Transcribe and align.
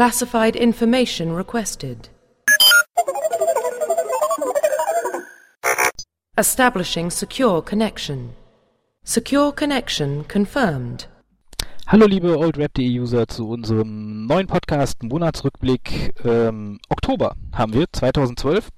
Classified 0.00 0.56
information 0.56 1.36
requested. 1.36 2.08
Establishing 6.38 7.10
secure 7.10 7.60
connection. 7.60 8.30
Secure 9.04 9.52
connection 9.52 10.24
confirmed. 10.24 11.06
Hallo 11.86 12.06
liebe 12.06 12.38
oldrap.de-User 12.38 13.28
zu 13.28 13.46
unserem 13.50 14.24
neuen 14.24 14.46
Podcast 14.46 15.02
Monatsrückblick 15.02 16.14
ähm, 16.24 16.78
Oktober 16.88 17.36
haben 17.52 17.74
wir 17.74 17.84
2012. 17.92 18.70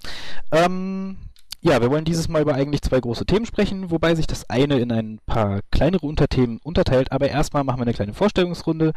Ähm, 0.51 1.19
ja, 1.65 1.81
wir 1.81 1.91
wollen 1.91 2.05
dieses 2.05 2.29
Mal 2.29 2.43
über 2.43 2.55
eigentlich 2.55 2.83
zwei 2.83 3.01
große 3.01 3.25
Themen 3.25 3.47
sprechen, 3.47 3.93
wobei 3.93 4.17
sich 4.17 4.27
das 4.27 4.51
eine 4.51 4.81
in 4.81 4.91
ein 4.91 5.21
paar 5.27 5.61
kleinere 5.71 6.05
Unterthemen 6.05 6.59
unterteilt. 6.65 7.13
Aber 7.13 7.29
erstmal 7.29 7.63
machen 7.63 7.79
wir 7.79 7.83
eine 7.83 7.95
kleine 7.95 8.15
Vorstellungsrunde 8.15 8.93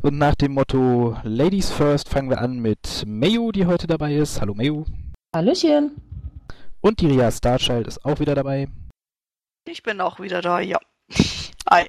und 0.00 0.16
nach 0.16 0.34
dem 0.34 0.52
Motto 0.52 1.18
Ladies 1.24 1.70
First 1.70 2.08
fangen 2.08 2.30
wir 2.30 2.40
an 2.40 2.58
mit 2.58 3.04
Mayu, 3.06 3.52
die 3.52 3.66
heute 3.66 3.86
dabei 3.86 4.14
ist. 4.14 4.40
Hallo 4.40 4.54
Mayu. 4.54 4.86
Hallöchen. 5.34 5.94
Und 6.80 7.00
die 7.00 7.06
Ria 7.08 7.30
Starchild 7.30 7.86
ist 7.86 8.02
auch 8.06 8.18
wieder 8.18 8.34
dabei. 8.34 8.68
Ich 9.68 9.82
bin 9.82 10.00
auch 10.00 10.18
wieder 10.18 10.40
da, 10.40 10.60
ja. 10.60 10.78
Hi. 11.70 11.84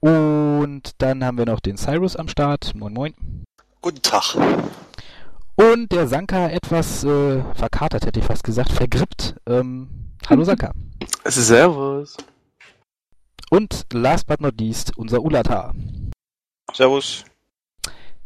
Und 0.00 0.90
dann 0.98 1.24
haben 1.24 1.38
wir 1.38 1.46
noch 1.46 1.60
den 1.60 1.76
Cyrus 1.76 2.16
am 2.16 2.26
Start. 2.26 2.74
Moin, 2.74 2.92
moin. 2.92 3.14
Guten 3.80 4.02
Tag. 4.02 4.36
Und 5.56 5.90
der 5.90 6.06
Sanka 6.06 6.50
etwas 6.50 7.02
äh, 7.02 7.42
verkatert, 7.54 8.04
hätte 8.04 8.20
ich 8.20 8.26
fast 8.26 8.44
gesagt, 8.44 8.70
vergrippt. 8.72 9.36
Ähm, 9.46 9.88
hallo 10.28 10.44
Sanka. 10.44 10.72
Servus. 11.24 12.16
Und 13.48 13.86
last 13.92 14.26
but 14.26 14.40
not 14.40 14.60
least, 14.60 14.96
unser 14.98 15.22
Ulata. 15.22 15.72
Servus. 16.74 17.24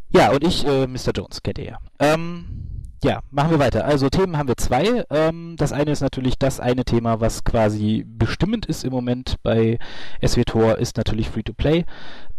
Ja, 0.09 0.33
und 0.33 0.43
ich, 0.43 0.67
äh, 0.67 0.89
Mr. 0.89 1.13
Jones, 1.15 1.41
kennt 1.41 1.59
ihr 1.59 1.67
ja. 1.67 1.79
Ähm, 2.01 2.61
ja, 3.05 3.21
machen 3.31 3.53
wir 3.53 3.59
weiter. 3.61 3.85
Also 3.85 4.11
Themen 4.11 4.37
haben 4.37 4.49
wir 4.49 4.57
zwei. 4.57 5.05
Ähm, 5.09 5.55
das 5.57 5.73
eine 5.73 5.93
ist 5.93 6.01
natürlich 6.01 6.37
das 6.37 6.59
eine 6.59 6.85
Thema, 6.85 7.21
was 7.21 7.45
quasi 7.45 8.05
bestimmend 8.07 8.67
ist 8.67 8.85
im 8.85 8.91
Moment 8.91 9.37
bei 9.45 9.79
SWTOR, 10.27 10.79
ist 10.79 10.97
natürlich 10.97 11.31
Free-to-Play. 11.31 11.85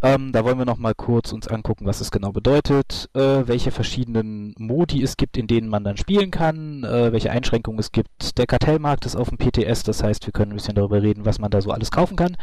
Ähm, 0.02 0.32
da 0.32 0.44
wollen 0.44 0.58
wir 0.58 0.66
nochmal 0.66 0.96
kurz 0.96 1.32
uns 1.32 1.48
angucken, 1.48 1.86
was 1.86 2.02
es 2.02 2.12
genau 2.12 2.32
bedeutet, 2.32 3.10
äh, 3.14 3.48
welche 3.48 3.72
verschiedenen 3.72 4.56
Modi 4.58 5.04
es 5.04 5.16
gibt, 5.18 5.38
in 5.38 5.48
denen 5.48 5.70
man 5.70 5.84
dann 5.84 5.98
spielen 5.98 6.32
kann, 6.32 6.84
äh, 6.84 7.12
welche 7.12 7.32
Einschränkungen 7.32 7.80
es 7.80 7.92
gibt. 7.92 8.38
Der 8.38 8.48
Kartellmarkt 8.48 9.06
ist 9.06 9.16
auf 9.16 9.30
dem 9.30 9.38
PTS, 9.38 9.84
das 9.84 10.04
heißt, 10.04 10.26
wir 10.26 10.34
können 10.34 10.52
ein 10.52 10.56
bisschen 10.58 10.76
darüber 10.76 11.02
reden, 11.02 11.26
was 11.26 11.40
man 11.40 11.52
da 11.52 11.62
so 11.62 11.72
alles 11.72 11.92
kaufen 11.92 12.16
kann. 12.16 12.36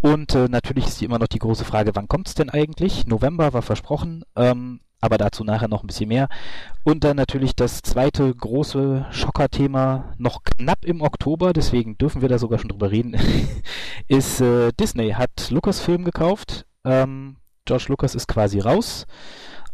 Und 0.00 0.34
äh, 0.34 0.48
natürlich 0.48 0.86
ist 0.86 1.02
immer 1.02 1.18
noch 1.18 1.28
die 1.28 1.38
große 1.38 1.64
Frage, 1.64 1.92
wann 1.94 2.08
kommt 2.08 2.28
es 2.28 2.34
denn 2.34 2.50
eigentlich? 2.50 3.06
November 3.06 3.52
war 3.52 3.62
versprochen. 3.62 4.24
Ähm, 4.36 4.80
aber 5.04 5.18
dazu 5.18 5.44
nachher 5.44 5.68
noch 5.68 5.84
ein 5.84 5.86
bisschen 5.86 6.08
mehr. 6.08 6.28
Und 6.82 7.04
dann 7.04 7.18
natürlich 7.18 7.54
das 7.54 7.82
zweite 7.82 8.34
große 8.34 9.04
Schocker-Thema, 9.10 10.14
noch 10.16 10.42
knapp 10.44 10.86
im 10.86 11.02
Oktober, 11.02 11.52
deswegen 11.52 11.98
dürfen 11.98 12.22
wir 12.22 12.30
da 12.30 12.38
sogar 12.38 12.58
schon 12.58 12.70
drüber 12.70 12.90
reden, 12.90 13.14
ist 14.08 14.40
äh, 14.40 14.72
Disney 14.80 15.10
hat 15.10 15.50
Lucasfilm 15.50 16.04
gekauft. 16.04 16.64
Ähm, 16.84 17.36
George 17.64 17.86
Lucas 17.88 18.14
ist 18.14 18.28
quasi 18.28 18.60
raus. 18.60 19.06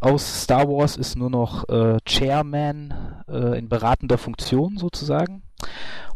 Aus 0.00 0.42
Star 0.44 0.68
Wars 0.68 0.96
ist 0.96 1.16
nur 1.16 1.28
noch 1.28 1.68
äh, 1.68 1.98
Chairman 2.06 3.22
äh, 3.28 3.58
in 3.58 3.68
beratender 3.68 4.16
Funktion 4.16 4.78
sozusagen. 4.78 5.42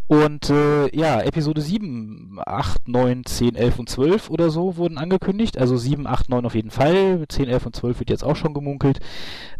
Und 0.07 0.51
äh, 0.51 0.95
ja, 0.95 1.21
Episode 1.23 1.63
7, 1.63 2.39
8, 2.45 2.89
9, 2.89 3.25
10, 3.25 3.55
11 3.55 3.79
und 3.79 3.89
12 3.89 4.31
oder 4.31 4.51
so 4.51 4.77
wurden 4.77 4.99
angekündigt. 4.99 5.57
Also 5.59 5.77
7, 5.77 6.07
8, 6.07 6.29
9 6.29 6.45
auf 6.45 6.55
jeden 6.55 6.71
Fall. 6.71 7.25
10, 7.27 7.49
11 7.49 7.67
und 7.67 7.77
12 7.77 7.99
wird 8.01 8.11
jetzt 8.11 8.25
auch 8.25 8.37
schon 8.37 8.53
gemunkelt. 8.53 9.01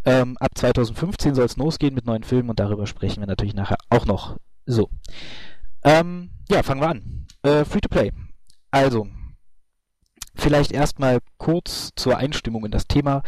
Ähm, 0.05 0.37
ab 0.39 0.51
2015 0.55 1.35
soll 1.35 1.47
es 1.47 1.57
losgehen 1.57 1.95
mit 1.95 2.07
neuen 2.07 2.25
Filmen 2.25 2.51
und 2.51 2.61
darüber 2.61 2.87
sprechen 2.87 3.21
wir 3.21 3.27
natürlich 3.27 3.55
nachher 3.55 3.79
auch 3.89 4.05
noch. 4.05 4.37
So. 4.67 4.91
Ähm, 5.83 6.31
ja, 6.51 6.63
fangen 6.63 6.81
wir 6.83 6.89
an. 6.89 7.27
Äh, 7.43 7.65
Free 7.65 7.81
to 7.81 7.89
Play. 7.89 8.13
Also, 8.71 9.07
Vielleicht 10.37 10.73
erstmal 10.73 11.21
kurz 11.39 11.91
zur 11.95 12.17
Einstimmung 12.17 12.65
in 12.65 12.73
das 12.73 12.89
Thema 12.89 13.23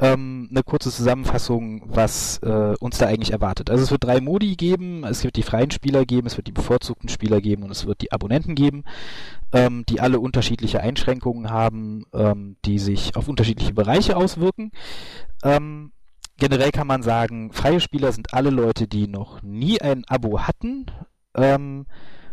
ähm, 0.00 0.48
eine 0.50 0.62
kurze 0.62 0.90
Zusammenfassung, 0.90 1.82
was 1.86 2.38
äh, 2.42 2.74
uns 2.80 2.98
da 2.98 3.06
eigentlich 3.06 3.32
erwartet. 3.32 3.70
Also 3.70 3.84
es 3.84 3.90
wird 3.90 4.04
drei 4.04 4.20
Modi 4.20 4.56
geben, 4.56 5.04
es 5.04 5.22
wird 5.22 5.36
die 5.36 5.44
freien 5.44 5.70
Spieler 5.70 6.04
geben, 6.04 6.26
es 6.26 6.36
wird 6.36 6.48
die 6.48 6.52
bevorzugten 6.52 7.08
Spieler 7.08 7.40
geben 7.40 7.62
und 7.62 7.70
es 7.70 7.86
wird 7.86 8.00
die 8.02 8.10
Abonnenten 8.10 8.56
geben, 8.56 8.84
ähm, 9.52 9.84
die 9.88 10.00
alle 10.00 10.18
unterschiedliche 10.18 10.80
Einschränkungen 10.80 11.50
haben, 11.50 12.04
ähm, 12.12 12.56
die 12.64 12.78
sich 12.78 13.14
auf 13.14 13.28
unterschiedliche 13.28 13.74
Bereiche 13.74 14.16
auswirken. 14.16 14.72
Ähm, 15.44 15.92
generell 16.36 16.72
kann 16.72 16.88
man 16.88 17.02
sagen, 17.02 17.52
freie 17.52 17.80
Spieler 17.80 18.10
sind 18.10 18.34
alle 18.34 18.50
Leute, 18.50 18.88
die 18.88 19.06
noch 19.06 19.40
nie 19.42 19.80
ein 19.80 20.04
Abo 20.08 20.40
hatten. 20.40 20.86
Ähm, 21.34 21.86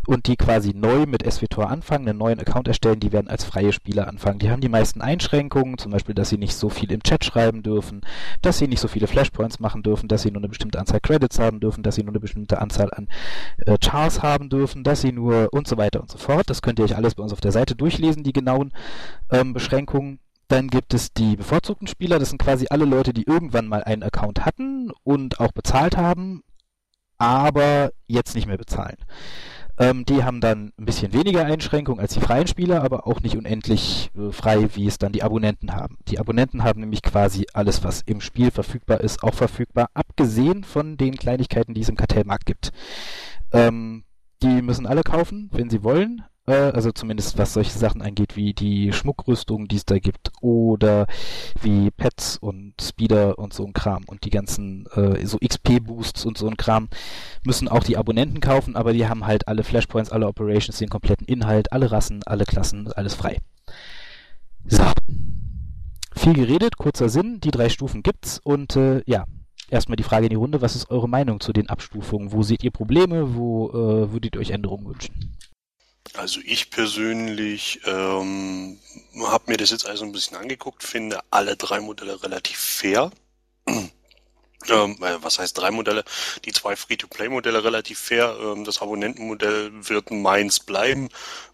und 0.07 0.27
die 0.27 0.37
quasi 0.37 0.71
neu 0.73 1.05
mit 1.05 1.29
SWTOR 1.29 1.69
anfangen, 1.69 2.07
einen 2.07 2.17
neuen 2.17 2.39
Account 2.39 2.69
erstellen, 2.69 3.01
die 3.01 3.11
werden 3.11 3.27
als 3.27 3.43
freie 3.43 3.73
Spieler 3.73 4.07
anfangen. 4.07 4.39
Die 4.39 4.49
haben 4.49 4.61
die 4.61 4.69
meisten 4.69 5.01
Einschränkungen, 5.01 5.77
zum 5.77 5.91
Beispiel, 5.91 6.15
dass 6.15 6.29
sie 6.29 6.37
nicht 6.37 6.55
so 6.55 6.69
viel 6.69 6.91
im 6.93 7.03
Chat 7.03 7.25
schreiben 7.25 7.61
dürfen, 7.61 8.01
dass 8.41 8.57
sie 8.57 8.69
nicht 8.69 8.79
so 8.79 8.87
viele 8.87 9.07
Flashpoints 9.07 9.59
machen 9.59 9.83
dürfen, 9.83 10.07
dass 10.07 10.21
sie 10.21 10.31
nur 10.31 10.39
eine 10.39 10.47
bestimmte 10.47 10.79
Anzahl 10.79 11.01
Credits 11.01 11.39
haben 11.39 11.59
dürfen, 11.59 11.83
dass 11.83 11.95
sie 11.95 12.03
nur 12.03 12.13
eine 12.13 12.21
bestimmte 12.21 12.61
Anzahl 12.61 12.89
an 12.93 13.09
äh, 13.65 13.77
Chars 13.77 14.23
haben 14.23 14.47
dürfen, 14.47 14.85
dass 14.85 15.01
sie 15.01 15.11
nur 15.11 15.49
und 15.51 15.67
so 15.67 15.75
weiter 15.77 15.99
und 15.99 16.09
so 16.09 16.17
fort. 16.17 16.49
Das 16.49 16.61
könnt 16.61 16.79
ihr 16.79 16.85
euch 16.85 16.95
alles 16.95 17.15
bei 17.15 17.23
uns 17.23 17.33
auf 17.33 17.41
der 17.41 17.51
Seite 17.51 17.75
durchlesen, 17.75 18.23
die 18.23 18.33
genauen 18.33 18.71
ähm, 19.29 19.53
Beschränkungen. 19.53 20.19
Dann 20.47 20.69
gibt 20.69 20.93
es 20.93 21.11
die 21.11 21.35
bevorzugten 21.35 21.87
Spieler, 21.87 22.17
das 22.17 22.29
sind 22.29 22.41
quasi 22.41 22.67
alle 22.69 22.85
Leute, 22.85 23.13
die 23.13 23.27
irgendwann 23.27 23.67
mal 23.67 23.83
einen 23.83 24.03
Account 24.03 24.45
hatten 24.45 24.91
und 25.03 25.41
auch 25.41 25.51
bezahlt 25.51 25.97
haben, 25.97 26.43
aber 27.17 27.91
jetzt 28.07 28.35
nicht 28.35 28.47
mehr 28.47 28.57
bezahlen. 28.57 28.95
Ähm, 29.79 30.05
die 30.05 30.23
haben 30.23 30.41
dann 30.41 30.71
ein 30.77 30.85
bisschen 30.85 31.13
weniger 31.13 31.45
Einschränkungen 31.45 31.99
als 31.99 32.13
die 32.13 32.19
freien 32.19 32.47
Spieler, 32.47 32.83
aber 32.83 33.05
auch 33.05 33.21
nicht 33.21 33.37
unendlich 33.37 34.09
äh, 34.17 34.31
frei, 34.31 34.69
wie 34.73 34.87
es 34.87 34.97
dann 34.97 35.11
die 35.11 35.23
Abonnenten 35.23 35.73
haben. 35.73 35.97
Die 36.07 36.19
Abonnenten 36.19 36.63
haben 36.63 36.79
nämlich 36.79 37.03
quasi 37.03 37.45
alles, 37.53 37.83
was 37.83 38.01
im 38.01 38.21
Spiel 38.21 38.49
verfügbar 38.51 39.01
ist, 39.01 39.23
auch 39.23 39.33
verfügbar, 39.33 39.89
abgesehen 39.93 40.63
von 40.63 40.97
den 40.97 41.15
Kleinigkeiten, 41.15 41.73
die 41.73 41.81
es 41.81 41.89
im 41.89 41.95
Kartellmarkt 41.95 42.45
gibt. 42.45 42.71
Ähm, 43.51 44.03
die 44.41 44.61
müssen 44.61 44.85
alle 44.85 45.03
kaufen, 45.03 45.49
wenn 45.51 45.69
sie 45.69 45.83
wollen, 45.83 46.23
äh, 46.47 46.71
also 46.71 46.91
zumindest 46.91 47.37
was 47.37 47.53
solche 47.53 47.77
Sachen 47.77 48.01
angeht, 48.01 48.35
wie 48.35 48.53
die 48.53 48.91
Schmuckrüstung, 48.91 49.67
die 49.67 49.75
es 49.75 49.85
da 49.85 49.99
gibt, 49.99 50.31
oder 50.41 51.05
wie 51.61 51.91
Pets 51.91 52.37
und 52.37 52.73
Speeder 52.81 53.37
und 53.37 53.53
so 53.53 53.65
ein 53.65 53.73
Kram 53.73 54.03
und 54.07 54.25
die 54.25 54.29
ganzen 54.29 54.87
äh, 54.95 55.25
so 55.25 55.37
XP-Boosts 55.37 56.25
und 56.25 56.37
so 56.37 56.47
ein 56.47 56.57
Kram, 56.57 56.87
müssen 57.45 57.67
auch 57.67 57.83
die 57.83 57.97
Abonnenten 57.97 58.39
kaufen, 58.39 58.75
aber 58.75 58.93
die 58.93 59.07
haben 59.07 59.27
halt 59.27 59.47
alle 59.47 59.63
Flashpoints, 59.63 60.11
alle 60.11 60.27
Operations, 60.27 60.77
den 60.77 60.89
kompletten 60.89 61.27
Inhalt, 61.27 61.71
alle 61.71 61.91
Rassen, 61.91 62.23
alle 62.25 62.45
Klassen, 62.45 62.91
alles 62.93 63.13
frei. 63.13 63.37
So. 64.65 64.83
Viel 66.15 66.33
geredet, 66.33 66.77
kurzer 66.77 67.09
Sinn, 67.09 67.39
die 67.41 67.51
drei 67.51 67.69
Stufen 67.69 68.01
gibt's 68.01 68.39
und 68.43 68.75
äh, 68.75 69.03
ja, 69.05 69.25
erstmal 69.69 69.97
die 69.97 70.03
Frage 70.03 70.25
in 70.25 70.31
die 70.31 70.35
Runde, 70.35 70.61
was 70.61 70.75
ist 70.75 70.89
eure 70.89 71.07
Meinung 71.07 71.39
zu 71.39 71.53
den 71.53 71.69
Abstufungen? 71.69 72.31
Wo 72.31 72.41
seht 72.41 72.63
ihr 72.63 72.71
Probleme? 72.71 73.35
Wo 73.35 73.69
äh, 73.69 74.11
würdet 74.11 74.35
ihr 74.35 74.41
euch 74.41 74.51
Änderungen 74.51 74.87
wünschen? 74.87 75.37
Also 76.13 76.39
ich 76.43 76.69
persönlich 76.69 77.81
ähm, 77.85 78.79
habe 79.19 79.51
mir 79.51 79.57
das 79.57 79.71
jetzt 79.71 79.87
also 79.87 80.05
ein 80.05 80.11
bisschen 80.11 80.37
angeguckt, 80.37 80.83
finde 80.83 81.19
alle 81.29 81.55
drei 81.55 81.79
Modelle 81.79 82.21
relativ 82.23 82.57
fair. 82.57 83.11
Ähm, 84.69 84.97
äh, 85.01 85.23
was 85.23 85.39
heißt 85.39 85.57
drei 85.57 85.71
Modelle? 85.71 86.03
Die 86.45 86.51
zwei 86.51 86.75
Free-to-Play-Modelle 86.75 87.63
relativ 87.63 87.99
fair. 87.99 88.37
Ähm, 88.41 88.65
das 88.65 88.81
Abonnentenmodell 88.81 89.71
wird 89.87 90.11
meins 90.11 90.59
bleiben, 90.59 91.09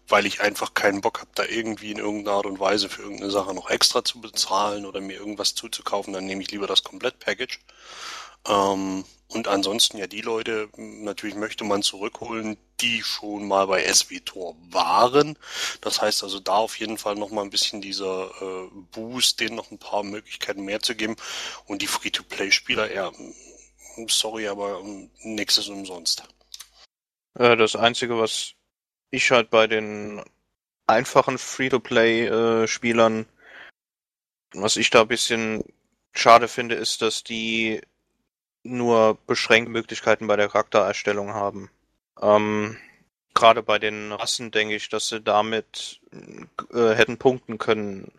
weil 0.08 0.26
ich 0.26 0.40
einfach 0.40 0.74
keinen 0.74 1.00
Bock 1.00 1.20
habe, 1.20 1.30
da 1.34 1.44
irgendwie 1.44 1.92
in 1.92 1.98
irgendeiner 1.98 2.38
Art 2.38 2.46
und 2.46 2.58
Weise 2.60 2.88
für 2.88 3.02
irgendeine 3.02 3.30
Sache 3.30 3.54
noch 3.54 3.70
extra 3.70 4.04
zu 4.04 4.20
bezahlen 4.20 4.86
oder 4.86 5.00
mir 5.00 5.16
irgendwas 5.16 5.54
zuzukaufen. 5.54 6.12
Dann 6.12 6.26
nehme 6.26 6.42
ich 6.42 6.50
lieber 6.50 6.66
das 6.66 6.82
Komplett-Package. 6.82 7.60
Ähm, 8.48 9.04
und 9.28 9.48
ansonsten 9.48 9.96
ja 9.96 10.06
die 10.06 10.20
Leute, 10.20 10.68
natürlich 10.76 11.34
möchte 11.36 11.64
man 11.64 11.82
zurückholen, 11.82 12.56
die 12.80 13.02
schon 13.02 13.48
mal 13.48 13.66
bei 13.66 13.92
SWTOR 13.92 14.56
waren. 14.70 15.38
Das 15.80 16.02
heißt 16.02 16.22
also 16.22 16.40
da 16.40 16.56
auf 16.56 16.78
jeden 16.78 16.98
Fall 16.98 17.14
nochmal 17.14 17.44
ein 17.44 17.50
bisschen 17.50 17.80
dieser 17.80 18.30
äh, 18.40 18.68
Boost, 18.92 19.40
denen 19.40 19.56
noch 19.56 19.70
ein 19.70 19.78
paar 19.78 20.02
Möglichkeiten 20.02 20.64
mehr 20.64 20.80
zu 20.80 20.94
geben. 20.94 21.16
Und 21.66 21.82
die 21.82 21.86
Free-to-Play-Spieler, 21.86 22.92
ja, 22.92 23.10
sorry, 24.08 24.46
aber 24.48 24.82
nichts 25.22 25.58
ist 25.58 25.68
umsonst. 25.68 26.24
Das 27.34 27.74
Einzige, 27.74 28.18
was 28.18 28.52
ich 29.10 29.30
halt 29.30 29.50
bei 29.50 29.66
den 29.66 30.22
einfachen 30.86 31.38
Free-to-Play-Spielern, 31.38 33.20
äh, 33.22 33.26
was 34.52 34.76
ich 34.76 34.90
da 34.90 35.02
ein 35.02 35.08
bisschen 35.08 35.64
schade 36.12 36.46
finde, 36.46 36.76
ist, 36.76 37.02
dass 37.02 37.24
die 37.24 37.80
nur 38.64 39.18
beschränkt 39.26 39.70
Möglichkeiten 39.70 40.26
bei 40.26 40.36
der 40.36 40.48
Charaktererstellung 40.48 41.34
haben. 41.34 41.70
Ähm, 42.20 42.76
Gerade 43.34 43.62
bei 43.62 43.78
den 43.78 44.12
Rassen 44.12 44.50
denke 44.50 44.74
ich, 44.76 44.88
dass 44.88 45.08
sie 45.08 45.20
damit 45.20 46.00
äh, 46.72 46.94
hätten 46.94 47.18
punkten 47.18 47.58
können. 47.58 48.12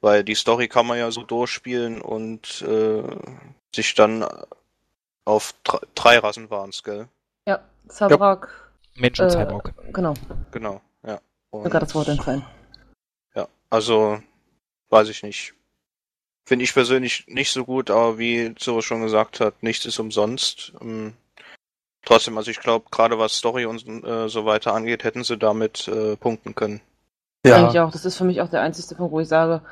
Weil 0.00 0.24
die 0.24 0.34
Story 0.34 0.68
kann 0.68 0.86
man 0.86 0.98
ja 0.98 1.10
so 1.10 1.22
durchspielen 1.22 2.00
und 2.00 2.62
äh, 2.62 3.02
sich 3.74 3.94
dann 3.94 4.26
auf 5.24 5.54
drei, 5.64 5.78
drei 5.94 6.18
Rassen 6.18 6.50
waren's, 6.50 6.82
gell? 6.82 7.08
Ja, 7.46 7.60
Zabrak. 7.88 8.72
Mensch 8.96 9.20
und 9.20 9.26
Äh, 9.28 9.30
Cyborg. 9.30 9.72
Genau, 9.92 10.14
Genau, 10.50 10.80
ja. 11.06 11.20
mir 11.52 11.70
gerade 11.70 11.86
das 11.86 11.94
Wort 11.94 12.08
entfallen. 12.08 12.44
Ja, 13.34 13.48
also 13.70 14.20
weiß 14.90 15.08
ich 15.08 15.22
nicht. 15.22 15.54
Finde 16.44 16.64
ich 16.64 16.74
persönlich 16.74 17.24
nicht 17.28 17.52
so 17.52 17.64
gut, 17.64 17.90
aber 17.90 18.18
wie 18.18 18.54
Zoro 18.56 18.80
schon 18.80 19.02
gesagt 19.02 19.40
hat, 19.40 19.62
nichts 19.62 19.86
ist 19.86 20.00
umsonst. 20.00 20.72
Ähm, 20.80 21.14
trotzdem, 22.04 22.36
also 22.36 22.50
ich 22.50 22.58
glaube, 22.58 22.86
gerade 22.90 23.18
was 23.18 23.36
Story 23.36 23.64
und 23.64 23.86
äh, 24.04 24.28
so 24.28 24.44
weiter 24.44 24.74
angeht, 24.74 25.04
hätten 25.04 25.22
sie 25.22 25.38
damit 25.38 25.86
äh, 25.88 26.16
punkten 26.16 26.54
können. 26.54 26.80
Eigentlich 27.44 27.80
auch. 27.80 27.92
Das 27.92 28.04
ist 28.04 28.16
für 28.16 28.24
mich 28.24 28.40
auch 28.40 28.50
der 28.50 28.60
einzige 28.60 28.94
Punkt, 28.94 29.12
wo 29.12 29.20
ich 29.20 29.28
sage, 29.28 29.62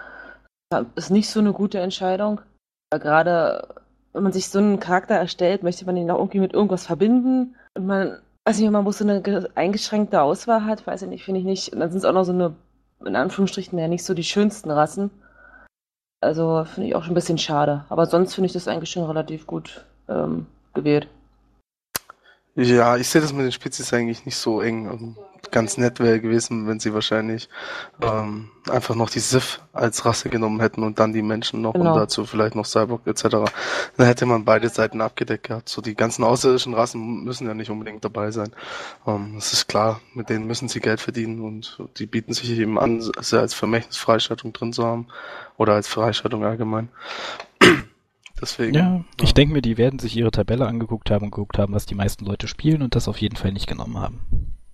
das 0.70 0.86
ist 0.94 1.10
nicht 1.10 1.28
so 1.28 1.40
eine 1.40 1.52
gute 1.52 1.80
Entscheidung. 1.80 2.40
Weil 2.90 3.00
gerade, 3.00 3.74
wenn 4.12 4.22
man 4.22 4.32
sich 4.32 4.48
so 4.48 4.58
einen 4.58 4.80
Charakter 4.80 5.14
erstellt, 5.14 5.62
möchte 5.62 5.84
man 5.86 5.96
ihn 5.96 6.10
auch 6.10 6.18
irgendwie 6.18 6.40
mit 6.40 6.52
irgendwas 6.52 6.86
verbinden. 6.86 7.56
Und 7.74 7.86
man, 7.86 8.20
weiß 8.44 8.58
nicht, 8.58 8.66
wenn 8.66 8.72
man 8.72 8.86
wo 8.86 8.92
so 8.92 9.04
eine 9.04 9.22
ge- 9.22 9.48
eingeschränkte 9.56 10.22
Auswahl 10.22 10.64
hat, 10.64 10.86
weiß 10.86 11.02
ich 11.02 11.08
nicht, 11.08 11.24
finde 11.24 11.40
ich 11.40 11.46
nicht. 11.46 11.72
Und 11.72 11.80
dann 11.80 11.90
sind 11.90 11.98
es 11.98 12.04
auch 12.04 12.12
noch 12.12 12.24
so 12.24 12.32
eine, 12.32 12.54
in 13.04 13.16
Anführungsstrichen, 13.16 13.78
ja 13.78 13.88
nicht 13.88 14.04
so 14.04 14.14
die 14.14 14.24
schönsten 14.24 14.70
Rassen. 14.70 15.10
Also 16.20 16.64
finde 16.64 16.88
ich 16.88 16.94
auch 16.94 17.02
schon 17.02 17.12
ein 17.12 17.14
bisschen 17.14 17.38
schade. 17.38 17.84
Aber 17.88 18.06
sonst 18.06 18.34
finde 18.34 18.46
ich 18.46 18.52
das 18.52 18.68
eigentlich 18.68 18.90
schon 18.90 19.04
relativ 19.04 19.46
gut 19.46 19.84
ähm, 20.08 20.46
gewählt. 20.74 21.08
Ja, 22.62 22.98
ich 22.98 23.08
sehe 23.08 23.22
das 23.22 23.32
mit 23.32 23.44
den 23.46 23.52
Spezies 23.52 23.90
eigentlich 23.94 24.26
nicht 24.26 24.36
so 24.36 24.60
eng. 24.60 24.86
Ähm, 24.86 25.16
Ganz 25.50 25.78
nett 25.78 25.98
wäre 25.98 26.20
gewesen, 26.20 26.68
wenn 26.68 26.78
sie 26.78 26.94
wahrscheinlich 26.94 27.48
ähm, 28.02 28.50
einfach 28.70 28.94
noch 28.94 29.10
die 29.10 29.18
Sith 29.18 29.60
als 29.72 30.04
Rasse 30.04 30.28
genommen 30.28 30.60
hätten 30.60 30.84
und 30.84 31.00
dann 31.00 31.12
die 31.12 31.22
Menschen 31.22 31.60
noch 31.62 31.72
Genau. 31.72 31.94
und 31.94 31.98
dazu 31.98 32.24
vielleicht 32.24 32.54
noch 32.54 32.66
Cyborg 32.66 33.04
etc. 33.06 33.22
Dann 33.96 34.06
hätte 34.06 34.26
man 34.26 34.44
beide 34.44 34.68
Seiten 34.68 35.00
abgedeckt 35.00 35.48
gehabt. 35.48 35.68
So 35.68 35.80
die 35.80 35.96
ganzen 35.96 36.22
außerirdischen 36.22 36.74
Rassen 36.74 37.24
müssen 37.24 37.48
ja 37.48 37.54
nicht 37.54 37.70
unbedingt 37.70 38.04
dabei 38.04 38.30
sein. 38.30 38.52
Ähm, 39.06 39.32
das 39.36 39.52
ist 39.54 39.66
klar, 39.66 40.00
mit 40.14 40.28
denen 40.28 40.46
müssen 40.46 40.68
sie 40.68 40.80
Geld 40.80 41.00
verdienen 41.00 41.40
und 41.40 41.78
die 41.96 42.06
bieten 42.06 42.34
sich 42.34 42.50
eben 42.50 42.78
an, 42.78 43.00
sie 43.00 43.40
als 43.40 43.54
Vermächtnisfreischaltung 43.54 44.52
drin 44.52 44.72
zu 44.72 44.84
haben 44.84 45.08
oder 45.56 45.72
als 45.74 45.88
Freischaltung 45.88 46.44
allgemein. 46.44 46.90
Deswegen. 48.40 48.74
Ja, 48.74 49.04
ich 49.20 49.34
denke 49.34 49.54
mir, 49.54 49.62
die 49.62 49.78
werden 49.78 49.98
sich 49.98 50.16
ihre 50.16 50.30
Tabelle 50.30 50.66
angeguckt 50.66 51.10
haben 51.10 51.26
und 51.26 51.30
geguckt 51.30 51.58
haben, 51.58 51.74
was 51.74 51.86
die 51.86 51.94
meisten 51.94 52.24
Leute 52.24 52.48
spielen 52.48 52.82
und 52.82 52.94
das 52.94 53.08
auf 53.08 53.18
jeden 53.18 53.36
Fall 53.36 53.52
nicht 53.52 53.66
genommen 53.66 53.98
haben. 53.98 54.20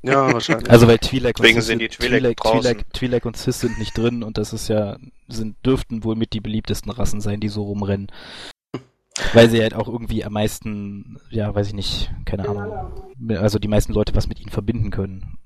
Ja, 0.03 0.33
wahrscheinlich. 0.33 0.71
Also 0.71 0.87
weil 0.87 0.97
Twi'lek 0.97 1.27
und 1.27 1.39
Deswegen 1.41 1.61
Sis 1.61 1.67
sind 1.67 1.81
die 1.81 1.89
Twi'lek 1.89 2.39
Twi'lek. 2.39 2.85
Twi'lek, 2.95 3.27
und 3.27 3.37
Sis 3.37 3.61
sind 3.61 3.79
nicht 3.79 3.99
drin 3.99 4.23
und 4.23 4.39
das 4.39 4.53
ist 4.53 4.69
ja, 4.69 4.99
sind, 5.27 5.57
dürften 5.67 6.05
wohl 6.05 6.15
mit 6.15 6.33
die 6.33 6.41
beliebtesten 6.41 6.93
Rassen 6.93 7.21
sein, 7.21 7.41
die 7.41 7.49
so 7.49 7.65
rumrennen. 7.65 8.13
Weil 9.33 9.49
sie 9.49 9.63
halt 9.63 9.73
auch 9.73 9.89
irgendwie 9.89 10.25
am 10.27 10.35
meisten, 10.35 11.19
ja, 11.31 11.55
weiß 11.55 11.69
ich 11.69 11.73
nicht, 11.73 12.13
keine 12.27 12.47
Ahnung, 12.47 12.93
also 13.31 13.59
die 13.59 13.67
meisten 13.67 13.95
Leute 13.95 14.15
was 14.15 14.29
mit 14.29 14.39
ihnen 14.41 14.51
verbinden 14.51 14.91
können. 14.91 15.39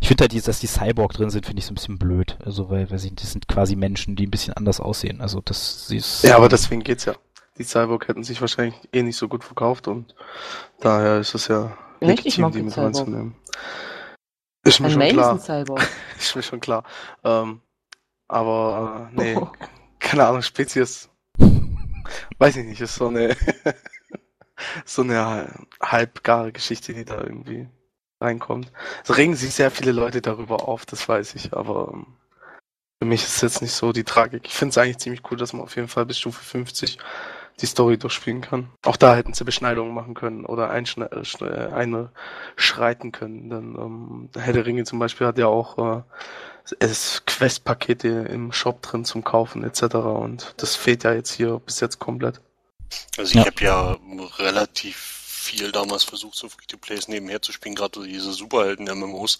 Ich 0.00 0.08
finde 0.08 0.22
halt, 0.22 0.48
dass 0.48 0.58
die 0.58 0.66
Cyborg 0.66 1.12
drin 1.12 1.28
sind, 1.28 1.44
finde 1.44 1.60
ich 1.60 1.66
so 1.66 1.72
ein 1.72 1.74
bisschen 1.74 1.98
blöd. 1.98 2.38
Also 2.42 2.70
weil, 2.70 2.90
weiß 2.90 3.04
ich, 3.04 3.10
nicht, 3.10 3.22
das 3.22 3.32
sind 3.32 3.46
quasi 3.46 3.76
Menschen, 3.76 4.16
die 4.16 4.26
ein 4.26 4.30
bisschen 4.30 4.54
anders 4.54 4.80
aussehen. 4.80 5.20
Also 5.20 5.42
das 5.44 5.90
ist. 5.90 6.24
Ja, 6.24 6.36
aber 6.36 6.48
deswegen 6.48 6.82
geht's 6.82 7.04
ja. 7.04 7.14
Die 7.58 7.64
Cyborg 7.64 8.06
hätten 8.08 8.22
sich 8.22 8.40
wahrscheinlich 8.40 8.76
eh 8.92 9.02
nicht 9.02 9.16
so 9.16 9.28
gut 9.28 9.44
verkauft 9.44 9.88
und 9.88 10.14
daher 10.80 11.18
ist 11.18 11.34
es 11.34 11.48
ja 11.48 11.76
Echt? 12.00 12.24
Legitim, 12.24 12.52
die 12.52 12.62
mit 12.62 12.72
Cyborg. 12.72 12.86
reinzunehmen. 12.86 13.36
Ist 14.64 14.80
mir 14.80 14.90
schon 14.90 15.02
klar. 15.02 15.36
Ist 16.18 16.36
mir 16.36 16.42
schon 16.42 16.60
klar. 16.60 16.84
Ähm, 17.24 17.60
aber 18.28 19.10
äh, 19.12 19.16
nee, 19.34 19.40
keine 19.98 20.26
Ahnung, 20.26 20.42
Spezies. 20.42 21.08
Weiß 22.38 22.56
ich 22.56 22.64
nicht, 22.64 22.80
ist 22.80 22.94
so 22.94 23.08
eine 23.08 23.36
so 24.84 25.02
eine 25.02 25.66
halbgare 25.82 26.52
Geschichte, 26.52 26.94
die 26.94 27.04
da 27.04 27.20
irgendwie 27.20 27.68
reinkommt. 28.20 28.72
Es 29.04 29.16
regen 29.16 29.34
sich 29.34 29.54
sehr 29.54 29.70
viele 29.70 29.92
Leute 29.92 30.22
darüber 30.22 30.68
auf, 30.68 30.86
das 30.86 31.08
weiß 31.08 31.34
ich, 31.34 31.52
aber 31.52 31.90
ähm, 31.92 32.06
für 33.00 33.08
mich 33.08 33.22
ist 33.22 33.36
es 33.36 33.40
jetzt 33.42 33.62
nicht 33.62 33.72
so 33.72 33.92
die 33.92 34.04
Tragik. 34.04 34.46
Ich 34.46 34.54
finde 34.54 34.70
es 34.70 34.78
eigentlich 34.78 34.98
ziemlich 34.98 35.22
cool, 35.30 35.36
dass 35.36 35.52
man 35.52 35.62
auf 35.62 35.76
jeden 35.76 35.88
Fall 35.88 36.06
bis 36.06 36.18
Stufe 36.18 36.42
50 36.42 36.98
die 37.60 37.66
Story 37.66 37.98
durchspielen 37.98 38.40
kann. 38.40 38.68
Auch 38.84 38.96
da 38.96 39.14
hätten 39.16 39.34
sie 39.34 39.44
Beschneidungen 39.44 39.92
machen 39.94 40.14
können 40.14 40.44
oder 40.44 40.70
äh, 40.70 40.82
äh, 41.40 41.72
einschreiten 41.72 43.12
können. 43.12 43.50
Denn 43.50 43.74
ähm, 43.76 44.30
Herr 44.36 44.52
der 44.52 44.66
Ringe 44.66 44.84
zum 44.84 44.98
Beispiel 44.98 45.26
hat 45.26 45.38
ja 45.38 45.46
auch 45.46 45.98
äh, 45.98 46.02
es 46.78 47.22
Quest-Pakete 47.26 48.08
im 48.08 48.52
Shop 48.52 48.82
drin 48.82 49.04
zum 49.04 49.24
Kaufen 49.24 49.64
etc. 49.64 49.94
Und 49.96 50.54
das 50.58 50.76
fehlt 50.76 51.04
ja 51.04 51.12
jetzt 51.12 51.32
hier 51.32 51.58
bis 51.58 51.80
jetzt 51.80 51.98
komplett. 51.98 52.40
Also 53.16 53.30
ich 53.30 53.34
Ja. 53.36 53.46
habe 53.46 53.64
ja 53.64 53.96
relativ 54.38 54.96
viel 54.96 55.72
damals 55.72 56.04
versucht, 56.04 56.36
so 56.36 56.48
Free-to-Plays 56.48 57.08
nebenher 57.08 57.40
zu 57.40 57.52
spielen, 57.52 57.74
gerade 57.74 58.00
so 58.00 58.04
diese 58.04 58.32
Superhelden-MMOs. 58.32 59.38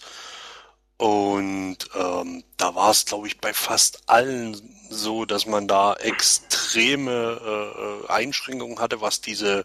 Und 0.99 1.77
ähm, 1.95 2.43
da 2.57 2.75
war 2.75 2.91
es, 2.91 3.05
glaube 3.05 3.27
ich, 3.27 3.39
bei 3.39 3.53
fast 3.53 4.01
allen 4.07 4.53
so, 4.89 5.23
dass 5.23 5.45
man 5.45 5.65
da 5.65 5.93
extreme 5.93 7.39
äh, 7.41 8.05
äh, 8.05 8.09
Einschränkungen 8.09 8.79
hatte, 8.79 8.99
was 8.99 9.21
diese 9.21 9.63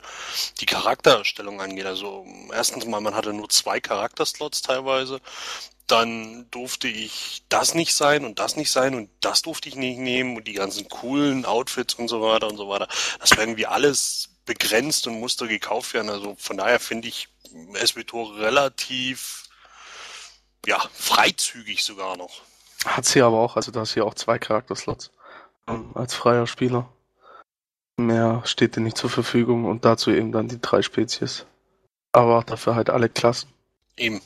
die 0.60 0.66
Charaktererstellung 0.66 1.60
angeht. 1.60 1.86
Also 1.86 2.24
erstens 2.52 2.86
mal, 2.86 3.00
man 3.00 3.16
hatte 3.16 3.32
nur 3.32 3.48
zwei 3.48 3.80
Charakterslots 3.80 4.62
teilweise. 4.62 5.20
Dann 5.88 6.48
durfte 6.52 6.86
ich 6.86 7.42
das 7.48 7.74
nicht 7.74 7.94
sein 7.94 8.24
und 8.24 8.38
das 8.38 8.54
nicht 8.54 8.70
sein 8.70 8.94
und 8.94 9.10
das 9.20 9.42
durfte 9.42 9.68
ich 9.68 9.74
nicht 9.74 9.98
nehmen 9.98 10.36
und 10.36 10.46
die 10.46 10.52
ganzen 10.52 10.88
coolen 10.88 11.46
Outfits 11.46 11.94
und 11.94 12.06
so 12.06 12.22
weiter 12.22 12.46
und 12.46 12.58
so 12.58 12.68
weiter. 12.68 12.86
Das 13.18 13.32
war 13.32 13.40
irgendwie 13.40 13.66
alles 13.66 14.28
begrenzt 14.46 15.08
und 15.08 15.18
musste 15.18 15.48
gekauft 15.48 15.94
werden. 15.94 16.10
Also 16.10 16.36
von 16.38 16.58
daher 16.58 16.78
finde 16.78 17.08
ich 17.08 17.28
SWTOR 17.84 18.36
relativ 18.38 19.43
ja, 20.66 20.80
freizügig 20.92 21.84
sogar 21.84 22.16
noch. 22.16 22.42
Hat 22.84 23.04
sie 23.04 23.22
aber 23.22 23.38
auch, 23.38 23.56
also 23.56 23.72
da 23.72 23.82
ist 23.82 23.94
hier 23.94 24.04
auch 24.04 24.14
zwei 24.14 24.38
Charakterslots 24.38 25.10
ähm, 25.68 25.90
als 25.94 26.14
freier 26.14 26.46
Spieler. 26.46 26.88
Mehr 27.96 28.42
steht 28.44 28.76
dir 28.76 28.80
nicht 28.80 28.98
zur 28.98 29.10
Verfügung 29.10 29.64
und 29.64 29.84
dazu 29.84 30.10
eben 30.10 30.32
dann 30.32 30.48
die 30.48 30.60
drei 30.60 30.82
Spezies. 30.82 31.46
Aber 32.12 32.42
dafür 32.44 32.74
halt 32.74 32.90
alle 32.90 33.08
Klassen. 33.08 33.48
Eben. 33.96 34.20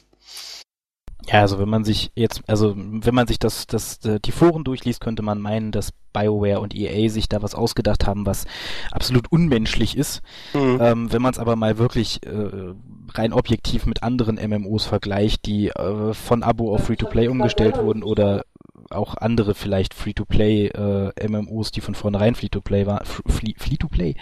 Ja, 1.31 1.43
also 1.43 1.59
wenn 1.59 1.69
man 1.69 1.85
sich 1.85 2.11
jetzt, 2.15 2.43
also 2.47 2.75
wenn 2.77 3.15
man 3.15 3.27
sich 3.27 3.39
das, 3.39 3.67
das, 3.67 4.03
äh, 4.07 4.19
die 4.19 4.33
Foren 4.33 4.65
durchliest, 4.65 5.01
könnte 5.01 5.23
man 5.23 5.41
meinen, 5.41 5.73
dass 5.73 5.93
BioWare 6.15 6.61
und 6.61 6.75
EA 6.75 7.11
sich 7.11 7.29
da 7.29 7.43
was 7.43 7.55
ausgedacht 7.55 8.07
haben, 8.07 8.25
was 8.25 8.47
absolut 8.91 9.31
unmenschlich 9.31 9.95
ist. 9.97 10.23
Mhm. 10.55 10.79
Ähm, 10.81 11.13
wenn 11.13 11.21
man 11.21 11.33
es 11.33 11.39
aber 11.39 11.55
mal 11.55 11.77
wirklich 11.77 12.25
äh, 12.27 12.73
rein 13.13 13.35
objektiv 13.35 13.85
mit 13.85 14.03
anderen 14.03 14.37
MMOs 14.37 14.87
vergleicht, 14.87 15.45
die 15.45 15.69
äh, 15.69 16.15
von 16.15 16.43
Abo 16.43 16.75
auf 16.75 16.87
Free-to-Play 16.87 17.29
umgestellt 17.29 17.77
wurden 17.77 18.03
oder 18.03 18.45
auch 18.89 19.15
andere 19.15 19.55
vielleicht 19.55 19.93
Free-to-Play 19.93 20.69
äh, 20.69 21.29
MMOs, 21.29 21.73
die 21.73 21.83
von 21.83 21.95
vornherein 21.95 22.37
Free-to-Play 22.37 22.87
waren, 22.87 23.05
Free- 23.05 23.55
Free-to-Play, 23.59 24.15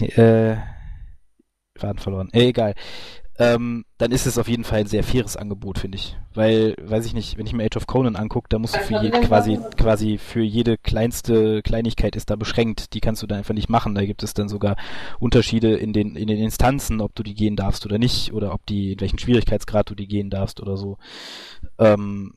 äh, 0.16 0.56
Faden 1.76 1.98
verloren, 1.98 2.30
äh, 2.32 2.48
egal. 2.48 2.74
Ähm, 3.40 3.86
dann 3.96 4.12
ist 4.12 4.26
es 4.26 4.36
auf 4.36 4.48
jeden 4.48 4.64
Fall 4.64 4.80
ein 4.80 4.86
sehr 4.86 5.02
faires 5.02 5.34
Angebot, 5.34 5.78
finde 5.78 5.96
ich. 5.96 6.14
Weil, 6.34 6.74
weiß 6.78 7.06
ich 7.06 7.14
nicht, 7.14 7.38
wenn 7.38 7.46
ich 7.46 7.54
mir 7.54 7.64
Age 7.64 7.78
of 7.78 7.86
Conan 7.86 8.14
angucke, 8.14 8.48
da 8.50 8.58
musst 8.58 8.76
du 8.76 8.80
für 8.80 9.02
je, 9.02 9.10
quasi, 9.10 9.58
quasi 9.78 10.18
für 10.18 10.42
jede 10.42 10.76
kleinste 10.76 11.62
Kleinigkeit 11.62 12.16
ist 12.16 12.28
da 12.28 12.36
beschränkt. 12.36 12.92
Die 12.92 13.00
kannst 13.00 13.22
du 13.22 13.26
da 13.26 13.36
einfach 13.36 13.54
nicht 13.54 13.70
machen. 13.70 13.94
Da 13.94 14.04
gibt 14.04 14.22
es 14.22 14.34
dann 14.34 14.50
sogar 14.50 14.76
Unterschiede 15.18 15.74
in 15.74 15.94
den, 15.94 16.16
in 16.16 16.28
den 16.28 16.38
Instanzen, 16.38 17.00
ob 17.00 17.14
du 17.14 17.22
die 17.22 17.32
gehen 17.32 17.56
darfst 17.56 17.86
oder 17.86 17.96
nicht, 17.96 18.34
oder 18.34 18.52
ob 18.52 18.66
die, 18.66 18.92
in 18.92 19.00
welchen 19.00 19.18
Schwierigkeitsgrad 19.18 19.88
du 19.88 19.94
die 19.94 20.06
gehen 20.06 20.28
darfst 20.28 20.60
oder 20.60 20.76
so. 20.76 20.98
Ähm, 21.78 22.34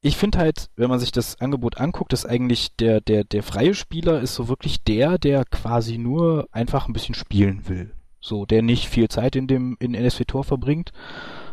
ich 0.00 0.16
finde 0.16 0.38
halt, 0.38 0.70
wenn 0.76 0.90
man 0.90 1.00
sich 1.00 1.10
das 1.10 1.40
Angebot 1.40 1.78
anguckt, 1.78 2.12
ist 2.12 2.24
eigentlich 2.24 2.76
der, 2.76 3.00
der, 3.00 3.24
der 3.24 3.42
freie 3.42 3.74
Spieler 3.74 4.20
ist 4.20 4.36
so 4.36 4.48
wirklich 4.48 4.84
der, 4.84 5.18
der 5.18 5.44
quasi 5.44 5.98
nur 5.98 6.46
einfach 6.52 6.86
ein 6.86 6.92
bisschen 6.92 7.16
spielen 7.16 7.68
will. 7.68 7.92
So, 8.20 8.44
der 8.44 8.62
nicht 8.62 8.86
viel 8.88 9.08
Zeit 9.08 9.34
in 9.34 9.46
dem, 9.46 9.76
in 9.80 9.94
NSW 9.94 10.24
Tor 10.26 10.44
verbringt, 10.44 10.92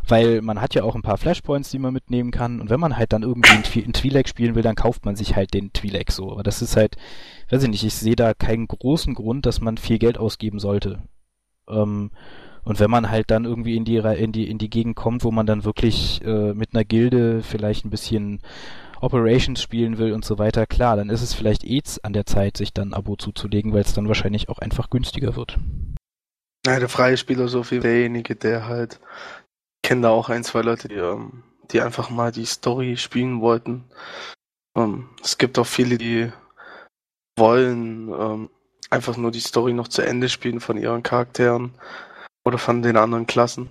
weil 0.06 0.42
man 0.42 0.60
hat 0.62 0.76
ja 0.76 0.84
auch 0.84 0.96
ein 0.96 1.02
paar 1.02 1.18
Flashpoints, 1.18 1.72
die 1.72 1.80
man 1.80 1.94
mitnehmen 1.94 2.32
kann. 2.32 2.60
Und 2.60 2.70
wenn 2.70 2.80
man 2.80 2.98
halt 2.98 3.14
dann 3.14 3.24
irgendwie 3.24 3.56
Twi- 3.64 3.84
einen 3.84 3.94
Twi'lek 3.94 4.28
spielen 4.28 4.56
will, 4.56 4.64
dann 4.64 4.76
kauft 4.76 5.06
man 5.06 5.16
sich 5.16 5.36
halt 5.36 5.54
den 5.54 5.72
Twi'lek 5.72 6.12
so. 6.12 6.32
Aber 6.32 6.44
das 6.44 6.62
ist 6.62 6.76
halt, 6.76 6.96
weiß 7.50 7.64
ich 7.64 7.70
nicht, 7.70 7.84
ich 7.86 7.94
sehe 7.94 8.16
da 8.18 8.34
keinen 8.34 8.68
großen 8.68 9.14
Grund, 9.14 9.46
dass 9.46 9.62
man 9.62 9.78
viel 9.78 9.98
Geld 9.98 10.18
ausgeben 10.18 10.60
sollte. 10.60 11.04
Ähm, 11.70 12.12
und 12.64 12.82
wenn 12.82 12.92
man 12.92 13.10
halt 13.10 13.32
dann 13.32 13.46
irgendwie 13.46 13.78
in 13.78 13.86
die, 13.86 13.96
in 13.96 14.34
die, 14.34 14.50
in 14.50 14.58
die 14.58 14.70
Gegend 14.70 14.98
kommt, 14.98 15.24
wo 15.24 15.32
man 15.32 15.46
dann 15.46 15.64
wirklich 15.64 16.22
äh, 16.26 16.54
mit 16.54 16.74
einer 16.74 16.84
Gilde 16.84 17.42
vielleicht 17.44 17.86
ein 17.86 17.90
bisschen 17.90 18.42
Operations 19.00 19.62
spielen 19.62 19.98
will 20.00 20.12
und 20.12 20.26
so 20.26 20.38
weiter, 20.38 20.66
klar, 20.66 20.98
dann 20.98 21.10
ist 21.10 21.22
es 21.22 21.34
vielleicht 21.34 21.64
eh 21.64 21.82
an 22.04 22.12
der 22.12 22.26
Zeit, 22.26 22.58
sich 22.58 22.74
dann 22.74 22.90
ein 22.90 22.94
Abo 22.94 23.16
zuzulegen, 23.16 23.72
weil 23.72 23.82
es 23.82 23.94
dann 23.94 24.10
wahrscheinlich 24.10 24.50
auch 24.50 24.60
einfach 24.60 24.90
günstiger 24.90 25.38
wird. 25.38 25.58
Ja, 26.68 26.80
der 26.82 26.90
freie 26.90 27.16
Spieler 27.16 27.48
so 27.48 27.64
viel 27.64 27.80
derjenige, 27.80 28.36
der 28.36 28.68
halt, 28.68 29.00
ich 29.82 29.88
kenne 29.88 30.02
da 30.02 30.10
auch 30.10 30.28
ein, 30.28 30.44
zwei 30.44 30.62
Leute, 30.62 30.90
die, 30.90 30.96
ähm, 30.96 31.44
die 31.72 31.80
einfach 31.80 32.10
mal 32.10 32.34
die 32.34 32.46
Story 32.46 32.98
spielen 32.98 33.40
wollten. 33.40 33.86
Ähm, 34.76 35.08
es 35.24 35.38
gibt 35.38 35.58
auch 35.60 35.66
viele, 35.66 35.98
die 35.98 36.30
wollen 37.38 38.10
ähm, 38.10 38.50
einfach 38.90 39.16
nur 39.16 39.32
die 39.32 39.40
Story 39.40 39.72
noch 39.72 39.88
zu 39.88 40.02
Ende 40.02 40.28
spielen 40.28 40.60
von 40.60 40.76
ihren 40.76 41.04
Charakteren 41.04 41.74
oder 42.44 42.58
von 42.58 42.82
den 42.82 42.98
anderen 42.98 43.28
Klassen. 43.28 43.70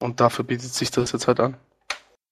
Und 0.00 0.18
dafür 0.18 0.44
bietet 0.44 0.74
sich 0.74 0.90
das 0.90 1.12
jetzt 1.12 1.28
halt 1.28 1.38
an. 1.38 1.56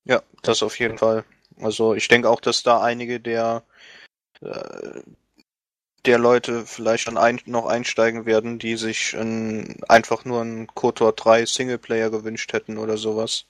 Ja, 0.03 0.21
das 0.41 0.61
auf 0.61 0.77
jeden 0.77 0.97
Fall. 0.97 1.23
Also 1.61 1.93
ich 1.93 2.09
denke 2.09 2.29
auch, 2.29 2.41
dass 2.41 2.63
da 2.63 2.81
einige 2.81 3.21
der 3.21 3.63
äh, 4.41 5.03
der 6.05 6.17
Leute 6.17 6.65
vielleicht 6.65 7.07
dann 7.07 7.17
ein, 7.17 7.39
noch 7.45 7.65
einsteigen 7.65 8.25
werden, 8.25 8.59
die 8.59 8.75
sich 8.77 9.15
ein, 9.17 9.77
einfach 9.87 10.25
nur 10.25 10.41
einen 10.41 10.67
KOTOR 10.67 11.13
3 11.13 11.45
Singleplayer 11.45 12.09
gewünscht 12.09 12.53
hätten 12.53 12.77
oder 12.77 12.97
sowas. 12.97 13.45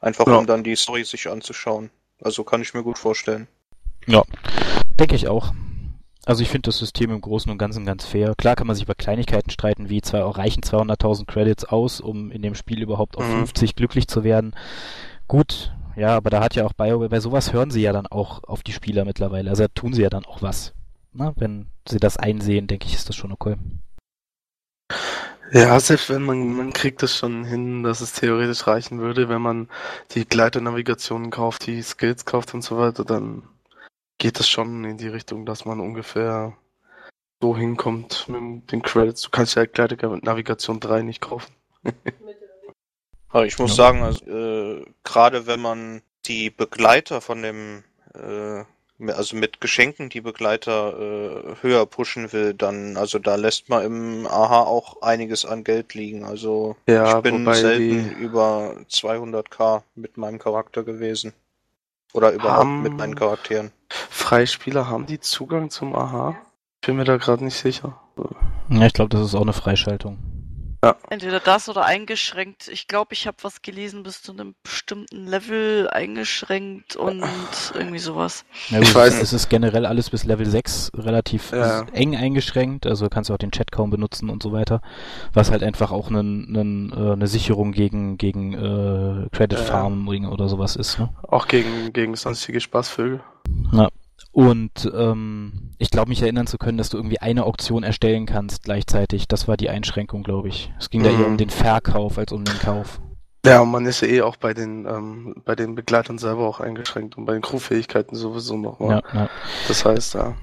Einfach 0.00 0.26
Ja. 0.26 0.36
um 0.36 0.46
dann 0.46 0.62
die 0.64 0.76
Story 0.76 1.04
sich 1.04 1.28
anzuschauen. 1.28 1.90
Also 2.22 2.44
kann 2.44 2.62
ich 2.62 2.74
mir 2.74 2.82
gut 2.82 2.98
vorstellen. 2.98 3.46
Ja, 4.06 4.22
denke 4.98 5.14
ich 5.16 5.28
auch. 5.28 5.52
Also 6.26 6.42
ich 6.42 6.48
finde 6.48 6.68
das 6.68 6.78
System 6.78 7.10
im 7.12 7.20
Großen 7.20 7.50
und 7.50 7.58
Ganzen 7.58 7.86
ganz 7.86 8.04
fair. 8.04 8.34
Klar 8.36 8.56
kann 8.56 8.66
man 8.66 8.74
sich 8.74 8.84
über 8.84 8.94
Kleinigkeiten 8.96 9.50
streiten, 9.50 9.88
wie 9.88 10.02
zwei, 10.02 10.20
reichen 10.20 10.62
200.000 10.62 11.26
Credits 11.26 11.64
aus, 11.64 12.00
um 12.00 12.30
in 12.32 12.42
dem 12.42 12.54
Spiel 12.56 12.82
überhaupt 12.82 13.16
auf 13.16 13.24
Mhm. 13.26 13.38
50 13.46 13.76
glücklich 13.76 14.08
zu 14.08 14.24
werden. 14.24 14.54
Gut, 15.28 15.72
ja, 15.96 16.16
aber 16.16 16.30
da 16.30 16.40
hat 16.42 16.54
ja 16.56 16.66
auch 16.66 16.72
BioWare, 16.72 17.08
bei 17.08 17.20
sowas 17.20 17.52
hören 17.52 17.70
sie 17.70 17.80
ja 17.82 17.92
dann 17.92 18.06
auch 18.06 18.42
auf 18.44 18.62
die 18.62 18.72
Spieler 18.72 19.04
mittlerweile. 19.04 19.50
Also 19.50 19.64
da 19.64 19.68
tun 19.68 19.92
sie 19.94 20.02
ja 20.02 20.10
dann 20.10 20.24
auch 20.26 20.42
was. 20.42 20.72
Na, 21.18 21.32
wenn 21.36 21.66
sie 21.88 21.98
das 21.98 22.18
einsehen, 22.18 22.66
denke 22.66 22.86
ich, 22.86 22.94
ist 22.94 23.08
das 23.08 23.16
schon 23.16 23.32
okay. 23.32 23.56
Ja, 25.50 25.78
selbst 25.80 26.10
wenn 26.10 26.22
man, 26.22 26.54
man 26.54 26.72
kriegt 26.72 27.02
es 27.02 27.16
schon 27.16 27.44
hin, 27.44 27.82
dass 27.84 28.00
es 28.00 28.12
theoretisch 28.12 28.66
reichen 28.66 28.98
würde, 28.98 29.28
wenn 29.28 29.40
man 29.40 29.68
die 30.10 30.26
Gleiternavigationen 30.26 31.30
kauft, 31.30 31.66
die 31.66 31.80
Skills 31.82 32.24
kauft 32.26 32.52
und 32.52 32.62
so 32.62 32.76
weiter, 32.76 33.04
dann 33.04 33.44
geht 34.18 34.40
es 34.40 34.48
schon 34.48 34.84
in 34.84 34.98
die 34.98 35.08
Richtung, 35.08 35.46
dass 35.46 35.64
man 35.64 35.80
ungefähr 35.80 36.56
so 37.40 37.56
hinkommt 37.56 38.28
mit 38.28 38.72
den 38.72 38.82
Credits. 38.82 39.22
Du 39.22 39.30
kannst 39.30 39.54
ja 39.54 39.64
Gleiternavigation 39.64 40.80
3 40.80 41.02
nicht 41.02 41.20
kaufen. 41.20 41.52
Ich 43.44 43.58
muss 43.58 43.72
Ja. 43.72 43.76
sagen, 43.76 44.02
also, 44.02 44.24
äh, 44.24 44.86
gerade 45.04 45.46
wenn 45.46 45.60
man 45.60 46.00
die 46.24 46.48
Begleiter 46.48 47.20
von 47.20 47.42
dem, 47.42 47.84
äh, 48.14 48.64
also 49.08 49.36
mit 49.36 49.60
Geschenken 49.60 50.08
die 50.08 50.20
Begleiter 50.20 50.98
äh, 50.98 51.54
höher 51.62 51.84
pushen 51.86 52.32
will, 52.32 52.54
dann, 52.54 52.96
also 52.96 53.18
da 53.18 53.34
lässt 53.36 53.68
man 53.68 53.84
im 53.84 54.26
AHA 54.26 54.62
auch 54.62 55.02
einiges 55.02 55.44
an 55.44 55.64
Geld 55.64 55.94
liegen. 55.94 56.24
Also 56.24 56.76
Ja, 56.88 57.16
ich 57.18 57.22
bin 57.22 57.44
selten 57.52 57.78
die- 58.16 58.22
über 58.24 58.74
200k 58.88 59.82
mit 59.94 60.16
meinem 60.16 60.38
Charakter 60.38 60.82
gewesen. 60.82 61.32
Oder 62.14 62.32
überhaupt 62.32 62.58
Haben- 62.60 62.82
mit 62.82 62.94
meinen 62.96 63.14
Charakteren. 63.14 63.72
Freispieler 63.90 64.88
haben 64.88 65.06
die 65.06 65.20
Zugang 65.20 65.68
zum 65.70 65.94
AHA? 65.94 66.36
Ich 66.82 66.86
bin 66.86 66.96
mir 66.96 67.04
da 67.04 67.16
gerade 67.18 67.44
nicht 67.44 67.56
sicher. 67.58 68.00
Ja, 68.70 68.86
ich 68.86 68.92
glaube, 68.94 69.10
das 69.10 69.26
ist 69.26 69.34
auch 69.34 69.42
eine 69.42 69.52
Freischaltung. 69.52 70.18
Entweder 71.10 71.40
das 71.40 71.68
oder 71.68 71.84
eingeschränkt. 71.84 72.68
Ich 72.68 72.86
glaube, 72.88 73.12
ich 73.14 73.26
habe 73.26 73.36
was 73.42 73.62
gelesen 73.62 74.02
bis 74.02 74.22
zu 74.22 74.32
einem 74.32 74.54
bestimmten 74.62 75.26
Level 75.26 75.88
eingeschränkt 75.90 76.96
und 76.96 77.22
irgendwie 77.74 77.98
sowas. 77.98 78.44
Ja, 78.68 78.80
Ich 78.80 78.88
gut, 78.88 78.96
weiß 78.96 79.20
es 79.20 79.32
ist 79.32 79.48
generell 79.48 79.86
alles 79.86 80.10
bis 80.10 80.24
Level 80.24 80.46
6 80.46 80.92
relativ 80.94 81.52
Ja. 81.52 81.82
eng 81.92 82.14
eingeschränkt, 82.16 82.86
also 82.86 83.08
kannst 83.08 83.30
du 83.30 83.34
auch 83.34 83.38
den 83.38 83.50
Chat 83.50 83.72
kaum 83.72 83.90
benutzen 83.90 84.28
und 84.30 84.42
so 84.42 84.52
weiter, 84.52 84.80
was 85.32 85.50
halt 85.50 85.62
einfach 85.62 85.90
auch 85.90 86.10
nen, 86.10 86.50
nen, 86.50 86.92
äh, 86.92 87.12
eine 87.12 87.26
Sicherung 87.26 87.72
gegen, 87.72 88.18
gegen 88.18 88.52
äh, 88.54 89.28
Credit 89.30 89.58
Ja. 89.58 89.64
Farming 89.64 90.26
oder 90.26 90.48
sowas 90.48 90.76
ist. 90.76 90.98
Ne? 90.98 91.08
Auch 91.28 91.48
gegen, 91.48 91.92
gegen 91.92 92.14
sonstige 92.16 92.60
Spaßvögel. 92.60 93.20
Und 94.32 94.90
ähm, 94.94 95.70
ich 95.78 95.90
glaube 95.90 96.10
mich 96.10 96.20
erinnern 96.22 96.46
zu 96.46 96.58
können, 96.58 96.76
dass 96.78 96.90
du 96.90 96.98
irgendwie 96.98 97.20
eine 97.20 97.44
Auktion 97.44 97.82
erstellen 97.82 98.26
kannst 98.26 98.64
gleichzeitig. 98.64 99.28
Das 99.28 99.48
war 99.48 99.56
die 99.56 99.70
Einschränkung, 99.70 100.22
glaube 100.22 100.48
ich. 100.48 100.72
Es 100.78 100.90
ging 100.90 101.02
da 101.02 101.10
eher 101.10 101.18
Mhm. 101.18 101.24
um 101.24 101.36
den 101.38 101.50
Verkauf 101.50 102.18
als 102.18 102.32
um 102.32 102.44
den 102.44 102.58
Kauf. 102.58 103.00
Ja, 103.46 103.60
und 103.60 103.70
man 103.70 103.86
ist 103.86 104.00
ja 104.02 104.08
eh 104.08 104.22
auch 104.22 104.36
bei 104.36 104.52
den, 104.54 104.86
ähm, 104.86 105.36
bei 105.44 105.54
den 105.54 105.74
Begleitern 105.74 106.18
selber 106.18 106.48
auch 106.48 106.60
eingeschränkt 106.60 107.16
und 107.16 107.26
bei 107.26 107.32
den 107.32 107.42
Crewfähigkeiten 107.42 108.16
sowieso 108.16 108.56
nochmal. 108.56 109.02
Ja, 109.12 109.20
ja. 109.20 109.30
Das 109.68 109.84
heißt, 109.84 110.14
ja. 110.14 110.34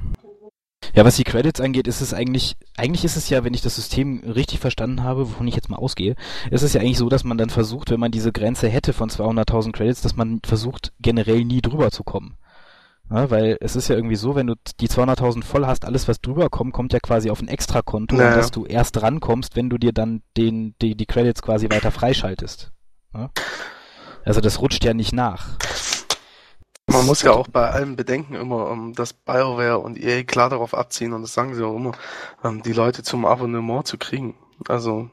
Ja, 0.96 1.06
was 1.06 1.16
die 1.16 1.24
Credits 1.24 1.60
angeht, 1.62 1.88
ist 1.88 2.02
es 2.02 2.14
eigentlich, 2.14 2.56
eigentlich 2.78 3.04
ist 3.06 3.16
es 3.16 3.30
ja, 3.30 3.44
wenn 3.44 3.54
ich 3.54 3.62
das 3.62 3.76
System 3.76 4.22
richtig 4.26 4.60
verstanden 4.60 5.04
habe, 5.04 5.28
wovon 5.30 5.48
ich 5.48 5.56
jetzt 5.56 5.70
mal 5.70 5.78
ausgehe, 5.78 6.16
ist 6.52 6.62
es 6.62 6.74
ja 6.74 6.82
eigentlich 6.82 6.98
so, 6.98 7.10
dass 7.10 7.24
man 7.24 7.38
dann 7.38 7.50
versucht, 7.50 7.90
wenn 7.90 8.00
man 8.00 8.12
diese 8.12 8.32
Grenze 8.32 8.68
hätte 8.70 8.94
von 8.94 9.10
200.000 9.10 9.72
Credits, 9.72 10.02
dass 10.02 10.16
man 10.16 10.40
versucht, 10.46 10.94
generell 11.00 11.46
nie 11.46 11.62
drüber 11.62 11.90
zu 11.92 12.04
kommen. 12.04 12.36
Ja, 13.10 13.30
weil 13.30 13.58
es 13.60 13.76
ist 13.76 13.90
ja 13.90 13.96
irgendwie 13.96 14.16
so, 14.16 14.36
wenn 14.36 14.48
du 14.48 14.56
die 14.80 14.88
200.000 14.88 15.44
voll 15.44 15.68
hast, 15.68 15.86
alles 15.86 16.08
was 16.08 16.22
drüber 16.22 16.50
kommt, 16.50 16.74
kommt 16.74 16.94
ja 16.94 17.00
quasi 17.00 17.30
auf 17.30 17.42
ein 17.42 17.48
Extrakonto, 17.48 18.16
Naja. 18.16 18.36
dass 18.36 18.50
du 18.52 18.66
erst 18.66 19.02
rankommst, 19.02 19.56
wenn 19.56 19.70
du 19.70 19.78
dir 19.78 19.92
dann 19.94 20.22
den, 20.38 20.76
die, 20.82 20.96
die 20.96 21.06
Credits 21.06 21.42
quasi 21.42 21.70
weiter 21.70 21.92
freischaltest. 21.92 22.72
Ja? 23.14 23.30
Also 24.26 24.42
das 24.42 24.62
rutscht 24.62 24.84
ja 24.86 24.94
nicht 24.94 25.14
nach. 25.14 25.48
Man 26.88 27.06
muss 27.06 27.22
ja 27.22 27.32
auch 27.32 27.48
bei 27.48 27.70
allem 27.70 27.96
bedenken 27.96 28.36
immer, 28.36 28.72
ähm, 28.72 28.94
dass 28.94 29.14
BioWare 29.14 29.80
und 29.80 29.98
EA 29.98 30.24
klar 30.24 30.50
darauf 30.50 30.74
abziehen, 30.74 31.14
und 31.14 31.22
das 31.22 31.34
sagen 31.34 31.56
sie 31.56 31.66
auch 31.66 31.76
immer, 31.76 31.94
ähm, 32.44 32.62
die 32.64 32.74
Leute 32.74 33.04
zum 33.04 33.26
Abonnement 33.26 33.88
zu 33.88 33.98
kriegen. 33.98 34.36
Also, 34.70 35.10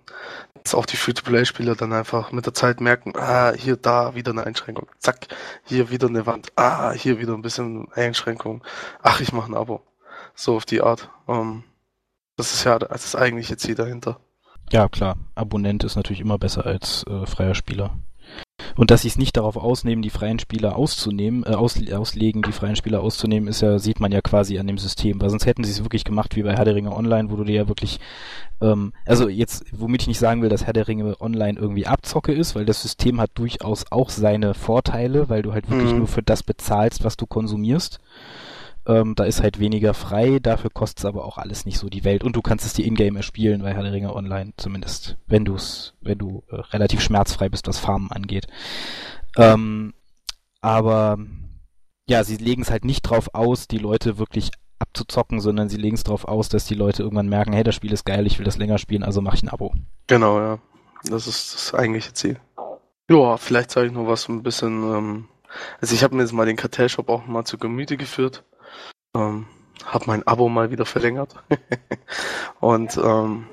dass 0.62 0.74
auch 0.74 0.86
die 0.86 0.96
Free-to-Play-Spieler 0.96 1.74
dann 1.74 1.92
einfach 1.92 2.32
mit 2.32 2.46
der 2.46 2.54
Zeit 2.54 2.80
merken, 2.80 3.12
ah, 3.16 3.52
hier, 3.52 3.76
da, 3.76 4.14
wieder 4.14 4.32
eine 4.32 4.44
Einschränkung. 4.44 4.88
Zack, 4.98 5.28
hier 5.64 5.90
wieder 5.90 6.08
eine 6.08 6.26
Wand. 6.26 6.52
Ah, 6.56 6.92
hier 6.92 7.18
wieder 7.18 7.34
ein 7.34 7.42
bisschen 7.42 7.90
Einschränkung. 7.92 8.62
Ach, 9.02 9.20
ich 9.20 9.32
mache 9.32 9.50
ein 9.50 9.56
Abo. 9.56 9.82
So 10.34 10.56
auf 10.56 10.64
die 10.64 10.82
Art. 10.82 11.10
Ähm, 11.28 11.64
das 12.36 12.52
ist 12.54 12.64
ja 12.64 12.78
das 12.78 13.14
eigentliche 13.14 13.56
Ziel 13.56 13.74
dahinter. 13.74 14.20
Ja, 14.70 14.88
klar. 14.88 15.16
Abonnent 15.34 15.84
ist 15.84 15.96
natürlich 15.96 16.20
immer 16.20 16.38
besser 16.38 16.64
als 16.64 17.04
äh, 17.08 17.26
freier 17.26 17.54
Spieler. 17.54 17.98
Und 18.80 18.90
dass 18.90 19.02
sie 19.02 19.08
es 19.08 19.18
nicht 19.18 19.36
darauf 19.36 19.58
ausnehmen, 19.58 20.00
die 20.00 20.08
freien 20.08 20.38
Spieler 20.38 20.74
auszunehmen, 20.74 21.44
äh, 21.44 21.50
aus, 21.50 21.78
auslegen, 21.92 22.40
die 22.40 22.50
freien 22.50 22.76
Spieler 22.76 23.02
auszunehmen, 23.02 23.46
ist 23.46 23.60
ja, 23.60 23.78
sieht 23.78 24.00
man 24.00 24.10
ja 24.10 24.22
quasi 24.22 24.58
an 24.58 24.66
dem 24.66 24.78
System. 24.78 25.20
Weil 25.20 25.28
sonst 25.28 25.44
hätten 25.44 25.64
sie 25.64 25.70
es 25.70 25.84
wirklich 25.84 26.02
gemacht 26.02 26.34
wie 26.34 26.42
bei 26.42 26.56
Herr 26.56 26.64
der 26.64 26.74
Ringe 26.74 26.96
Online, 26.96 27.30
wo 27.30 27.36
du 27.36 27.44
dir 27.44 27.56
ja 27.56 27.68
wirklich, 27.68 28.00
ähm, 28.62 28.94
also 29.04 29.28
jetzt, 29.28 29.66
womit 29.70 30.00
ich 30.00 30.08
nicht 30.08 30.18
sagen 30.18 30.40
will, 30.40 30.48
dass 30.48 30.64
Herr 30.64 30.72
der 30.72 30.88
Ringe 30.88 31.20
Online 31.20 31.58
irgendwie 31.58 31.86
Abzocke 31.86 32.32
ist, 32.32 32.54
weil 32.54 32.64
das 32.64 32.80
System 32.80 33.20
hat 33.20 33.32
durchaus 33.34 33.84
auch 33.92 34.08
seine 34.08 34.54
Vorteile, 34.54 35.28
weil 35.28 35.42
du 35.42 35.52
halt 35.52 35.68
wirklich 35.68 35.92
Mhm. 35.92 35.98
nur 35.98 36.08
für 36.08 36.22
das 36.22 36.42
bezahlst, 36.42 37.04
was 37.04 37.18
du 37.18 37.26
konsumierst. 37.26 38.00
Ähm, 38.86 39.14
da 39.14 39.24
ist 39.24 39.42
halt 39.42 39.60
weniger 39.60 39.94
frei, 39.94 40.38
dafür 40.40 40.70
kostet 40.70 41.00
es 41.00 41.04
aber 41.04 41.24
auch 41.24 41.38
alles 41.38 41.66
nicht 41.66 41.78
so 41.78 41.88
die 41.88 42.04
Welt. 42.04 42.24
Und 42.24 42.36
du 42.36 42.42
kannst 42.42 42.64
es 42.64 42.72
dir 42.72 42.86
in-game 42.86 43.16
erspielen 43.16 43.62
bei 43.62 43.74
Herr 43.74 43.82
der 43.82 43.92
Ringe 43.92 44.14
Online, 44.14 44.52
zumindest, 44.56 45.16
wenn 45.26 45.44
du's, 45.44 45.94
wenn 46.00 46.18
du 46.18 46.44
äh, 46.48 46.56
relativ 46.56 47.00
schmerzfrei 47.00 47.48
bist, 47.48 47.66
was 47.66 47.78
Farmen 47.78 48.10
angeht. 48.10 48.46
Ähm, 49.36 49.92
aber 50.60 51.18
ja, 52.08 52.24
sie 52.24 52.36
legen 52.36 52.62
es 52.62 52.70
halt 52.70 52.84
nicht 52.84 53.02
drauf 53.02 53.34
aus, 53.34 53.68
die 53.68 53.78
Leute 53.78 54.18
wirklich 54.18 54.50
abzuzocken, 54.78 55.40
sondern 55.40 55.68
sie 55.68 55.76
legen 55.76 55.94
es 55.94 56.04
drauf 56.04 56.24
aus, 56.24 56.48
dass 56.48 56.64
die 56.64 56.74
Leute 56.74 57.02
irgendwann 57.02 57.28
merken, 57.28 57.52
hey, 57.52 57.62
das 57.62 57.74
Spiel 57.74 57.92
ist 57.92 58.04
geil, 58.04 58.26
ich 58.26 58.38
will 58.38 58.46
das 58.46 58.56
länger 58.56 58.78
spielen, 58.78 59.02
also 59.02 59.20
mache 59.20 59.36
ich 59.36 59.42
ein 59.42 59.48
Abo. 59.48 59.74
Genau, 60.06 60.40
ja. 60.40 60.58
Das 61.04 61.26
ist 61.26 61.54
das 61.54 61.74
eigentliche 61.74 62.12
Ziel. 62.12 62.40
Ja, 63.10 63.36
vielleicht 63.36 63.70
zeige 63.70 63.88
ich 63.88 63.92
noch 63.92 64.06
was 64.06 64.28
ein 64.28 64.42
bisschen. 64.42 64.82
Ähm, 64.82 65.28
also 65.80 65.94
ich 65.94 66.02
habe 66.02 66.14
mir 66.14 66.22
jetzt 66.22 66.32
mal 66.32 66.46
den 66.46 66.56
Kartellshop 66.56 67.08
auch 67.08 67.26
mal 67.26 67.44
zu 67.44 67.58
Gemüte 67.58 67.96
geführt. 67.96 68.44
Ähm, 69.14 69.46
hab 69.84 70.06
mein 70.06 70.26
Abo 70.26 70.48
mal 70.48 70.70
wieder 70.70 70.86
verlängert. 70.86 71.34
Und 72.60 72.96
ähm, 72.96 73.46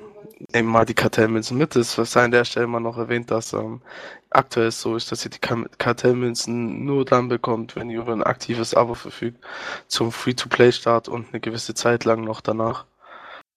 nehmen 0.52 0.68
mal 0.68 0.84
die 0.84 0.94
Kartellmünzen 0.94 1.56
mit. 1.58 1.74
Es 1.76 1.94
sei 1.94 2.24
an 2.24 2.30
der 2.30 2.44
Stelle 2.44 2.66
mal 2.66 2.80
noch 2.80 2.98
erwähnt, 2.98 3.30
dass 3.30 3.52
ähm, 3.52 3.80
aktuell 4.30 4.70
so 4.70 4.96
ist, 4.96 5.10
dass 5.10 5.24
ihr 5.24 5.30
die 5.30 5.38
Ka- 5.40 5.66
Kartellmünzen 5.78 6.84
nur 6.84 7.04
dann 7.04 7.28
bekommt, 7.28 7.76
wenn 7.76 7.90
ihr 7.90 8.00
über 8.00 8.12
ein 8.12 8.22
aktives 8.22 8.74
Abo 8.74 8.94
verfügt, 8.94 9.44
zum 9.88 10.12
Free-to-Play-Start 10.12 11.08
und 11.08 11.28
eine 11.32 11.40
gewisse 11.40 11.74
Zeit 11.74 12.04
lang 12.04 12.22
noch 12.24 12.40
danach. 12.40 12.86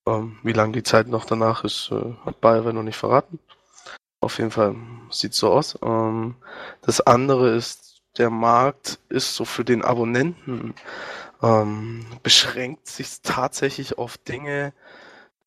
Ähm, 0.07 0.37
wie 0.43 0.53
lang 0.53 0.73
die 0.73 0.83
Zeit 0.83 1.07
noch 1.07 1.25
danach 1.25 1.63
ist, 1.63 1.91
äh, 1.91 2.13
hat 2.25 2.41
BioWare 2.41 2.73
noch 2.73 2.83
nicht 2.83 2.97
verraten. 2.97 3.39
Auf 4.21 4.37
jeden 4.39 4.51
Fall 4.51 4.75
sieht 5.09 5.33
so 5.33 5.51
aus. 5.51 5.77
Ähm, 5.83 6.35
das 6.81 7.01
andere 7.01 7.49
ist, 7.55 8.01
der 8.17 8.29
Markt 8.29 8.99
ist 9.09 9.35
so 9.35 9.45
für 9.45 9.63
den 9.65 9.83
Abonnenten 9.83 10.73
ähm, 11.41 12.05
beschränkt 12.23 12.87
sich 12.87 13.21
tatsächlich 13.21 13.97
auf 13.97 14.17
Dinge, 14.17 14.73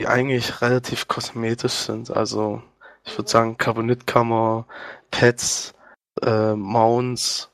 die 0.01 0.07
eigentlich 0.09 0.61
relativ 0.61 1.09
kosmetisch 1.09 1.73
sind. 1.73 2.11
Also 2.11 2.63
ich 3.05 3.17
würde 3.17 3.31
sagen 3.31 3.59
Carbonitkammer, 3.59 4.67
Pets, 5.11 5.75
äh, 6.23 6.55
Mounts, 6.55 7.51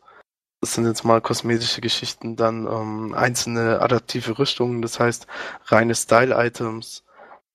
das 0.61 0.75
sind 0.75 0.87
jetzt 0.87 1.05
mal 1.05 1.21
kosmetische 1.21 1.81
Geschichten, 1.81 2.37
dann 2.37 2.67
ähm, 2.67 3.15
einzelne 3.15 3.81
adaptive 3.81 4.39
Rüstungen, 4.39 4.83
das 4.83 5.01
heißt 5.01 5.27
reine 5.67 5.95
Style-Items, 5.95 7.03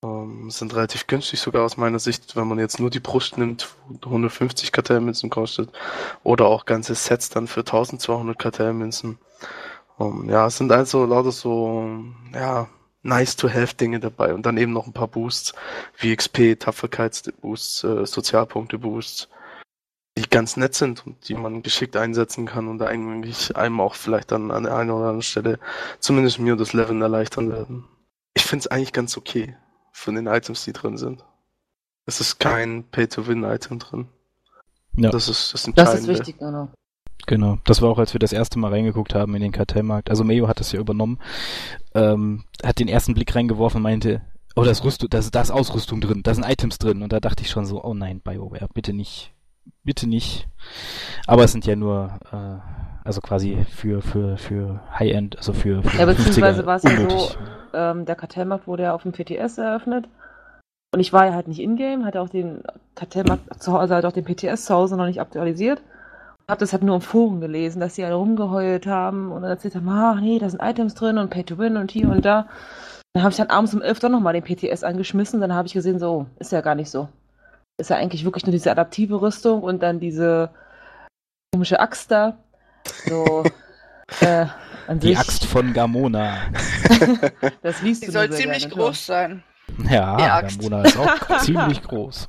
ähm, 0.03 0.49
sind 0.49 0.75
relativ 0.75 1.07
günstig 1.07 1.39
sogar 1.39 1.63
aus 1.63 1.77
meiner 1.77 1.99
Sicht, 1.99 2.35
wenn 2.35 2.47
man 2.47 2.59
jetzt 2.59 2.79
nur 2.79 2.89
die 2.89 2.99
Brust 2.99 3.37
nimmt, 3.37 3.69
wo 3.87 4.09
150 4.09 4.71
Kartellmünzen 4.71 5.29
kostet, 5.29 5.69
oder 6.23 6.47
auch 6.47 6.65
ganze 6.65 6.95
Sets 6.95 7.29
dann 7.29 7.47
für 7.47 7.61
1200 7.61 8.37
Kartellmünzen. 8.39 9.19
Um, 9.97 10.29
ja, 10.29 10.47
es 10.47 10.57
sind 10.57 10.71
also 10.71 11.05
lauter 11.05 11.31
so, 11.31 11.89
ja, 12.33 12.67
nice 13.03 13.35
to 13.35 13.49
have 13.49 13.75
Dinge 13.75 13.99
dabei 13.99 14.33
und 14.33 14.45
dann 14.45 14.57
eben 14.57 14.73
noch 14.73 14.87
ein 14.87 14.93
paar 14.93 15.07
Boosts 15.07 15.53
wie 15.97 16.15
XP, 16.15 16.59
Tapferkeitsboosts, 16.59 17.83
äh, 17.83 18.05
Sozialpunkte-Boosts, 18.05 19.29
die 20.17 20.29
ganz 20.29 20.57
nett 20.57 20.75
sind 20.75 21.05
und 21.05 21.27
die 21.29 21.35
man 21.35 21.61
geschickt 21.61 21.95
einsetzen 21.95 22.45
kann 22.45 22.67
und 22.67 22.81
eigentlich 22.81 23.55
einem 23.55 23.79
auch 23.79 23.95
vielleicht 23.95 24.31
dann 24.31 24.51
an 24.51 24.63
der 24.63 24.75
einen 24.75 24.89
oder 24.89 25.01
anderen 25.05 25.21
Stelle 25.21 25.59
zumindest 25.99 26.39
mir 26.39 26.55
das 26.55 26.73
Leveln 26.73 27.01
erleichtern 27.01 27.51
werden. 27.51 27.85
Ich 28.33 28.43
finde 28.43 28.61
es 28.63 28.67
eigentlich 28.67 28.93
ganz 28.93 29.15
okay 29.17 29.55
von 29.91 30.15
den 30.15 30.27
Items, 30.27 30.65
die 30.65 30.73
drin 30.73 30.97
sind. 30.97 31.23
Es 32.05 32.19
ist 32.19 32.39
kein 32.39 32.83
Pay-to-Win-Item 32.91 33.79
drin. 33.79 34.07
Ja. 34.97 35.09
Das 35.09 35.27
ist 35.29 35.53
das 35.53 35.63
Das 35.63 35.67
Entscheidende. 35.67 36.11
ist 36.11 36.19
wichtig, 36.19 36.37
genau. 36.39 36.69
Genau, 37.27 37.57
das 37.65 37.81
war 37.81 37.89
auch, 37.89 37.97
als 37.97 38.13
wir 38.13 38.19
das 38.19 38.33
erste 38.33 38.59
Mal 38.59 38.71
reingeguckt 38.71 39.15
haben 39.15 39.35
in 39.35 39.41
den 39.41 39.51
Kartellmarkt. 39.51 40.09
Also 40.09 40.23
Mayo 40.23 40.47
hat 40.47 40.59
das 40.59 40.71
ja 40.71 40.79
übernommen, 40.79 41.19
ähm, 41.95 42.43
hat 42.63 42.79
den 42.79 42.87
ersten 42.87 43.15
Blick 43.15 43.33
reingeworfen 43.35 43.77
und 43.77 43.83
meinte, 43.83 44.21
oh, 44.55 44.63
da 44.63 44.71
ist 44.71 44.83
Rüstung, 44.83 45.09
da 45.09 45.17
ist, 45.17 45.33
da 45.33 45.41
ist 45.41 45.51
Ausrüstung 45.51 46.01
drin, 46.01 46.21
da 46.23 46.33
sind 46.33 46.45
Items 46.47 46.77
drin. 46.77 47.01
Und 47.01 47.11
da 47.11 47.19
dachte 47.19 47.43
ich 47.43 47.49
schon 47.49 47.65
so, 47.65 47.83
oh 47.83 47.93
nein, 47.93 48.21
BioWare, 48.21 48.67
bitte 48.73 48.93
nicht, 48.93 49.33
bitte 49.83 50.07
nicht. 50.07 50.47
Aber 51.25 51.43
es 51.43 51.51
sind 51.51 51.65
ja 51.65 51.75
nur, 51.75 52.19
äh, 52.31 52.59
also 53.03 53.21
quasi 53.21 53.65
für, 53.69 54.01
für, 54.01 54.37
für 54.37 54.81
High-End, 54.97 55.37
also 55.37 55.53
für, 55.53 55.83
für 55.83 55.97
Ja, 55.97 56.05
beziehungsweise 56.05 56.61
50er 56.61 56.65
war 56.65 56.75
es 56.75 56.83
ja 56.83 57.09
so, 57.09 57.35
ähm, 57.73 58.05
der 58.05 58.15
Kartellmarkt 58.15 58.67
wurde 58.67 58.83
ja 58.83 58.93
auf 58.93 59.03
dem 59.03 59.13
PTS 59.13 59.57
eröffnet. 59.57 60.07
Und 60.93 61.01
ich 61.01 61.11
war 61.11 61.25
ja 61.25 61.33
halt 61.33 61.47
nicht 61.47 61.59
in-game, 61.59 62.05
hatte 62.05 62.21
auch 62.21 62.29
den 62.29 62.61
Kartellmarkt 62.95 63.61
zu 63.61 63.73
Hause, 63.73 63.81
also 63.81 63.95
halt 63.95 64.05
auch 64.05 64.13
den 64.13 64.23
PTS 64.23 64.65
zu 64.65 64.73
Hause 64.73 64.95
noch 64.95 65.07
nicht 65.07 65.19
aktualisiert. 65.19 65.81
Hab 66.47 66.59
das 66.59 66.73
halt 66.73 66.83
nur 66.83 66.95
im 66.95 67.01
Forum 67.01 67.41
gelesen, 67.41 67.79
dass 67.79 67.95
die 67.95 68.03
alle 68.03 68.15
rumgeheult 68.15 68.85
haben 68.85 69.31
und 69.31 69.41
dann 69.41 69.51
erzählt 69.51 69.75
haben, 69.75 69.89
ach 69.89 70.21
nee, 70.21 70.37
da 70.37 70.49
sind 70.49 70.61
Items 70.61 70.93
drin 70.93 71.17
und 71.17 71.29
Pay 71.29 71.43
to 71.43 71.57
Win 71.57 71.77
und 71.77 71.91
hier 71.91 72.09
und 72.09 72.23
da. 72.23 72.47
Dann 73.13 73.23
habe 73.23 73.31
ich 73.31 73.37
dann 73.37 73.49
abends 73.49 73.73
um 73.73 73.81
11 73.81 73.99
doch 73.99 74.09
nochmal 74.09 74.33
den 74.33 74.43
PTS 74.43 74.83
angeschmissen, 74.83 75.41
dann 75.41 75.53
habe 75.53 75.67
ich 75.67 75.73
gesehen, 75.73 75.99
so, 75.99 76.27
ist 76.37 76.51
ja 76.51 76.61
gar 76.61 76.75
nicht 76.75 76.91
so. 76.91 77.09
Ist 77.77 77.89
ja 77.89 77.95
eigentlich 77.95 78.25
wirklich 78.25 78.45
nur 78.45 78.51
diese 78.51 78.69
adaptive 78.71 79.21
Rüstung 79.21 79.63
und 79.63 79.81
dann 79.81 79.99
diese 79.99 80.49
komische 81.53 81.79
Axt 81.79 82.11
da. 82.11 82.37
So, 83.07 83.43
äh, 84.21 84.45
an 84.87 84.99
Die 84.99 85.07
sich, 85.07 85.17
Axt 85.17 85.45
von 85.45 85.73
Gamona. 85.73 86.37
das 87.63 87.81
liest 87.81 88.03
Die 88.03 88.07
du 88.07 88.11
soll 88.11 88.29
ziemlich 88.29 88.69
groß 88.69 89.05
sein. 89.05 89.43
Ja, 89.89 90.15
Die 90.17 90.23
Axt. 90.23 90.59
Gamona 90.59 90.81
ist 90.83 90.97
auch 90.97 91.39
ziemlich 91.41 91.81
groß. 91.83 92.27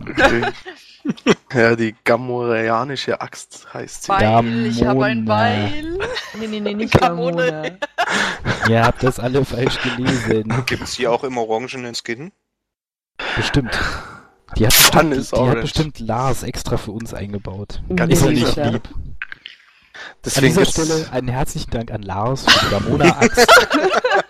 Ja, 1.52 1.76
die 1.76 1.94
gamoreanische 2.04 3.20
Axt 3.20 3.66
heißt 3.72 4.04
sie. 4.04 4.08
Beil, 4.08 4.66
ich 4.66 4.84
habe 4.84 5.04
ein. 5.04 5.24
Beil. 5.24 5.98
Nee, 6.38 6.46
nee, 6.48 6.60
nee, 6.60 6.74
nicht 6.74 6.98
Gamone. 6.98 7.46
Gamone. 7.46 7.78
Ihr 8.68 8.84
habt 8.84 9.02
das 9.04 9.20
alle 9.20 9.44
falsch 9.44 9.78
gelesen. 9.82 10.52
Gibt's 10.66 10.96
die 10.96 11.06
auch 11.06 11.22
im 11.22 11.38
orangenen 11.38 11.94
Skin? 11.94 12.32
Bestimmt. 13.36 13.78
Die 14.56 14.66
hat 14.66 14.72
bestimmt, 14.76 15.32
die 15.32 15.48
hat 15.48 15.60
bestimmt 15.60 15.98
Lars 16.00 16.42
extra 16.42 16.76
für 16.76 16.90
uns 16.92 17.14
eingebaut. 17.14 17.82
Ganz 17.94 18.12
Ist 18.14 18.24
nicht 18.26 18.46
sicher. 18.46 18.70
lieb? 18.72 18.88
An 18.94 19.16
Deswegen 20.24 20.46
dieser 20.48 20.62
gibt's- 20.62 20.72
Stelle 20.84 21.12
einen 21.12 21.28
herzlichen 21.28 21.70
Dank 21.70 21.90
an 21.92 22.02
Lars 22.02 22.44
für 22.44 22.64
die 22.64 22.70
Gamona-Axt. 22.70 23.46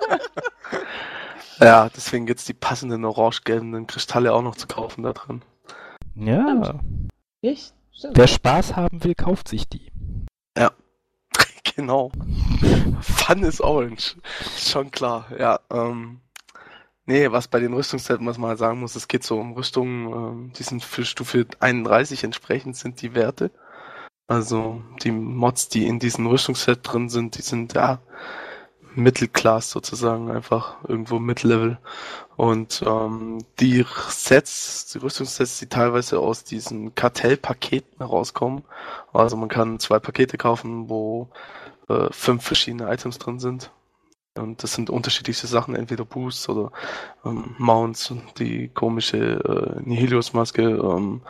Ja, 1.59 1.89
deswegen 1.89 2.27
gibt's 2.27 2.45
die 2.45 2.55
passenden 2.55 3.05
orange-gelben 3.05 3.87
Kristalle 3.87 4.33
auch 4.33 4.43
noch 4.43 4.57
zu 4.57 4.67
kaufen 4.67 5.03
da 5.03 5.13
drin. 5.13 5.43
ja, 6.15 6.81
Ich? 7.41 7.73
Wer 8.13 8.27
Spaß 8.27 8.77
haben 8.77 9.03
will, 9.05 9.15
kauft 9.15 9.49
sich 9.49 9.69
die. 9.69 9.91
Genau. 11.77 12.11
Fun 13.01 13.43
is 13.43 13.61
orange. 13.61 14.17
Schon 14.57 14.91
klar, 14.91 15.27
ja. 15.39 15.61
Ähm, 15.71 16.21
nee, 17.05 17.31
was 17.31 17.49
bei 17.49 17.61
den 17.61 17.75
Rüstungssets, 17.75 18.25
was 18.25 18.39
man 18.39 18.51
halt 18.51 18.59
sagen 18.59 18.81
muss, 18.81 18.97
es 18.97 19.09
geht 19.09 19.25
so 19.25 19.39
um 19.39 19.53
Rüstungen, 19.53 20.13
ähm, 20.13 20.53
die 20.57 20.63
sind 20.63 20.83
für 20.85 21.05
Stufe 21.05 21.47
31 21.61 22.25
entsprechend 22.25 22.77
sind 22.77 23.03
die 23.03 23.15
Werte. 23.15 23.51
Also 24.27 24.83
die 25.03 25.13
Mods, 25.13 25.69
die 25.69 25.87
in 25.87 25.99
diesem 25.99 26.27
Rüstungsset 26.27 26.81
drin 26.83 27.09
sind, 27.09 27.37
die 27.37 27.43
sind 27.43 27.75
ja 27.75 28.01
Mittelclass 28.97 29.71
sozusagen, 29.71 30.31
einfach 30.31 30.77
irgendwo 30.89 31.19
Mid-Level. 31.19 31.79
Und 32.37 32.83
ähm, 32.87 33.39
die 33.61 33.85
Sets, 34.09 34.93
die 34.93 34.99
Rüstungssets, 34.99 35.59
die 35.59 35.69
teilweise 35.69 36.19
aus 36.19 36.45
diesen 36.45 36.95
Kartellpaketen 36.95 37.99
herauskommen. 37.99 38.65
Also 39.13 39.37
man 39.37 39.49
kann 39.49 39.79
zwei 39.79 39.99
Pakete 39.99 40.37
kaufen, 40.37 40.89
wo 40.89 41.29
äh, 41.89 42.09
fünf 42.11 42.45
verschiedene 42.45 42.93
Items 42.93 43.19
drin 43.19 43.39
sind. 43.39 43.71
Und 44.35 44.63
das 44.63 44.75
sind 44.75 44.91
unterschiedlichste 44.91 45.47
Sachen, 45.47 45.75
entweder 45.75 46.05
Boosts 46.05 46.49
oder 46.49 46.71
ähm, 47.25 47.55
Mounts, 47.59 48.13
die 48.39 48.69
komische 48.69 49.17
äh, 49.17 49.81
Nihilius-Maske, 49.89 50.63
ähm, 50.63 51.23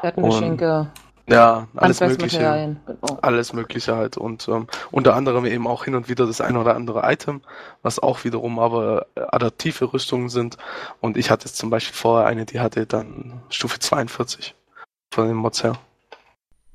Plattengeschenke, 0.00 0.90
ja, 1.28 1.68
alles 1.76 2.00
mögliche. 2.00 2.76
Genau. 2.86 3.18
Alles 3.22 3.52
Mögliche 3.52 3.96
halt. 3.96 4.16
Und 4.16 4.48
ähm, 4.48 4.66
unter 4.90 5.14
anderem 5.14 5.46
eben 5.46 5.66
auch 5.66 5.84
hin 5.84 5.94
und 5.94 6.08
wieder 6.08 6.26
das 6.26 6.40
eine 6.40 6.58
oder 6.58 6.74
andere 6.74 7.02
Item, 7.04 7.42
was 7.82 7.98
auch 7.98 8.24
wiederum 8.24 8.58
aber 8.58 9.06
äh, 9.14 9.20
adaptive 9.20 9.92
Rüstungen 9.92 10.28
sind. 10.28 10.56
Und 11.00 11.16
ich 11.16 11.30
hatte 11.30 11.46
jetzt 11.46 11.56
zum 11.56 11.70
Beispiel 11.70 11.94
vorher 11.94 12.26
eine, 12.26 12.44
die 12.44 12.60
hatte 12.60 12.86
dann 12.86 13.42
Stufe 13.50 13.78
42 13.78 14.54
von 15.12 15.28
den 15.28 15.36
Mods 15.36 15.62
her. 15.62 15.78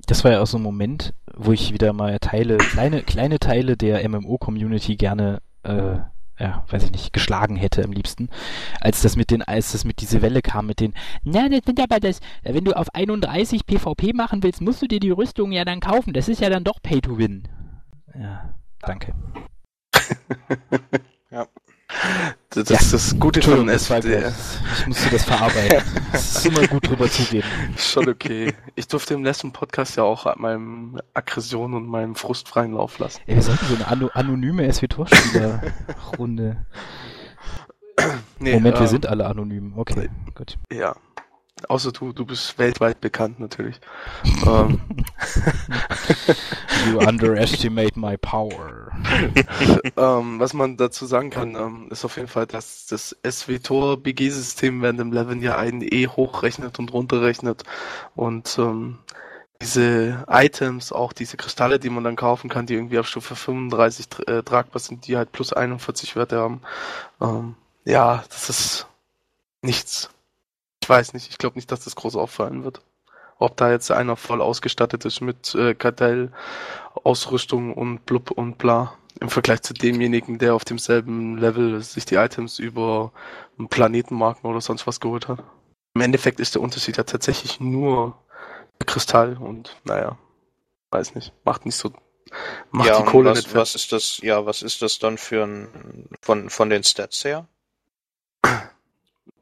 Das 0.05 0.23
war 0.23 0.31
ja 0.31 0.41
auch 0.41 0.47
so 0.47 0.57
ein 0.57 0.63
Moment, 0.63 1.13
wo 1.35 1.51
ich 1.51 1.73
wieder 1.73 1.91
mal 1.91 2.17
Teile, 2.19 2.57
kleine, 2.57 3.03
kleine 3.03 3.39
Teile 3.39 3.75
der 3.75 4.07
MMO-Community 4.07 4.95
gerne, 4.95 5.41
äh, 5.63 5.97
ja, 6.39 6.63
weiß 6.69 6.83
ich 6.83 6.91
nicht, 6.91 7.13
geschlagen 7.13 7.55
hätte 7.55 7.83
am 7.83 7.91
liebsten. 7.91 8.29
Als 8.79 9.01
das 9.01 9.15
mit 9.15 9.31
den, 9.31 9.41
als 9.41 9.71
das 9.71 9.85
mit 9.85 10.01
diese 10.01 10.21
Welle 10.21 10.41
kam 10.41 10.67
mit 10.67 10.79
den, 10.79 10.93
na, 11.23 11.49
das 11.49 11.61
sind 11.65 11.79
aber 11.79 11.99
das, 11.99 12.19
wenn 12.43 12.65
du 12.65 12.73
auf 12.77 12.93
31 12.93 13.65
PvP 13.65 14.13
machen 14.13 14.43
willst, 14.43 14.61
musst 14.61 14.81
du 14.81 14.87
dir 14.87 14.99
die 14.99 15.11
Rüstung 15.11 15.51
ja 15.51 15.65
dann 15.65 15.79
kaufen. 15.79 16.13
Das 16.13 16.27
ist 16.27 16.41
ja 16.41 16.49
dann 16.49 16.63
doch 16.63 16.81
Pay 16.81 17.01
to 17.01 17.17
Win. 17.17 17.47
Ja, 18.13 18.53
danke. 18.79 19.13
Ja. 21.29 21.45
Das 22.49 22.69
ist 22.69 22.93
das 22.93 23.19
Gute 23.19 23.41
von 23.41 23.67
groß. 23.67 23.91
Ich 24.79 24.87
musste 24.87 25.09
das 25.09 25.25
verarbeiten. 25.25 25.81
Es 26.13 26.37
ist 26.37 26.45
immer 26.45 26.65
gut 26.67 26.87
drüber 26.87 27.09
zugeben. 27.09 27.47
Schon 27.77 28.07
okay. 28.07 28.53
Ich 28.75 28.87
durfte 28.87 29.13
im 29.13 29.23
letzten 29.23 29.51
Podcast 29.51 29.97
ja 29.97 30.03
auch 30.03 30.33
meinem 30.37 30.99
Aggression 31.13 31.73
und 31.73 31.87
meinem 31.87 32.15
Frust 32.15 32.47
freien 32.47 32.73
Lauf 32.73 32.99
lassen. 32.99 33.21
Ey, 33.27 33.35
wir 33.35 33.43
sollten 33.43 33.65
so 33.65 33.75
eine 33.75 33.87
ano 33.87 34.09
anonyme 34.13 34.71
SWTOR-Spieler-Runde. 34.71 36.65
Nee, 38.39 38.53
Moment, 38.53 38.75
wir 38.75 38.81
ähm, 38.81 38.87
sind 38.87 39.07
alle 39.07 39.25
anonym. 39.25 39.73
Okay, 39.75 40.09
gut. 40.35 40.57
Ja. 40.71 40.95
Außer 41.67 41.91
du, 41.91 42.13
du 42.13 42.25
bist 42.25 42.57
weltweit 42.59 43.01
bekannt 43.01 43.39
natürlich. 43.39 43.79
ähm, 44.45 44.79
You 46.87 46.99
underestimate 46.99 47.99
my 47.99 48.17
power. 48.17 48.91
ähm, 49.97 50.39
was 50.39 50.53
man 50.53 50.77
dazu 50.77 51.05
sagen 51.05 51.29
kann, 51.29 51.55
ähm, 51.55 51.87
ist 51.89 52.05
auf 52.05 52.17
jeden 52.17 52.27
Fall, 52.27 52.45
dass 52.45 52.85
das 52.85 53.15
SWTOR 53.27 53.97
BG-System 53.97 54.81
während 54.81 54.99
dem 54.99 55.11
Leveln 55.11 55.41
ja 55.41 55.57
einen 55.57 55.81
eh 55.81 56.07
hochrechnet 56.07 56.79
und 56.79 56.93
runterrechnet 56.93 57.63
und 58.15 58.57
diese 59.61 60.23
Items, 60.29 60.91
auch 60.91 61.13
diese 61.13 61.35
Kristalle, 61.37 61.79
die 61.79 61.89
man 61.89 62.03
dann 62.03 62.15
kaufen 62.15 62.49
kann, 62.49 62.67
die 62.67 62.75
irgendwie 62.75 62.99
auf 62.99 63.07
Stufe 63.07 63.35
35 63.35 64.05
tr- 64.05 64.31
äh, 64.39 64.43
tragbar 64.43 64.79
sind, 64.79 65.07
die 65.07 65.17
halt 65.17 65.31
plus 65.31 65.51
41 65.53 66.15
Werte 66.15 66.39
haben. 66.39 66.61
Ja, 67.85 68.23
das 68.29 68.49
ist 68.49 68.87
nichts. 69.63 70.09
Ich 70.87 70.89
weiß 70.89 71.13
nicht, 71.13 71.29
ich 71.29 71.37
glaube 71.37 71.57
nicht, 71.57 71.69
dass 71.69 71.83
das 71.83 71.97
groß 71.97 72.15
auffallen 72.15 72.63
wird. 72.63 72.79
Ob 73.39 73.57
da 73.57 73.69
jetzt 73.71 73.91
einer 73.91 74.15
voll 74.15 74.41
ausgestattet 74.41 75.03
ist 75.03 75.19
mit 75.19 75.53
äh, 75.53 75.75
Kartellausrüstung 75.75 77.73
und 77.73 78.05
blub 78.05 78.31
und 78.31 78.57
bla. 78.57 78.97
Im 79.19 79.27
Vergleich 79.29 79.63
zu 79.63 79.73
demjenigen, 79.73 80.39
der 80.39 80.55
auf 80.55 80.63
demselben 80.63 81.37
Level 81.37 81.83
sich 81.83 82.05
die 82.05 82.15
Items 82.15 82.57
über 82.57 83.11
einen 83.59 83.67
Planetenmarken 83.67 84.49
oder 84.49 84.61
sonst 84.61 84.87
was 84.87 85.01
geholt 85.01 85.27
hat. 85.27 85.43
Im 85.93 85.99
Endeffekt 85.99 86.39
ist 86.39 86.55
der 86.55 86.61
Unterschied 86.61 86.95
ja 86.95 87.03
tatsächlich 87.03 87.59
nur 87.59 88.17
der 88.79 88.85
Kristall 88.85 89.35
und 89.35 89.75
naja, 89.83 90.17
weiß 90.91 91.15
nicht, 91.15 91.33
macht 91.43 91.65
nicht 91.65 91.75
so, 91.75 91.91
macht 92.71 92.87
ja, 92.87 92.99
die 92.99 93.03
Kohle 93.03 93.31
was, 93.31 93.39
nicht 93.39 93.53
was 93.53 93.75
ist 93.75 93.91
das, 93.91 94.19
ja, 94.19 94.45
was 94.45 94.61
ist 94.61 94.81
das 94.81 94.99
dann 94.99 95.17
für 95.17 95.43
ein, 95.43 96.07
von, 96.21 96.49
von 96.49 96.69
den 96.69 96.85
Stats 96.85 97.25
her? 97.25 97.45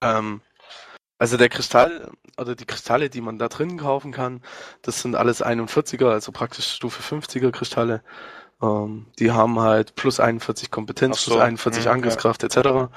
Ähm, 0.02 0.42
also 1.18 1.38
der 1.38 1.50
Kristall, 1.50 2.12
oder 2.38 2.56
die 2.56 2.66
Kristalle, 2.66 3.10
die 3.10 3.22
man 3.22 3.40
da 3.40 3.48
drin 3.48 3.78
kaufen 3.78 4.12
kann, 4.12 4.42
das 4.82 5.02
sind 5.02 5.16
alles 5.16 5.44
41er, 5.44 6.10
also 6.10 6.32
praktisch 6.32 6.68
Stufe 6.68 7.02
50er 7.02 7.52
Kristalle. 7.52 8.02
Ähm, 8.62 9.08
die 9.20 9.32
haben 9.32 9.60
halt 9.60 9.96
plus 9.96 10.20
41 10.20 10.72
Kompetenz, 10.72 11.22
so, 11.22 11.32
plus 11.32 11.42
41 11.42 11.86
hm, 11.86 11.92
Angriffskraft 11.92 12.44
etc. 12.44 12.90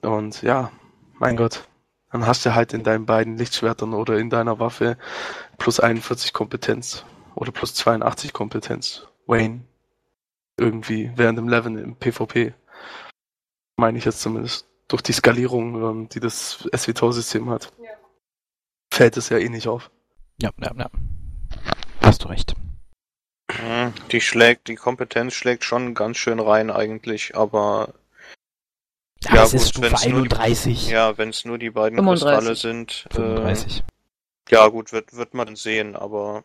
Und 0.00 0.42
ja, 0.42 0.72
mein 1.18 1.36
Gott, 1.36 1.64
dann 2.10 2.26
hast 2.26 2.44
du 2.44 2.54
halt 2.54 2.72
in 2.72 2.82
deinen 2.82 3.06
beiden 3.06 3.36
Lichtschwertern 3.36 3.94
oder 3.94 4.18
in 4.18 4.30
deiner 4.30 4.58
Waffe 4.58 4.96
plus 5.58 5.80
41 5.80 6.32
Kompetenz 6.32 7.04
oder 7.34 7.52
plus 7.52 7.74
82 7.74 8.32
Kompetenz. 8.32 9.06
Wayne. 9.26 9.64
Irgendwie 10.58 11.10
während 11.16 11.38
dem 11.38 11.48
Level 11.48 11.78
im 11.78 11.96
PvP. 11.96 12.54
Meine 13.76 13.98
ich 13.98 14.04
jetzt 14.04 14.20
zumindest. 14.20 14.68
Durch 14.92 15.00
die 15.02 15.12
Skalierung, 15.12 15.74
ähm, 15.82 16.08
die 16.10 16.20
das 16.20 16.68
SWTOR-System 16.76 17.48
hat. 17.48 17.72
Fällt 18.92 19.16
es 19.16 19.30
ja 19.30 19.38
eh 19.38 19.48
nicht 19.48 19.66
auf. 19.66 19.90
Ja, 20.38 20.50
ja, 20.60 20.70
ja. 20.76 20.90
Hast 22.02 22.24
du 22.24 22.28
recht. 22.28 22.54
Hm, 23.50 23.94
Die 24.10 24.20
schlägt, 24.20 24.68
die 24.68 24.74
Kompetenz 24.74 25.32
schlägt 25.32 25.64
schon 25.64 25.94
ganz 25.94 26.18
schön 26.18 26.40
rein 26.40 26.70
eigentlich, 26.70 27.34
aber 27.34 27.94
Ja, 29.24 29.36
Ja, 29.36 29.42
es 29.44 29.54
ist 29.54 29.62
gut, 29.76 29.86
Stufe 29.86 29.90
wenn's 29.92 30.06
nur 30.08 30.28
die- 30.28 30.34
31. 30.36 30.88
ja, 30.90 31.16
wenn 31.16 31.30
es 31.30 31.44
nur 31.46 31.56
die 31.56 31.70
beiden 31.70 31.96
35. 31.96 32.26
Kristalle 32.26 32.54
sind, 32.56 33.06
äh, 33.12 33.14
35. 33.14 33.84
ja 34.50 34.68
gut, 34.68 34.92
wird, 34.92 35.14
wird 35.16 35.32
man 35.32 35.56
sehen, 35.56 35.96
aber 35.96 36.44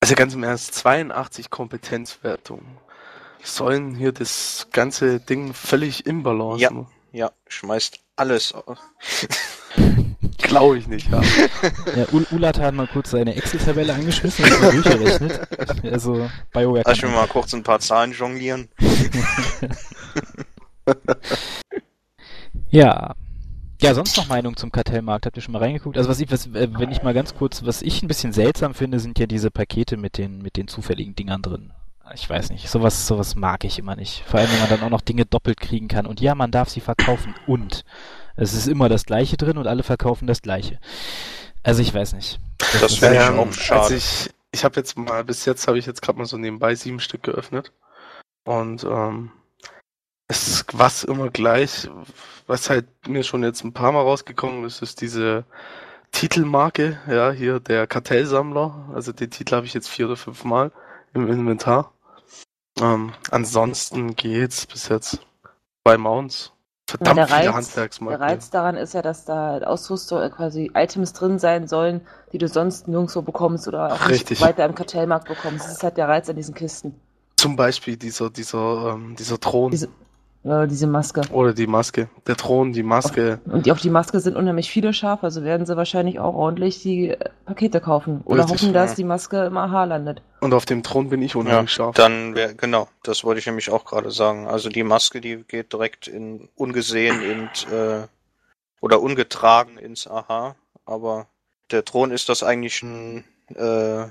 Also 0.00 0.14
ganz 0.14 0.32
im 0.34 0.44
Ernst, 0.44 0.74
82 0.74 1.50
Kompetenzwertungen. 1.50 2.76
Sollen 3.42 3.96
hier 3.96 4.12
das 4.12 4.68
ganze 4.70 5.18
Ding 5.18 5.54
völlig 5.54 6.06
im 6.06 6.22
Balance 6.22 6.62
Ja. 6.62 6.70
machen? 6.70 6.92
Ja, 7.12 7.32
schmeißt 7.48 8.00
alles. 8.16 8.52
auf. 8.52 8.78
Glaube 10.38 10.78
ich 10.78 10.88
nicht, 10.88 11.08
ja. 11.10 11.20
Ja, 11.96 12.06
Ul 12.12 12.26
Ulat 12.32 12.58
hat 12.58 12.74
mal 12.74 12.86
kurz 12.86 13.10
seine 13.10 13.34
Excel-Tabelle 13.36 13.94
angeschmissen 13.94 14.44
und 14.44 14.60
mal 14.60 14.72
durchgerechnet. 14.72 15.48
Also, 15.92 16.28
BioWare 16.52 16.82
Lass 16.86 17.02
mich 17.02 17.10
mal 17.10 17.26
kurz 17.28 17.54
ein 17.54 17.62
paar 17.62 17.78
Zahlen 17.78 18.12
jonglieren. 18.12 18.68
Ja. 22.70 23.14
Ja, 23.80 23.94
sonst 23.94 24.16
noch 24.16 24.28
Meinung 24.28 24.56
zum 24.56 24.70
Kartellmarkt? 24.72 25.26
Habt 25.26 25.36
ihr 25.36 25.42
schon 25.42 25.52
mal 25.52 25.62
reingeguckt? 25.62 25.96
Also 25.96 26.10
was 26.10 26.20
ich, 26.20 26.30
was, 26.30 26.46
äh, 26.48 26.68
wenn 26.72 26.90
ich 26.90 27.02
mal 27.02 27.14
ganz 27.14 27.34
kurz, 27.34 27.64
was 27.64 27.80
ich 27.80 28.02
ein 28.02 28.08
bisschen 28.08 28.32
seltsam 28.32 28.74
finde, 28.74 29.00
sind 29.00 29.18
ja 29.18 29.26
diese 29.26 29.50
Pakete 29.50 29.96
mit 29.96 30.18
den, 30.18 30.42
mit 30.42 30.56
den 30.56 30.68
zufälligen 30.68 31.14
Dingern 31.14 31.40
drin. 31.42 31.72
Ich 32.14 32.28
weiß 32.28 32.50
nicht, 32.50 32.68
sowas, 32.68 33.06
sowas 33.06 33.34
mag 33.34 33.64
ich 33.64 33.78
immer 33.78 33.96
nicht. 33.96 34.24
Vor 34.26 34.40
allem, 34.40 34.50
wenn 34.50 34.60
man 34.60 34.70
dann 34.70 34.82
auch 34.82 34.90
noch 34.90 35.00
Dinge 35.00 35.26
doppelt 35.26 35.60
kriegen 35.60 35.88
kann. 35.88 36.06
Und 36.06 36.20
ja, 36.20 36.34
man 36.34 36.50
darf 36.50 36.68
sie 36.68 36.80
verkaufen 36.80 37.34
und 37.46 37.84
es 38.36 38.52
ist 38.54 38.66
immer 38.66 38.88
das 38.88 39.04
Gleiche 39.06 39.36
drin 39.36 39.58
und 39.58 39.66
alle 39.66 39.82
verkaufen 39.82 40.26
das 40.26 40.42
Gleiche. 40.42 40.78
Also 41.62 41.82
ich 41.82 41.92
weiß 41.92 42.14
nicht. 42.14 42.40
Das 42.80 42.96
finde 42.96 43.16
ich 43.16 43.22
Ähm, 43.22 43.38
auch 43.38 43.52
schade. 43.52 43.80
Also 43.82 43.94
ich 43.94 44.30
ich 44.52 44.64
habe 44.64 44.76
jetzt 44.76 44.98
mal, 44.98 45.24
bis 45.24 45.44
jetzt 45.44 45.68
habe 45.68 45.78
ich 45.78 45.86
jetzt 45.86 46.02
gerade 46.02 46.18
mal 46.18 46.24
so 46.24 46.36
nebenbei 46.36 46.74
sieben 46.74 47.00
Stück 47.00 47.22
geöffnet. 47.22 47.72
Und 48.44 48.84
ähm, 48.84 49.30
es 50.28 50.48
ist 50.48 50.78
was 50.78 51.04
immer 51.04 51.30
gleich, 51.30 51.88
was 52.46 52.70
halt 52.70 52.86
mir 53.06 53.22
schon 53.22 53.42
jetzt 53.42 53.64
ein 53.64 53.72
paar 53.72 53.92
Mal 53.92 54.02
rausgekommen 54.02 54.64
ist, 54.64 54.82
ist 54.82 55.00
diese 55.00 55.44
Titelmarke, 56.12 56.98
ja, 57.08 57.30
hier 57.30 57.60
der 57.60 57.86
Kartellsammler. 57.86 58.90
Also 58.94 59.12
den 59.12 59.30
Titel 59.30 59.54
habe 59.56 59.66
ich 59.66 59.74
jetzt 59.74 59.88
vier 59.88 60.06
oder 60.06 60.16
fünf 60.16 60.44
Mal 60.44 60.72
im 61.14 61.28
Inventar. 61.28 61.92
Ähm, 62.80 63.12
ansonsten 63.30 64.16
geht's 64.16 64.66
bis 64.66 64.88
jetzt 64.88 65.20
bei 65.84 65.96
Mounts. 65.98 66.52
Verdammt 66.88 67.18
der 67.18 67.26
viele 67.28 67.38
Reiz- 67.50 67.54
Handwerksmarken. 67.54 68.18
Der 68.20 68.28
Reiz 68.28 68.50
daran 68.50 68.76
ist 68.76 68.94
ja, 68.94 69.02
dass 69.02 69.24
da 69.24 69.58
Ausrüstung, 69.58 70.20
äh, 70.22 70.30
quasi 70.30 70.72
Items 70.74 71.12
drin 71.12 71.38
sein 71.38 71.68
sollen, 71.68 72.00
die 72.32 72.38
du 72.38 72.48
sonst 72.48 72.88
nirgendwo 72.88 73.22
bekommst 73.22 73.68
oder 73.68 73.92
auch 73.94 74.08
Richtig. 74.08 74.40
nicht 74.40 74.42
weiter 74.48 74.64
im 74.64 74.74
Kartellmarkt 74.74 75.28
bekommst. 75.28 75.66
Das 75.66 75.72
ist 75.74 75.82
halt 75.84 75.96
der 75.96 76.08
Reiz 76.08 76.28
an 76.28 76.36
diesen 76.36 76.54
Kisten. 76.54 77.00
Zum 77.36 77.54
Beispiel 77.54 77.96
dieser, 77.96 78.28
dieser, 78.30 78.94
ähm, 78.94 79.14
dieser 79.16 79.38
Thron. 79.38 79.70
Diese- 79.70 79.88
Äh, 80.42 80.66
diese 80.68 80.86
Maske. 80.86 81.20
Oder 81.32 81.52
die 81.52 81.66
Maske. 81.66 82.08
Der 82.26 82.36
Thron, 82.36 82.72
die 82.72 82.82
Maske. 82.82 83.40
Und 83.44 83.66
die, 83.66 83.72
auf 83.72 83.80
die 83.80 83.90
Maske 83.90 84.20
sind 84.20 84.36
unheimlich 84.36 84.70
viele 84.70 84.94
scharf, 84.94 85.22
also 85.22 85.44
werden 85.44 85.66
sie 85.66 85.76
wahrscheinlich 85.76 86.18
auch 86.18 86.34
ordentlich 86.34 86.80
die 86.80 87.10
äh, 87.10 87.28
Pakete 87.44 87.80
kaufen. 87.80 88.22
Oder 88.24 88.44
Richtig, 88.44 88.62
hoffen, 88.62 88.72
dass 88.72 88.92
ja. 88.92 88.96
die 88.96 89.04
Maske 89.04 89.44
im 89.44 89.56
AH 89.58 89.84
landet. 89.84 90.22
Und 90.40 90.54
auf 90.54 90.64
dem 90.64 90.82
Thron 90.82 91.10
bin 91.10 91.20
ich 91.20 91.34
Ja, 91.34 91.40
unheimlich 91.40 91.72
scharf. 91.72 91.94
dann 91.94 92.34
wäre, 92.34 92.54
genau, 92.54 92.88
das 93.02 93.22
wollte 93.22 93.40
ich 93.40 93.46
nämlich 93.46 93.70
auch 93.70 93.84
gerade 93.84 94.10
sagen. 94.10 94.48
Also 94.48 94.70
die 94.70 94.82
Maske, 94.82 95.20
die 95.20 95.44
geht 95.46 95.74
direkt 95.74 96.08
in 96.08 96.48
ungesehen 96.56 97.20
in, 97.20 97.42
äh, 97.70 98.06
oder 98.80 99.02
ungetragen 99.02 99.76
ins 99.76 100.06
Aha, 100.06 100.56
aber 100.86 101.26
der 101.70 101.84
Thron 101.84 102.10
ist 102.10 102.30
das 102.30 102.42
eigentlich 102.42 102.82
ein 102.82 103.24
äh, 103.54 104.06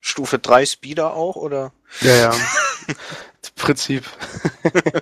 Stufe 0.00 0.38
3 0.38 0.64
Speeder 0.64 1.14
auch, 1.14 1.36
oder? 1.36 1.72
Ja, 2.00 2.16
ja. 2.16 2.32
Prinzip. 3.56 4.04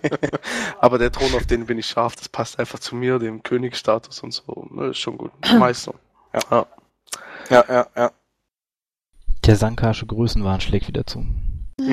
Aber 0.78 0.98
der 0.98 1.10
Thron, 1.12 1.34
auf 1.34 1.44
den 1.46 1.66
bin 1.66 1.78
ich 1.78 1.86
scharf, 1.86 2.16
das 2.16 2.28
passt 2.28 2.58
einfach 2.58 2.78
zu 2.78 2.94
mir, 2.94 3.18
dem 3.18 3.42
Königsstatus 3.42 4.20
und 4.20 4.32
so. 4.32 4.68
Ne, 4.70 4.86
ist 4.90 4.98
schon 4.98 5.18
gut. 5.18 5.32
Meist 5.58 5.82
so. 5.82 5.94
Ja. 6.32 6.66
Ja, 7.50 7.64
ja, 7.68 7.86
ja. 7.96 8.12
Der 9.44 9.56
Sankarsche 9.56 10.06
Größenwahn 10.06 10.60
schlägt 10.60 10.88
wieder 10.88 11.06
zu. 11.06 11.26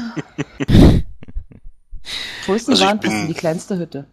Größten 2.46 2.74
Also 2.74 2.96
bin- 2.98 3.28
die 3.28 3.34
kleinste 3.34 3.78
Hütte. 3.78 4.08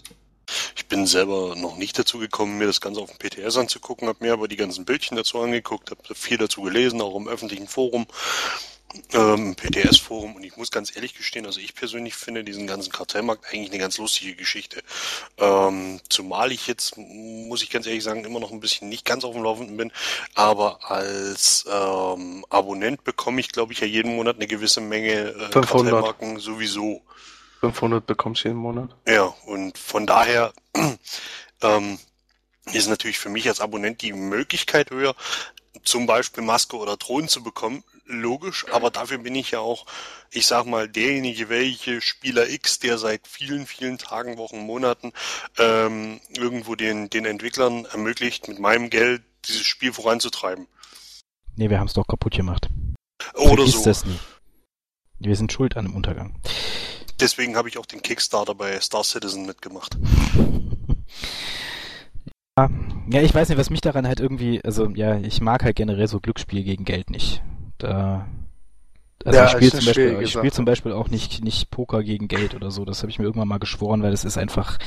Ich 0.77 0.87
bin 0.89 1.07
selber 1.07 1.55
noch 1.57 1.77
nicht 1.77 1.99
dazu 1.99 2.19
gekommen, 2.19 2.57
mir 2.57 2.67
das 2.67 2.81
Ganze 2.81 3.01
auf 3.01 3.11
dem 3.15 3.19
PTS 3.19 3.59
anzugucken, 3.59 4.09
habe 4.09 4.25
mir 4.25 4.33
aber 4.33 4.49
die 4.49 4.57
ganzen 4.57 4.87
Bildchen 4.87 5.17
dazu 5.17 5.39
angeguckt, 5.41 5.91
habe 5.91 6.01
viel 6.15 6.39
dazu 6.39 6.63
gelesen, 6.63 7.03
auch 7.03 7.15
im 7.17 7.29
öffentlichen 7.29 7.69
Forum, 7.69 8.07
ähm, 9.13 9.55
PTS-Forum 9.55 10.37
und 10.37 10.45
ich 10.45 10.57
muss 10.57 10.71
ganz 10.71 10.95
ehrlich 10.95 11.15
gestehen, 11.15 11.47
also 11.47 11.61
ich 11.61 11.75
persönlich 11.75 12.15
finde 12.15 12.45
diesen 12.45 12.67
ganzen 12.67 12.91
Kartellmarkt 12.91 13.47
eigentlich 13.47 13.71
eine 13.71 13.79
ganz 13.79 13.99
lustige 13.99 14.35
Geschichte. 14.35 14.83
Ähm, 15.37 16.01
zumal 16.09 16.53
ich 16.53 16.67
jetzt, 16.67 16.97
muss 16.97 17.63
ich 17.63 17.71
ganz 17.71 17.87
ehrlich 17.87 18.03
sagen, 18.03 18.25
immer 18.25 18.41
noch 18.41 18.51
ein 18.51 18.61
bisschen 18.61 18.89
nicht 18.89 19.05
ganz 19.05 19.25
auf 19.25 19.35
dem 19.35 19.43
Laufenden 19.43 19.77
bin, 19.77 19.93
aber 20.35 20.91
als 20.91 21.67
ähm, 21.71 22.45
Abonnent 22.49 23.05
bekomme 23.05 23.41
ich, 23.41 23.53
glaube 23.53 23.73
ich, 23.73 23.81
ja 23.81 23.87
jeden 23.87 24.17
Monat 24.17 24.37
eine 24.37 24.47
gewisse 24.47 24.81
Menge 24.81 25.13
äh, 25.13 25.53
500. 25.53 25.69
Kartellmarken 25.69 26.39
sowieso. 26.39 27.03
500 27.61 28.07
bekommst 28.07 28.45
du 28.45 28.49
jeden 28.49 28.61
Monat. 28.61 28.91
Ja, 29.07 29.35
und 29.47 29.77
von 29.77 30.07
daher 30.07 30.53
ähm, 31.63 31.99
ist 32.73 32.89
natürlich 32.89 33.19
für 33.19 33.29
mich 33.29 33.49
als 33.49 33.61
Abonnent 33.61 34.03
die 34.03 34.13
Möglichkeit 34.13 34.91
höher, 34.91 35.15
zum 35.85 36.07
Beispiel 36.07 36.43
Maske 36.43 36.77
oder 36.77 36.99
Thron 36.99 37.29
zu 37.29 37.43
bekommen. 37.43 37.83
Logisch, 38.11 38.65
aber 38.73 38.91
dafür 38.91 39.19
bin 39.19 39.35
ich 39.35 39.51
ja 39.51 39.61
auch, 39.61 39.85
ich 40.31 40.47
sag 40.47 40.65
mal, 40.65 40.89
derjenige, 40.89 41.49
welche 41.51 42.01
Spieler 42.01 42.49
X, 42.49 42.79
der 42.79 42.97
seit 42.97 43.27
vielen, 43.29 43.67
vielen 43.67 43.99
Tagen, 43.99 44.39
Wochen, 44.39 44.61
Monaten 44.61 45.13
ähm, 45.59 46.21
irgendwo 46.37 46.75
den, 46.75 47.11
den 47.11 47.27
Entwicklern 47.27 47.85
ermöglicht, 47.85 48.49
mit 48.49 48.59
meinem 48.59 48.89
Geld 48.89 49.23
dieses 49.47 49.67
Spiel 49.67 49.93
voranzutreiben. 49.93 50.67
Nee, 51.57 51.69
wir 51.69 51.79
haben 51.79 51.87
es 51.87 51.93
doch 51.93 52.07
kaputt 52.07 52.35
gemacht. 52.35 52.69
Oder 53.35 53.57
Vergiss 53.57 53.75
so. 53.75 53.85
das 53.85 54.05
nie. 54.07 54.19
Wir 55.19 55.37
sind 55.37 55.53
schuld 55.53 55.77
an 55.77 55.85
dem 55.85 55.95
Untergang. 55.95 56.41
Deswegen 57.21 57.57
habe 57.57 57.69
ich 57.69 57.79
auch 57.79 57.87
den 57.87 58.01
Kickstarter 58.01 58.55
bei 58.55 58.81
Star 58.81 59.05
Citizen 59.05 59.45
mitgemacht. 59.45 59.99
Ja, 63.11 63.23
ich 63.23 63.35
weiß 63.35 63.49
nicht, 63.49 63.59
was 63.59 63.71
mich 63.71 63.81
daran 63.81 64.07
halt 64.07 64.19
irgendwie, 64.19 64.65
also 64.65 64.89
ja, 64.91 65.17
ich 65.19 65.41
mag 65.41 65.63
halt 65.63 65.77
generell 65.77 66.09
so 66.09 66.19
Glücksspiel 66.21 66.65
gegen 66.65 66.85
Geld 66.85 67.11
nicht. 67.11 67.43
Da, 67.79 68.27
also 69.25 69.39
Ja, 69.39 69.45
ich 69.47 69.51
spiele 69.51 69.71
zum 69.73 69.85
Beispiel, 69.87 70.19
ich 70.23 70.33
Sache. 70.33 70.51
zum 70.53 70.65
Beispiel 70.65 70.93
auch 70.93 71.09
nicht, 71.09 71.43
nicht 71.43 71.71
Poker 71.71 72.03
gegen 72.03 72.29
Geld 72.29 72.55
oder 72.55 72.71
so. 72.71 72.85
Das 72.85 73.03
habe 73.03 73.11
ich 73.11 73.19
mir 73.19 73.25
irgendwann 73.25 73.49
mal 73.49 73.59
geschworen, 73.59 74.03
weil 74.03 74.11
das 74.11 74.25
ist 74.25 74.39
einfach, 74.39 74.79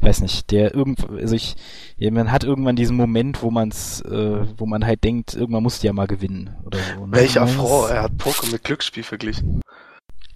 weiß 0.00 0.20
nicht, 0.20 0.50
der 0.50 0.74
irgend, 0.74 1.08
also 1.10 1.34
ich, 1.34 1.56
man 1.98 2.30
hat 2.30 2.44
irgendwann 2.44 2.76
diesen 2.76 2.96
Moment, 2.96 3.42
wo 3.42 3.50
man's, 3.50 4.00
äh, 4.02 4.46
wo 4.56 4.66
man 4.66 4.86
halt 4.86 5.02
denkt, 5.04 5.34
irgendwann 5.34 5.62
musst 5.62 5.82
du 5.82 5.86
ja 5.88 5.92
mal 5.92 6.06
gewinnen 6.06 6.56
oder 6.64 6.78
so. 6.78 7.06
Ne? 7.06 7.16
Welcher 7.16 7.46
Frau, 7.46 7.86
er 7.86 8.02
hat 8.02 8.16
Poker 8.18 8.46
mit 8.50 8.62
Glücksspiel 8.64 9.02
verglichen. 9.02 9.60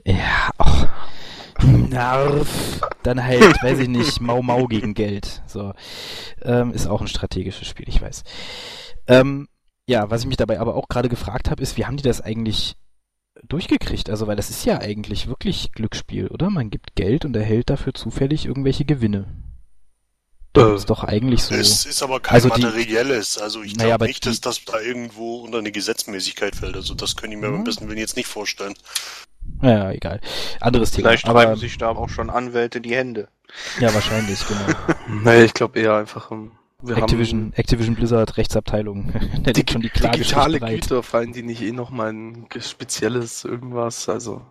Ja, 0.04 0.50
ach. 0.58 0.86
Narf. 1.62 2.80
Dann 3.02 3.24
halt, 3.24 3.42
weiß 3.62 3.78
ich 3.78 3.88
nicht, 3.88 4.20
Mau 4.20 4.42
Mau 4.42 4.66
gegen 4.66 4.92
Geld. 4.94 5.42
So. 5.46 5.72
Ähm, 6.42 6.72
ist 6.72 6.86
auch 6.86 7.00
ein 7.00 7.06
strategisches 7.08 7.66
Spiel, 7.66 7.88
ich 7.88 8.02
weiß. 8.02 8.22
Ähm, 9.06 9.48
ja, 9.86 10.10
was 10.10 10.22
ich 10.22 10.26
mich 10.26 10.36
dabei 10.36 10.58
aber 10.60 10.74
auch 10.74 10.88
gerade 10.88 11.08
gefragt 11.08 11.50
habe, 11.50 11.62
ist, 11.62 11.76
wie 11.76 11.86
haben 11.86 11.96
die 11.96 12.02
das 12.02 12.20
eigentlich 12.20 12.76
durchgekriegt? 13.48 14.10
Also, 14.10 14.26
weil 14.26 14.36
das 14.36 14.50
ist 14.50 14.64
ja 14.64 14.78
eigentlich 14.80 15.26
wirklich 15.28 15.72
Glücksspiel, 15.72 16.28
oder? 16.28 16.50
Man 16.50 16.70
gibt 16.70 16.96
Geld 16.96 17.24
und 17.24 17.36
erhält 17.36 17.70
dafür 17.70 17.94
zufällig 17.94 18.46
irgendwelche 18.46 18.84
Gewinne. 18.84 19.26
Das 20.52 20.68
Äh, 20.70 20.74
ist 20.76 20.90
doch 20.90 21.04
eigentlich 21.04 21.42
so. 21.42 21.54
Es 21.54 21.84
ist 21.84 22.02
aber 22.02 22.18
kein 22.18 22.34
Also 22.36 22.48
die- 22.48 22.62
materielles. 22.62 23.36
Also 23.38 23.62
ich 23.62 23.74
Naja, 23.76 23.88
glaube 23.90 23.94
aber 23.94 24.06
nicht, 24.06 24.24
die- 24.24 24.28
dass 24.30 24.40
das 24.40 24.64
da 24.64 24.80
irgendwo 24.80 25.40
unter 25.44 25.58
eine 25.58 25.70
Gesetzmäßigkeit 25.70 26.56
fällt. 26.56 26.76
Also 26.76 26.94
das 26.94 27.14
können 27.14 27.34
ich 27.34 27.38
mir 27.38 27.46
Ja. 27.46 27.52
beim 27.52 27.64
besten 27.64 27.86
Willen 27.88 27.98
jetzt 27.98 28.16
nicht 28.16 28.26
vorstellen. 28.26 28.74
Ja, 29.62 29.90
egal. 29.92 30.20
Anderes 30.60 30.90
Thema. 30.92 31.10
Vielleicht 31.10 31.26
aber, 31.28 31.40
reiben 31.44 31.56
sich 31.60 31.76
da 31.78 31.90
auch 31.90 32.08
schon 32.08 32.30
Anwälte 32.30 32.80
die 32.80 32.94
Hände. 32.96 33.28
ja, 33.80 33.92
wahrscheinlich, 33.94 34.40
genau. 34.48 34.60
Nee, 35.24 35.44
ich 35.44 35.54
glaube 35.54 35.78
eher 35.78 35.94
einfach, 35.94 36.30
ähm, 36.32 36.52
wir 36.82 36.96
Activision, 36.98 37.52
Activision 37.54 37.94
Blizzard 37.94 38.36
Rechtsabteilung. 38.36 39.12
Da 39.42 39.50
liegt 39.52 39.70
schon 39.70 39.82
die 39.82 39.88
Klage 39.88 40.18
digitale. 40.18 40.60
Güter, 40.60 41.02
fallen 41.02 41.32
die 41.32 41.42
nicht 41.42 41.62
eh 41.62 41.72
nochmal 41.72 42.12
ein 42.12 42.48
ge- 42.48 42.60
spezielles 42.62 43.44
irgendwas, 43.44 44.08
also. 44.08 44.42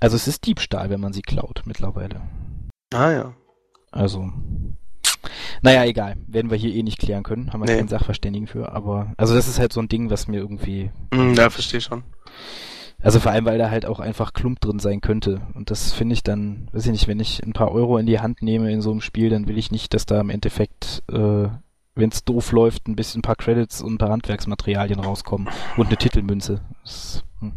Also 0.00 0.16
es 0.16 0.26
ist 0.28 0.46
Diebstahl, 0.46 0.90
wenn 0.90 1.00
man 1.00 1.12
sie 1.12 1.22
klaut 1.22 1.62
mittlerweile. 1.66 2.22
Ah 2.92 3.10
ja. 3.10 3.34
Also. 3.92 4.30
Naja, 5.62 5.84
egal. 5.84 6.16
Werden 6.26 6.50
wir 6.50 6.58
hier 6.58 6.74
eh 6.74 6.82
nicht 6.82 6.98
klären 6.98 7.22
können. 7.22 7.52
Haben 7.52 7.60
wir 7.60 7.66
Nee. 7.70 7.76
keinen 7.78 7.88
Sachverständigen 7.88 8.46
für. 8.46 8.72
Aber, 8.72 9.12
also 9.16 9.34
das 9.34 9.48
ist 9.48 9.58
halt 9.58 9.72
so 9.72 9.80
ein 9.80 9.88
Ding, 9.88 10.10
was 10.10 10.28
mir 10.28 10.38
irgendwie, 10.40 10.90
Hm, 11.14 11.34
ja, 11.34 11.48
verstehe 11.48 11.80
schon. 11.80 12.02
Also 13.04 13.20
vor 13.20 13.32
allem, 13.32 13.44
weil 13.44 13.58
da 13.58 13.70
halt 13.70 13.84
auch 13.84 14.00
einfach 14.00 14.32
Klump 14.32 14.60
drin 14.60 14.78
sein 14.78 15.02
könnte. 15.02 15.42
Und 15.52 15.70
das 15.70 15.92
finde 15.92 16.14
ich 16.14 16.22
dann, 16.22 16.68
weiß 16.72 16.86
ich 16.86 16.92
nicht, 16.92 17.06
wenn 17.06 17.20
ich 17.20 17.42
ein 17.44 17.52
paar 17.52 17.70
Euro 17.70 17.98
in 17.98 18.06
die 18.06 18.18
Hand 18.20 18.40
nehme 18.40 18.72
in 18.72 18.80
so 18.80 18.90
einem 18.90 19.02
Spiel, 19.02 19.28
dann 19.28 19.46
will 19.46 19.58
ich 19.58 19.70
nicht, 19.70 19.92
dass 19.92 20.06
da 20.06 20.18
im 20.20 20.30
Endeffekt, 20.30 21.02
äh, 21.12 21.48
wenn 21.94 22.10
es 22.10 22.24
doof 22.24 22.52
läuft, 22.52 22.88
ein 22.88 22.96
bisschen 22.96 23.18
ein 23.18 23.22
paar 23.22 23.36
Credits 23.36 23.82
und 23.82 23.94
ein 23.94 23.98
paar 23.98 24.08
Handwerksmaterialien 24.08 25.00
rauskommen 25.00 25.48
und 25.76 25.88
eine 25.88 25.98
Titelmünze. 25.98 26.62
Das, 26.82 27.22
hm. 27.40 27.52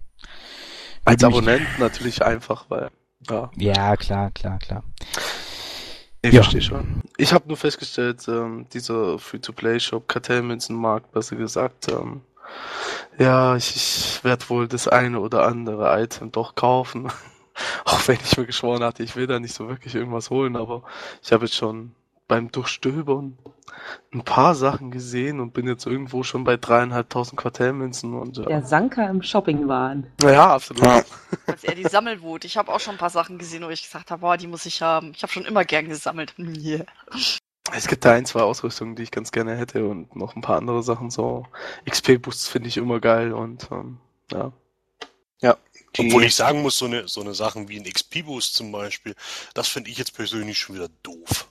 Als 1.05 1.23
Abonnent 1.23 1.65
natürlich 1.79 2.23
einfach, 2.25 2.65
weil, 2.67 2.89
ja, 3.29 3.49
Ja, 3.55 3.95
klar, 3.95 4.31
klar, 4.31 4.59
klar. 4.59 4.83
ich 6.23 6.33
Ja. 6.33 6.41
verstehe 6.43 6.61
schon. 6.61 7.03
Ich 7.15 7.31
habe 7.31 7.47
nur 7.47 7.55
festgestellt, 7.55 8.27
ähm, 8.27 8.65
dieser 8.73 9.17
Free-to-Play-Shop, 9.17 10.09
Kartellmünzenmarkt, 10.09 11.13
besser 11.13 11.37
gesagt, 11.37 11.87
ähm, 11.87 12.19
ja, 13.17 13.55
ich, 13.55 13.75
ich 13.75 14.23
werde 14.23 14.49
wohl 14.49 14.67
das 14.67 14.87
eine 14.87 15.19
oder 15.19 15.47
andere 15.47 16.01
Item 16.01 16.31
doch 16.31 16.55
kaufen. 16.55 17.11
Auch 17.85 18.07
wenn 18.07 18.17
ich 18.23 18.37
mir 18.37 18.45
geschworen 18.45 18.83
hatte, 18.83 19.01
ich 19.01 19.15
will 19.15 19.25
da 19.25 19.39
nicht 19.39 19.55
so 19.55 19.67
wirklich 19.67 19.95
irgendwas 19.95 20.29
holen, 20.29 20.55
aber 20.55 20.83
ich 21.23 21.31
habe 21.31 21.45
jetzt 21.45 21.55
schon 21.55 21.95
beim 22.27 22.51
Durchstöbern 22.51 23.37
ein 24.13 24.23
paar 24.23 24.53
Sachen 24.55 24.91
gesehen 24.91 25.39
und 25.39 25.53
bin 25.53 25.67
jetzt 25.67 25.85
irgendwo 25.85 26.23
schon 26.23 26.43
bei 26.43 26.57
dreieinhalbtausend 26.57 27.39
Kartellmünzen 27.39 28.13
und 28.13 28.37
Der 28.37 28.49
ja. 28.49 28.61
Sanka 28.61 29.07
im 29.07 29.21
Shoppingwahn. 29.21 30.07
Ja, 30.21 30.53
absolut. 30.53 30.83
Ja. 30.83 31.03
Das 31.45 31.55
ist 31.57 31.63
eher 31.63 31.75
die 31.75 31.83
Sammelwut. 31.83 32.45
Ich 32.45 32.57
habe 32.57 32.71
auch 32.71 32.79
schon 32.79 32.95
ein 32.95 32.99
paar 32.99 33.09
Sachen 33.09 33.37
gesehen, 33.37 33.63
wo 33.63 33.69
ich 33.69 33.83
gesagt 33.83 34.11
habe, 34.11 34.21
boah, 34.21 34.37
die 34.37 34.47
muss 34.47 34.65
ich 34.65 34.81
haben. 34.81 35.11
Ich 35.15 35.23
habe 35.23 35.31
schon 35.31 35.45
immer 35.45 35.63
gern 35.63 35.87
gesammelt. 35.87 36.33
Yeah. 36.37 36.85
Es 37.73 37.87
gibt 37.87 38.05
da 38.05 38.13
ein, 38.13 38.25
zwei 38.25 38.41
Ausrüstungen, 38.41 38.95
die 38.95 39.03
ich 39.03 39.11
ganz 39.11 39.31
gerne 39.31 39.55
hätte 39.57 39.85
und 39.85 40.15
noch 40.15 40.35
ein 40.35 40.41
paar 40.41 40.57
andere 40.57 40.83
Sachen. 40.83 41.11
So 41.11 41.45
XP-Boosts 41.85 42.47
finde 42.47 42.69
ich 42.69 42.77
immer 42.77 42.99
geil 42.99 43.33
und 43.33 43.67
ähm, 43.71 43.99
ja. 44.31 44.53
Die, 45.97 46.07
Obwohl 46.07 46.25
ich 46.25 46.35
sagen 46.35 46.61
muss, 46.61 46.77
so 46.77 46.85
eine, 46.85 47.07
so 47.07 47.21
eine 47.21 47.33
Sachen 47.33 47.69
wie 47.69 47.79
ein 47.79 47.91
XP-Boost 47.91 48.53
zum 48.53 48.71
Beispiel, 48.71 49.15
das 49.53 49.67
finde 49.67 49.89
ich 49.89 49.97
jetzt 49.97 50.13
persönlich 50.13 50.57
schon 50.57 50.75
wieder 50.75 50.89
doof. 51.03 51.49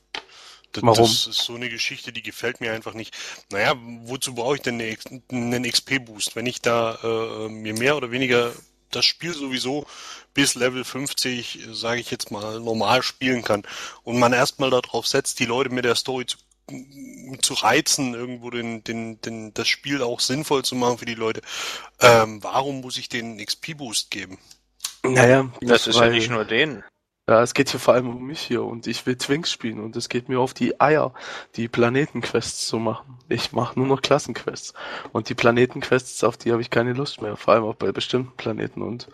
Das, 0.72 0.82
Warum? 0.82 0.96
das 1.04 1.26
ist 1.26 1.38
so 1.38 1.54
eine 1.54 1.68
Geschichte, 1.68 2.12
die 2.12 2.22
gefällt 2.22 2.60
mir 2.60 2.72
einfach 2.72 2.94
nicht. 2.94 3.16
Naja, 3.50 3.74
wozu 4.04 4.34
brauche 4.34 4.56
ich 4.56 4.62
denn 4.62 4.80
eine, 4.80 4.96
einen 5.30 5.64
XP-Boost, 5.64 6.36
wenn 6.36 6.46
ich 6.46 6.60
da 6.60 6.98
äh, 7.02 7.48
mir 7.48 7.74
mehr 7.74 7.96
oder 7.96 8.10
weniger 8.10 8.52
das 8.96 9.04
Spiel 9.04 9.34
sowieso 9.34 9.86
bis 10.34 10.54
Level 10.54 10.84
50, 10.84 11.68
sage 11.72 12.00
ich 12.00 12.10
jetzt 12.10 12.30
mal, 12.30 12.60
normal 12.60 13.02
spielen 13.02 13.42
kann 13.42 13.62
und 14.02 14.18
man 14.18 14.32
erstmal 14.32 14.70
darauf 14.70 15.06
setzt, 15.06 15.38
die 15.38 15.46
Leute 15.46 15.70
mit 15.70 15.84
der 15.84 15.94
Story 15.94 16.26
zu, 16.26 16.38
zu 17.40 17.54
reizen, 17.54 18.14
irgendwo 18.14 18.50
den, 18.50 18.82
den, 18.82 19.20
den, 19.20 19.54
das 19.54 19.68
Spiel 19.68 20.02
auch 20.02 20.20
sinnvoll 20.20 20.64
zu 20.64 20.74
machen 20.74 20.98
für 20.98 21.06
die 21.06 21.14
Leute. 21.14 21.40
Ähm, 22.00 22.42
warum 22.42 22.80
muss 22.80 22.98
ich 22.98 23.08
denen 23.08 23.32
einen 23.32 23.46
XP-Boost 23.46 24.10
geben? 24.10 24.38
Naja, 25.02 25.50
das 25.60 25.86
ist 25.86 25.96
ja 25.96 26.08
nicht 26.08 26.30
nur 26.30 26.44
den. 26.44 26.82
Ja, 27.28 27.42
es 27.42 27.54
geht 27.54 27.70
hier 27.70 27.80
vor 27.80 27.94
allem 27.94 28.08
um 28.08 28.24
mich 28.24 28.40
hier 28.40 28.62
und 28.62 28.86
ich 28.86 29.04
will 29.04 29.16
Twinks 29.16 29.50
spielen 29.50 29.80
und 29.80 29.96
es 29.96 30.08
geht 30.08 30.28
mir 30.28 30.38
auf 30.38 30.54
die 30.54 30.80
Eier, 30.80 31.12
die 31.56 31.66
Planetenquests 31.66 32.68
zu 32.68 32.78
machen. 32.78 33.18
Ich 33.28 33.50
mache 33.50 33.76
nur 33.76 33.88
noch 33.88 34.00
Klassenquests 34.00 34.74
und 35.10 35.28
die 35.28 35.34
Planetenquests, 35.34 36.22
auf 36.22 36.36
die 36.36 36.52
habe 36.52 36.62
ich 36.62 36.70
keine 36.70 36.92
Lust 36.92 37.20
mehr, 37.22 37.36
vor 37.36 37.54
allem 37.54 37.64
auch 37.64 37.74
bei 37.74 37.90
bestimmten 37.90 38.36
Planeten 38.36 38.80
und 38.80 39.08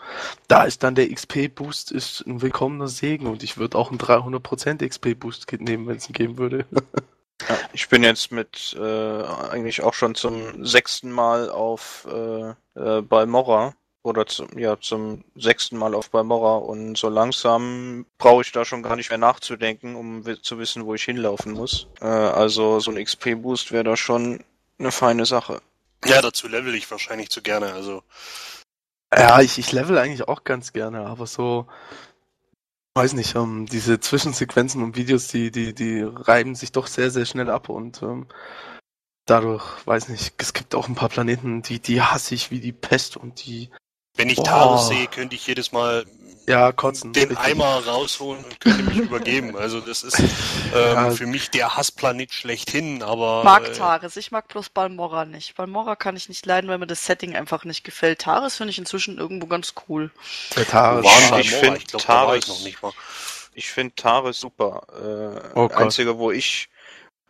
da 0.46 0.64
ist 0.64 0.82
dann 0.82 0.94
der 0.94 1.08
XP-Boost 1.10 1.90
ist 1.90 2.26
ein 2.26 2.42
willkommener 2.42 2.88
Segen 2.88 3.28
und 3.28 3.42
ich 3.42 3.56
würde 3.56 3.78
auch 3.78 3.88
einen 3.88 3.98
300% 3.98 4.86
XP-Boost 4.86 5.50
nehmen, 5.60 5.86
wenn 5.86 5.96
es 5.96 6.08
ihn 6.08 6.12
geben 6.12 6.36
würde. 6.36 6.66
Ja, 7.48 7.58
ich 7.72 7.88
bin 7.88 8.04
jetzt 8.04 8.30
mit 8.30 8.76
äh, 8.78 9.22
eigentlich 9.50 9.82
auch 9.82 9.94
schon 9.94 10.14
zum 10.14 10.64
sechsten 10.64 11.10
Mal 11.10 11.50
auf 11.50 12.06
äh, 12.08 12.50
äh, 12.76 13.02
Balmorra 13.02 13.74
oder 14.02 14.26
zum, 14.26 14.58
ja, 14.58 14.80
zum 14.80 15.24
sechsten 15.36 15.76
Mal 15.76 15.94
auf 15.94 16.10
Balmorra 16.10 16.56
und 16.56 16.96
so 16.96 17.08
langsam 17.08 18.06
brauche 18.18 18.42
ich 18.42 18.52
da 18.52 18.64
schon 18.64 18.82
gar 18.82 18.96
nicht 18.96 19.10
mehr 19.10 19.18
nachzudenken, 19.18 19.94
um 19.94 20.24
zu 20.42 20.58
wissen, 20.58 20.86
wo 20.86 20.94
ich 20.94 21.04
hinlaufen 21.04 21.52
muss. 21.52 21.86
Äh, 22.00 22.06
also 22.06 22.80
so 22.80 22.90
ein 22.90 23.02
XP-Boost 23.02 23.72
wäre 23.72 23.84
da 23.84 23.96
schon 23.96 24.44
eine 24.78 24.90
feine 24.90 25.24
Sache. 25.24 25.62
Ja, 26.04 26.20
dazu 26.20 26.48
level 26.48 26.74
ich 26.74 26.90
wahrscheinlich 26.90 27.30
zu 27.30 27.42
gerne. 27.42 27.72
Also 27.72 28.02
Ja, 29.14 29.40
ich, 29.40 29.58
ich 29.58 29.70
level 29.72 29.98
eigentlich 29.98 30.26
auch 30.26 30.42
ganz 30.42 30.72
gerne, 30.72 31.06
aber 31.06 31.26
so, 31.26 31.66
weiß 32.94 33.12
nicht, 33.12 33.36
ähm, 33.36 33.66
diese 33.66 34.00
Zwischensequenzen 34.00 34.82
und 34.82 34.96
Videos, 34.96 35.28
die, 35.28 35.52
die, 35.52 35.74
die 35.74 36.02
reiben 36.02 36.56
sich 36.56 36.72
doch 36.72 36.88
sehr, 36.88 37.10
sehr 37.10 37.24
schnell 37.24 37.50
ab 37.50 37.68
und 37.68 38.02
ähm, 38.02 38.26
dadurch, 39.26 39.64
weiß 39.86 40.08
nicht, 40.08 40.34
es 40.38 40.52
gibt 40.52 40.74
auch 40.74 40.88
ein 40.88 40.96
paar 40.96 41.08
Planeten, 41.08 41.62
die, 41.62 41.78
die 41.78 42.02
hasse 42.02 42.34
ich 42.34 42.50
wie 42.50 42.60
die 42.60 42.72
Pest 42.72 43.16
und 43.16 43.46
die, 43.46 43.70
wenn 44.16 44.28
ich 44.28 44.36
Boah. 44.36 44.78
Sehe, 44.78 45.06
könnte 45.06 45.34
ich 45.36 45.46
jedes 45.46 45.72
Mal 45.72 46.04
ja, 46.46 46.72
kotzen. 46.72 47.12
den 47.12 47.28
richtig. 47.28 47.38
Eimer 47.46 47.86
rausholen 47.86 48.44
und 48.44 48.60
könnte 48.60 48.82
mich 48.82 48.96
übergeben. 48.98 49.56
Also 49.56 49.80
das 49.80 50.02
ist 50.02 50.18
ähm, 50.74 50.94
Ja. 50.94 51.10
für 51.12 51.26
mich 51.26 51.50
der 51.50 51.76
Hassplanet 51.76 52.32
schlechthin, 52.34 53.02
aber 53.02 53.44
Mag 53.44 53.68
äh, 53.68 53.72
Taris, 53.72 54.16
ich 54.16 54.32
mag 54.32 54.48
bloß 54.48 54.70
Balmorra 54.70 55.24
nicht. 55.24 55.54
Balmorra 55.54 55.94
kann 55.96 56.16
ich 56.16 56.28
nicht 56.28 56.44
leiden, 56.44 56.68
weil 56.68 56.78
mir 56.78 56.88
das 56.88 57.06
Setting 57.06 57.36
einfach 57.36 57.64
nicht 57.64 57.84
gefällt. 57.84 58.20
Taris 58.22 58.56
finde 58.56 58.72
ich 58.72 58.78
inzwischen 58.78 59.18
irgendwo 59.18 59.46
ganz 59.46 59.74
cool. 59.88 60.10
Der 60.56 60.66
Taris. 60.66 61.04
wo 61.04 61.08
waren 61.08 61.22
Ja, 61.22 61.30
wir? 61.36 61.38
ich 61.40 61.50
Mora? 61.52 61.62
find 61.64 61.78
ich 61.78 61.86
glaube, 61.86 62.04
da 62.06 62.26
war 62.26 62.36
ich 62.36 62.44
Taris- 62.44 62.48
noch 62.58 62.64
nicht 62.64 62.82
mal. 62.82 62.92
Ich 63.54 63.70
finde 63.70 63.94
Taris 63.94 64.40
super. 64.40 64.82
Äh, 65.54 65.58
Oh. 65.58 65.68
Einzige, 65.68 66.18
wo 66.18 66.30
ich 66.32 66.68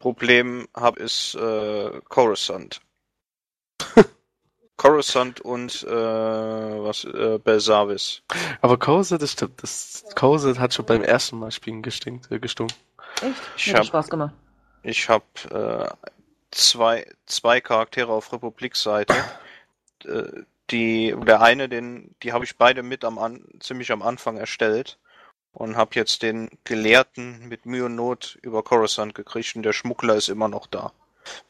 Problem 0.00 0.66
habe, 0.74 1.00
ist 1.00 1.34
äh, 1.34 1.90
Coruscant. 2.08 2.80
Coruscant 4.82 5.40
und 5.40 5.84
äh, 5.84 5.90
was 5.90 7.04
äh, 7.04 7.38
Belsavis. 7.38 8.22
Aber 8.60 8.78
Kose, 8.78 9.16
das 9.16 9.32
stimmt, 9.32 9.62
das 9.62 10.04
Kose 10.16 10.58
hat 10.58 10.74
schon 10.74 10.86
beim 10.86 11.02
ersten 11.02 11.38
Mal 11.38 11.52
spielen 11.52 11.82
gestinkt, 11.82 12.30
äh, 12.32 12.38
gestunken. 12.40 12.76
Echt? 13.22 13.34
Ich 13.56 13.74
hab- 13.74 13.84
Spaß 13.86 14.08
gemacht. 14.08 14.34
Ich 14.82 15.08
habe 15.08 15.24
äh, 15.50 16.10
zwei, 16.50 17.06
zwei 17.26 17.60
Charaktere 17.60 18.10
auf 18.12 18.32
Republik-Seite. 18.32 19.14
Äh, 20.04 20.42
die, 20.70 21.14
der 21.26 21.40
eine, 21.42 21.68
den, 21.68 22.14
die 22.22 22.32
habe 22.32 22.44
ich 22.44 22.56
beide 22.56 22.82
mit 22.82 23.04
am 23.04 23.18
an, 23.18 23.44
ziemlich 23.60 23.92
am 23.92 24.02
Anfang 24.02 24.36
erstellt 24.36 24.98
und 25.52 25.76
habe 25.76 25.90
jetzt 25.94 26.22
den 26.22 26.50
Gelehrten 26.64 27.46
mit 27.48 27.66
Mühe 27.66 27.84
und 27.84 27.94
Not 27.94 28.38
über 28.42 28.62
Coruscant 28.64 29.14
gekriegt 29.14 29.54
und 29.54 29.62
der 29.62 29.72
Schmuggler 29.74 30.16
ist 30.16 30.28
immer 30.28 30.48
noch 30.48 30.66
da. 30.66 30.92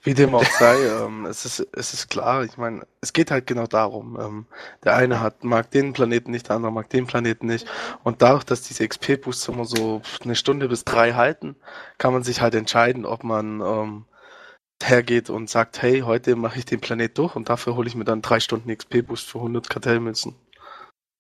Wie 0.03 0.15
dem 0.15 0.35
auch 0.35 0.45
sei, 0.45 0.77
ähm, 0.87 1.27
es 1.27 1.45
ist, 1.45 1.67
es 1.73 1.95
ist 1.95 2.11
klar, 2.11 2.45
ich 2.45 2.57
meine, 2.57 2.87
es 3.01 3.13
geht 3.13 3.31
halt 3.31 3.47
genau 3.47 3.67
darum. 3.67 4.19
Ähm, 4.21 4.47
der 4.85 4.97
eine 4.97 5.21
hat, 5.21 5.45
mag 5.45 5.71
den 5.71 5.93
Planeten 5.93 6.31
nicht, 6.31 6.49
der 6.49 6.57
andere 6.57 6.73
mag 6.73 6.91
den 6.91 7.07
Planeten 7.07 7.47
nicht. 7.47 7.67
Und 8.03 8.23
dadurch, 8.23 8.45
dass 8.45 8.63
diese 8.63 8.87
XP-Boosts 8.87 9.49
immer 9.49 9.65
so 9.65 10.03
eine 10.23 10.35
Stunde 10.35 10.69
bis 10.69 10.85
drei 10.85 11.13
halten, 11.15 11.57
kann 11.99 12.13
man 12.13 12.23
sich 12.23 12.41
halt 12.41 12.55
entscheiden, 12.55 13.07
ob 13.07 13.25
man 13.25 13.61
ähm, 13.61 14.05
hergeht 14.83 15.31
und 15.31 15.49
sagt, 15.49 15.81
hey, 15.83 16.01
heute 16.01 16.37
mache 16.37 16.59
ich 16.59 16.65
den 16.65 16.81
Planet 16.81 17.17
durch 17.19 17.37
und 17.37 17.49
dafür 17.49 17.77
hole 17.77 17.89
ich 17.89 17.95
mir 17.95 18.05
dann 18.05 18.23
drei 18.23 18.41
Stunden 18.41 18.75
XP-Boost 18.75 19.29
für 19.29 19.39
100 19.39 19.71
Kartellmünzen. 19.71 20.35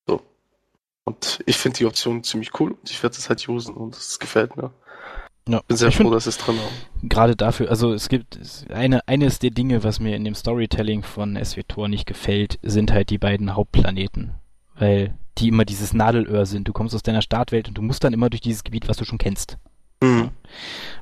So. 0.06 0.22
Und 1.04 1.40
ich 1.46 1.56
finde 1.56 1.78
die 1.78 1.86
Option 1.86 2.24
ziemlich 2.24 2.58
cool 2.60 2.72
und 2.72 2.90
ich 2.90 3.02
werde 3.02 3.16
das 3.16 3.28
halt 3.28 3.48
usen 3.48 3.74
und 3.74 3.96
das 3.96 4.18
gefällt 4.18 4.56
mir. 4.56 4.72
Ja. 5.48 5.60
Bin 5.66 5.76
sehr 5.76 5.88
Ich 5.88 5.96
froh, 5.96 6.04
find- 6.04 6.14
dass 6.14 6.26
es 6.26 6.38
drin 6.38 6.56
ist. 6.56 7.08
gerade 7.10 7.34
dafür, 7.34 7.68
also 7.70 7.92
es 7.92 8.08
gibt 8.08 8.38
eine, 8.72 9.06
eines 9.08 9.38
der 9.40 9.50
Dinge, 9.50 9.82
was 9.82 9.98
mir 10.00 10.14
in 10.16 10.24
dem 10.24 10.34
Storytelling 10.36 11.02
von 11.02 11.36
SWTOR 11.42 11.88
nicht 11.88 12.06
gefällt, 12.06 12.58
sind 12.62 12.92
halt 12.92 13.10
die 13.10 13.18
beiden 13.18 13.54
Hauptplaneten. 13.56 14.34
Weil 14.76 15.14
die 15.38 15.48
immer 15.48 15.64
dieses 15.64 15.94
Nadelöhr 15.94 16.44
sind. 16.46 16.68
Du 16.68 16.72
kommst 16.72 16.94
aus 16.94 17.02
deiner 17.02 17.22
Startwelt 17.22 17.66
und 17.68 17.74
du 17.78 17.82
musst 17.82 18.04
dann 18.04 18.12
immer 18.12 18.28
durch 18.30 18.40
dieses 18.42 18.64
Gebiet, 18.64 18.86
was 18.88 18.98
du 18.98 19.04
schon 19.04 19.18
kennst. 19.18 19.56
Hm. 20.02 20.30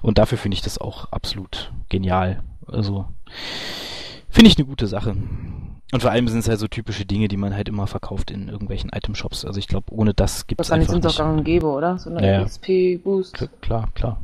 Und 0.03 0.19
dafür 0.19 0.39
finde 0.39 0.55
ich 0.55 0.63
das 0.63 0.79
auch 0.79 1.11
absolut 1.13 1.73
genial. 1.89 2.43
Also 2.67 3.07
finde 4.31 4.49
ich 4.51 4.57
eine 4.57 4.67
gute 4.67 4.87
Sache. 4.87 5.15
Und 5.93 6.01
vor 6.03 6.11
allem 6.13 6.29
sind 6.29 6.39
es 6.39 6.49
halt 6.49 6.61
so 6.61 6.69
typische 6.69 7.05
Dinge, 7.05 7.27
die 7.29 7.37
man 7.37 7.55
halt 7.55 7.69
immer 7.69 7.87
verkauft 7.89 8.31
in 8.31 8.49
irgendwelchen 8.49 8.91
Item-Shops. 8.91 9.45
Also 9.45 9.59
ich 9.59 9.67
glaube, 9.67 9.93
ohne 9.93 10.15
das 10.15 10.47
gibt 10.47 10.61
es 10.61 10.69
Wahrscheinlich 10.71 10.89
einfach 10.89 10.95
sind 10.95 11.05
doch 11.05 11.11
nicht. 11.11 11.19
gang 11.19 11.39
und 11.39 11.45
gäbe, 11.45 11.67
oder? 11.67 11.99
So 11.99 12.11
eine 12.11 12.25
Ja, 12.25 12.33
ja. 12.41 12.45
XP-Boost 12.45 13.35
Klar, 13.35 13.49
Klar, 13.61 13.89
klar. 13.95 14.21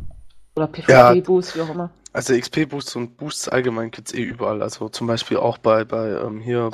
oder 0.55 0.69
Ja. 0.89 1.11
PvP-Boost, 1.13 1.57
wie 1.57 1.61
auch 1.63 1.71
immer. 1.71 1.91
Also 2.13 2.35
XP-Boosts 2.35 2.95
und 2.97 3.17
Boosts 3.17 3.49
allgemein 3.49 3.91
gibt's 3.91 4.15
eh 4.15 4.23
überall. 4.23 4.63
Also 4.63 4.89
zum 4.89 5.07
Beispiel 5.09 5.37
auch 5.39 5.59
bei, 5.59 5.85
bei 5.85 6.09
ähm, 6.21 6.41
hier 6.41 6.71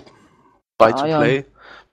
Buy 0.79 0.93
to 0.93 0.99
Ah, 0.99 1.07
ja. 1.07 1.19
Play. 1.21 1.45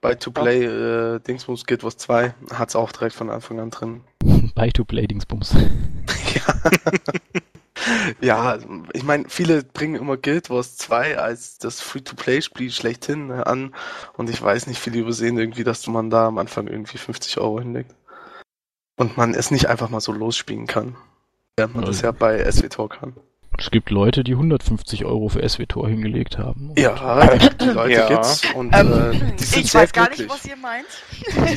Buy 0.02 0.16
to 0.16 0.30
Play 0.30 0.64
äh, 0.64 1.20
Dingsbums 1.20 1.64
Guild 1.66 1.82
Wars 1.82 1.96
2 1.96 2.34
hat's 2.52 2.76
auch 2.76 2.92
direkt 2.92 3.14
von 3.14 3.30
Anfang 3.30 3.60
an 3.60 3.70
drin. 3.70 4.02
Buy-to-play-Dingsbums. 4.54 5.54
ja, 6.34 6.54
ich 8.92 9.02
meine, 9.02 9.28
viele 9.28 9.62
bringen 9.62 9.96
immer 9.96 10.16
Guild 10.16 10.50
Wars 10.50 10.76
2 10.76 11.18
als 11.18 11.58
das 11.58 11.80
Free-to-Play-Spiel 11.80 12.70
schlechthin 12.70 13.30
äh, 13.30 13.42
an 13.44 13.74
und 14.16 14.30
ich 14.30 14.40
weiß 14.40 14.66
nicht, 14.66 14.78
viele 14.78 14.98
übersehen 14.98 15.38
irgendwie, 15.38 15.64
dass 15.64 15.86
man 15.86 16.10
da 16.10 16.26
am 16.26 16.38
Anfang 16.38 16.66
irgendwie 16.66 16.98
50 16.98 17.38
Euro 17.38 17.60
hinlegt. 17.60 17.94
Und 18.96 19.16
man 19.16 19.34
es 19.34 19.50
nicht 19.50 19.66
einfach 19.66 19.88
mal 19.88 20.00
so 20.00 20.12
losspielen 20.12 20.66
kann. 20.66 20.96
Während 21.56 21.74
man 21.74 21.84
das 21.86 22.02
ja 22.02 22.12
bei 22.12 22.50
SWTOR 22.50 22.90
kann. 22.90 23.14
Es 23.62 23.70
gibt 23.70 23.90
Leute, 23.90 24.24
die 24.24 24.32
150 24.32 25.04
Euro 25.04 25.28
für 25.28 25.46
SWTOR 25.46 25.86
hingelegt 25.90 26.38
haben. 26.38 26.72
Ja, 26.78 27.26
die 27.60 27.66
Leute 27.66 27.92
Ja. 27.92 28.08
gibt's 28.08 28.42
und 28.54 28.74
Ähm, 28.74 28.90
äh, 29.12 29.36
die 29.38 29.44
sind 29.44 29.64
ich 29.66 29.74
weiß 29.74 29.92
gar 29.92 30.06
glücklich. 30.06 30.28
nicht, 30.28 30.34
was 30.34 30.46
ihr 30.46 30.56
meint. 30.56 30.86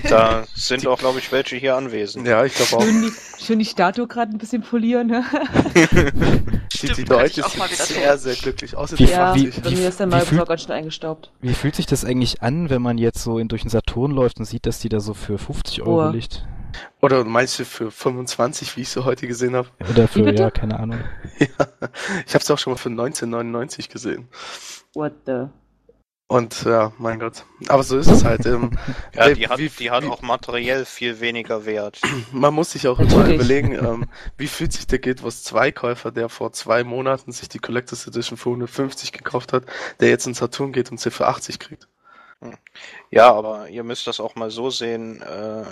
Da 0.09 0.43
sind 0.53 0.85
auch, 0.85 0.99
glaube 0.99 1.19
ich, 1.19 1.31
welche 1.31 1.55
hier 1.55 1.75
anwesend. 1.77 2.27
Ja, 2.27 2.43
ich 2.43 2.53
glaube 2.55 2.75
auch. 2.75 2.81
Schön 2.83 3.01
die, 3.03 3.43
schön 3.45 3.59
die 3.59 3.65
Statue 3.65 4.05
gerade 4.07 4.31
ein 4.33 4.37
bisschen 4.37 4.61
polieren. 4.63 5.07
Ne? 5.07 5.23
Die, 6.73 6.87
die 6.87 6.93
Stimmt, 6.93 7.09
Leute 7.09 7.35
sind 7.43 7.55
wieder 7.55 7.67
sehr, 7.85 8.17
sehr 8.17 8.35
glücklich. 8.35 8.75
Außer 8.75 8.99
Wie- 8.99 9.05
die 9.05 9.11
Ja, 9.11 9.33
wie- 9.35 9.47
80. 9.47 9.63
bei 9.63 9.69
mir 9.71 9.87
ist 9.87 9.99
der 10.01 10.07
wie 10.07 10.11
Markus 10.11 10.27
fühlt- 10.29 10.41
auch 10.41 10.47
ganz 10.47 10.61
schön 10.63 10.71
eingestaubt. 10.71 11.31
Wie 11.39 11.53
fühlt 11.53 11.75
sich 11.75 11.85
das 11.85 12.03
eigentlich 12.03 12.41
an, 12.41 12.69
wenn 12.69 12.81
man 12.81 12.97
jetzt 12.97 13.23
so 13.23 13.39
in, 13.39 13.47
durch 13.47 13.61
den 13.61 13.69
Saturn 13.69 14.11
läuft 14.11 14.39
und 14.39 14.45
sieht, 14.45 14.65
dass 14.65 14.79
die 14.79 14.89
da 14.89 14.99
so 14.99 15.13
für 15.13 15.37
50 15.37 15.81
Euro 15.83 16.09
Oh. 16.09 16.11
liegt? 16.11 16.45
Oder 17.01 17.23
meinst 17.23 17.59
du 17.59 17.65
für 17.65 17.91
25, 17.91 18.75
wie 18.77 18.81
ich 18.81 18.89
sie 18.89 19.03
heute 19.03 19.27
gesehen 19.27 19.55
habe? 19.55 19.69
Oder 19.89 20.07
für, 20.07 20.29
ja, 20.33 20.51
keine 20.51 20.79
Ahnung. 20.79 20.99
Ja, 21.39 21.67
ich 22.27 22.33
habe 22.35 22.43
sie 22.43 22.53
auch 22.53 22.57
schon 22.59 22.73
mal 22.73 22.77
für 22.77 22.89
1999 22.89 23.89
gesehen. 23.89 24.27
What 24.93 25.13
the? 25.25 25.45
Und 26.27 26.63
ja, 26.63 26.93
mein 26.97 27.19
Gott. 27.19 27.45
Aber 27.67 27.83
so 27.83 27.97
ist 27.97 28.07
es 28.09 28.23
halt. 28.23 28.45
Ähm, 28.45 28.71
Ja, 29.13 29.29
die 29.33 29.47
hat, 29.47 29.59
wie- 29.59 29.69
die 29.69 29.91
hat 29.91 30.03
wie- 30.03 30.07
auch 30.07 30.21
materiell 30.21 30.85
viel 30.85 31.19
weniger 31.19 31.65
Wert. 31.65 31.99
man 32.31 32.53
muss 32.53 32.71
sich 32.71 32.87
auch 32.87 32.97
immer 32.99 33.27
überlegen, 33.29 33.73
ähm, 33.73 34.05
wie 34.37 34.47
fühlt 34.47 34.73
sich 34.73 34.87
der 34.87 34.99
Guild 34.99 35.21
Wars 35.23 35.43
2 35.43 35.71
Käufer, 35.71 36.11
der 36.11 36.29
vor 36.29 36.51
zwei 36.53 36.83
Monaten 36.83 37.31
sich 37.31 37.49
die 37.49 37.59
Collectors 37.59 38.07
Edition 38.07 38.37
für 38.37 38.49
150 38.49 39.11
gekauft 39.11 39.53
hat, 39.53 39.65
der 39.99 40.09
jetzt 40.09 40.25
in 40.25 40.33
Saturn 40.33 40.71
geht 40.71 40.89
und 40.91 40.99
sie 40.99 41.11
für 41.11 41.27
80 41.27 41.59
kriegt. 41.59 41.87
Ja, 43.11 43.31
aber 43.33 43.69
ihr 43.69 43.83
müsst 43.83 44.07
das 44.07 44.19
auch 44.19 44.35
mal 44.35 44.49
so 44.49 44.69
sehen. 44.69 45.21
Äh, 45.21 45.63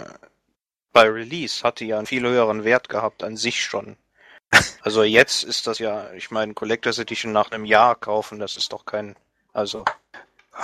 bei 0.94 1.10
Release 1.10 1.64
hat 1.64 1.80
die 1.80 1.88
ja 1.88 1.98
einen 1.98 2.08
viel 2.08 2.24
höheren 2.24 2.64
Wert 2.64 2.90
gehabt 2.90 3.24
an 3.24 3.38
sich 3.38 3.64
schon. 3.64 3.98
Also 4.84 5.04
jetzt 5.04 5.44
ist 5.44 5.68
das 5.68 5.78
ja, 5.78 6.12
ich 6.14 6.32
meine, 6.32 6.56
Collectors 6.56 6.98
Edition 6.98 7.32
nach 7.32 7.52
einem 7.52 7.66
Jahr 7.66 7.96
kaufen, 7.96 8.40
das 8.40 8.58
ist 8.58 8.74
doch 8.74 8.84
kein, 8.84 9.16
also 9.54 9.86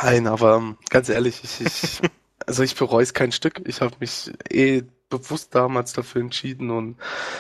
Nein, 0.02 0.28
aber 0.28 0.58
ähm, 0.58 0.78
ganz 0.90 1.10
ehrlich, 1.10 1.44
ich, 1.44 1.62
ich 1.62 2.02
also 2.46 2.64
ich 2.64 2.76
bereue 2.76 3.04
es 3.04 3.14
kein 3.14 3.32
Stück. 3.32 3.62
Ich 3.66 3.82
habe 3.82 3.96
mich 4.00 4.32
eh 4.50 4.84
bewusst 5.10 5.56
damals 5.56 5.94
dafür 5.94 6.22
entschieden 6.22 6.70
und 6.70 6.98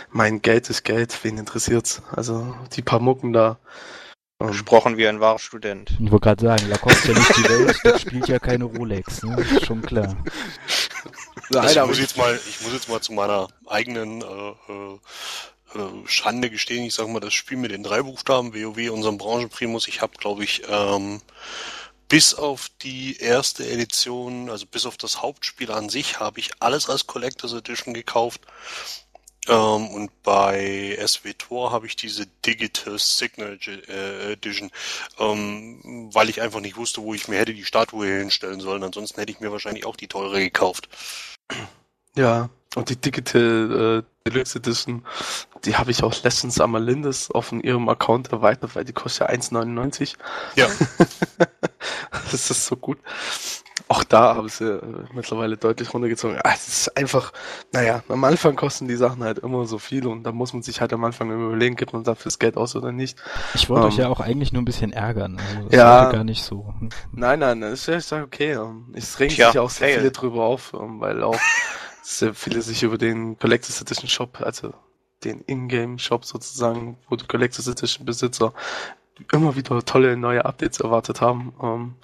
mein 0.10 0.42
Geld 0.42 0.70
ist 0.70 0.84
Geld, 0.84 1.18
wen 1.24 1.38
interessiert's? 1.38 2.02
Also 2.12 2.56
die 2.74 2.82
paar 2.82 3.00
Mucken 3.00 3.34
da. 3.34 3.58
Ähm, 4.40 4.48
gesprochen 4.48 4.98
wie 4.98 5.08
ein 5.08 5.20
wahrer 5.20 5.40
Student. 5.40 5.92
Ich 6.00 6.12
wollte 6.12 6.24
gerade 6.24 6.46
sagen, 6.46 6.70
Lacoste 6.70 7.12
ja 7.12 7.18
nicht 7.18 7.38
die 7.38 7.44
Welt, 7.50 7.80
das 7.84 8.02
spielt 8.02 8.28
ja 8.28 8.40
keine 8.40 8.66
Rolex, 8.66 9.24
ne? 9.24 9.36
Ist 9.42 9.66
schon 9.66 9.82
klar. 9.82 10.16
Nein, 11.50 11.70
ich, 11.70 11.86
muss 11.86 12.00
jetzt 12.00 12.18
mal, 12.18 12.40
ich 12.48 12.62
muss 12.62 12.74
jetzt 12.74 12.90
mal 12.90 13.02
zu 13.02 13.14
meiner 13.14 13.48
eigenen 13.68 14.22
äh, 14.22 14.26
äh, 14.26 15.00
äh, 15.76 16.08
Schande 16.08 16.50
gestehen. 16.50 16.84
Ich 16.86 16.94
sage 16.94 17.10
mal, 17.10 17.20
das 17.20 17.34
Spiel 17.34 17.58
mit 17.58 17.72
den 17.72 17.84
drei 17.84 18.02
Buchstaben 18.02 18.54
WoW, 18.54 18.92
unserem 18.92 19.18
Branchenprimus, 19.18 19.88
ich 19.88 20.02
habe, 20.02 20.18
glaube 20.18 20.44
ich, 20.44 20.64
ähm, 20.70 21.22
bis 22.10 22.34
auf 22.34 22.70
die 22.82 23.18
erste 23.18 23.68
Edition, 23.68 24.50
also 24.50 24.66
bis 24.66 24.86
auf 24.86 24.98
das 24.98 25.22
Hauptspiel 25.22 25.72
an 25.72 25.90
sich, 25.90 26.20
habe 26.20 26.40
ich 26.40 26.52
alles 26.60 26.90
als 26.90 27.06
Collectors 27.06 27.54
Edition 27.54 27.94
gekauft. 27.94 28.42
Ähm, 29.48 29.88
und 29.90 30.24
bei 30.24 30.98
SWTOR 31.06 31.72
habe 31.72 31.88
ich 31.88 31.96
diese 31.96 32.26
Digital 32.46 32.98
Signal 33.00 33.60
äh, 33.66 34.34
Edition, 34.34 34.72
ähm, 35.20 36.10
weil 36.14 36.30
ich 36.30 36.42
einfach 36.42 36.60
nicht 36.60 36.78
wusste, 36.78 37.02
wo 37.02 37.14
ich 37.14 37.28
mir 37.28 37.40
hätte 37.40 37.54
die 37.54 37.66
Statue 37.66 38.08
hinstellen 38.08 38.60
sollen. 38.60 38.84
Ansonsten 38.84 39.20
hätte 39.20 39.32
ich 39.32 39.40
mir 39.40 39.52
wahrscheinlich 39.52 39.86
auch 39.86 39.96
die 39.96 40.08
teure 40.08 40.40
gekauft. 40.40 40.90
Ja, 42.16 42.50
und 42.76 42.90
die 42.90 42.96
Digital 42.96 44.04
äh, 44.04 44.17
Deluxe 44.30 44.58
Edition, 44.60 45.04
die 45.66 45.76
habe 45.76 45.92
ich 45.92 46.04
auch 46.04 46.14
letztens 46.24 46.60
am 46.62 46.76
Lindes 46.76 47.32
auf 47.32 47.52
ihrem 47.52 47.90
Account 47.90 48.32
erweitert, 48.32 48.76
weil 48.76 48.86
die 48.86 48.94
kostet 48.94 49.30
ja 49.30 49.36
1,99. 49.36 50.16
Ja. 50.56 50.68
das 52.32 52.50
ist 52.52 52.66
so 52.66 52.76
gut. 52.76 52.98
Auch 53.90 54.04
da 54.04 54.36
habe 54.36 54.48
ich 54.48 54.54
sie 54.54 54.66
äh, 54.70 54.82
mittlerweile 55.14 55.56
deutlich 55.56 55.94
runtergezogen. 55.94 56.38
Ah, 56.44 56.52
Es 56.54 56.68
ist 56.68 56.98
einfach, 56.98 57.32
naja, 57.72 58.04
am 58.10 58.22
Anfang 58.26 58.58
kosten 58.58 58.90
die 58.90 58.98
Sachen 58.98 59.24
halt 59.24 59.40
immer 59.40 59.66
so 59.66 59.78
viel 59.78 60.06
und 60.08 60.24
da 60.24 60.34
muss 60.34 60.52
man 60.52 60.62
sich 60.62 60.82
halt 60.82 60.92
am 60.92 61.06
Anfang 61.06 61.32
überlegen, 61.32 61.78
gibt 61.78 61.94
man 61.94 62.04
dafür 62.04 62.26
das 62.26 62.38
Geld 62.38 62.58
aus 62.58 62.76
oder 62.76 62.92
nicht. 62.92 63.18
Ich 63.54 63.70
wollte 63.70 63.84
Ähm, 63.84 63.88
euch 63.94 63.98
ja 63.98 64.10
auch 64.10 64.20
eigentlich 64.20 64.52
nur 64.52 64.62
ein 64.62 64.66
bisschen 64.66 64.92
ärgern. 64.92 65.40
Also, 65.56 65.70
Ja. 65.78 66.12
gar 66.12 66.26
nicht 66.26 66.44
so. 66.44 66.74
Nein, 67.14 67.40
nein, 67.40 67.62
das 67.62 67.88
ist 67.88 68.12
ja 68.12 68.18
ich 68.18 68.24
okay. 68.26 68.58
Es 68.94 69.20
regen 69.22 69.34
Tja, 69.34 69.52
sich 69.52 69.60
auch 69.60 69.70
sehr 69.70 69.88
fail. 69.88 70.00
viele 70.00 70.12
drüber 70.12 70.44
auf, 70.44 70.74
ähm, 70.74 71.00
weil 71.00 71.24
auch 71.24 71.40
sehr 72.08 72.34
viele 72.34 72.62
sich 72.62 72.84
über 72.84 72.98
den 72.98 73.38
Collectors 73.38 73.82
Edition 73.82 74.08
Shop, 74.08 74.40
also 74.42 74.74
den 75.24 75.44
Ingame 75.46 76.00
Shop 76.00 76.24
sozusagen, 76.24 76.98
wo 77.10 77.18
die 77.18 77.26
Collectors 77.26 77.68
Edition 77.68 78.06
Besitzer 78.06 78.54
immer 79.34 79.56
wieder 79.56 79.84
tolle 79.84 80.16
neue 80.16 80.46
Updates 80.46 80.80
erwartet 80.80 81.20
haben. 81.22 81.54
Ähm, 81.62 81.96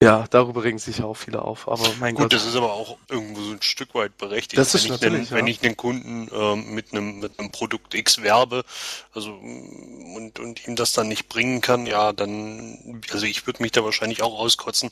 ja, 0.00 0.26
darüber 0.30 0.62
regen 0.62 0.78
sich 0.78 1.02
auch 1.02 1.14
viele 1.14 1.42
auf, 1.42 1.66
aber 1.66 1.82
mein 1.98 2.14
Gut, 2.14 2.24
Gott. 2.24 2.32
das 2.32 2.46
ist 2.46 2.54
aber 2.54 2.72
auch 2.72 2.96
irgendwo 3.10 3.42
so 3.42 3.50
ein 3.50 3.62
Stück 3.62 3.94
weit 3.94 4.16
berechtigt. 4.16 4.56
Das 4.56 4.74
ist 4.74 4.88
wenn 4.88 4.94
ich 4.94 5.28
den, 5.28 5.30
wenn 5.32 5.46
ja. 5.46 5.50
ich 5.50 5.58
den 5.58 5.76
Kunden 5.76 6.30
ähm, 6.32 6.72
mit 6.72 6.92
einem 6.92 7.18
mit 7.18 7.38
einem 7.38 7.50
Produkt 7.50 7.94
X 7.94 8.22
werbe, 8.22 8.64
also 9.12 9.32
und 9.32 10.38
und 10.38 10.66
ihm 10.68 10.76
das 10.76 10.92
dann 10.92 11.08
nicht 11.08 11.28
bringen 11.28 11.60
kann, 11.60 11.84
ja, 11.84 12.12
dann 12.12 13.02
also 13.10 13.26
ich 13.26 13.44
würde 13.46 13.60
mich 13.60 13.72
da 13.72 13.84
wahrscheinlich 13.84 14.22
auch 14.22 14.38
auskotzen, 14.38 14.90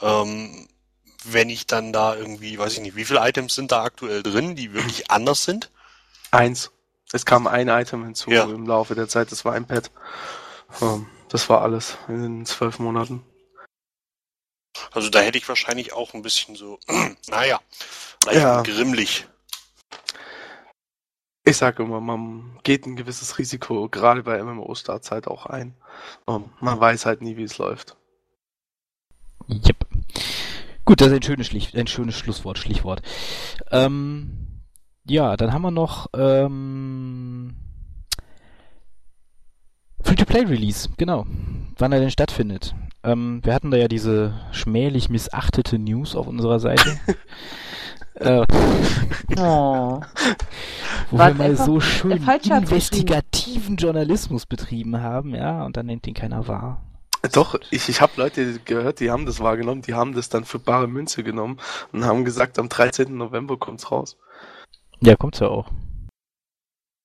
ähm, 0.00 0.66
wenn 1.32 1.50
ich 1.50 1.66
dann 1.66 1.92
da 1.92 2.14
irgendwie, 2.14 2.58
weiß 2.58 2.74
ich 2.74 2.80
nicht, 2.80 2.96
wie 2.96 3.04
viele 3.04 3.26
Items 3.26 3.54
sind 3.54 3.72
da 3.72 3.82
aktuell 3.84 4.22
drin, 4.22 4.56
die 4.56 4.72
wirklich 4.72 5.10
anders 5.10 5.44
sind? 5.44 5.70
Eins. 6.30 6.70
Es 7.12 7.24
kam 7.24 7.46
ein 7.46 7.68
Item 7.68 8.04
hinzu 8.04 8.30
Ja. 8.30 8.44
im 8.44 8.66
Laufe 8.66 8.94
der 8.94 9.08
Zeit, 9.08 9.30
das 9.30 9.44
war 9.44 9.52
ein 9.54 9.66
Pad. 9.66 9.90
Ähm, 10.82 11.06
das 11.28 11.48
war 11.48 11.62
alles 11.62 11.96
in 12.08 12.22
den 12.22 12.46
zwölf 12.46 12.78
Monaten. 12.78 13.24
Also 14.90 15.08
da 15.08 15.20
hätte 15.20 15.38
ich 15.38 15.48
wahrscheinlich 15.48 15.92
auch 15.92 16.14
ein 16.14 16.22
bisschen 16.22 16.56
so, 16.56 16.78
naja, 17.28 17.60
Ja. 18.32 18.62
grimmlich. 18.62 19.26
Ich 21.44 21.56
sage 21.58 21.84
immer, 21.84 22.00
man 22.00 22.58
geht 22.64 22.86
ein 22.86 22.96
gewisses 22.96 23.38
Risiko, 23.38 23.88
gerade 23.88 24.24
bei 24.24 24.42
MMO-Starts 24.42 25.12
halt 25.12 25.28
auch 25.28 25.46
ein. 25.46 25.76
Ähm, 26.26 26.50
man 26.60 26.80
weiß 26.80 27.06
halt 27.06 27.22
nie, 27.22 27.36
wie 27.36 27.44
es 27.44 27.58
läuft. 27.58 27.96
Yep. 29.48 29.85
Gut, 30.86 31.00
das 31.00 31.08
ist 31.08 31.14
ein 31.14 31.22
schönes, 31.22 31.48
Schlich 31.48 31.76
ein 31.76 31.88
schönes 31.88 32.14
Schlusswort, 32.14 32.58
Schlichwort. 32.58 33.02
Ähm, 33.72 34.62
ja, 35.04 35.36
dann 35.36 35.52
haben 35.52 35.62
wir 35.62 35.72
noch 35.72 36.06
ähm, 36.16 37.56
Free-to-Play-Release, 40.00 40.90
genau. 40.96 41.26
Wann 41.76 41.90
er 41.92 41.98
denn 41.98 42.12
stattfindet. 42.12 42.76
Ähm, 43.02 43.40
wir 43.42 43.52
hatten 43.52 43.72
da 43.72 43.76
ja 43.76 43.88
diese 43.88 44.34
schmählich 44.52 45.08
missachtete 45.08 45.76
News 45.80 46.14
auf 46.14 46.28
unserer 46.28 46.60
Seite. 46.60 46.96
äh, 48.14 48.44
Oh. 49.36 50.00
wo 51.10 51.18
War 51.18 51.28
wir 51.28 51.34
mal 51.34 51.56
so 51.56 51.80
schön 51.80 52.22
investigativen 52.22 53.76
Journalismus 53.76 54.46
betrieben 54.46 55.00
haben, 55.00 55.34
ja, 55.34 55.64
und 55.64 55.76
dann 55.76 55.86
nimmt 55.86 56.06
ihn 56.06 56.14
keiner 56.14 56.46
wahr. 56.46 56.85
Doch, 57.28 57.58
ich, 57.70 57.88
ich 57.88 58.00
habe 58.00 58.12
Leute 58.16 58.58
gehört, 58.60 59.00
die 59.00 59.10
haben 59.10 59.26
das 59.26 59.40
wahrgenommen, 59.40 59.82
die 59.82 59.94
haben 59.94 60.14
das 60.14 60.28
dann 60.28 60.44
für 60.44 60.58
bare 60.58 60.86
Münze 60.86 61.22
genommen 61.22 61.58
und 61.92 62.04
haben 62.04 62.24
gesagt, 62.24 62.58
am 62.58 62.68
13. 62.68 63.16
November 63.16 63.56
kommt's 63.56 63.90
raus. 63.90 64.16
Ja, 65.00 65.16
kommt's 65.16 65.40
ja 65.40 65.48
auch. 65.48 65.70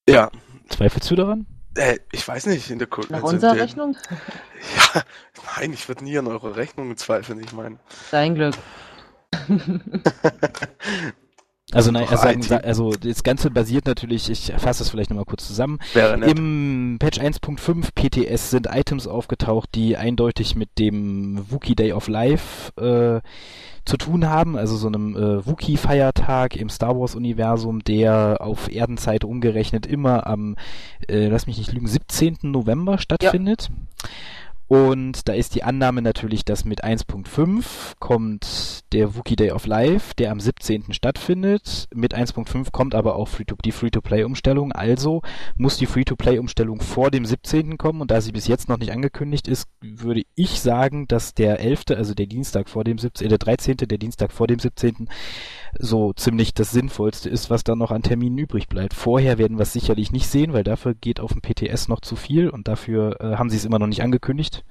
Ja, 0.08 0.32
Zweifelst 0.70 1.12
du 1.12 1.16
daran? 1.16 1.46
äh, 1.76 2.00
ich 2.12 2.28
weiß 2.28 2.48
nicht, 2.48 2.70
in 2.70 2.80
der 2.80 2.88
Kul 2.88 3.06
Nach 3.10 3.24
also 3.24 3.36
unserer 3.36 3.56
Rechnung? 3.56 3.98
Ja, 4.94 5.04
nein, 5.58 5.74
ich 5.74 5.88
würde 5.88 6.04
nie 6.04 6.18
an 6.18 6.28
eure 6.28 6.56
Rechnungen 6.56 6.96
zweifeln, 6.98 7.40
ich 7.40 7.52
meine. 7.52 7.80
Dein 8.12 8.36
Glück. 8.36 8.56
Also 11.74 11.92
nein, 11.92 12.08
also, 12.10 12.24
sagen, 12.24 12.64
also 12.64 12.92
das 12.92 13.24
Ganze 13.24 13.50
basiert 13.50 13.86
natürlich, 13.86 14.30
ich 14.30 14.52
fasse 14.58 14.80
das 14.80 14.90
vielleicht 14.90 15.10
nochmal 15.10 15.26
kurz 15.26 15.48
zusammen. 15.48 15.80
Im 16.28 16.98
Patch 17.00 17.20
1.5 17.20 17.90
PTS 17.96 18.52
sind 18.52 18.68
Items 18.72 19.08
aufgetaucht, 19.08 19.70
die 19.76 19.96
eindeutig 19.96 20.56
mit 20.56 20.78
dem 20.80 21.46
Wookiee 21.50 21.76
Day 21.76 21.94
of 21.94 22.08
Life 22.08 22.74
äh, 22.80 23.22
zu 23.86 23.98
tun 23.98 24.30
haben, 24.30 24.58
also 24.58 24.76
so 24.76 24.88
einem 24.88 25.16
äh, 25.16 25.46
Wookiee-Feiertag 25.46 26.56
im 26.56 26.70
Star 26.70 27.00
Wars-Universum, 27.00 27.84
der 27.84 28.38
auf 28.40 28.72
Erdenzeit 28.72 29.24
umgerechnet 29.24 29.86
immer 29.86 30.28
am, 30.28 30.56
äh, 31.08 31.28
lass 31.28 31.48
mich 31.48 31.58
nicht 31.58 31.72
lügen, 31.72 31.88
17. 31.88 32.38
November 32.44 32.98
stattfindet. 32.98 33.72
Und 34.72 35.28
da 35.28 35.34
ist 35.34 35.54
die 35.56 35.64
Annahme 35.64 36.02
natürlich, 36.02 36.46
dass 36.46 36.64
mit 36.64 36.82
1.5 36.82 37.96
kommt 38.00 38.86
der 38.94 39.18
Wookie 39.18 39.36
Day 39.36 39.52
of 39.52 39.66
Life, 39.66 40.14
der 40.18 40.32
am 40.32 40.40
17. 40.40 40.94
stattfindet. 40.94 41.90
Mit 41.94 42.16
1.5 42.16 42.72
kommt 42.72 42.96
aber 42.96 43.18
auch 43.18 43.28
Free 43.28 43.44
die 43.66 43.74
Free-to-Play-Umstellung. 43.74 44.72
Also 44.72 45.24
muss 45.58 45.76
die 45.76 45.88
Free-to-Play-Umstellung 45.88 46.80
vor 46.80 47.12
dem 47.12 47.26
17. 47.26 47.78
kommen. 47.78 48.00
Und 48.00 48.12
da 48.12 48.22
sie 48.22 48.32
bis 48.32 48.48
jetzt 48.48 48.70
noch 48.70 48.78
nicht 48.78 48.94
angekündigt 48.94 49.50
ist, 49.50 49.68
würde 49.82 50.24
ich 50.36 50.62
sagen, 50.62 51.06
dass 51.06 51.34
der 51.34 51.60
11., 51.60 51.88
also 51.90 52.14
der 52.14 52.28
Dienstag 52.28 52.70
vor 52.70 52.86
dem 52.86 52.98
17., 52.98 53.26
äh, 53.26 53.30
der 53.30 53.40
13., 53.40 53.76
der 53.76 53.98
Dienstag 53.98 54.32
vor 54.32 54.48
dem 54.48 54.60
17. 54.60 55.10
so 55.80 56.14
ziemlich 56.14 56.54
das 56.54 56.72
Sinnvollste 56.72 57.30
ist, 57.30 57.50
was 57.50 57.64
da 57.64 57.76
noch 57.76 57.92
an 57.92 58.04
Terminen 58.04 58.38
übrig 58.38 58.68
bleibt. 58.68 58.94
Vorher 58.94 59.38
werden 59.38 59.58
wir 59.58 59.64
es 59.64 59.74
sicherlich 59.74 60.12
nicht 60.12 60.28
sehen, 60.28 60.54
weil 60.54 60.64
dafür 60.64 60.94
geht 60.94 61.20
auf 61.20 61.32
dem 61.34 61.42
PTS 61.42 61.88
noch 61.88 62.02
zu 62.02 62.16
viel 62.16 62.50
und 62.50 62.68
dafür 62.68 63.20
äh, 63.22 63.38
haben 63.38 63.50
sie 63.50 63.58
es 63.58 63.66
immer 63.66 63.80
noch 63.80 63.88
nicht 63.88 64.04
angekündigt. 64.04 64.64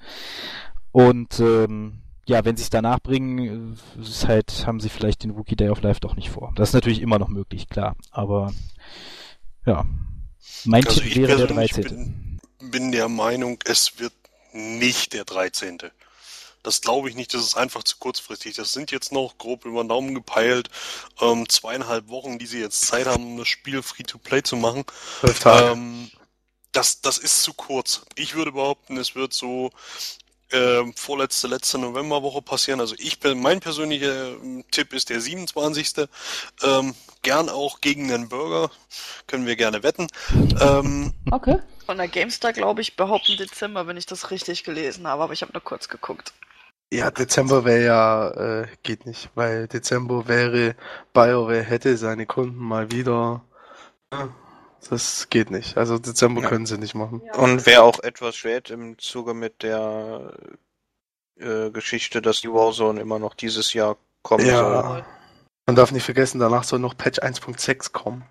Und 0.92 1.40
ähm, 1.40 2.02
ja, 2.26 2.44
wenn 2.44 2.56
sie 2.56 2.62
es 2.62 2.70
danach 2.70 3.00
bringen, 3.00 3.76
ist 3.98 4.28
halt, 4.28 4.66
haben 4.66 4.80
sie 4.80 4.88
vielleicht 4.88 5.24
den 5.24 5.36
Wookie 5.36 5.56
Day 5.56 5.68
of 5.70 5.82
Life 5.82 6.00
doch 6.00 6.16
nicht 6.16 6.30
vor. 6.30 6.52
Das 6.56 6.70
ist 6.70 6.74
natürlich 6.74 7.00
immer 7.00 7.18
noch 7.18 7.28
möglich, 7.28 7.68
klar. 7.68 7.96
Aber 8.10 8.52
ja, 9.66 9.84
mein 10.64 10.86
Also 10.86 11.00
Tipp 11.00 11.16
wäre 11.16 11.36
der 11.36 11.46
persönlich 11.46 11.72
13. 11.72 12.38
bin, 12.58 12.70
bin 12.70 12.92
der 12.92 13.08
Meinung, 13.08 13.58
es 13.64 13.98
wird 13.98 14.12
nicht 14.52 15.12
der 15.12 15.24
13. 15.24 15.78
Das 16.62 16.80
glaube 16.80 17.08
ich 17.08 17.16
nicht, 17.16 17.32
das 17.34 17.42
ist 17.42 17.56
einfach 17.56 17.82
zu 17.84 17.96
kurzfristig. 17.98 18.56
Das 18.56 18.72
sind 18.72 18.90
jetzt 18.90 19.12
noch 19.12 19.38
grob 19.38 19.64
über 19.64 19.82
den 19.82 19.88
Daumen 19.88 20.14
gepeilt 20.14 20.70
ähm, 21.20 21.48
zweieinhalb 21.48 22.08
Wochen, 22.08 22.38
die 22.38 22.46
sie 22.46 22.60
jetzt 22.60 22.82
Zeit 22.86 23.06
haben, 23.06 23.24
um 23.24 23.36
das 23.38 23.48
Spiel 23.48 23.82
Free-to-Play 23.82 24.42
zu 24.42 24.56
machen. 24.56 24.84
Zwölf 25.20 25.38
Tage. 25.38 25.72
Ähm, 25.72 26.10
das, 26.72 27.00
das 27.00 27.18
ist 27.18 27.42
zu 27.42 27.52
kurz. 27.54 28.02
Ich 28.14 28.34
würde 28.34 28.52
behaupten, 28.52 28.96
es 28.96 29.14
wird 29.14 29.32
so 29.32 29.70
ähm, 30.52 30.94
vorletzte, 30.94 31.46
letzte 31.46 31.78
Novemberwoche 31.78 32.42
passieren. 32.42 32.80
Also 32.80 32.94
ich 32.98 33.20
bin, 33.20 33.40
mein 33.40 33.60
persönlicher 33.60 34.32
ähm, 34.32 34.64
Tipp 34.70 34.92
ist 34.92 35.10
der 35.10 35.20
27. 35.20 36.08
Ähm, 36.62 36.94
gern 37.22 37.48
auch 37.48 37.80
gegen 37.80 38.12
einen 38.12 38.28
Burger. 38.28 38.70
Können 39.26 39.46
wir 39.46 39.56
gerne 39.56 39.82
wetten. 39.82 40.08
Ähm, 40.60 41.12
Okay. 41.30 41.58
Von 41.86 41.96
der 41.96 42.08
GameStar, 42.08 42.52
glaube 42.52 42.82
ich, 42.82 42.96
behaupten 42.96 43.36
Dezember, 43.36 43.86
wenn 43.86 43.96
ich 43.96 44.06
das 44.06 44.30
richtig 44.30 44.62
gelesen 44.62 45.08
habe, 45.08 45.24
aber 45.24 45.32
ich 45.32 45.42
habe 45.42 45.52
nur 45.52 45.62
kurz 45.62 45.88
geguckt. 45.88 46.32
Ja, 46.92 47.10
Dezember 47.10 47.64
wäre 47.64 47.84
ja, 47.84 48.30
äh, 48.62 48.66
geht 48.82 49.06
nicht, 49.06 49.30
weil 49.36 49.68
Dezember 49.68 50.26
wäre, 50.26 50.74
BioWare 51.12 51.62
hätte 51.62 51.96
seine 51.96 52.26
Kunden 52.26 52.58
mal 52.58 52.90
wieder. 52.90 53.44
Ja, 54.12 54.28
Das 54.88 55.28
geht 55.30 55.50
nicht. 55.50 55.76
Also 55.76 55.98
Dezember 55.98 56.42
Ja. 56.42 56.48
können 56.48 56.66
sie 56.66 56.78
nicht 56.78 56.94
machen. 56.94 57.20
Und 57.36 57.64
wäre 57.66 57.82
auch 57.82 58.00
etwas 58.00 58.34
schwer 58.34 58.62
im 58.70 58.98
Zuge 58.98 59.34
mit 59.34 59.62
der 59.62 60.32
äh, 61.38 61.70
Geschichte, 61.70 62.20
dass 62.22 62.40
die 62.40 62.50
Warzone 62.52 63.00
immer 63.00 63.18
noch 63.18 63.34
dieses 63.34 63.72
Jahr 63.72 63.96
kommen 64.22 64.44
soll. 64.44 64.52
Ja. 64.52 65.06
Man 65.66 65.76
darf 65.76 65.92
nicht 65.92 66.04
vergessen, 66.04 66.40
danach 66.40 66.64
soll 66.64 66.78
noch 66.80 66.96
Patch 66.96 67.20
1.6 67.20 67.92
kommen. 67.92 68.24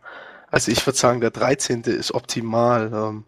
Also 0.52 0.72
ich 0.72 0.86
würde 0.86 0.98
sagen, 0.98 1.22
der 1.22 1.32
13. 1.32 1.84
ist 1.84 2.14
optimal, 2.14 2.92
ähm, 2.94 3.24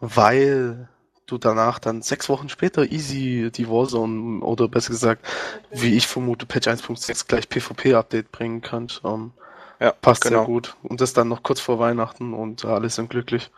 weil 0.00 0.88
du 1.26 1.38
danach 1.38 1.78
dann 1.78 2.02
sechs 2.02 2.28
Wochen 2.28 2.48
später 2.48 2.90
easy 2.90 3.50
die 3.52 3.68
Warzone 3.68 4.42
oder 4.42 4.68
besser 4.68 4.90
gesagt, 4.90 5.26
wie 5.70 5.96
ich 5.96 6.06
vermute, 6.06 6.46
Patch 6.46 6.68
1.6 6.68 7.26
gleich 7.26 7.48
PvP-Update 7.48 8.32
bringen 8.32 8.60
kannst. 8.60 9.02
Ähm, 9.04 9.32
Ja, 9.80 9.92
passt 9.92 10.22
genau. 10.22 10.38
sehr 10.38 10.46
gut. 10.46 10.76
Und 10.82 11.00
das 11.00 11.12
dann 11.12 11.28
noch 11.28 11.42
kurz 11.42 11.60
vor 11.60 11.78
Weihnachten 11.78 12.32
und 12.32 12.64
alle 12.64 12.88
sind 12.88 13.10
glücklich. 13.10 13.50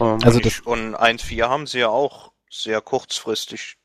Ähm, 0.00 0.18
Also 0.24 0.38
und, 0.38 0.46
ich, 0.46 0.66
und 0.66 0.96
1.4 0.96 1.48
haben 1.48 1.66
sie 1.66 1.80
ja 1.80 1.88
auch 1.88 2.32
sehr 2.50 2.80
kurzfristig 2.80 3.76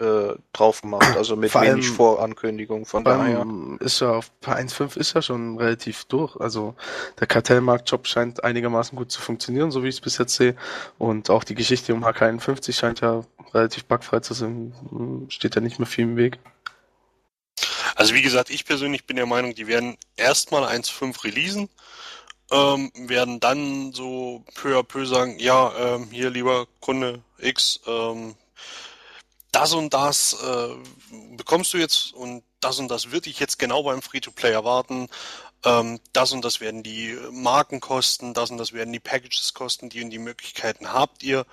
äh, 0.00 0.34
drauf 0.52 0.80
gemacht, 0.80 1.16
also 1.16 1.36
mit 1.36 1.50
Vor 1.50 1.60
wenig 1.60 1.86
allem- 1.86 1.94
Vorankündigung. 1.94 2.86
Von 2.86 3.04
daher. 3.04 3.46
Ist 3.80 4.00
ja 4.00 4.12
auf 4.12 4.30
1.5 4.44 4.96
ist 4.96 5.14
ja 5.14 5.22
schon 5.22 5.58
relativ 5.58 6.04
durch. 6.06 6.36
Also 6.40 6.74
der 7.18 7.26
Kartellmarktjob 7.26 8.06
scheint 8.06 8.42
einigermaßen 8.42 8.96
gut 8.96 9.12
zu 9.12 9.20
funktionieren, 9.20 9.70
so 9.70 9.84
wie 9.84 9.88
ich 9.88 9.96
es 9.96 10.00
bis 10.00 10.18
jetzt 10.18 10.34
sehe. 10.34 10.56
Und 10.98 11.28
auch 11.30 11.44
die 11.44 11.54
Geschichte 11.54 11.92
um 11.92 12.04
HK51 12.04 12.72
scheint 12.72 13.00
ja 13.00 13.22
relativ 13.52 13.84
bugfrei 13.84 14.20
zu 14.20 14.32
sein. 14.34 15.26
Steht 15.28 15.54
ja 15.54 15.60
nicht 15.60 15.78
mehr 15.78 15.86
viel 15.86 16.04
im 16.04 16.16
Weg. 16.16 16.38
Also 17.94 18.14
wie 18.14 18.22
gesagt, 18.22 18.48
ich 18.50 18.64
persönlich 18.64 19.04
bin 19.06 19.16
der 19.16 19.26
Meinung, 19.26 19.54
die 19.54 19.66
werden 19.66 19.98
erstmal 20.16 20.64
1.5 20.64 21.24
releasen, 21.24 21.68
ähm, 22.50 22.90
werden 22.96 23.40
dann 23.40 23.92
so 23.92 24.44
peu 24.54 24.78
à 24.78 24.82
peu 24.82 25.04
sagen, 25.04 25.38
ja, 25.38 25.72
ähm, 25.78 26.08
hier 26.10 26.30
lieber 26.30 26.66
Kunde 26.80 27.20
X, 27.38 27.80
ähm, 27.86 28.34
das 29.52 29.72
und 29.72 29.92
das 29.94 30.36
äh, 30.42 31.36
bekommst 31.36 31.72
du 31.72 31.78
jetzt 31.78 32.12
und 32.12 32.42
das 32.60 32.78
und 32.78 32.88
das 32.88 33.10
wird 33.10 33.26
dich 33.26 33.40
jetzt 33.40 33.58
genau 33.58 33.82
beim 33.82 34.02
Free-to-Play 34.02 34.52
erwarten. 34.52 35.08
Ähm, 35.64 36.00
das 36.12 36.32
und 36.32 36.44
das 36.44 36.60
werden 36.60 36.82
die 36.82 37.18
Marken 37.32 37.80
kosten, 37.80 38.34
das 38.34 38.50
und 38.50 38.58
das 38.58 38.72
werden 38.72 38.92
die 38.92 39.00
Packages 39.00 39.54
kosten, 39.54 39.88
die 39.88 40.02
und 40.02 40.10
die 40.10 40.18
Möglichkeiten 40.18 40.92
habt 40.92 41.22
ihr 41.22 41.46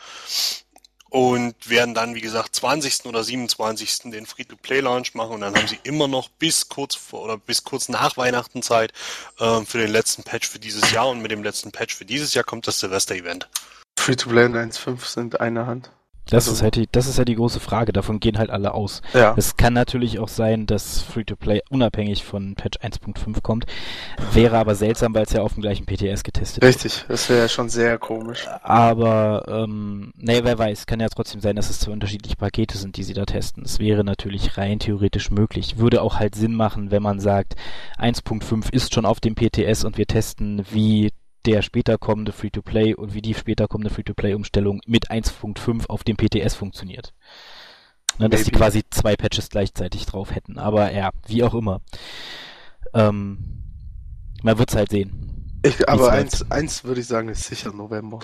und 1.10 1.70
werden 1.70 1.94
dann, 1.94 2.16
wie 2.16 2.22
gesagt, 2.22 2.56
20. 2.56 3.06
oder 3.06 3.24
27. 3.24 4.12
den 4.12 4.26
Free-to-Play-Launch 4.26 5.14
machen 5.14 5.36
und 5.36 5.42
dann 5.42 5.56
haben 5.56 5.68
sie 5.68 5.80
immer 5.84 6.08
noch 6.08 6.30
bis 6.30 6.70
kurz 6.70 6.96
vor 6.96 7.24
oder 7.24 7.38
bis 7.38 7.64
kurz 7.64 7.90
nach 7.90 8.18
Weihnachten 8.18 8.62
Zeit 8.62 8.94
ähm, 9.40 9.66
für 9.66 9.78
den 9.78 9.92
letzten 9.92 10.24
Patch 10.24 10.48
für 10.48 10.60
dieses 10.60 10.92
Jahr 10.92 11.08
und 11.10 11.22
mit 11.22 11.32
dem 11.32 11.44
letzten 11.44 11.72
Patch 11.72 11.96
für 11.96 12.06
dieses 12.06 12.34
Jahr 12.34 12.44
kommt 12.44 12.68
das 12.68 12.80
Silvester-Event. 12.80 13.50
Free-to-Play 13.98 14.46
und 14.46 14.56
1.5 14.56 15.06
sind 15.06 15.40
eine 15.40 15.66
Hand. 15.66 15.92
Das 16.30 16.46
Also- 16.48 16.54
ist 16.58 16.62
halt 16.62 16.76
die, 16.76 16.88
das 16.92 17.08
ist 17.08 17.18
ja 17.18 17.26
die 17.26 17.36
große 17.36 17.60
Frage. 17.60 17.94
Davon 17.94 18.20
gehen 18.20 18.38
halt 18.38 18.50
alle 18.50 18.74
aus. 18.74 19.02
Ja. 19.14 19.34
Es 19.38 19.58
kann 19.58 19.74
natürlich 19.74 20.20
auch 20.20 20.28
sein, 20.28 20.66
dass 20.66 21.02
Free-to-Play 21.02 21.62
unabhängig 21.70 22.24
von 22.24 22.56
Patch 22.56 22.80
1.5 22.82 23.42
kommt. 23.42 23.66
Wäre 24.34 24.58
aber 24.58 24.76
seltsam, 24.76 25.14
weil 25.14 25.24
es 25.24 25.34
ja 25.34 25.42
auf 25.42 25.54
dem 25.54 25.62
gleichen 25.62 25.86
PTS 25.86 26.24
getestet 26.24 26.62
wird. 26.62 26.74
Richtig, 26.76 27.06
das 27.08 27.30
wäre 27.30 27.50
schon 27.50 27.70
sehr 27.70 27.98
komisch. 27.98 28.46
Aber, 28.64 29.44
ähm, 29.48 30.12
nee, 30.18 30.42
wer 30.44 30.58
weiß, 30.58 30.86
kann 30.86 31.00
ja 31.00 31.08
trotzdem 31.10 31.42
sein, 31.42 31.56
dass 31.56 31.70
es 31.70 31.80
zwei 31.80 31.92
unterschiedliche 31.92 32.36
Pakete 32.36 32.78
sind, 32.78 32.98
die 32.98 33.04
sie 33.04 33.14
da 33.14 33.26
testen. 33.26 33.64
Es 33.64 33.80
wäre 33.80 34.04
natürlich 34.04 34.58
rein 34.58 34.80
theoretisch 34.80 35.32
möglich. 35.32 35.78
Würde 35.78 36.02
auch 36.02 36.20
halt 36.20 36.36
Sinn 36.36 36.54
machen, 36.56 36.92
wenn 36.92 37.04
man 37.04 37.20
sagt, 37.20 37.56
1.5 37.98 38.72
ist 38.72 38.94
schon 38.94 39.06
auf 39.06 39.20
dem 39.20 39.36
PTS 39.36 39.84
und 39.86 39.98
wir 39.98 40.08
testen, 40.08 40.66
wie 40.72 41.12
der 41.48 41.62
später 41.62 41.98
kommende 41.98 42.34
Free-to-Play 42.34 42.94
und 42.94 43.14
wie 43.14 43.22
die 43.22 43.34
später 43.34 43.68
kommende 43.68 43.90
Free-to-Play-Umstellung 43.90 44.82
mit 44.86 45.10
1.5 45.10 45.88
auf 45.88 46.04
dem 46.04 46.18
PTS 46.18 46.56
funktioniert. 46.56 47.14
Ne, 48.20 48.30
dass 48.30 48.44
die 48.44 48.52
Maybe. 48.52 48.58
quasi 48.58 48.84
zwei 48.90 49.16
Patches 49.16 49.50
gleichzeitig 49.50 50.06
drauf 50.06 50.36
hätten. 50.36 50.60
Aber 50.60 50.92
ja, 50.92 51.12
wie 51.26 51.44
auch 51.44 51.54
immer. 51.54 51.82
Ähm, 52.94 53.64
man 54.44 54.60
wird's 54.60 54.76
halt 54.76 54.90
sehen. 54.90 55.62
Ich, 55.64 55.88
aber 55.88 56.12
eins, 56.12 56.52
eins 56.52 56.84
würde 56.84 57.00
ich 57.00 57.08
sagen, 57.08 57.30
ist 57.30 57.46
sicher 57.46 57.72
November. 57.72 58.20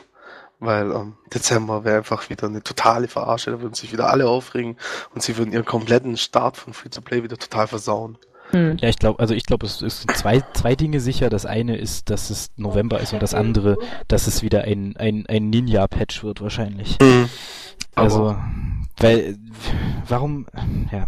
Weil 0.59 0.91
ähm, 0.91 1.15
Dezember 1.33 1.85
wäre 1.85 1.97
einfach 1.97 2.29
wieder 2.29 2.47
eine 2.47 2.61
totale 2.61 3.07
Verarsche. 3.07 3.51
Da 3.51 3.61
würden 3.61 3.73
sich 3.73 3.93
wieder 3.93 4.09
alle 4.09 4.27
aufregen 4.27 4.77
und 5.15 5.23
sie 5.23 5.37
würden 5.37 5.53
ihren 5.53 5.65
kompletten 5.65 6.17
Start 6.17 6.57
von 6.57 6.73
Free-to-Play 6.73 7.23
wieder 7.23 7.37
total 7.37 7.67
versauen. 7.67 8.17
Hm. 8.53 8.77
Ja, 8.79 8.87
ich 8.87 8.97
glaube, 8.97 9.19
also 9.19 9.33
ich 9.33 9.43
glaube, 9.43 9.65
es 9.65 9.81
es 9.81 10.01
sind 10.01 10.15
zwei, 10.15 10.41
zwei 10.53 10.75
Dinge 10.75 10.99
sicher. 10.99 11.29
Das 11.29 11.45
eine 11.45 11.75
ist, 11.75 12.09
dass 12.09 12.29
es 12.29 12.51
November 12.55 12.99
ist 12.99 13.11
und 13.11 13.21
das 13.21 13.33
andere, 13.33 13.77
dass 14.07 14.27
es 14.27 14.43
wieder 14.43 14.63
ein, 14.63 14.95
ein, 14.95 15.25
ein 15.27 15.49
Ninja-Patch 15.49 16.23
wird 16.23 16.39
wahrscheinlich. 16.41 16.97
Also, 17.95 18.35
weil, 18.97 19.37
warum, 20.07 20.45
ja, 20.91 21.07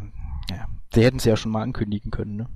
ja, 0.50 0.68
sie 0.94 1.04
hätten 1.04 1.18
es 1.18 1.26
ja 1.26 1.38
schon 1.38 1.52
mal 1.52 1.62
ankündigen 1.62 2.12
können, 2.12 2.36
ne? 2.36 2.48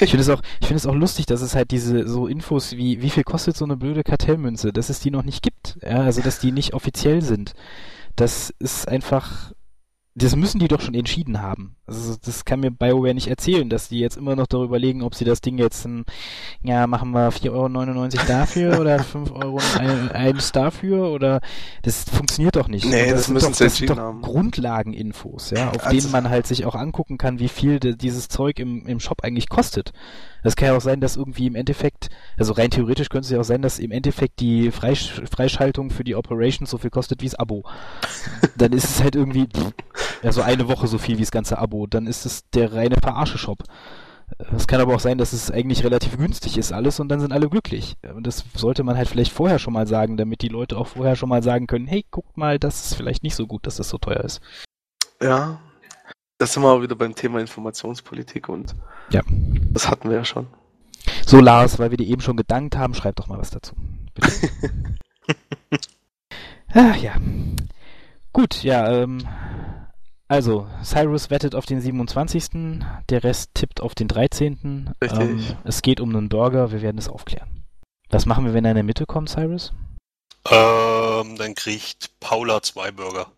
Ich 0.00 0.10
finde 0.10 0.20
es 0.20 0.28
auch, 0.28 0.42
ich 0.60 0.66
finde 0.68 0.76
es 0.76 0.86
auch 0.86 0.94
lustig, 0.94 1.26
dass 1.26 1.40
es 1.40 1.56
halt 1.56 1.72
diese 1.72 2.06
so 2.06 2.26
Infos 2.28 2.72
wie, 2.76 3.02
wie 3.02 3.10
viel 3.10 3.24
kostet 3.24 3.56
so 3.56 3.64
eine 3.64 3.76
blöde 3.76 4.04
Kartellmünze, 4.04 4.72
dass 4.72 4.90
es 4.90 5.00
die 5.00 5.10
noch 5.10 5.24
nicht 5.24 5.42
gibt, 5.42 5.78
ja, 5.82 6.02
also 6.02 6.22
dass 6.22 6.38
die 6.38 6.52
nicht 6.52 6.74
offiziell 6.74 7.22
sind. 7.22 7.54
Das 8.14 8.54
ist 8.58 8.86
einfach, 8.88 9.52
das 10.14 10.36
müssen 10.36 10.60
die 10.60 10.68
doch 10.68 10.80
schon 10.80 10.94
entschieden 10.94 11.42
haben. 11.42 11.75
Also 11.88 12.16
das 12.24 12.44
kann 12.44 12.60
mir 12.60 12.70
BioWare 12.72 13.14
nicht 13.14 13.28
erzählen, 13.28 13.68
dass 13.70 13.88
die 13.88 14.00
jetzt 14.00 14.16
immer 14.16 14.34
noch 14.34 14.48
darüber 14.48 14.78
legen, 14.78 15.02
ob 15.02 15.14
sie 15.14 15.24
das 15.24 15.40
Ding 15.40 15.56
jetzt, 15.58 15.84
ähm, 15.84 16.04
ja, 16.64 16.86
machen 16.88 17.12
wir 17.12 17.30
4,99 17.30 17.50
Euro 17.52 18.08
dafür 18.28 18.80
oder 18.80 18.98
5 18.98 19.30
Euro 19.30 19.60
ein, 19.78 20.10
eins 20.10 20.50
dafür 20.50 21.10
oder 21.12 21.40
das 21.82 22.04
funktioniert 22.04 22.56
doch 22.56 22.66
nicht. 22.68 22.84
Nee, 22.86 23.04
Und 23.04 23.10
das 23.12 23.24
sind 23.26 23.34
müssen 23.34 23.50
doch, 23.52 23.54
sie 23.54 23.64
das 23.64 23.76
sind 23.76 23.90
doch 23.90 23.96
haben. 23.98 24.22
Grundlageninfos, 24.22 25.50
ja, 25.50 25.70
auf 25.70 25.86
Also- 25.86 26.00
denen 26.00 26.10
man 26.12 26.28
halt 26.28 26.46
sich 26.46 26.64
auch 26.66 26.74
angucken 26.74 27.18
kann, 27.18 27.38
wie 27.38 27.48
viel 27.48 27.78
de, 27.80 27.94
dieses 27.94 28.28
Zeug 28.28 28.58
im, 28.58 28.86
im 28.86 29.00
Shop 29.00 29.22
eigentlich 29.22 29.48
kostet. 29.48 29.92
Das 30.42 30.54
kann 30.54 30.68
ja 30.68 30.76
auch 30.76 30.80
sein, 30.80 31.00
dass 31.00 31.16
irgendwie 31.16 31.46
im 31.46 31.56
Endeffekt, 31.56 32.08
also 32.36 32.52
rein 32.52 32.70
theoretisch 32.70 33.08
könnte 33.08 33.24
es 33.26 33.30
ja 33.30 33.40
auch 33.40 33.44
sein, 33.44 33.62
dass 33.62 33.78
im 33.80 33.90
Endeffekt 33.90 34.38
die 34.40 34.70
Freisch 34.70 35.20
Freischaltung 35.30 35.90
für 35.90 36.04
die 36.04 36.14
Operations 36.14 36.70
so 36.70 36.78
viel 36.78 36.90
kostet 36.90 37.20
wie 37.20 37.26
das 37.26 37.34
Abo. 37.34 37.64
Dann 38.56 38.72
ist 38.72 38.84
es 38.84 39.02
halt 39.02 39.16
irgendwie, 39.16 39.46
pff, 39.46 39.72
ja, 40.22 40.32
so 40.32 40.42
eine 40.42 40.68
Woche 40.68 40.86
so 40.86 40.98
viel 40.98 41.16
wie 41.18 41.22
das 41.22 41.30
ganze 41.30 41.58
Abo. 41.58 41.86
Dann 41.86 42.06
ist 42.06 42.26
es 42.26 42.48
der 42.50 42.72
reine 42.72 42.96
Verarsche-Shop. 43.02 43.62
Es 44.56 44.66
kann 44.66 44.80
aber 44.80 44.94
auch 44.94 45.00
sein, 45.00 45.18
dass 45.18 45.32
es 45.32 45.52
eigentlich 45.52 45.84
relativ 45.84 46.16
günstig 46.16 46.58
ist 46.58 46.72
alles 46.72 46.98
und 46.98 47.08
dann 47.08 47.20
sind 47.20 47.32
alle 47.32 47.48
glücklich. 47.48 47.94
Und 48.14 48.26
das 48.26 48.44
sollte 48.54 48.82
man 48.82 48.96
halt 48.96 49.08
vielleicht 49.08 49.30
vorher 49.32 49.58
schon 49.60 49.72
mal 49.72 49.86
sagen, 49.86 50.16
damit 50.16 50.42
die 50.42 50.48
Leute 50.48 50.76
auch 50.78 50.88
vorher 50.88 51.14
schon 51.14 51.28
mal 51.28 51.44
sagen 51.44 51.68
können, 51.68 51.86
hey, 51.86 52.04
guckt 52.10 52.36
mal, 52.36 52.58
das 52.58 52.86
ist 52.86 52.94
vielleicht 52.94 53.22
nicht 53.22 53.36
so 53.36 53.46
gut, 53.46 53.66
dass 53.66 53.76
das 53.76 53.88
so 53.88 53.98
teuer 53.98 54.24
ist. 54.24 54.40
Ja. 55.22 55.60
Das 56.38 56.52
sind 56.52 56.62
wir 56.64 56.70
auch 56.72 56.82
wieder 56.82 56.96
beim 56.96 57.14
Thema 57.14 57.40
Informationspolitik 57.40 58.48
und 58.48 58.74
Ja. 59.10 59.22
das 59.72 59.88
hatten 59.88 60.10
wir 60.10 60.16
ja 60.16 60.24
schon. 60.24 60.48
So, 61.24 61.40
Lars, 61.40 61.78
weil 61.78 61.90
wir 61.92 61.96
dir 61.96 62.06
eben 62.06 62.20
schon 62.20 62.36
gedankt 62.36 62.76
haben, 62.76 62.94
schreib 62.94 63.16
doch 63.16 63.28
mal 63.28 63.38
was 63.38 63.50
dazu. 63.50 63.74
Bitte. 64.12 64.50
Ach 66.74 66.96
ja. 67.00 67.14
Gut, 68.32 68.62
ja, 68.64 68.90
ähm. 68.90 69.18
Also, 70.28 70.66
Cyrus 70.82 71.30
wettet 71.30 71.54
auf 71.54 71.66
den 71.66 71.80
27. 71.80 72.80
Der 73.08 73.22
Rest 73.22 73.50
tippt 73.54 73.80
auf 73.80 73.94
den 73.94 74.08
13. 74.08 74.90
Richtig. 75.00 75.20
Ähm, 75.20 75.56
es 75.64 75.82
geht 75.82 76.00
um 76.00 76.14
einen 76.14 76.28
Burger, 76.28 76.72
wir 76.72 76.82
werden 76.82 76.98
es 76.98 77.08
aufklären. 77.08 77.64
Was 78.10 78.26
machen 78.26 78.44
wir, 78.44 78.52
wenn 78.52 78.64
er 78.64 78.72
in 78.72 78.76
der 78.76 78.84
Mitte 78.84 79.06
kommt, 79.06 79.28
Cyrus? 79.28 79.72
Ähm, 80.50 81.36
dann 81.36 81.54
kriegt 81.54 82.10
Paula 82.18 82.60
zwei 82.62 82.90
Burger. 82.90 83.30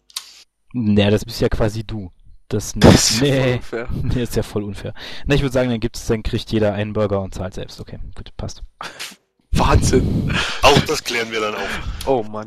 Naja, 0.72 1.11
das 1.11 1.24
bist 1.24 1.41
ja 1.41 1.49
quasi 1.49 1.84
du. 1.84 2.11
Das, 2.49 2.72
Das 2.76 3.11
ist 3.11 3.20
ja 3.20 3.26
voll 3.26 3.43
nee, 3.43 3.55
unfair. 3.55 3.89
nee, 4.03 4.22
ist 4.22 4.36
ja 4.36 4.43
voll 4.43 4.62
unfair. 4.64 4.95
Na, 5.26 5.34
ich 5.34 5.43
würde 5.43 5.53
sagen, 5.53 5.70
dann 5.70 5.80
gibt's, 5.80 6.07
dann 6.07 6.22
kriegt 6.22 6.51
jeder 6.51 6.72
einen 6.72 6.95
Burger 6.95 7.20
und 7.20 7.34
zahlt 7.34 7.55
selbst. 7.55 7.80
Okay, 7.80 7.99
gut, 8.14 8.34
passt. 8.39 8.62
Wahnsinn. 9.53 10.34
Auch 10.62 10.80
das 10.80 11.05
klären 11.05 11.30
wir 11.30 11.41
dann 11.41 11.55
auf. 11.55 11.80
Oh 12.07 12.22
Mann. 12.22 12.47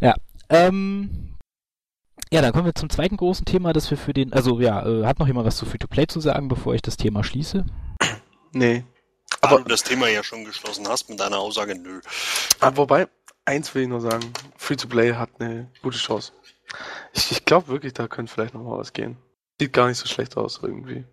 ja, 0.00 0.14
ähm, 0.48 1.27
ja, 2.32 2.42
dann 2.42 2.52
kommen 2.52 2.66
wir 2.66 2.74
zum 2.74 2.90
zweiten 2.90 3.16
großen 3.16 3.44
Thema, 3.44 3.72
das 3.72 3.90
wir 3.90 3.98
für 3.98 4.12
den, 4.12 4.32
also 4.32 4.60
ja, 4.60 4.86
äh, 4.86 5.06
hat 5.06 5.18
noch 5.18 5.26
jemand 5.26 5.46
was 5.46 5.56
zu 5.56 5.66
Free-to-Play 5.66 6.06
zu 6.06 6.20
sagen, 6.20 6.48
bevor 6.48 6.74
ich 6.74 6.82
das 6.82 6.96
Thema 6.96 7.24
schließe? 7.24 7.64
Nee. 8.52 8.84
Aber 9.40 9.56
Aber, 9.56 9.62
du 9.62 9.68
das 9.68 9.82
Thema 9.82 10.08
ja 10.08 10.22
schon 10.22 10.44
geschlossen 10.44 10.88
hast 10.88 11.08
mit 11.08 11.20
deiner 11.20 11.38
Aussage, 11.38 11.74
nö. 11.74 12.00
aber 12.60 12.76
wobei, 12.76 13.08
eins 13.44 13.74
will 13.74 13.82
ich 13.82 13.88
nur 13.88 14.00
sagen. 14.00 14.32
Free-to-Play 14.56 15.14
hat 15.14 15.30
eine 15.38 15.70
gute 15.82 15.98
Chance. 15.98 16.32
Ich, 17.12 17.30
ich 17.32 17.44
glaube 17.44 17.68
wirklich, 17.68 17.94
da 17.94 18.08
könnte 18.08 18.32
vielleicht 18.32 18.54
noch 18.54 18.62
mal 18.62 18.78
was 18.78 18.92
gehen. 18.92 19.16
Sieht 19.60 19.72
gar 19.72 19.88
nicht 19.88 19.98
so 19.98 20.06
schlecht 20.06 20.36
aus 20.36 20.60
irgendwie. 20.62 21.04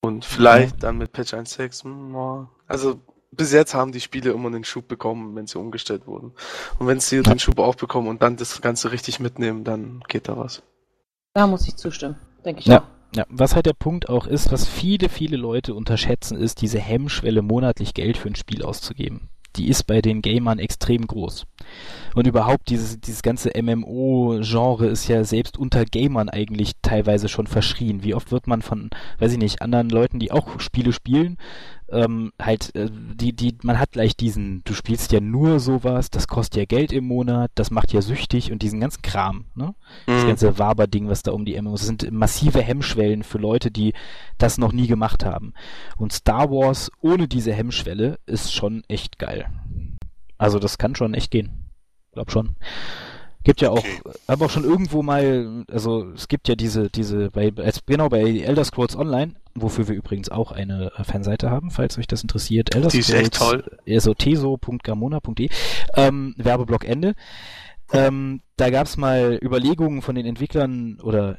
Und 0.00 0.24
vielleicht 0.24 0.82
dann 0.82 0.98
mit 0.98 1.12
Patch 1.12 1.34
1.6, 1.34 1.84
hm, 1.84 2.14
ja. 2.14 2.50
also 2.66 3.00
bis 3.36 3.52
jetzt 3.52 3.74
haben 3.74 3.92
die 3.92 4.00
Spiele 4.00 4.30
immer 4.32 4.48
einen 4.48 4.64
Schub 4.64 4.88
bekommen, 4.88 5.34
wenn 5.36 5.46
sie 5.46 5.58
umgestellt 5.58 6.06
wurden. 6.06 6.32
Und 6.78 6.86
wenn 6.86 7.00
sie 7.00 7.22
den 7.22 7.38
Schub 7.38 7.58
auch 7.58 7.74
bekommen 7.74 8.08
und 8.08 8.22
dann 8.22 8.36
das 8.36 8.60
Ganze 8.60 8.92
richtig 8.92 9.20
mitnehmen, 9.20 9.64
dann 9.64 10.02
geht 10.08 10.28
da 10.28 10.36
was. 10.36 10.62
Da 11.34 11.46
muss 11.46 11.66
ich 11.66 11.76
zustimmen, 11.76 12.16
denke 12.44 12.60
ich 12.60 12.66
Ja. 12.66 12.80
auch. 12.80 12.84
Ja, 13.16 13.24
was 13.28 13.54
halt 13.54 13.66
der 13.66 13.74
Punkt 13.74 14.08
auch 14.08 14.26
ist, 14.26 14.50
was 14.50 14.66
viele, 14.66 15.08
viele 15.08 15.36
Leute 15.36 15.74
unterschätzen, 15.74 16.36
ist 16.36 16.60
diese 16.62 16.80
Hemmschwelle, 16.80 17.42
monatlich 17.42 17.94
Geld 17.94 18.16
für 18.16 18.28
ein 18.28 18.34
Spiel 18.34 18.64
auszugeben. 18.64 19.28
Die 19.54 19.68
ist 19.68 19.84
bei 19.84 20.02
den 20.02 20.20
Gamern 20.20 20.58
extrem 20.58 21.06
groß. 21.06 21.46
Und 22.16 22.26
überhaupt 22.26 22.70
dieses, 22.70 23.00
dieses 23.00 23.22
ganze 23.22 23.52
MMO-Genre 23.54 24.86
ist 24.88 25.06
ja 25.06 25.22
selbst 25.22 25.56
unter 25.56 25.84
Gamern 25.84 26.28
eigentlich 26.28 26.72
teilweise 26.82 27.28
schon 27.28 27.46
verschrien. 27.46 28.02
Wie 28.02 28.14
oft 28.14 28.32
wird 28.32 28.48
man 28.48 28.62
von, 28.62 28.90
weiß 29.20 29.30
ich 29.30 29.38
nicht, 29.38 29.62
anderen 29.62 29.90
Leuten, 29.90 30.18
die 30.18 30.32
auch 30.32 30.58
Spiele 30.58 30.92
spielen, 30.92 31.36
ähm, 31.94 32.32
halt, 32.40 32.74
äh, 32.74 32.90
die, 32.92 33.32
die, 33.34 33.56
man 33.62 33.78
hat 33.78 33.92
gleich 33.92 34.16
diesen, 34.16 34.62
du 34.64 34.74
spielst 34.74 35.12
ja 35.12 35.20
nur 35.20 35.60
sowas, 35.60 36.10
das 36.10 36.28
kostet 36.28 36.56
ja 36.58 36.64
Geld 36.66 36.92
im 36.92 37.04
Monat, 37.06 37.50
das 37.54 37.70
macht 37.70 37.92
ja 37.92 38.02
süchtig 38.02 38.52
und 38.52 38.62
diesen 38.62 38.80
ganzen 38.80 39.02
Kram, 39.02 39.46
ne? 39.54 39.74
Das 40.06 40.22
Mhm. 40.24 40.28
ganze 40.28 40.58
Waber-Ding, 40.58 41.08
was 41.08 41.22
da 41.22 41.32
um 41.32 41.44
die 41.44 41.54
MMOs, 41.60 41.80
das 41.80 41.86
sind 41.88 42.10
massive 42.10 42.60
Hemmschwellen 42.60 43.22
für 43.22 43.38
Leute, 43.38 43.70
die 43.70 43.94
das 44.38 44.58
noch 44.58 44.72
nie 44.72 44.86
gemacht 44.86 45.24
haben. 45.24 45.54
Und 45.96 46.12
Star 46.12 46.50
Wars 46.50 46.90
ohne 47.00 47.28
diese 47.28 47.52
Hemmschwelle 47.52 48.18
ist 48.26 48.52
schon 48.52 48.82
echt 48.88 49.18
geil. 49.18 49.46
Also 50.36 50.58
das 50.58 50.78
kann 50.78 50.94
schon 50.94 51.14
echt 51.14 51.30
gehen. 51.30 51.70
Glaub 52.12 52.30
schon. 52.30 52.56
Gibt 53.44 53.60
ja 53.60 53.70
auch, 53.70 53.78
Okay. 53.78 54.00
habe 54.26 54.44
auch 54.44 54.50
schon 54.50 54.64
irgendwo 54.64 55.02
mal, 55.02 55.64
also 55.70 56.10
es 56.12 56.28
gibt 56.28 56.48
ja 56.48 56.54
diese, 56.56 56.88
diese, 56.88 57.30
bei, 57.30 57.52
genau 57.86 58.08
bei 58.08 58.22
Elder 58.22 58.64
Scrolls 58.64 58.96
Online, 58.96 59.34
wofür 59.54 59.86
wir 59.86 59.94
übrigens 59.94 60.30
auch 60.30 60.50
eine 60.50 60.90
äh, 60.96 61.04
Fanseite 61.04 61.50
haben, 61.50 61.70
falls 61.70 61.98
euch 61.98 62.06
das 62.06 62.22
interessiert. 62.22 62.74
Elder 62.74 62.88
Die 62.88 62.98
ist 62.98 63.10
echt 63.10 63.34
toll. 63.34 63.64
Also 63.86 64.14
teso.gamona.de, 64.14 65.50
ähm, 65.94 66.34
Werbeblock 66.38 66.84
Ende. 66.84 67.14
Ähm, 67.92 68.40
da 68.56 68.70
gab's 68.70 68.96
mal 68.96 69.38
Überlegungen 69.42 70.00
von 70.00 70.14
den 70.14 70.26
Entwicklern 70.26 70.98
oder 71.02 71.38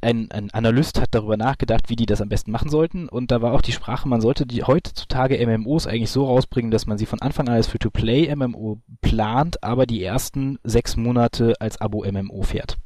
ein, 0.00 0.30
ein 0.30 0.50
Analyst 0.52 1.00
hat 1.00 1.08
darüber 1.12 1.36
nachgedacht, 1.36 1.88
wie 1.90 1.96
die 1.96 2.06
das 2.06 2.20
am 2.20 2.28
besten 2.28 2.52
machen 2.52 2.68
sollten. 2.68 3.08
Und 3.08 3.30
da 3.30 3.42
war 3.42 3.52
auch 3.52 3.62
die 3.62 3.72
Sprache, 3.72 4.08
man 4.08 4.20
sollte 4.20 4.46
die 4.46 4.62
heutzutage 4.62 5.44
MMOs 5.44 5.86
eigentlich 5.86 6.10
so 6.10 6.26
rausbringen, 6.26 6.70
dass 6.70 6.86
man 6.86 6.96
sie 6.98 7.06
von 7.06 7.20
Anfang 7.20 7.48
an 7.48 7.54
als 7.54 7.66
Free-to-Play-MMO 7.66 8.80
plant, 9.02 9.62
aber 9.64 9.86
die 9.86 10.02
ersten 10.02 10.58
sechs 10.62 10.96
Monate 10.96 11.54
als 11.60 11.80
Abo-MMO 11.80 12.42
fährt. 12.42 12.76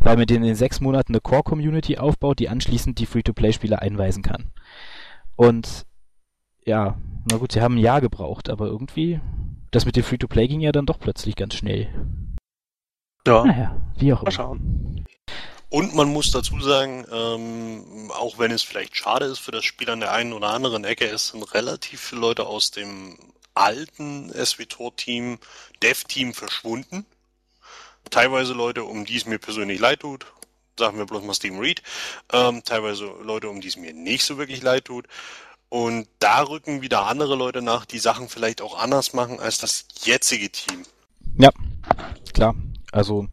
Weil 0.00 0.16
man 0.16 0.26
in 0.26 0.42
den 0.42 0.54
sechs 0.54 0.80
Monaten 0.80 1.12
eine 1.12 1.20
Core-Community 1.20 1.98
aufbaut, 1.98 2.38
die 2.38 2.48
anschließend 2.48 2.98
die 2.98 3.06
Free-to-Play-Spieler 3.06 3.82
einweisen 3.82 4.22
kann. 4.22 4.52
Und 5.36 5.84
ja, 6.64 6.98
na 7.30 7.36
gut, 7.36 7.52
sie 7.52 7.60
haben 7.60 7.74
ein 7.76 7.80
Jahr 7.80 8.00
gebraucht, 8.00 8.48
aber 8.50 8.66
irgendwie, 8.66 9.20
das 9.70 9.84
mit 9.84 9.96
dem 9.96 10.02
Free-to-Play 10.04 10.48
ging 10.48 10.60
ja 10.60 10.72
dann 10.72 10.86
doch 10.86 10.98
plötzlich 10.98 11.36
ganz 11.36 11.54
schnell. 11.54 11.88
Ja, 13.26 13.44
Naja, 13.44 13.76
wie 13.98 14.12
auch 14.12 14.22
mal 14.22 14.22
immer. 14.22 14.30
schauen. 14.30 15.04
Und 15.68 15.94
man 15.94 16.08
muss 16.08 16.30
dazu 16.30 16.60
sagen, 16.60 17.04
ähm, 17.10 18.12
auch 18.12 18.38
wenn 18.38 18.52
es 18.52 18.62
vielleicht 18.62 18.96
schade 18.96 19.26
ist 19.26 19.40
für 19.40 19.50
das 19.50 19.64
Spiel 19.64 19.90
an 19.90 20.00
der 20.00 20.12
einen 20.12 20.32
oder 20.32 20.50
anderen 20.50 20.84
Ecke, 20.84 21.06
es 21.06 21.28
sind 21.28 21.42
relativ 21.54 22.00
viele 22.00 22.20
Leute 22.20 22.46
aus 22.46 22.70
dem 22.70 23.18
alten 23.54 24.32
SWTOR-Team, 24.32 25.38
Dev-Team 25.82 26.34
verschwunden. 26.34 27.04
Teilweise 28.10 28.52
Leute, 28.52 28.84
um 28.84 29.04
die 29.04 29.16
es 29.16 29.26
mir 29.26 29.38
persönlich 29.38 29.80
leid 29.80 30.00
tut, 30.00 30.26
sagen 30.78 30.98
wir 30.98 31.06
bloß 31.06 31.24
mal 31.24 31.34
Steven 31.34 31.58
Reed, 31.58 31.82
ähm, 32.32 32.62
teilweise 32.64 33.06
Leute, 33.22 33.48
um 33.48 33.60
die 33.60 33.68
es 33.68 33.76
mir 33.76 33.92
nicht 33.92 34.24
so 34.24 34.38
wirklich 34.38 34.62
leid 34.62 34.84
tut. 34.84 35.06
Und 35.68 36.06
da 36.20 36.42
rücken 36.42 36.80
wieder 36.80 37.06
andere 37.06 37.34
Leute 37.34 37.60
nach, 37.60 37.86
die 37.86 37.98
Sachen 37.98 38.28
vielleicht 38.28 38.62
auch 38.62 38.78
anders 38.78 39.14
machen 39.14 39.40
als 39.40 39.58
das 39.58 39.86
jetzige 40.04 40.50
Team. 40.50 40.84
Ja, 41.38 41.50
klar. 42.32 42.54
Also 42.92 43.26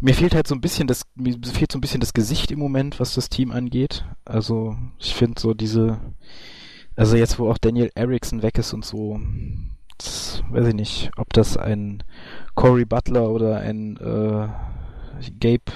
mir 0.00 0.14
fehlt 0.14 0.34
halt 0.34 0.46
so 0.46 0.54
ein 0.54 0.60
bisschen 0.60 0.86
das, 0.86 1.02
mir 1.14 1.36
fehlt 1.42 1.72
so 1.72 1.78
ein 1.78 1.80
bisschen 1.80 2.00
das 2.00 2.14
Gesicht 2.14 2.50
im 2.50 2.58
Moment, 2.58 3.00
was 3.00 3.14
das 3.14 3.28
Team 3.28 3.50
angeht. 3.50 4.04
Also 4.24 4.76
ich 4.98 5.14
finde 5.14 5.40
so 5.40 5.54
diese, 5.54 6.00
also 6.96 7.16
jetzt 7.16 7.38
wo 7.38 7.50
auch 7.50 7.58
Daniel 7.58 7.90
Erickson 7.94 8.42
weg 8.42 8.58
ist 8.58 8.72
und 8.72 8.84
so, 8.84 9.18
das, 9.98 10.42
weiß 10.50 10.68
ich 10.68 10.74
nicht, 10.74 11.10
ob 11.16 11.32
das 11.32 11.56
ein 11.56 12.02
Cory 12.54 12.84
Butler 12.84 13.30
oder 13.30 13.58
ein 13.58 13.96
äh, 13.96 14.48
Gabe 15.40 15.72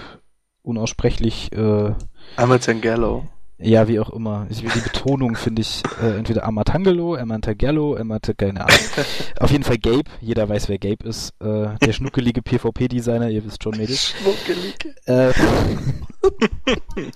unaussprechlich 0.62 1.52
äh, 1.52 1.94
Einmal 2.36 2.58
Gallo. 2.58 3.26
Ja, 3.58 3.88
wie 3.88 3.98
auch 4.00 4.10
immer. 4.10 4.46
Ich, 4.50 4.60
die 4.60 4.80
Betonung 4.80 5.34
finde 5.36 5.62
ich 5.62 5.82
äh, 6.02 6.16
entweder 6.16 6.44
Amatangelo, 6.44 7.14
Amantagello, 7.16 7.96
Amata, 7.96 8.32
keine 8.32 8.60
Ahnung. 8.60 8.78
Auf 9.40 9.50
jeden 9.50 9.64
Fall 9.64 9.78
Gabe. 9.78 10.04
Jeder 10.20 10.48
weiß, 10.48 10.68
wer 10.68 10.78
Gabe 10.78 11.08
ist. 11.08 11.34
Äh, 11.40 11.76
der 11.84 11.92
schnuckelige 11.92 12.42
PvP-Designer, 12.42 13.28
ihr 13.30 13.44
wisst 13.44 13.62
schon, 13.62 13.76
Mädels. 13.76 14.14
Schnuckelige. 14.14 14.94
Äh, 15.06 15.32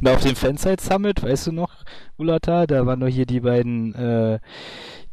Na, 0.00 0.14
auf 0.14 0.22
dem 0.22 0.34
Fanside 0.36 0.82
Summit, 0.82 1.22
weißt 1.22 1.48
du 1.48 1.52
noch, 1.52 1.72
Ulata, 2.16 2.66
da 2.66 2.86
waren 2.86 2.98
nur 3.00 3.08
hier 3.08 3.26
die 3.26 3.40
beiden, 3.40 3.94
äh, 3.94 4.38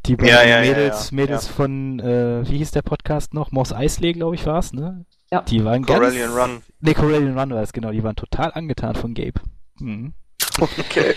die 0.06 0.16
beiden 0.16 0.30
Ja, 0.34 0.44
ja, 0.46 0.62
Mädels, 0.62 1.12
ja. 1.12 1.16
Mädels 1.16 1.48
Ja. 1.48 1.54
von, 1.54 2.00
äh, 2.00 2.50
wie 2.50 2.58
hieß 2.60 2.72
der 2.72 2.82
Podcast 2.82 3.34
noch? 3.34 3.52
Moss 3.52 3.74
Eisley, 3.74 4.14
glaube 4.14 4.36
ich, 4.36 4.46
war's, 4.46 4.72
ne? 4.72 5.06
Ja. 5.32 5.42
Die 5.42 5.64
waren 5.66 5.86
Corellian 5.86 6.34
ganz... 6.34 6.50
Run. 6.50 6.62
Ne, 6.80 6.94
Corellian 6.94 7.38
Run 7.38 7.50
war 7.50 7.64
es, 7.64 7.74
genau. 7.74 7.92
Die 7.92 8.04
waren 8.04 8.16
total 8.16 8.52
angetan 8.54 8.96
von 8.96 9.14
Gabe. 9.14 9.42
Mhm. 9.80 10.14
Okay. 10.60 11.16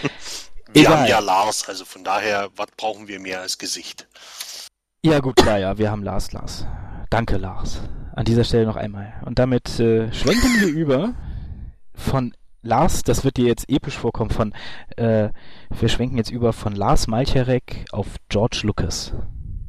Wir 0.73 0.83
Egal. 0.83 0.99
haben 0.99 1.07
ja 1.07 1.19
Lars, 1.21 1.69
also 1.69 1.85
von 1.85 2.05
daher, 2.05 2.51
was 2.57 2.69
brauchen 2.77 3.09
wir 3.09 3.21
mehr 3.21 3.41
als 3.41 3.57
Gesicht? 3.57 4.07
Ja, 5.03 5.21
gut, 5.21 5.37
klar, 5.37 5.59
ja, 5.59 5.79
wir 5.79 5.91
haben 5.91 6.03
Lars, 6.03 6.33
Lars. 6.33 6.67
Danke, 7.09 7.39
Lars. 7.39 7.81
An 8.15 8.25
dieser 8.25 8.45
Stelle 8.45 8.67
noch 8.67 8.77
einmal. 8.77 9.15
Und 9.25 9.39
damit 9.39 9.81
äh, 9.81 10.13
schwenken 10.13 10.61
wir 10.61 10.69
über 10.69 11.15
von 11.95 12.35
Lars, 12.63 13.03
das 13.03 13.25
wird 13.25 13.37
dir 13.37 13.47
jetzt 13.47 13.71
episch 13.71 13.97
vorkommen, 13.97 14.31
von, 14.31 14.53
äh, 14.97 15.31
wir 15.71 15.89
schwenken 15.89 16.19
jetzt 16.19 16.31
über 16.31 16.53
von 16.53 16.75
Lars 16.75 17.07
Malcharek 17.07 17.87
auf 17.93 18.07
George 18.29 18.61
Lucas. 18.65 19.13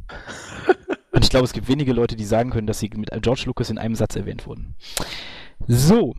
Und 1.11 1.24
ich 1.24 1.30
glaube, 1.30 1.45
es 1.45 1.53
gibt 1.53 1.67
wenige 1.67 1.93
Leute, 1.93 2.15
die 2.15 2.26
sagen 2.26 2.49
können, 2.49 2.67
dass 2.67 2.80
sie 2.80 2.89
mit 2.95 3.09
George 3.22 3.43
Lucas 3.45 3.70
in 3.70 3.78
einem 3.78 3.95
Satz 3.95 4.15
erwähnt 4.15 4.45
wurden. 4.45 4.76
So. 5.67 6.15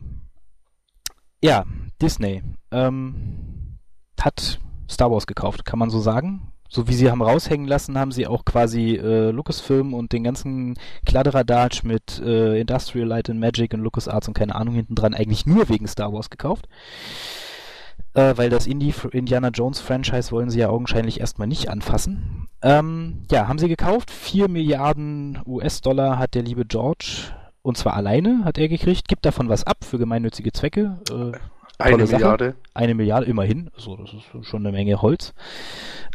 Ja, 1.43 1.65
Disney 2.03 2.43
ähm, 2.71 3.79
hat 4.21 4.61
Star 4.89 5.11
Wars 5.11 5.27
gekauft, 5.27 5.65
kann 5.65 5.79
man 5.79 5.91
so 5.91 6.01
sagen. 6.01 6.53
So 6.69 6.87
wie 6.87 6.95
sie 6.95 7.11
haben 7.11 7.23
raushängen 7.23 7.67
lassen, 7.67 7.99
haben 7.99 8.13
sie 8.13 8.29
auch 8.29 8.45
quasi 8.45 8.95
äh, 8.95 9.31
Lucasfilm 9.31 9.93
und 9.93 10.13
den 10.13 10.23
ganzen 10.23 10.79
Kladderadatsch 11.05 11.83
mit 11.83 12.21
äh, 12.21 12.61
Industrial 12.61 13.09
Light 13.09 13.29
and 13.29 13.41
Magic 13.41 13.75
und 13.75 13.81
LucasArts 13.81 14.29
und 14.29 14.35
keine 14.35 14.55
Ahnung 14.55 14.75
hinten 14.75 14.95
dran 14.95 15.15
eigentlich 15.15 15.47
nur 15.47 15.69
wegen 15.69 15.89
Star 15.89 16.13
Wars 16.13 16.31
gekauft. 16.31 16.69
Äh, 18.15 18.35
weil 18.37 18.51
das 18.51 18.69
Indie 18.69 18.95
Indiana 19.11 19.49
Jones 19.49 19.81
Franchise 19.81 20.31
wollen 20.31 20.51
sie 20.51 20.61
ja 20.61 20.69
augenscheinlich 20.69 21.19
erstmal 21.19 21.49
nicht 21.49 21.69
anfassen. 21.71 22.49
Ähm, 22.63 23.25
ja, 23.33 23.49
haben 23.49 23.59
sie 23.59 23.69
gekauft. 23.69 24.11
4 24.13 24.49
Milliarden 24.49 25.41
US-Dollar 25.47 26.19
hat 26.19 26.35
der 26.35 26.43
liebe 26.43 26.67
George 26.67 27.33
Und 27.63 27.77
zwar 27.77 27.95
alleine 27.95 28.45
hat 28.45 28.59
er 28.59 28.69
gekriegt, 28.69 29.09
gibt 29.09 29.25
davon 29.27 29.49
was 29.49 29.65
ab 29.65 29.85
für 29.85 29.99
gemeinnützige 29.99 30.53
Zwecke. 30.53 30.99
Äh, 31.11 31.39
Eine 31.79 32.07
Sache. 32.07 32.23
Milliarde. 32.23 32.55
Eine 32.75 32.95
Milliarde 32.95 33.27
immerhin. 33.27 33.71
So, 33.77 33.97
das 33.97 34.11
ist 34.13 34.47
schon 34.47 34.67
eine 34.67 34.73
Menge 34.73 35.01
Holz. 35.03 35.35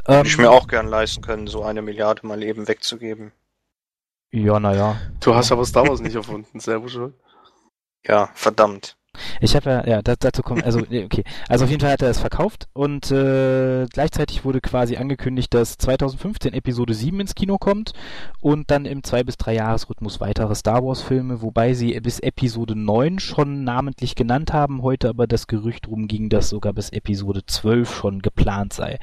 Hätte 0.06 0.20
Ähm, 0.20 0.26
ich 0.26 0.38
mir 0.38 0.52
auch 0.52 0.68
gern 0.68 0.88
leisten 0.88 1.22
können, 1.22 1.48
so 1.48 1.64
eine 1.64 1.82
Milliarde 1.82 2.26
mal 2.26 2.42
eben 2.44 2.68
wegzugeben. 2.68 3.32
Ja, 4.32 4.60
naja. 4.60 4.98
Du 5.22 5.34
hast 5.34 5.52
aber 5.52 5.66
Star 5.66 5.88
Wars 5.88 6.02
nicht 6.02 6.16
erfunden, 6.16 6.60
selber 6.60 6.90
schon. 6.90 7.14
Ja, 8.06 8.30
verdammt. 8.34 8.98
Ich 9.42 9.56
habe 9.56 9.70
ja, 9.70 9.88
ja, 9.88 10.02
da, 10.02 10.16
dazu 10.18 10.42
kommen, 10.42 10.64
also, 10.64 10.80
okay. 10.80 11.24
Also 11.48 11.66
auf 11.66 11.72
jeden 11.72 11.82
Fall 11.82 11.92
hat 11.92 12.02
er 12.02 12.10
es 12.10 12.20
verkauft 12.20 12.68
und 12.74 13.12
äh, 13.12 13.86
gleichzeitig 13.92 14.46
wurde 14.46 14.62
quasi 14.62 14.98
angekündigt, 14.98 15.54
dass 15.54 15.78
2015 15.78 16.54
Episode 16.54 16.94
7 16.94 17.20
ins 17.20 17.36
Kino 17.36 17.58
kommt 17.58 17.94
und 18.42 18.72
dann 18.72 18.86
im 18.86 19.02
2- 19.02 19.24
bis 19.24 19.36
3-Jahres-Rhythmus 19.36 20.20
weitere 20.20 20.56
Star 20.56 20.84
Wars-Filme, 20.84 21.42
wobei 21.42 21.74
sie 21.74 22.00
bis 22.00 22.20
Episode 22.20 22.76
9 22.76 23.20
schon 23.20 23.64
namentlich 23.64 24.16
genannt 24.16 24.54
haben, 24.54 24.82
heute 24.82 25.10
aber 25.10 25.28
das 25.28 25.48
Gerücht 25.48 25.88
rumging, 25.88 26.30
dass 26.30 26.50
sogar 26.50 26.74
bis 26.74 26.90
Episode 26.90 27.46
12 27.46 27.96
schon 27.96 28.22
geplant 28.22 28.74
sei. 28.74 29.00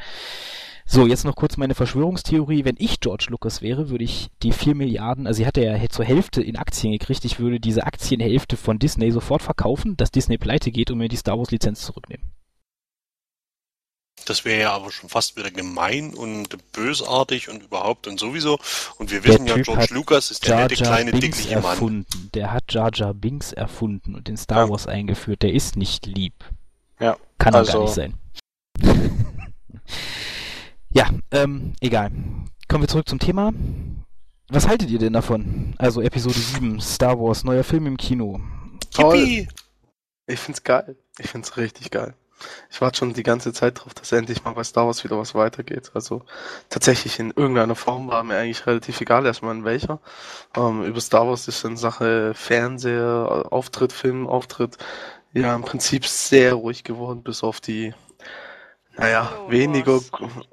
So, 0.93 1.07
jetzt 1.07 1.25
noch 1.25 1.37
kurz 1.37 1.57
meine 1.57 1.75
Verschwörungstheorie. 1.75 2.67
Wenn 2.67 2.77
ich 2.79 3.01
George 3.01 3.29
Lucas 3.31 3.63
wäre, 3.63 3.89
würde 3.89 4.05
ich 4.05 4.29
die 4.43 4.53
4 4.53 4.75
Milliarden, 4.75 5.27
also 5.27 5.39
sie 5.39 5.47
hat 5.47 5.57
ja 5.57 5.75
zur 5.89 6.05
Hälfte 6.05 6.43
in 6.43 6.57
Aktien 6.59 6.93
gekriegt, 6.93 7.25
ich 7.25 7.39
würde 7.41 7.61
diese 7.61 7.87
Aktienhälfte 7.87 8.59
von 8.59 8.79
Disney 8.79 9.11
sofort 9.11 9.41
verkaufen, 9.41 9.97
dass 9.97 10.11
Disney 10.11 10.37
pleite 10.37 10.71
geht 10.71 10.91
und 10.91 10.99
mir 10.99 11.09
die 11.09 11.17
Star 11.17 11.39
Wars 11.39 11.51
Lizenz 11.51 11.81
zurücknehmen. 11.81 12.31
Das 14.27 14.45
wäre 14.45 14.61
ja 14.61 14.73
aber 14.73 14.93
schon 14.93 15.09
fast 15.09 15.39
wieder 15.39 15.51
gemein 15.51 16.13
und 16.13 16.59
bösartig 16.73 17.49
und 17.49 17.63
überhaupt 17.63 18.07
und 18.07 18.21
sowieso. 18.21 18.59
Und 18.99 19.11
wir 19.11 19.25
wissen 19.25 19.47
ja, 19.47 19.55
Typ 19.55 19.65
George 19.65 19.95
Lucas 19.95 20.31
ist 20.31 20.45
der 20.47 20.51
Jar 20.57 20.61
nette 20.69 20.75
kleine 20.75 21.11
Binks 21.13 21.39
dickliche 21.39 21.55
Mann. 21.61 21.71
erfunden. 21.73 22.31
Der 22.35 22.53
hat 22.53 22.65
Jar 22.71 22.91
Jar 22.93 23.15
Binks 23.15 23.55
erfunden 23.55 24.15
und 24.15 24.29
in 24.29 24.37
Star 24.37 24.67
Ja. 24.67 24.69
Wars 24.69 24.87
eingeführt. 24.87 25.41
Der 25.43 25.55
ist 25.55 25.77
nicht 25.77 26.05
lieb. 26.05 26.35
Ja, 27.01 27.17
Kann 27.39 27.55
er 27.55 27.61
also- 27.61 27.73
gar 27.73 27.81
nicht 27.85 27.95
sein. 27.95 28.15
ja, 30.93 31.09
ähm, 31.31 31.73
egal. 31.81 32.11
Kommen 32.69 32.83
wir 32.83 32.89
zurück 32.89 33.09
zum 33.09 33.19
Thema. 33.19 33.53
Was 34.49 34.69
haltet 34.69 34.91
ihr 34.91 34.99
denn 34.99 35.15
davon? 35.15 35.75
Also 35.79 36.01
Episode 36.03 36.39
7, 36.39 36.81
Star 36.81 37.19
Wars, 37.19 37.45
neuer 37.45 37.65
Film 37.65 37.87
im 37.87 37.97
Kino. 37.97 38.41
Toll. 38.91 39.17
Yippie! 39.17 39.49
Ich 40.27 40.39
find's 40.39 40.63
geil. 40.63 40.97
Ich 41.19 41.31
find's 41.31 41.57
richtig 41.57 41.91
geil. 41.91 42.15
Ich 42.71 42.81
warte 42.81 42.99
schon 42.99 43.13
die 43.15 43.23
ganze 43.23 43.53
Zeit 43.53 43.81
drauf, 43.81 43.95
dass 43.95 44.13
endlich 44.13 44.45
mal 44.45 44.53
bei 44.53 44.65
Star 44.65 44.87
Wars 44.87 45.05
wieder 45.05 45.19
was 45.19 45.35
weitergeht. 45.35 45.93
Also 45.95 46.23
tatsächlich 46.69 47.19
in 47.19 47.31
irgendeiner 47.31 47.77
Form 47.77 48.09
war 48.09 48.23
mir 48.25 48.37
eigentlich 48.37 48.67
relativ 48.67 49.01
egal, 49.01 49.27
erstmal 49.27 49.55
in 49.55 49.65
welcher. 49.65 50.01
Ähm, 50.57 50.83
über 50.85 51.01
Star 51.01 51.27
Wars 51.27 51.49
ist 51.49 51.65
in 51.65 51.77
Sache 51.77 52.35
Fernseher, 52.35 53.47
Auftritt, 53.51 53.93
Film, 53.93 54.27
Auftritt, 54.27 54.79
ja 55.33 55.55
im 55.55 55.63
Prinzip 55.63 56.07
sehr 56.07 56.55
ruhig 56.55 56.85
geworden, 56.85 57.23
bis 57.23 57.43
auf 57.43 57.61
die, 57.61 57.95
naja, 58.97 59.33
Oh, 59.47 59.51
weniger, 59.51 60.01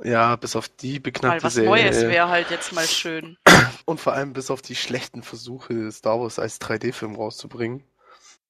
ja, 0.03 0.35
bis 0.35 0.55
auf 0.55 0.69
die 0.69 0.93
Mal 0.93 1.01
beknackte 1.01 1.43
was 1.43 1.53
Serie. 1.55 1.69
Neues 1.69 2.01
wäre 2.01 2.29
halt 2.29 2.49
jetzt 2.49 2.73
mal 2.73 2.85
schön. 2.87 3.37
Und 3.85 3.99
vor 3.99 4.13
allem 4.13 4.33
bis 4.33 4.49
auf 4.51 4.61
die 4.61 4.75
schlechten 4.75 5.23
Versuche, 5.23 5.91
Star 5.91 6.19
Wars 6.19 6.39
als 6.39 6.59
3D-Film 6.61 7.15
rauszubringen, 7.15 7.83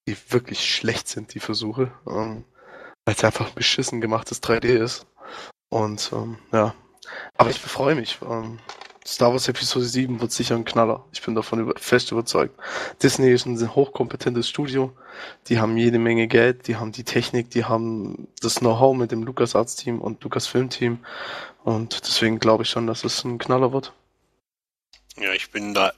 die 0.08 0.16
wirklich 0.30 0.74
schlecht 0.74 1.08
sind, 1.08 1.34
die 1.34 1.40
Versuche, 1.40 1.92
ähm, 2.08 2.46
weil 3.06 3.16
es 3.16 3.24
einfach 3.24 3.48
ein 3.48 3.56
beschissen 3.56 4.02
gemachtes 4.02 4.42
3D 4.44 4.68
ist. 4.68 5.06
Und 5.70 6.12
ähm, 6.14 6.38
ja, 6.52 6.74
aber 7.38 7.50
ich 7.50 7.60
freue 7.60 7.96
mich. 7.96 8.20
Ähm, 8.28 8.60
Star 9.06 9.32
Wars 9.32 9.48
Episode 9.48 9.86
7 9.86 10.22
wird 10.22 10.32
sicher 10.32 10.56
ein 10.56 10.66
Knaller. 10.66 11.06
Ich 11.12 11.22
bin 11.22 11.36
davon 11.36 11.60
über 11.60 11.74
fest 11.78 12.12
überzeugt. 12.12 12.60
Disney 13.02 13.32
ist 13.32 13.46
ein 13.46 13.76
hochkompetentes 13.76 14.48
Studio. 14.48 14.94
Die 15.48 15.60
haben 15.60 15.78
jede 15.78 16.00
Menge 16.00 16.28
Geld, 16.28 16.68
die 16.68 16.76
haben 16.76 16.92
die 16.92 17.04
Technik, 17.04 17.50
die 17.50 17.66
haben 17.66 18.28
das 18.42 18.56
Know-how 18.56 18.96
mit 18.96 19.12
dem 19.12 19.24
LucasArts-Team 19.24 20.00
und 20.00 20.24
Lucasfilm-Team. 20.24 21.00
Und 21.64 22.02
deswegen 22.06 22.40
glaube 22.40 22.64
ich 22.64 22.70
schon, 22.70 22.88
dass 22.88 23.04
es 23.04 23.24
ein 23.24 23.38
Knaller 23.38 23.74
wird. 23.74 23.94
Ja, 25.18 25.34
ich 25.34 25.52
bin 25.52 25.74
da 25.74 25.92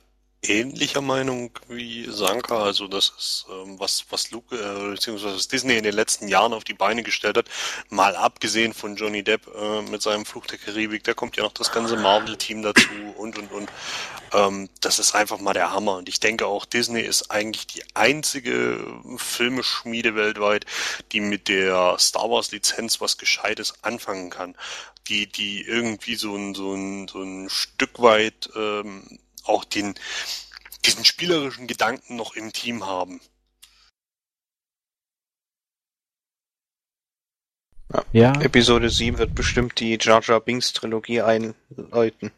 ähnlicher 0.44 1.02
Meinung 1.02 1.52
wie 1.68 2.06
Sanka. 2.10 2.64
Also 2.64 2.88
das 2.88 3.14
ist 3.18 3.46
ähm, 3.50 3.80
was, 3.80 4.06
was 4.10 4.32
Luke, 4.32 4.56
äh, 4.56 4.92
beziehungsweise 4.92 5.36
was 5.36 5.48
Disney 5.48 5.78
in 5.78 5.84
den 5.84 5.94
letzten 5.94 6.28
Jahren 6.28 6.54
auf 6.54 6.64
die 6.64 6.74
Beine 6.74 7.04
gestellt 7.04 7.38
hat. 7.38 7.46
Mal 7.90 8.16
abgesehen 8.16 8.74
von 8.74 8.96
Johnny 8.96 9.24
Depp 9.24 9.48
äh, 9.56 9.82
mit 9.84 10.02
seinem 10.02 10.26
Fluch 10.26 10.48
der 10.48 10.58
Karibik, 10.58 11.04
da 11.04 11.14
kommt 11.14 11.38
ja 11.38 11.44
noch 11.44 11.54
das 11.54 11.72
ganze 11.72 11.96
Marvel-Team 11.96 12.64
dazu 12.64 12.90
und 13.18 13.38
und 13.38 13.52
und. 13.52 13.70
Ähm, 14.34 14.70
das 14.80 15.00
ist 15.00 15.14
einfach 15.14 15.40
mal 15.40 15.54
der 15.54 15.74
Hammer. 15.74 15.98
Und 15.98 16.10
ich 16.10 16.20
denke 16.20 16.48
auch, 16.48 16.66
Disney 16.66 17.02
ist 17.02 17.30
eigentlich 17.32 17.68
die 17.68 17.84
einzige 17.94 18.80
Filmeschmiede 19.18 20.16
weltweit, 20.16 20.66
die 21.12 21.20
mit 21.20 21.48
der 21.48 21.98
Star 22.00 22.30
Wars-Lizenz 22.30 23.02
was 23.02 23.18
Gescheites 23.18 23.76
anfangen 23.84 24.30
kann. 24.30 24.56
Die, 25.08 25.28
die 25.28 25.62
irgendwie 25.62 26.16
so 26.16 26.36
ein, 26.36 26.54
so 26.56 26.74
ein, 26.74 27.08
so 27.08 27.22
ein 27.22 27.50
Stück 27.50 28.02
weit 28.02 28.50
ähm, 28.56 29.20
auch 29.44 29.66
den, 29.66 29.96
diesen 30.86 31.06
spielerischen 31.06 31.68
Gedanken 31.68 32.16
noch 32.16 32.36
im 32.36 32.54
Team 32.54 32.86
haben. 32.86 33.22
Ja, 38.14 38.34
Episode 38.42 38.90
7 38.90 39.18
wird 39.18 39.36
bestimmt 39.36 39.80
die 39.80 39.98
Jar 40.00 40.22
Jar 40.24 40.40
Binks 40.40 40.74
Trilogie 40.74 41.22
einläuten. 41.22 42.32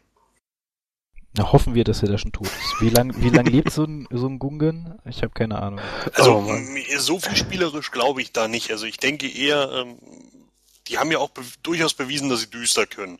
na, 1.36 1.52
hoffen 1.52 1.74
wir, 1.74 1.84
dass 1.84 2.02
er 2.02 2.08
da 2.08 2.18
schon 2.18 2.32
tot 2.32 2.46
ist. 2.46 2.80
Wie 2.80 2.88
lang, 2.88 3.14
wie 3.22 3.28
lang 3.28 3.46
lebt 3.46 3.70
so 3.70 3.84
ein, 3.84 4.08
so 4.10 4.26
ein 4.26 4.38
Gungan? 4.38 4.98
Ich 5.04 5.22
habe 5.22 5.32
keine 5.32 5.60
Ahnung. 5.60 5.80
Also 6.12 6.38
Oh 6.38 6.98
so 6.98 7.20
viel 7.20 7.36
spielerisch 7.36 7.90
glaube 7.92 8.20
ich 8.20 8.32
da 8.32 8.48
nicht. 8.48 8.70
Also 8.72 8.86
ich 8.86 8.96
denke 8.96 9.28
eher, 9.28 9.70
ähm, 9.72 9.98
die 10.88 10.98
haben 10.98 11.10
ja 11.10 11.18
auch 11.18 11.30
be 11.30 11.42
durchaus 11.62 11.94
bewiesen, 11.94 12.28
dass 12.28 12.40
sie 12.40 12.50
düster 12.50 12.86
können. 12.86 13.18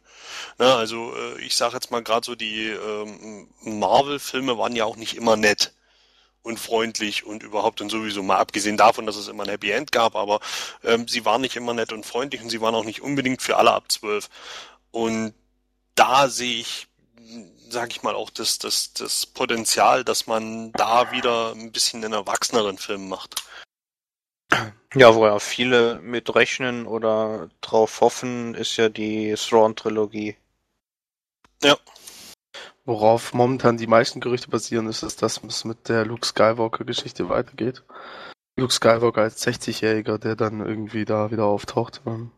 Na, 0.58 0.76
also 0.76 1.14
äh, 1.16 1.40
ich 1.40 1.56
sage 1.56 1.74
jetzt 1.74 1.90
mal 1.90 2.02
gerade 2.02 2.24
so, 2.24 2.34
die 2.34 2.68
ähm, 2.68 3.48
Marvel-Filme 3.62 4.58
waren 4.58 4.76
ja 4.76 4.84
auch 4.84 4.96
nicht 4.96 5.16
immer 5.16 5.36
nett 5.36 5.72
und 6.42 6.60
freundlich 6.60 7.24
und 7.24 7.42
überhaupt 7.42 7.80
und 7.80 7.88
sowieso 7.88 8.22
mal 8.22 8.36
abgesehen 8.36 8.76
davon, 8.76 9.06
dass 9.06 9.16
es 9.16 9.28
immer 9.28 9.44
ein 9.44 9.48
Happy 9.48 9.70
End 9.70 9.92
gab, 9.92 10.14
aber 10.14 10.40
ähm, 10.84 11.08
sie 11.08 11.24
waren 11.24 11.40
nicht 11.40 11.56
immer 11.56 11.72
nett 11.72 11.92
und 11.92 12.04
freundlich 12.04 12.42
und 12.42 12.50
sie 12.50 12.60
waren 12.60 12.74
auch 12.74 12.84
nicht 12.84 13.00
unbedingt 13.00 13.40
für 13.40 13.56
alle 13.56 13.72
ab 13.72 13.90
zwölf. 13.90 14.28
Und 14.90 15.34
da 15.94 16.28
sehe 16.28 16.60
ich, 16.60 16.86
sage 17.70 17.92
ich 17.92 18.02
mal, 18.02 18.14
auch 18.14 18.30
das, 18.30 18.58
das, 18.58 18.92
das 18.92 19.24
Potenzial, 19.24 20.04
dass 20.04 20.26
man 20.26 20.70
da 20.72 21.12
wieder 21.12 21.52
ein 21.52 21.72
bisschen 21.72 22.04
einen 22.04 22.12
erwachseneren 22.12 22.76
Film 22.76 23.08
macht. 23.08 23.42
Ja, 24.94 25.14
wo 25.14 25.26
ja 25.26 25.38
viele 25.38 26.00
mit 26.02 26.34
rechnen 26.34 26.86
oder 26.86 27.48
drauf 27.60 28.00
hoffen, 28.00 28.54
ist 28.54 28.76
ja 28.76 28.88
die 28.88 29.34
Thrawn-Trilogie. 29.34 30.36
Ja, 31.62 31.76
Worauf 32.86 33.32
momentan 33.32 33.78
die 33.78 33.86
meisten 33.86 34.20
Gerüchte 34.20 34.50
basieren, 34.50 34.86
ist, 34.88 35.02
dass 35.22 35.42
es 35.42 35.64
mit 35.64 35.88
der 35.88 36.04
Luke 36.04 36.26
Skywalker-Geschichte 36.26 37.30
weitergeht. 37.30 37.82
Luke 38.56 38.72
Skywalker 38.72 39.22
als 39.22 39.44
60-Jähriger, 39.46 40.18
der 40.18 40.36
dann 40.36 40.60
irgendwie 40.60 41.06
da 41.06 41.30
wieder 41.30 41.46
auftaucht. 41.46 42.02
Ähm, 42.06 42.30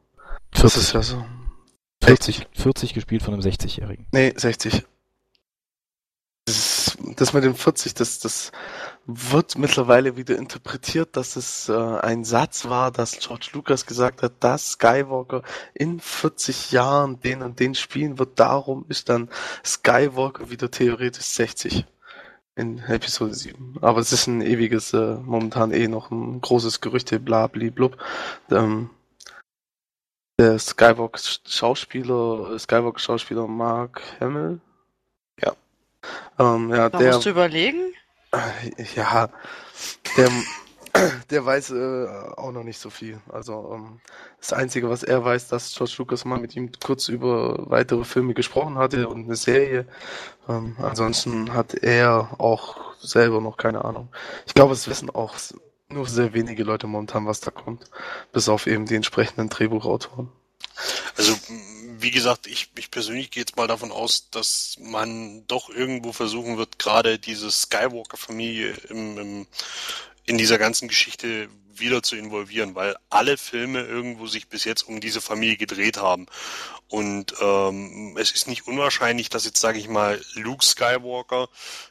Das 0.52 0.72
40, 0.72 0.82
ist 0.82 0.92
ja 0.92 1.02
so. 1.02 1.26
40, 2.04 2.46
40 2.52 2.94
gespielt 2.94 3.24
von 3.24 3.34
einem 3.34 3.42
60-Jährigen. 3.42 4.06
Nee, 4.12 4.32
60. 4.36 4.84
Das, 7.16 7.32
mit 7.32 7.44
dem 7.44 7.54
40, 7.54 7.94
das, 7.94 8.18
das 8.18 8.52
wird 9.06 9.56
mittlerweile 9.56 10.16
wieder 10.16 10.36
interpretiert, 10.36 11.16
dass 11.16 11.36
es 11.36 11.68
äh, 11.68 11.72
ein 11.72 12.24
Satz 12.24 12.66
war, 12.66 12.90
dass 12.90 13.18
George 13.18 13.50
Lucas 13.52 13.86
gesagt 13.86 14.22
hat, 14.22 14.32
dass 14.40 14.72
Skywalker 14.72 15.42
in 15.74 16.00
40 16.00 16.72
Jahren 16.72 17.20
den 17.20 17.42
und 17.42 17.60
den 17.60 17.74
spielen 17.74 18.18
wird. 18.18 18.38
Darum 18.38 18.84
ist 18.88 19.08
dann 19.08 19.28
Skywalker 19.64 20.50
wieder 20.50 20.70
theoretisch 20.70 21.26
60 21.26 21.86
in 22.56 22.78
Episode 22.78 23.34
7. 23.34 23.76
Aber 23.80 24.00
es 24.00 24.12
ist 24.12 24.26
ein 24.26 24.40
ewiges, 24.40 24.92
äh, 24.92 25.16
momentan 25.16 25.72
eh 25.72 25.88
noch 25.88 26.10
ein 26.10 26.40
großes 26.40 26.80
Gerüchte, 26.80 27.20
bla 27.20 27.46
bli 27.46 27.70
blub. 27.70 27.96
Ähm, 28.50 28.90
der 30.38 30.58
Skywalker-Schauspieler, 30.58 32.58
Skywalker-Schauspieler 32.58 33.46
Mark 33.46 34.02
Hamill. 34.20 34.60
Ja. 36.38 36.54
Ähm, 36.54 36.70
ja, 36.70 36.88
Da 36.88 36.98
der, 36.98 37.12
musst 37.14 37.26
du 37.26 37.30
überlegen. 37.30 37.92
ja, 38.94 39.28
der, 40.16 40.30
der 41.30 41.44
weiß 41.44 41.70
äh, 41.70 42.06
auch 42.36 42.52
noch 42.52 42.64
nicht 42.64 42.78
so 42.78 42.90
viel. 42.90 43.20
Also 43.32 43.72
ähm, 43.74 44.00
das 44.40 44.52
Einzige, 44.52 44.88
was 44.90 45.02
er 45.02 45.24
weiß, 45.24 45.48
dass 45.48 45.74
George 45.74 45.94
Lucas 45.98 46.24
mal 46.24 46.38
mit 46.38 46.56
ihm 46.56 46.70
kurz 46.84 47.08
über 47.08 47.68
weitere 47.70 48.04
Filme 48.04 48.34
gesprochen 48.34 48.78
hatte 48.78 49.08
und 49.08 49.24
eine 49.24 49.36
Serie. 49.36 49.86
Ähm, 50.48 50.76
ansonsten 50.80 51.52
hat 51.52 51.74
er 51.74 52.28
auch 52.38 52.76
selber 53.00 53.40
noch 53.40 53.56
keine 53.56 53.84
Ahnung. 53.84 54.08
Ich 54.46 54.54
glaube, 54.54 54.72
es 54.72 54.88
wissen 54.88 55.10
auch 55.10 55.34
nur 55.88 56.06
sehr 56.06 56.34
wenige 56.34 56.64
Leute 56.64 56.86
momentan, 56.86 57.26
was 57.26 57.40
da 57.40 57.50
kommt. 57.50 57.90
Bis 58.32 58.48
auf 58.48 58.66
eben 58.66 58.86
die 58.86 58.96
entsprechenden 58.96 59.48
Drehbuchautoren. 59.48 60.30
also 61.16 61.32
wie 61.98 62.10
gesagt, 62.10 62.46
ich, 62.46 62.70
ich 62.76 62.90
persönlich 62.90 63.30
gehe 63.30 63.42
jetzt 63.42 63.56
mal 63.56 63.66
davon 63.66 63.92
aus, 63.92 64.30
dass 64.30 64.76
man 64.80 65.46
doch 65.46 65.68
irgendwo 65.68 66.12
versuchen 66.12 66.56
wird, 66.56 66.78
gerade 66.78 67.18
diese 67.18 67.50
Skywalker-Familie 67.50 68.74
im, 68.88 69.18
im, 69.18 69.46
in 70.24 70.38
dieser 70.38 70.58
ganzen 70.58 70.88
Geschichte 70.88 71.48
wieder 71.78 72.02
zu 72.02 72.16
involvieren, 72.16 72.74
weil 72.74 72.96
alle 73.10 73.36
Filme 73.36 73.80
irgendwo 73.82 74.26
sich 74.26 74.48
bis 74.48 74.64
jetzt 74.64 74.82
um 74.82 75.00
diese 75.00 75.20
Familie 75.20 75.56
gedreht 75.56 75.98
haben. 75.98 76.26
Und 76.88 77.34
ähm, 77.40 78.16
es 78.16 78.30
ist 78.30 78.46
nicht 78.46 78.68
unwahrscheinlich, 78.68 79.28
dass 79.28 79.44
jetzt, 79.44 79.60
sage 79.60 79.78
ich 79.78 79.88
mal, 79.88 80.20
Luke 80.34 80.64
Skywalker, 80.64 81.48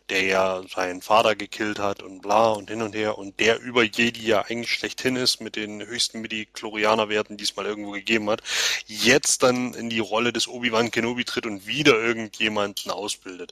der 0.10 0.24
ja 0.24 0.62
seinen 0.74 1.02
Vater 1.02 1.36
gekillt 1.36 1.80
hat 1.80 2.02
und 2.02 2.22
bla 2.22 2.52
und 2.52 2.70
hin 2.70 2.82
und 2.82 2.96
her 2.96 3.18
und 3.18 3.40
der 3.42 3.60
über 3.60 3.84
Jedi 3.84 4.26
ja 4.26 4.44
eigentlich 4.44 4.72
schlechthin 4.72 5.18
ist 5.18 5.42
mit 5.42 5.58
den 5.58 5.86
höchsten 5.86 6.22
Midi-Chlorianer-Werten, 6.22 7.36
die 7.36 7.44
es 7.44 7.58
mal 7.58 7.66
irgendwo 7.66 7.92
gegeben 7.92 8.30
hat, 8.30 8.42
jetzt 8.86 9.44
dann 9.44 9.74
in 9.74 9.90
die 9.90 10.00
Rolle 10.00 10.32
des 10.32 10.48
Obi-Wan 10.48 10.92
Kenobi 10.92 11.26
tritt 11.26 11.46
und 11.46 11.68
wieder 11.68 12.00
irgendjemanden 12.00 12.90
ausbildet. 12.90 13.52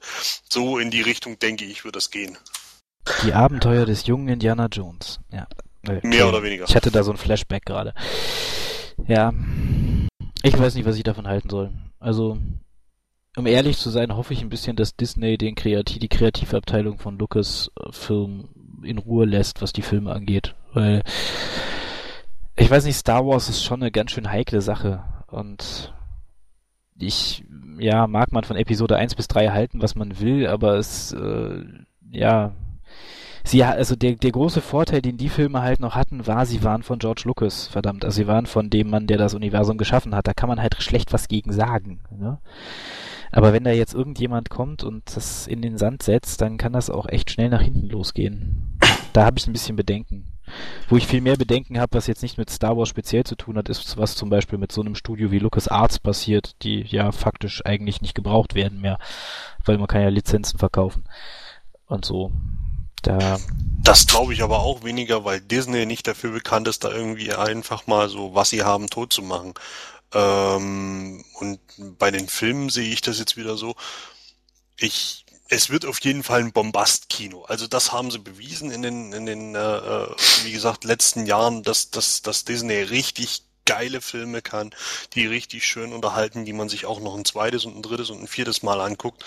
So 0.50 0.80
in 0.80 0.92
die 0.92 1.02
Richtung, 1.02 1.40
denke 1.40 1.66
ich, 1.66 1.84
wird 1.84 1.98
das 1.98 2.10
gehen. 2.10 2.38
Die 3.26 3.34
Abenteuer 3.34 3.86
des 3.86 4.06
jungen 4.06 4.30
Indiana 4.30 4.68
Jones. 4.68 5.20
Ja. 5.30 5.46
Okay. 5.88 6.08
Mehr 6.08 6.28
oder 6.28 6.44
weniger. 6.44 6.66
Ich 6.68 6.76
hatte 6.76 6.92
da 6.92 7.04
so 7.04 7.12
ein 7.12 7.18
Flashback 7.18 7.66
gerade. 7.66 7.94
Ja. 9.08 9.34
Ich 10.42 10.58
weiß 10.58 10.76
nicht, 10.76 10.86
was 10.86 10.98
ich 10.98 11.04
davon 11.04 11.28
halten 11.28 11.50
soll. 11.50 11.72
Also, 12.00 12.38
um 13.36 13.48
ehrlich 13.48 13.78
zu 13.78 13.90
sein, 13.90 14.16
hoffe 14.16 14.34
ich 14.34 14.42
ein 14.42 14.50
bisschen, 14.50 14.76
dass 14.76 14.96
Disney 14.96 15.38
den 15.38 15.56
Kreativ 15.56 16.00
die 16.00 16.10
Kreativabteilung 16.10 17.00
von 17.00 17.18
Lucasfilm 17.18 18.50
in 18.84 18.98
Ruhe 18.98 19.26
lässt, 19.26 19.62
was 19.62 19.74
die 19.74 19.82
Filme 19.82 20.14
angeht. 20.14 20.56
Weil 20.74 21.04
ich 22.56 22.70
weiß 22.70 22.86
nicht, 22.86 22.98
Star 22.98 23.26
Wars 23.26 23.50
ist 23.50 23.64
schon 23.64 23.82
eine 23.82 23.92
ganz 23.92 24.12
schön 24.12 24.30
heikle 24.30 24.62
Sache. 24.62 25.04
Und 25.28 25.94
ich, 26.98 27.44
ja, 27.80 28.08
mag 28.08 28.32
man 28.32 28.44
von 28.44 28.56
Episode 28.56 28.98
1 28.98 29.16
bis 29.16 29.28
3 29.28 29.50
halten, 29.50 29.82
was 29.82 29.96
man 29.96 30.20
will, 30.20 30.48
aber 30.48 30.76
es, 30.76 31.12
äh, 31.14 31.64
ja, 32.12 32.54
sie, 33.44 33.64
also 33.64 33.96
der, 33.96 34.16
der 34.16 34.32
große 34.32 34.62
Vorteil, 34.62 35.02
den 35.02 35.18
die 35.18 35.30
Filme 35.30 35.62
halt 35.62 35.80
noch 35.80 35.96
hatten, 35.96 36.28
war, 36.28 36.46
sie 36.46 36.64
waren 36.64 36.84
von 36.84 37.00
George 37.00 37.24
Lucas, 37.26 37.68
verdammt. 37.68 38.06
Also 38.06 38.18
sie 38.18 38.28
waren 38.28 38.46
von 38.46 38.70
dem 38.70 38.90
Mann, 38.90 39.08
der 39.08 39.18
das 39.18 39.34
Universum 39.34 39.78
geschaffen 39.78 40.16
hat. 40.16 40.28
Da 40.28 40.34
kann 40.34 40.50
man 40.50 40.62
halt 40.62 40.82
schlecht 40.82 41.14
was 41.14 41.28
gegen 41.28 41.52
sagen. 41.52 42.00
Ne? 42.12 42.40
Aber 43.32 43.52
wenn 43.52 43.64
da 43.64 43.72
jetzt 43.72 43.96
irgendjemand 43.96 44.50
kommt 44.50 44.84
und 44.84 45.16
das 45.16 45.48
in 45.48 45.62
den 45.62 45.78
Sand 45.78 46.04
setzt, 46.04 46.42
dann 46.42 46.58
kann 46.58 46.74
das 46.74 46.92
auch 46.92 47.08
echt 47.08 47.32
schnell 47.32 47.50
nach 47.50 47.62
hinten 47.62 47.90
losgehen. 47.90 48.78
Da 49.14 49.26
habe 49.26 49.38
ich 49.38 49.48
ein 49.48 49.54
bisschen 49.54 49.76
Bedenken. 49.76 50.34
Wo 50.90 50.98
ich 50.98 51.08
viel 51.08 51.22
mehr 51.22 51.38
Bedenken 51.38 51.80
habe, 51.80 51.98
was 51.98 52.08
jetzt 52.08 52.22
nicht 52.22 52.38
mit 52.38 52.50
Star 52.50 52.78
Wars 52.78 52.90
speziell 52.90 53.24
zu 53.24 53.36
tun 53.36 53.58
hat, 53.58 53.70
ist, 53.70 53.98
was 53.98 54.16
zum 54.16 54.30
Beispiel 54.30 54.60
mit 54.60 54.72
so 54.72 54.82
einem 54.82 54.96
Studio 54.96 55.32
wie 55.32 55.40
Lucas 55.40 55.68
Arts 55.68 56.00
passiert, 56.00 56.64
die 56.64 56.82
ja 56.82 57.12
faktisch 57.12 57.66
eigentlich 57.66 58.02
nicht 58.02 58.14
gebraucht 58.14 58.56
werden 58.56 58.82
mehr, 58.82 58.98
weil 59.66 59.78
man 59.78 59.88
kann 59.88 60.02
ja 60.02 60.10
Lizenzen 60.10 60.60
verkaufen 60.60 61.04
und 61.88 62.06
so. 62.06 62.32
Da 63.04 63.40
das 63.84 64.08
glaube 64.08 64.34
ich 64.34 64.42
aber 64.42 64.60
auch 64.60 64.84
weniger, 64.84 65.26
weil 65.26 65.42
Disney 65.42 65.86
nicht 65.86 66.08
dafür 66.08 66.32
bekannt 66.32 66.68
ist, 66.70 66.86
da 66.86 66.92
irgendwie 66.92 67.34
einfach 67.34 67.86
mal 67.86 68.08
so, 68.08 68.34
was 68.34 68.50
sie 68.50 68.64
haben, 68.64 68.90
tot 68.90 69.12
zu 69.12 69.22
machen. 69.22 69.54
Ähm, 70.14 71.24
und 71.40 71.60
bei 72.00 72.10
den 72.10 72.30
Filmen 72.30 72.70
sehe 72.70 72.92
ich 72.92 73.02
das 73.02 73.20
jetzt 73.20 73.36
wieder 73.36 73.58
so. 73.58 73.76
Ich, 74.78 75.26
es 75.50 75.70
wird 75.70 75.86
auf 75.86 76.00
jeden 76.00 76.24
Fall 76.24 76.40
ein 76.40 76.54
Bombast-Kino. 76.54 77.44
Also 77.44 77.68
das 77.68 77.92
haben 77.92 78.10
sie 78.10 78.20
bewiesen 78.20 78.72
in 78.72 78.82
den, 78.82 79.12
in 79.12 79.26
den, 79.26 79.56
äh, 79.56 79.60
äh 79.60 80.16
wie 80.44 80.54
gesagt, 80.54 80.86
letzten 80.86 81.26
Jahren, 81.26 81.62
dass, 81.64 81.92
dass, 81.92 82.22
dass 82.22 82.46
Disney 82.46 82.82
richtig 82.82 83.44
geile 83.66 84.00
Filme 84.02 84.42
kann, 84.42 84.72
die 85.14 85.26
richtig 85.26 85.66
schön 85.66 85.92
unterhalten, 85.94 86.46
die 86.46 86.54
man 86.54 86.70
sich 86.70 86.86
auch 86.86 87.02
noch 87.02 87.16
ein 87.16 87.26
zweites 87.26 87.66
und 87.66 87.78
ein 87.78 87.82
drittes 87.82 88.10
und 88.10 88.22
ein 88.22 88.28
viertes 88.28 88.64
Mal 88.64 88.80
anguckt. 88.80 89.24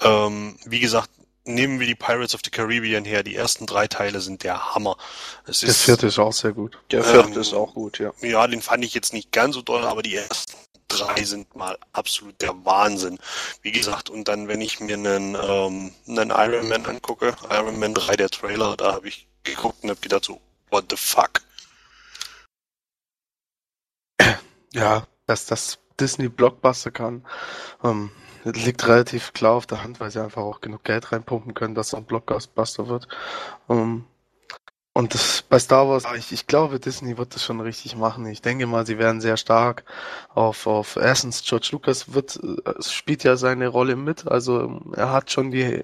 Ähm, 0.00 0.56
wie 0.64 0.80
gesagt, 0.80 1.10
nehmen 1.44 1.80
wir 1.80 1.86
die 1.86 1.94
Pirates 1.94 2.34
of 2.34 2.40
the 2.44 2.50
Caribbean 2.50 3.04
her. 3.04 3.22
Die 3.22 3.34
ersten 3.34 3.66
drei 3.66 3.86
Teile 3.86 4.20
sind 4.20 4.42
der 4.42 4.74
Hammer. 4.74 4.96
Es 5.46 5.60
der 5.60 5.74
vierte 5.74 6.06
ist 6.06 6.18
auch 6.18 6.32
sehr 6.32 6.52
gut. 6.52 6.78
Der 6.90 7.04
vierte 7.04 7.30
ähm, 7.30 7.40
ist 7.40 7.52
auch 7.52 7.74
gut, 7.74 7.98
ja. 7.98 8.12
Ja, 8.20 8.46
den 8.46 8.62
fand 8.62 8.84
ich 8.84 8.94
jetzt 8.94 9.12
nicht 9.12 9.32
ganz 9.32 9.54
so 9.54 9.62
doll, 9.62 9.84
aber 9.84 10.02
die 10.02 10.16
ersten 10.16 10.54
drei 10.88 11.22
sind 11.24 11.54
mal 11.56 11.78
absolut 11.92 12.40
der 12.40 12.64
Wahnsinn. 12.64 13.18
Wie 13.62 13.72
gesagt, 13.72 14.10
und 14.10 14.28
dann, 14.28 14.48
wenn 14.48 14.60
ich 14.60 14.80
mir 14.80 14.94
einen, 14.94 15.34
ähm, 15.34 15.92
einen 16.08 16.30
Iron 16.30 16.68
Man 16.68 16.86
angucke, 16.86 17.34
Iron 17.50 17.78
Man 17.78 17.94
3, 17.94 18.16
der 18.16 18.30
Trailer, 18.30 18.76
da 18.76 18.92
habe 18.94 19.08
ich 19.08 19.26
geguckt 19.42 19.82
und 19.82 19.90
habe 19.90 20.00
gedacht 20.00 20.24
so, 20.24 20.40
what 20.70 20.84
the 20.90 20.96
fuck? 20.96 21.40
Ja, 24.74 25.06
dass 25.26 25.46
das 25.46 25.78
Disney 26.00 26.28
Blockbuster 26.28 26.90
kann. 26.90 27.26
Ähm, 27.84 28.10
liegt 28.44 28.86
relativ 28.88 29.32
klar 29.32 29.52
auf 29.54 29.66
der 29.66 29.82
Hand, 29.82 30.00
weil 30.00 30.10
sie 30.10 30.22
einfach 30.22 30.42
auch 30.42 30.60
genug 30.60 30.84
Geld 30.84 31.12
reinpumpen 31.12 31.54
können, 31.54 31.74
dass 31.74 31.88
es 31.88 31.94
ein 31.94 32.04
Blockbuster 32.04 32.88
wird. 32.88 33.08
Um, 33.66 33.78
ähm, 33.78 34.04
und 34.94 35.14
das, 35.14 35.42
bei 35.48 35.58
Star 35.58 35.88
Wars, 35.88 36.04
ich, 36.18 36.32
ich 36.32 36.46
glaube, 36.46 36.78
Disney 36.78 37.16
wird 37.16 37.34
das 37.34 37.42
schon 37.42 37.60
richtig 37.60 37.96
machen. 37.96 38.26
Ich 38.26 38.42
denke 38.42 38.66
mal, 38.66 38.84
sie 38.84 38.98
werden 38.98 39.22
sehr 39.22 39.38
stark 39.38 39.84
auf, 40.34 40.66
auf 40.66 40.96
erstens, 40.96 41.42
George 41.44 41.70
Lucas 41.72 42.12
wird, 42.12 42.38
äh, 42.42 42.82
spielt 42.82 43.24
ja 43.24 43.36
seine 43.36 43.68
Rolle 43.68 43.96
mit, 43.96 44.26
also 44.28 44.82
er 44.94 45.10
hat 45.12 45.30
schon 45.30 45.50
die 45.50 45.82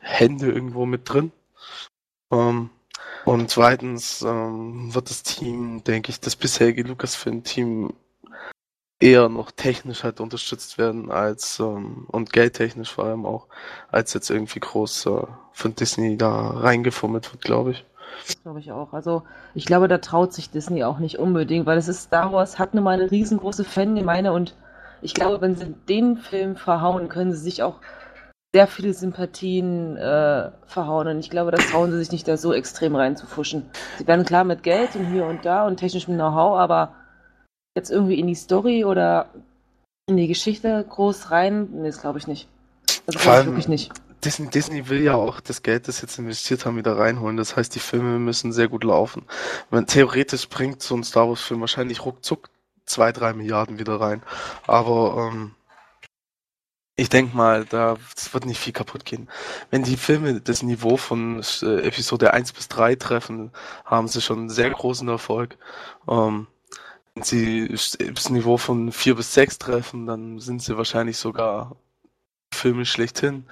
Hände 0.00 0.50
irgendwo 0.50 0.86
mit 0.86 1.08
drin. 1.12 1.32
Um, 2.30 2.38
ähm, 2.38 2.70
und 3.24 3.50
zweitens 3.50 4.22
ähm, 4.22 4.94
wird 4.94 5.10
das 5.10 5.22
Team, 5.22 5.84
denke 5.84 6.10
ich, 6.10 6.20
das 6.20 6.36
bisherige 6.36 6.82
Lucasfilm-Team 6.82 7.92
eher 9.00 9.28
noch 9.28 9.50
technisch 9.50 10.02
halt 10.02 10.20
unterstützt 10.20 10.78
werden 10.78 11.10
als 11.10 11.60
ähm, 11.60 12.06
und 12.08 12.32
geldtechnisch 12.32 12.92
vor 12.92 13.04
allem 13.04 13.26
auch, 13.26 13.46
als 13.90 14.12
jetzt 14.14 14.30
irgendwie 14.30 14.60
groß 14.60 15.06
äh, 15.06 15.22
von 15.52 15.74
Disney 15.74 16.16
da 16.16 16.50
reingefummelt 16.50 17.32
wird, 17.32 17.42
glaube 17.42 17.72
ich. 17.72 17.84
Glaube 18.42 18.58
ich 18.58 18.72
auch. 18.72 18.92
Also 18.92 19.22
ich 19.54 19.66
glaube, 19.66 19.86
da 19.86 19.98
traut 19.98 20.32
sich 20.32 20.50
Disney 20.50 20.82
auch 20.82 20.98
nicht 20.98 21.18
unbedingt, 21.18 21.66
weil 21.66 21.78
es 21.78 21.88
ist 21.88 22.04
Star 22.04 22.32
Wars, 22.32 22.58
hat 22.58 22.74
nun 22.74 22.84
mal 22.84 22.98
eine 22.98 23.10
riesengroße 23.10 23.64
Fangemeinde 23.64 24.32
und 24.32 24.56
ich 25.00 25.14
glaube, 25.14 25.40
wenn 25.40 25.54
sie 25.54 25.74
den 25.88 26.16
Film 26.16 26.56
verhauen, 26.56 27.08
können 27.08 27.32
sie 27.32 27.38
sich 27.38 27.62
auch 27.62 27.80
sehr 28.52 28.66
viele 28.66 28.94
Sympathien 28.94 29.96
äh, 29.96 30.50
verhauen 30.66 31.06
und 31.06 31.18
ich 31.20 31.30
glaube, 31.30 31.50
das 31.52 31.68
trauen 31.68 31.92
sie 31.92 31.98
sich 31.98 32.10
nicht 32.10 32.26
da 32.26 32.36
so 32.36 32.52
extrem 32.52 32.96
reinzufuschen. 32.96 33.66
Sie 33.98 34.06
werden 34.06 34.24
klar 34.24 34.42
mit 34.42 34.62
Geld 34.62 34.96
und 34.96 35.06
hier 35.12 35.26
und 35.26 35.44
da 35.44 35.66
und 35.66 35.76
technischem 35.76 36.14
Know-how, 36.14 36.58
aber 36.58 36.94
jetzt 37.78 37.90
irgendwie 37.90 38.18
in 38.18 38.26
die 38.26 38.34
Story 38.34 38.84
oder 38.84 39.30
in 40.06 40.16
die 40.16 40.26
Geschichte 40.26 40.84
groß 40.88 41.30
rein, 41.30 41.68
nee, 41.72 41.86
das 41.86 42.00
glaube 42.00 42.18
ich 42.18 42.26
nicht. 42.26 42.48
Also 43.06 43.18
glaube 43.18 43.40
ich 43.40 43.46
wirklich 43.46 43.68
nicht. 43.68 43.92
Disney, 44.24 44.48
Disney 44.48 44.88
will 44.88 45.02
ja 45.02 45.14
auch 45.14 45.40
das 45.40 45.62
Geld, 45.62 45.86
das 45.86 46.02
jetzt 46.02 46.18
investiert 46.18 46.66
haben, 46.66 46.76
wieder 46.76 46.98
reinholen. 46.98 47.36
Das 47.36 47.56
heißt, 47.56 47.74
die 47.74 47.80
Filme 47.80 48.18
müssen 48.18 48.52
sehr 48.52 48.68
gut 48.68 48.82
laufen. 48.82 49.24
Wenn 49.70 49.86
theoretisch 49.86 50.48
bringt 50.48 50.82
so 50.82 50.96
ein 50.96 51.04
Star 51.04 51.28
Wars 51.28 51.40
Film 51.40 51.60
wahrscheinlich 51.60 52.04
ruckzuck 52.04 52.50
zwei, 52.84 53.12
drei 53.12 53.32
Milliarden 53.32 53.78
wieder 53.78 54.00
rein. 54.00 54.22
Aber 54.66 55.30
ähm, 55.30 55.54
ich 56.96 57.08
denke 57.08 57.36
mal, 57.36 57.64
da 57.64 57.96
wird 58.32 58.44
nicht 58.44 58.58
viel 58.58 58.72
kaputt 58.72 59.04
gehen. 59.04 59.28
Wenn 59.70 59.84
die 59.84 59.96
Filme 59.96 60.40
das 60.40 60.64
Niveau 60.64 60.96
von 60.96 61.40
äh, 61.62 61.86
Episode 61.86 62.34
1 62.34 62.52
bis 62.52 62.66
3 62.66 62.96
treffen, 62.96 63.52
haben 63.84 64.08
sie 64.08 64.20
schon 64.20 64.40
einen 64.40 64.50
sehr 64.50 64.70
großen 64.70 65.06
Erfolg. 65.06 65.56
Ähm, 66.08 66.48
wenn 67.18 67.24
sie 67.24 67.68
das 67.68 68.30
Niveau 68.30 68.58
von 68.58 68.92
4 68.92 69.16
bis 69.16 69.34
6 69.34 69.58
treffen, 69.58 70.06
dann 70.06 70.38
sind 70.38 70.62
sie 70.62 70.76
wahrscheinlich 70.76 71.18
sogar 71.18 71.76
Filme 72.52 72.86
schlechthin. 72.86 73.46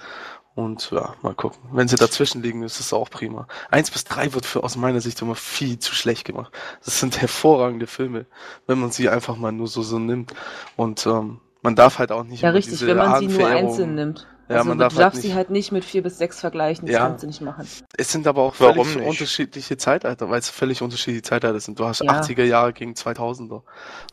Und 0.55 0.89
ja, 0.89 1.13
mal 1.21 1.35
gucken. 1.35 1.59
Wenn 1.71 1.87
sie 1.87 1.97
dazwischen 1.97 2.41
liegen, 2.41 2.63
ist 2.63 2.79
es 2.79 2.91
auch 2.91 3.09
prima. 3.09 3.47
1 3.69 3.91
bis 3.91 4.05
3 4.05 4.33
wird 4.33 4.45
für 4.45 4.63
aus 4.63 4.75
meiner 4.75 5.01
Sicht 5.01 5.21
immer 5.21 5.35
viel 5.35 5.77
zu 5.79 5.93
schlecht 5.93 6.25
gemacht. 6.25 6.51
Das 6.83 6.99
sind 6.99 7.21
hervorragende 7.21 7.87
Filme, 7.87 8.25
wenn 8.65 8.79
man 8.79 8.91
sie 8.91 9.09
einfach 9.09 9.35
mal 9.35 9.51
nur 9.51 9.67
so, 9.67 9.83
so 9.83 9.99
nimmt. 9.99 10.33
Und 10.77 11.05
ähm, 11.05 11.41
man 11.61 11.75
darf 11.75 11.99
halt 11.99 12.11
auch 12.11 12.23
nicht. 12.23 12.41
Ja, 12.41 12.51
richtig, 12.51 12.81
wenn 12.85 12.97
man 12.97 13.19
sie 13.19 13.27
nur 13.27 13.47
einzeln 13.47 13.95
nimmt. 13.95 14.27
Ja, 14.49 14.57
also 14.57 14.69
man 14.69 14.77
darf 14.77 14.93
du 14.93 14.99
darfst 14.99 15.17
halt 15.17 15.23
sie 15.23 15.33
halt 15.33 15.49
nicht 15.49 15.71
mit 15.71 15.83
vier 15.83 16.01
bis 16.01 16.17
sechs 16.17 16.39
vergleichen, 16.39 16.85
das 16.85 16.93
ja. 16.93 16.99
kannst 17.07 17.23
du 17.23 17.27
nicht 17.27 17.41
machen. 17.41 17.67
Es 17.97 18.11
sind 18.11 18.27
aber 18.27 18.43
auch 18.43 18.55
völlig 18.55 18.97
unterschiedliche 18.97 19.75
Zeitalter, 19.77 20.29
weil 20.29 20.39
es 20.39 20.49
völlig 20.49 20.81
unterschiedliche 20.81 21.23
Zeitalter 21.23 21.59
sind. 21.59 21.79
Du 21.79 21.85
hast 21.85 22.01
ja. 22.01 22.21
80er 22.21 22.43
Jahre 22.43 22.71
gegen 22.71 22.93
2000er. 22.93 23.63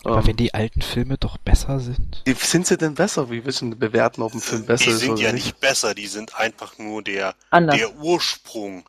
Aber 0.05 0.19
ähm, 0.19 0.27
wenn 0.27 0.37
die 0.37 0.53
alten 0.53 0.83
Filme 0.83 1.19
doch 1.19 1.39
besser 1.39 1.79
sind? 1.79 2.23
Wie 2.25 2.33
sind 2.33 2.67
sie 2.67 2.77
denn 2.77 2.95
besser? 2.95 3.31
Wie 3.31 3.43
du 3.43 3.77
bewerten, 3.77 4.23
ob 4.23 4.35
ein 4.35 4.41
Film 4.41 4.67
besser 4.67 4.89
ist 4.89 4.89
oder 4.89 4.95
nicht? 4.95 5.03
Die 5.03 5.07
sind 5.07 5.19
ja 5.21 5.33
nicht 5.33 5.61
besser, 5.61 5.95
die 5.95 6.07
sind 6.09 6.37
einfach 6.37 6.79
nur 6.79 7.03
der, 7.03 7.35
der 7.53 7.97
Ursprung. 7.97 8.85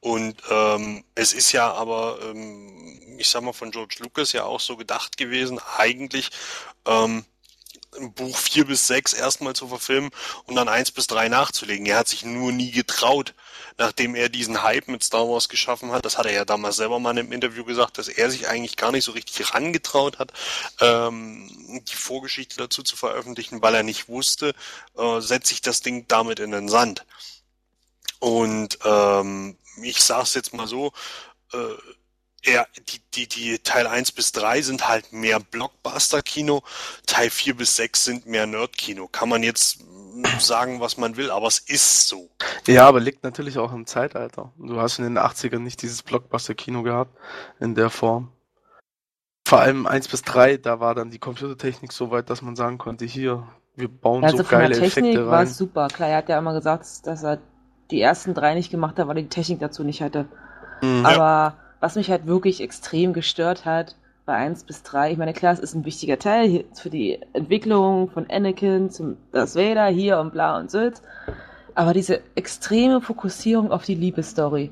Und 0.00 0.36
ähm, 0.50 1.04
es 1.14 1.34
ist 1.34 1.52
ja 1.52 1.72
aber, 1.72 2.18
ähm, 2.24 3.16
ich 3.18 3.28
sag 3.28 3.42
mal, 3.42 3.52
von 3.52 3.70
George 3.70 3.96
Lucas 4.00 4.32
ja 4.32 4.44
auch 4.44 4.60
so 4.60 4.76
gedacht 4.76 5.18
gewesen, 5.18 5.60
eigentlich, 5.76 6.30
ähm, 6.86 7.24
Buch 8.14 8.36
4 8.36 8.66
bis 8.66 8.86
6 8.86 9.14
erstmal 9.14 9.54
zu 9.54 9.66
verfilmen 9.68 10.10
und 10.44 10.54
dann 10.54 10.68
1 10.68 10.92
bis 10.92 11.06
3 11.08 11.28
nachzulegen. 11.28 11.86
Er 11.86 11.98
hat 11.98 12.08
sich 12.08 12.24
nur 12.24 12.52
nie 12.52 12.70
getraut, 12.70 13.34
nachdem 13.78 14.14
er 14.14 14.28
diesen 14.28 14.62
Hype 14.62 14.88
mit 14.88 15.02
Star 15.02 15.28
Wars 15.28 15.48
geschaffen 15.48 15.90
hat. 15.90 16.04
Das 16.04 16.16
hat 16.16 16.26
er 16.26 16.32
ja 16.32 16.44
damals 16.44 16.76
selber 16.76 17.00
mal 17.00 17.18
im 17.18 17.32
Interview 17.32 17.64
gesagt, 17.64 17.98
dass 17.98 18.08
er 18.08 18.30
sich 18.30 18.48
eigentlich 18.48 18.76
gar 18.76 18.92
nicht 18.92 19.04
so 19.04 19.12
richtig 19.12 19.54
rangetraut 19.54 20.18
hat, 20.18 20.32
ähm, 20.80 21.48
die 21.88 21.96
Vorgeschichte 21.96 22.56
dazu 22.56 22.82
zu 22.82 22.96
veröffentlichen, 22.96 23.60
weil 23.60 23.74
er 23.74 23.82
nicht 23.82 24.08
wusste, 24.08 24.54
äh, 24.96 25.20
setze 25.20 25.52
ich 25.52 25.60
das 25.60 25.80
Ding 25.80 26.06
damit 26.06 26.38
in 26.38 26.52
den 26.52 26.68
Sand. 26.68 27.04
Und 28.20 28.78
ähm, 28.84 29.56
ich 29.82 30.00
sag's 30.00 30.34
jetzt 30.34 30.52
mal 30.52 30.66
so, 30.66 30.92
äh, 31.52 31.58
ja, 32.44 32.66
die, 32.88 33.00
die, 33.14 33.28
die 33.28 33.58
Teil 33.58 33.86
1 33.86 34.12
bis 34.12 34.32
3 34.32 34.62
sind 34.62 34.88
halt 34.88 35.12
mehr 35.12 35.40
Blockbuster-Kino, 35.40 36.62
Teil 37.06 37.30
4 37.30 37.56
bis 37.56 37.76
6 37.76 38.04
sind 38.04 38.26
mehr 38.26 38.46
Nerd-Kino. 38.46 39.08
Kann 39.08 39.28
man 39.28 39.42
jetzt 39.42 39.80
sagen, 40.38 40.80
was 40.80 40.96
man 40.96 41.16
will, 41.16 41.30
aber 41.30 41.46
es 41.46 41.58
ist 41.58 42.08
so. 42.08 42.30
Ja, 42.66 42.86
aber 42.86 43.00
liegt 43.00 43.24
natürlich 43.24 43.58
auch 43.58 43.72
im 43.72 43.86
Zeitalter. 43.86 44.52
Du 44.58 44.80
hast 44.80 44.98
in 44.98 45.04
den 45.04 45.18
80ern 45.18 45.60
nicht 45.60 45.82
dieses 45.82 46.02
Blockbuster-Kino 46.02 46.82
gehabt 46.82 47.16
in 47.58 47.74
der 47.74 47.90
Form. 47.90 48.32
Vor 49.46 49.60
allem 49.60 49.86
1 49.86 50.08
bis 50.08 50.22
3, 50.22 50.58
da 50.58 50.80
war 50.80 50.94
dann 50.94 51.10
die 51.10 51.18
Computertechnik 51.18 51.92
so 51.92 52.10
weit, 52.10 52.30
dass 52.30 52.42
man 52.42 52.56
sagen 52.56 52.78
konnte, 52.78 53.04
hier, 53.04 53.46
wir 53.74 53.88
bauen 53.88 54.24
Also 54.24 54.38
so 54.38 54.44
von 54.44 54.58
der 54.58 54.68
geile 54.68 54.80
Technik 54.80 55.04
Effekte 55.04 55.26
war 55.26 55.38
rein. 55.38 55.46
es 55.46 55.56
super. 55.56 55.88
Klar, 55.88 56.08
er 56.08 56.18
hat 56.18 56.28
ja 56.28 56.38
immer 56.38 56.52
gesagt, 56.54 56.86
dass 57.04 57.22
er 57.22 57.38
die 57.90 58.00
ersten 58.00 58.34
drei 58.34 58.54
nicht 58.54 58.70
gemacht 58.70 58.98
hat, 58.98 59.08
weil 59.08 59.16
er 59.16 59.22
die 59.22 59.28
Technik 59.28 59.60
dazu 59.60 59.82
nicht 59.82 60.02
hatte. 60.02 60.26
Mhm. 60.82 61.04
Aber 61.04 61.56
was 61.80 61.96
mich 61.96 62.10
halt 62.10 62.26
wirklich 62.26 62.60
extrem 62.60 63.12
gestört 63.12 63.64
hat, 63.64 63.96
bei 64.26 64.34
1 64.34 64.64
bis 64.64 64.82
3, 64.84 65.12
ich 65.12 65.18
meine, 65.18 65.32
klar, 65.32 65.52
es 65.52 65.58
ist 65.58 65.74
ein 65.74 65.84
wichtiger 65.84 66.18
Teil 66.18 66.64
für 66.74 66.90
die 66.90 67.18
Entwicklung 67.32 68.10
von 68.10 68.26
Anakin 68.30 68.90
zum 68.90 69.16
Darth 69.32 69.56
Vader 69.56 69.86
hier 69.86 70.18
und 70.20 70.32
bla 70.32 70.56
und 70.58 70.70
Sylt. 70.70 71.02
Aber 71.74 71.94
diese 71.94 72.20
extreme 72.36 73.00
Fokussierung 73.00 73.72
auf 73.72 73.84
die 73.84 73.94
Liebesstory, 73.94 74.70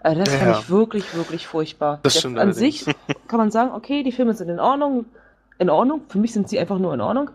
also 0.00 0.20
das 0.24 0.32
Ja, 0.32 0.38
fand 0.38 0.50
ja. 0.52 0.58
ich 0.58 0.70
wirklich, 0.70 1.14
wirklich 1.14 1.46
furchtbar. 1.46 2.00
Das 2.02 2.18
stimmt 2.18 2.38
An 2.38 2.48
allerdings. 2.48 2.84
sich 2.84 2.96
kann 3.28 3.38
man 3.38 3.50
sagen, 3.50 3.72
okay, 3.72 4.02
die 4.02 4.12
Filme 4.12 4.34
sind 4.34 4.48
in 4.48 4.60
Ordnung, 4.60 5.04
in 5.58 5.70
Ordnung. 5.70 6.02
Für 6.08 6.18
mich 6.18 6.32
sind 6.32 6.48
sie 6.48 6.58
einfach 6.58 6.78
nur 6.78 6.94
in 6.94 7.00
Ordnung. 7.00 7.30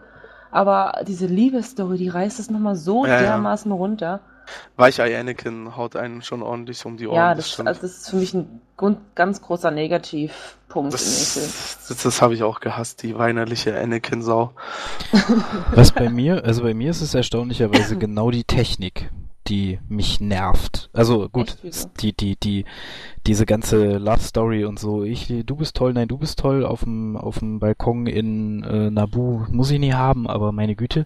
Aber 0.52 1.04
diese 1.08 1.28
Liebesstory, 1.28 1.98
die 1.98 2.10
reißt 2.10 2.40
es 2.40 2.50
nochmal 2.50 2.76
so 2.76 3.06
Ja, 3.06 3.14
ja. 3.14 3.22
dermaßen 3.22 3.72
runter. 3.72 4.20
Weichei 4.76 5.18
Anakin 5.20 5.76
haut 5.78 5.96
einen 5.96 6.22
schon 6.22 6.42
ordentlich 6.42 6.86
um 6.86 6.98
die 6.98 7.08
Ohren. 7.08 7.16
Ja, 7.16 7.36
das, 7.36 7.52
stimmt. 7.52 7.68
also 7.68 7.82
das 7.82 7.92
ist 7.98 8.10
für 8.10 8.16
mich 8.18 8.34
ein 8.34 8.62
Grund, 8.78 8.98
ganz 9.16 9.42
großer 9.42 9.72
Negativpunkt 9.72 10.94
das, 10.94 11.86
das, 11.88 12.04
das 12.04 12.22
habe 12.22 12.34
ich 12.34 12.44
auch 12.44 12.60
gehasst, 12.60 13.04
die 13.04 13.18
weinerliche 13.18 13.80
Anakin-Sau. 13.80 14.54
Was 15.72 15.92
bei 15.92 16.10
mir, 16.10 16.44
also 16.46 16.64
bei 16.64 16.74
mir 16.74 16.90
ist 16.90 17.02
es 17.02 17.14
erstaunlicherweise 17.14 17.98
genau 17.98 18.32
die 18.32 18.44
Technik, 18.44 19.12
die 19.48 19.80
mich 19.90 20.20
nervt. 20.20 20.90
Also 20.94 21.30
gut, 21.30 21.58
die, 22.00 22.14
die, 22.14 22.36
die, 22.38 22.66
diese 23.28 23.46
ganze 23.46 23.98
Love 23.98 24.22
Story 24.22 24.66
und 24.66 24.80
so, 24.80 25.04
ich, 25.04 25.34
du 25.46 25.56
bist 25.56 25.76
toll, 25.76 25.94
nein, 25.94 26.08
du 26.08 26.18
bist 26.18 26.40
toll, 26.40 26.66
auf 26.66 26.84
dem, 26.84 27.18
auf 27.18 27.40
dem 27.40 27.60
Balkon 27.60 28.08
in 28.08 28.64
äh, 28.64 28.90
Nabu 28.90 29.46
muss 29.50 29.72
ich 29.72 29.80
nie 29.80 29.94
haben, 29.94 30.28
aber 30.28 30.52
meine 30.52 30.76
Güte. 30.76 31.06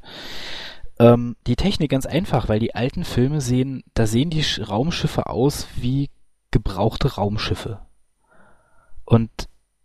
Ähm, 0.98 1.36
die 1.46 1.56
Technik 1.56 1.92
ganz 1.92 2.06
einfach, 2.06 2.48
weil 2.48 2.60
die 2.60 2.74
alten 2.76 3.04
Filme 3.04 3.42
sehen, 3.42 3.84
da 3.94 4.08
sehen 4.08 4.30
die 4.30 4.44
Sch- 4.44 4.64
Raumschiffe 4.64 5.28
aus 5.28 5.68
wie 5.76 6.10
gebrauchte 6.52 7.16
Raumschiffe. 7.16 7.82
Und 9.04 9.30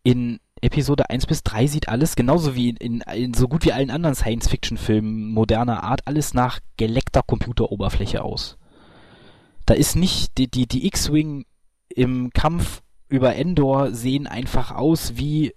in 0.03 0.39
Episode 0.63 1.11
1 1.11 1.27
bis 1.27 1.43
3 1.43 1.67
sieht 1.67 1.89
alles 1.89 2.17
genauso 2.17 2.55
wie 2.55 2.71
in, 2.71 3.01
in, 3.01 3.35
so 3.35 3.49
gut 3.49 3.65
wie 3.65 3.73
allen 3.73 3.91
anderen 3.91 4.15
Science-Fiction-Filmen 4.15 5.31
moderner 5.31 5.83
Art 5.83 6.07
alles 6.07 6.35
nach 6.35 6.61
geleckter 6.77 7.23
Computeroberfläche 7.23 8.23
aus. 8.23 8.57
Da 9.67 9.75
ist 9.75 9.97
nicht 9.97 10.39
die, 10.39 10.51
die, 10.51 10.67
die 10.67 10.87
X-Wing 10.87 11.45
im 11.89 12.31
Kampf 12.33 12.83
über 13.09 13.35
Endor 13.35 13.93
sehen 13.93 14.27
einfach 14.27 14.71
aus 14.71 15.17
wie 15.17 15.55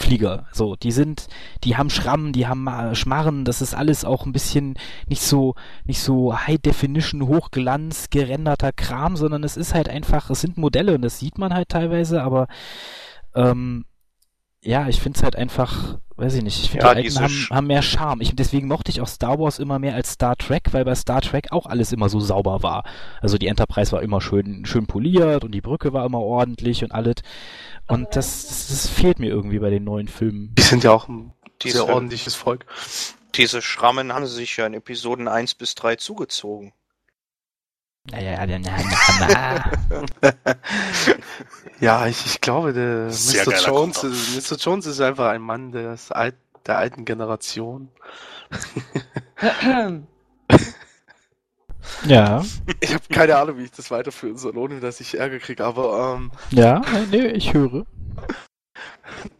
Kriegsflieger. 0.00 0.46
So, 0.52 0.76
die 0.76 0.92
sind, 0.92 1.28
die 1.64 1.76
haben 1.76 1.90
Schrammen, 1.90 2.32
die 2.32 2.46
haben 2.46 2.66
äh, 2.66 2.94
Schmarren, 2.94 3.44
das 3.44 3.62
ist 3.62 3.74
alles 3.74 4.04
auch 4.04 4.26
ein 4.26 4.32
bisschen 4.32 4.74
nicht 5.06 5.22
so, 5.22 5.54
nicht 5.84 6.00
so 6.00 6.36
High 6.36 6.58
Definition, 6.58 7.26
Hochglanz, 7.26 8.10
gerenderter 8.10 8.72
Kram, 8.72 9.16
sondern 9.16 9.44
es 9.44 9.56
ist 9.56 9.74
halt 9.74 9.88
einfach, 9.88 10.30
es 10.30 10.40
sind 10.40 10.58
Modelle 10.58 10.94
und 10.94 11.02
das 11.02 11.18
sieht 11.18 11.38
man 11.38 11.54
halt 11.54 11.68
teilweise, 11.68 12.22
aber 12.22 12.48
ähm, 13.34 13.84
ja, 14.62 14.88
ich 14.88 15.00
find's 15.00 15.22
halt 15.22 15.36
einfach, 15.36 15.98
weiß 16.16 16.34
ich 16.34 16.42
nicht, 16.42 16.62
ich 16.62 16.70
finde 16.70 16.84
Ja, 16.84 16.94
die 16.94 17.04
alten 17.04 17.20
haben, 17.20 17.46
haben 17.50 17.66
mehr 17.66 17.80
Charme. 17.80 18.20
Ich, 18.20 18.36
deswegen 18.36 18.68
mochte 18.68 18.90
ich 18.90 19.00
auch 19.00 19.06
Star 19.06 19.38
Wars 19.38 19.58
immer 19.58 19.78
mehr 19.78 19.94
als 19.94 20.12
Star 20.12 20.36
Trek, 20.36 20.72
weil 20.72 20.84
bei 20.84 20.94
Star 20.94 21.22
Trek 21.22 21.50
auch 21.50 21.64
alles 21.64 21.92
immer 21.92 22.10
so 22.10 22.20
sauber 22.20 22.62
war. 22.62 22.84
Also 23.22 23.38
die 23.38 23.46
Enterprise 23.46 23.92
war 23.92 24.02
immer 24.02 24.20
schön, 24.20 24.66
schön 24.66 24.86
poliert 24.86 25.44
und 25.44 25.52
die 25.52 25.62
Brücke 25.62 25.94
war 25.94 26.04
immer 26.04 26.20
ordentlich 26.20 26.84
und 26.84 26.92
alles. 26.92 27.16
Und 27.90 28.14
das, 28.16 28.46
das, 28.46 28.68
das 28.68 28.88
fehlt 28.88 29.18
mir 29.18 29.30
irgendwie 29.30 29.58
bei 29.58 29.70
den 29.70 29.84
neuen 29.84 30.08
Filmen. 30.08 30.54
Die 30.54 30.62
sind 30.62 30.84
ja 30.84 30.92
auch 30.92 31.08
ein 31.08 31.32
Diese- 31.62 31.78
sehr 31.78 31.88
ordentliches 31.88 32.34
Volk. 32.34 32.66
Diese 33.34 33.62
Schrammen 33.62 34.12
haben 34.12 34.26
sie 34.26 34.34
sich 34.34 34.56
ja 34.56 34.66
in 34.66 34.74
Episoden 34.74 35.28
1 35.28 35.54
bis 35.54 35.74
3 35.74 35.96
zugezogen. 35.96 36.72
Naja, 38.10 38.44
na, 38.46 38.58
na, 38.58 39.70
na, 40.22 40.34
ja, 41.80 42.06
ich, 42.06 42.24
ich 42.26 42.40
glaube, 42.40 42.72
der 42.72 43.10
Sehr 43.10 43.44
Mr. 43.46 43.66
Jones, 43.66 44.02
Mr. 44.02 44.56
Jones 44.56 44.86
ist 44.86 45.00
einfach 45.00 45.28
ein 45.28 45.42
Mann 45.42 45.70
der, 45.70 45.92
ist 45.94 46.10
alt, 46.10 46.34
der 46.66 46.78
alten 46.78 47.04
Generation. 47.04 47.90
Ja, 52.06 52.44
Ich 52.80 52.94
habe 52.94 53.04
keine 53.10 53.36
Ahnung, 53.36 53.58
wie 53.58 53.64
ich 53.64 53.70
das 53.72 53.90
weiterführen 53.90 54.36
soll, 54.36 54.56
ohne 54.56 54.80
dass 54.80 55.00
ich 55.00 55.18
Ärger 55.18 55.38
kriege, 55.38 55.64
aber 55.64 56.16
ähm, 56.16 56.30
ja, 56.50 56.82
nee, 57.10 57.26
ich 57.28 57.52
höre. 57.52 57.84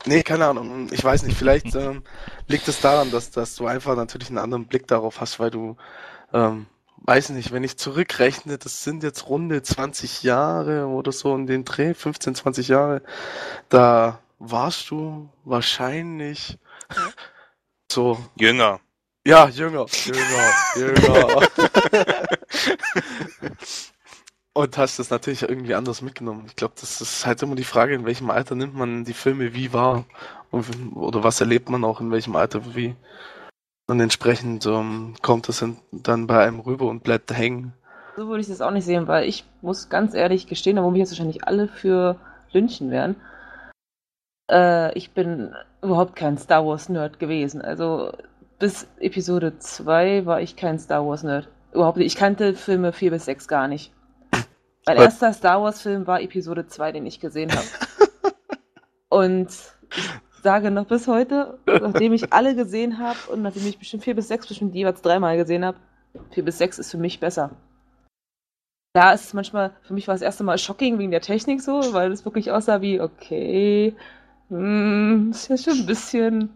nee, 0.07 0.22
keine 0.22 0.46
Ahnung. 0.46 0.88
Ich 0.90 1.03
weiß 1.03 1.22
nicht, 1.22 1.36
vielleicht 1.36 1.74
ähm, 1.74 2.03
liegt 2.46 2.68
es 2.68 2.80
daran, 2.80 3.11
dass, 3.11 3.30
dass 3.30 3.55
du 3.55 3.66
einfach 3.66 3.96
natürlich 3.96 4.28
einen 4.28 4.38
anderen 4.38 4.66
Blick 4.66 4.86
darauf 4.86 5.20
hast, 5.20 5.38
weil 5.40 5.51
du, 5.51 5.76
ähm, 6.32 6.66
weiß 7.03 7.30
nicht, 7.30 7.53
wenn 7.53 7.64
ich 7.64 7.78
zurückrechne, 7.78 8.59
das 8.59 8.84
sind 8.84 9.03
jetzt 9.03 9.28
runde 9.28 9.62
20 9.62 10.22
Jahre 10.22 10.86
oder 10.86 11.12
so 11.12 11.34
in 11.34 11.46
den 11.46 11.64
Dreh, 11.64 11.94
15, 11.94 12.34
20 12.34 12.68
Jahre, 12.68 13.03
da 13.68 14.20
warst 14.38 14.90
du 14.90 15.30
wahrscheinlich 15.44 16.59
so 17.90 18.18
Jünger. 18.36 18.80
Ja, 19.27 19.49
jünger, 19.49 19.87
jünger, 20.05 20.53
jünger. 20.77 21.43
Und 24.53 24.77
hast 24.79 24.99
das 24.99 25.11
natürlich 25.11 25.43
irgendwie 25.43 25.75
anders 25.75 26.03
mitgenommen. 26.03 26.45
Ich 26.47 26.57
glaube, 26.57 26.75
das 26.81 27.01
ist 27.01 27.25
halt 27.27 27.43
immer 27.43 27.55
die 27.55 27.64
Frage, 27.64 27.95
in 27.95 28.05
welchem 28.05 28.31
Alter 28.31 28.55
nimmt 28.55 28.75
man 28.75 29.05
die 29.05 29.12
Filme 29.14 29.55
wie 29.55 29.73
wahr 29.73 30.05
und, 30.51 30.66
oder 30.97 31.23
was 31.23 31.41
erlebt 31.41 31.71
man 31.71 31.85
auch 31.85 32.01
in 32.01 32.11
welchem 32.11 32.35
Alter 32.35 32.75
wie. 32.75 32.97
Und 33.87 34.01
entsprechend 34.01 34.66
ähm, 34.66 35.14
kommt 35.23 35.49
das 35.49 35.61
dann- 35.61 35.79
dann 35.93 36.27
bei 36.27 36.45
einem 36.45 36.61
rüber 36.61 36.87
und 36.87 37.05
bleibt 37.05 37.33
hängen. 37.33 37.73
So 38.16 38.27
würde 38.29 38.41
ich 38.41 38.49
das 38.49 38.61
auch 38.61 38.73
nicht 38.73 38.85
sehen, 38.85 39.07
weil 39.07 39.29
ich 39.29 39.45
muss 39.62 39.89
ganz 39.89 40.14
ehrlich 40.14 40.47
gestehen, 40.49 40.77
da 40.77 40.83
wo 40.83 40.91
mich 40.91 40.99
jetzt 41.01 41.12
wahrscheinlich 41.12 41.45
alle 41.45 41.68
für 41.68 42.16
lynchen 42.53 42.91
werden. 42.91 43.16
Äh, 44.51 44.93
ich 44.99 45.12
bin 45.12 45.55
überhaupt 45.81 46.16
kein 46.16 46.39
Star 46.39 46.66
Wars 46.66 46.89
Nerd 46.89 47.21
gewesen. 47.21 47.62
Also 47.62 48.12
bis 48.61 48.87
Episode 49.01 49.59
2 49.59 50.27
war 50.27 50.41
ich 50.41 50.55
kein 50.55 50.79
Star 50.79 51.05
Wars 51.05 51.25
Nerd. 51.25 51.49
Überhaupt 51.73 51.97
nicht. 51.97 52.07
Ich 52.07 52.17
kannte 52.17 52.55
Filme 52.55 52.93
4 52.93 53.11
bis 53.11 53.25
6 53.25 53.49
gar 53.49 53.67
nicht. 53.67 53.93
Mein 54.87 54.99
Was? 54.99 55.05
erster 55.05 55.33
Star 55.33 55.63
Wars 55.63 55.83
Film 55.83 56.07
war 56.07 56.21
Episode 56.21 56.67
2, 56.67 56.93
den 56.93 57.07
ich 57.07 57.19
gesehen 57.19 57.51
habe. 57.51 57.67
Und 59.09 59.49
ich 59.97 60.11
sage 60.43 60.71
noch 60.71 60.87
bis 60.87 61.09
heute, 61.09 61.59
nachdem 61.67 62.13
ich 62.13 62.33
alle 62.33 62.55
gesehen 62.55 62.99
habe 62.99 63.19
und 63.31 63.43
nachdem 63.43 63.67
ich 63.67 63.79
bestimmt 63.79 64.05
4 64.05 64.15
bis 64.15 64.29
6 64.29 64.47
bestimmt 64.47 64.75
jeweils 64.75 65.03
dreimal 65.03 65.37
gesehen 65.37 65.65
habe, 65.65 65.79
4 66.31 66.45
bis 66.45 66.59
6 66.59 66.79
ist 66.79 66.91
für 66.93 66.97
mich 66.97 67.19
besser. 67.19 67.51
Da 68.95 69.13
ist 69.13 69.25
es 69.25 69.35
manchmal, 69.35 69.73
für 69.83 69.95
mich 69.95 70.09
war 70.09 70.15
es 70.15 70.21
das 70.21 70.27
erste 70.27 70.45
Mal 70.45 70.59
shocking 70.59 70.99
wegen 70.99 71.11
der 71.11 71.21
Technik 71.21 71.61
so, 71.61 71.93
weil 71.93 72.11
es 72.13 72.25
wirklich 72.25 72.51
aussah 72.53 72.81
wie, 72.81 73.01
okay, 73.01 73.95
hm, 74.49 75.31
ist 75.33 75.49
ja 75.49 75.57
schon 75.59 75.81
ein 75.81 75.87
bisschen 75.87 76.51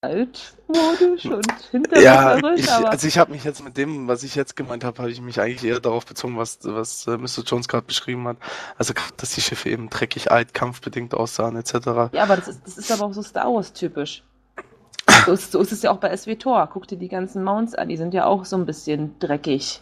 altmodisch 0.00 1.26
und 1.26 1.46
Ja, 1.46 1.70
hinterwäldlerisch, 1.70 2.60
ich, 2.60 2.70
aber 2.70 2.90
also 2.90 3.06
ich 3.06 3.18
habe 3.18 3.32
mich 3.32 3.44
jetzt 3.44 3.64
mit 3.64 3.76
dem, 3.76 4.08
was 4.08 4.22
ich 4.22 4.34
jetzt 4.34 4.56
gemeint 4.56 4.84
habe, 4.84 4.98
habe 4.98 5.10
ich 5.10 5.20
mich 5.20 5.40
eigentlich 5.40 5.64
eher 5.64 5.80
darauf 5.80 6.06
bezogen, 6.06 6.36
was, 6.36 6.58
was 6.62 7.06
äh, 7.06 7.16
Mr. 7.16 7.42
Jones 7.44 7.68
gerade 7.68 7.86
beschrieben 7.86 8.26
hat. 8.28 8.36
Also, 8.76 8.94
dass 9.16 9.34
die 9.34 9.40
Schiffe 9.40 9.70
eben 9.70 9.90
dreckig 9.90 10.30
alt, 10.30 10.54
kampfbedingt 10.54 11.14
aussahen, 11.14 11.56
etc. 11.56 12.12
ja, 12.12 12.22
aber 12.22 12.36
das 12.36 12.48
ist, 12.48 12.60
das 12.66 12.78
ist 12.78 12.92
aber 12.92 13.06
auch 13.06 13.12
so 13.14 13.22
Star 13.22 13.52
Wars 13.52 13.72
typisch. 13.72 14.22
So 15.24 15.32
ist, 15.32 15.52
so 15.52 15.60
ist 15.60 15.72
es 15.72 15.82
ja 15.82 15.90
auch 15.90 15.98
bei 15.98 16.14
SW-Tor. 16.14 16.68
Guck 16.72 16.88
dir 16.88 16.98
die 16.98 17.08
ganzen 17.08 17.42
Mounts 17.42 17.74
an, 17.74 17.88
die 17.88 17.96
sind 17.96 18.12
ja 18.12 18.26
auch 18.26 18.44
so 18.44 18.56
ein 18.56 18.66
bisschen 18.66 19.18
dreckig. 19.18 19.80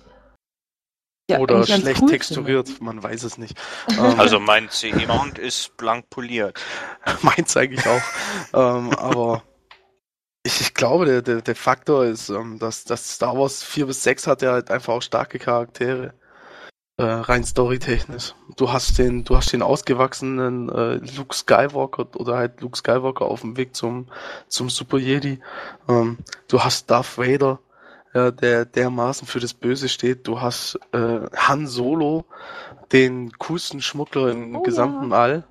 Ja, 1.30 1.38
Oder 1.38 1.66
schlecht 1.66 2.02
cool 2.02 2.10
texturiert, 2.10 2.82
man 2.82 3.02
weiß 3.02 3.22
es 3.22 3.38
nicht. 3.38 3.58
Ähm, 3.88 4.20
Also 4.20 4.38
mein 4.40 4.68
CE-Mount 4.68 5.38
ist 5.38 5.76
blank 5.76 6.10
poliert. 6.10 6.60
meins 7.22 7.56
eigentlich 7.56 7.86
auch. 7.86 8.02
ähm, 8.52 8.90
aber 8.90 9.42
Ich, 10.46 10.60
ich 10.60 10.74
glaube, 10.74 11.06
der, 11.06 11.22
der, 11.22 11.40
der 11.40 11.56
Faktor 11.56 12.04
ist, 12.04 12.28
ähm, 12.28 12.58
dass, 12.58 12.84
dass 12.84 13.14
Star 13.14 13.36
Wars 13.38 13.62
4 13.62 13.86
bis 13.86 14.02
6 14.02 14.26
hat 14.26 14.42
ja 14.42 14.52
halt 14.52 14.70
einfach 14.70 14.92
auch 14.92 15.02
starke 15.02 15.38
Charaktere. 15.38 16.12
Äh, 16.96 17.02
rein 17.02 17.42
storytechnisch. 17.42 18.34
Du 18.56 18.70
hast 18.70 18.98
den, 18.98 19.24
du 19.24 19.36
hast 19.36 19.52
den 19.52 19.62
ausgewachsenen 19.62 20.68
äh, 20.68 20.96
Luke 21.16 21.34
Skywalker 21.34 22.06
oder 22.14 22.36
halt 22.36 22.60
Luke 22.60 22.76
Skywalker 22.76 23.24
auf 23.24 23.40
dem 23.40 23.56
Weg 23.56 23.74
zum, 23.74 24.06
zum 24.46 24.70
Super 24.70 24.98
Jedi. 24.98 25.40
Ähm, 25.88 26.18
du 26.46 26.60
hast 26.62 26.90
Darth 26.90 27.18
Vader, 27.18 27.58
äh, 28.12 28.30
der 28.30 28.66
dermaßen 28.66 29.26
für 29.26 29.40
das 29.40 29.54
Böse 29.54 29.88
steht. 29.88 30.28
Du 30.28 30.40
hast 30.40 30.78
äh, 30.92 31.20
Han 31.34 31.66
Solo, 31.66 32.26
den 32.92 33.32
coolsten 33.38 33.80
Schmuggler 33.80 34.30
im 34.30 34.54
Oh 34.54 34.62
gesamten 34.62 35.12
All 35.12 35.44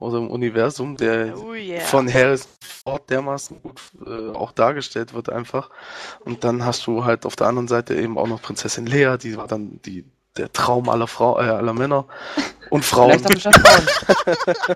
oder 0.00 0.18
im 0.18 0.28
Universum, 0.28 0.96
der 0.96 1.36
Oh 1.38 1.52
yeah. 1.52 1.80
von 1.80 2.12
Harrison 2.12 2.50
Ford 2.60 3.08
dermaßen 3.08 3.62
gut 3.62 3.80
äh, 4.04 4.30
auch 4.30 4.52
dargestellt 4.52 5.14
wird 5.14 5.30
einfach. 5.30 5.70
Und 6.24 6.42
dann 6.42 6.64
hast 6.64 6.86
du 6.86 7.04
halt 7.04 7.26
auf 7.26 7.36
der 7.36 7.46
anderen 7.46 7.68
Seite 7.68 7.94
eben 7.94 8.18
auch 8.18 8.26
noch 8.26 8.42
Prinzessin 8.42 8.86
Lea, 8.86 9.16
die 9.22 9.36
war 9.36 9.46
dann 9.46 9.80
die 9.82 10.04
der 10.36 10.52
Traum 10.52 10.88
aller 10.88 11.06
Frau, 11.08 11.38
äh, 11.38 11.44
aller 11.44 11.74
Männer 11.74 12.06
und 12.70 12.84
Frauen. 12.84 13.18
Frauen. 13.18 13.86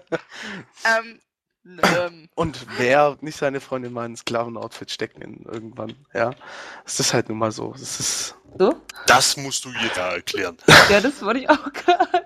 ähm, 0.85 1.21
ähm, 1.65 2.29
Und 2.35 2.67
wer 2.77 3.17
nicht 3.21 3.39
seine 3.39 3.61
Freundin 3.61 3.93
mal 3.93 4.05
in 4.05 4.13
ein 4.13 4.17
Sklavenoutfit 4.17 4.91
stecken 4.91 5.23
in 5.23 5.45
irgendwann, 5.45 5.95
ja. 6.13 6.33
Es 6.85 7.01
ist 7.01 7.15
halt 7.15 7.29
nun 7.29 7.39
mal 7.39 7.53
so. 7.53 7.73
Es 7.75 8.01
ist. 8.01 8.35
So? 8.59 8.75
Das 9.07 9.37
musst 9.37 9.65
du 9.65 9.71
ihr 9.71 9.91
da 9.95 10.13
erklären. 10.15 10.57
Ja, 10.91 11.01
das 11.01 11.23
wollte 11.23 11.41
ich 11.41 11.51
auch 11.51 11.73
gerade. 11.73 12.24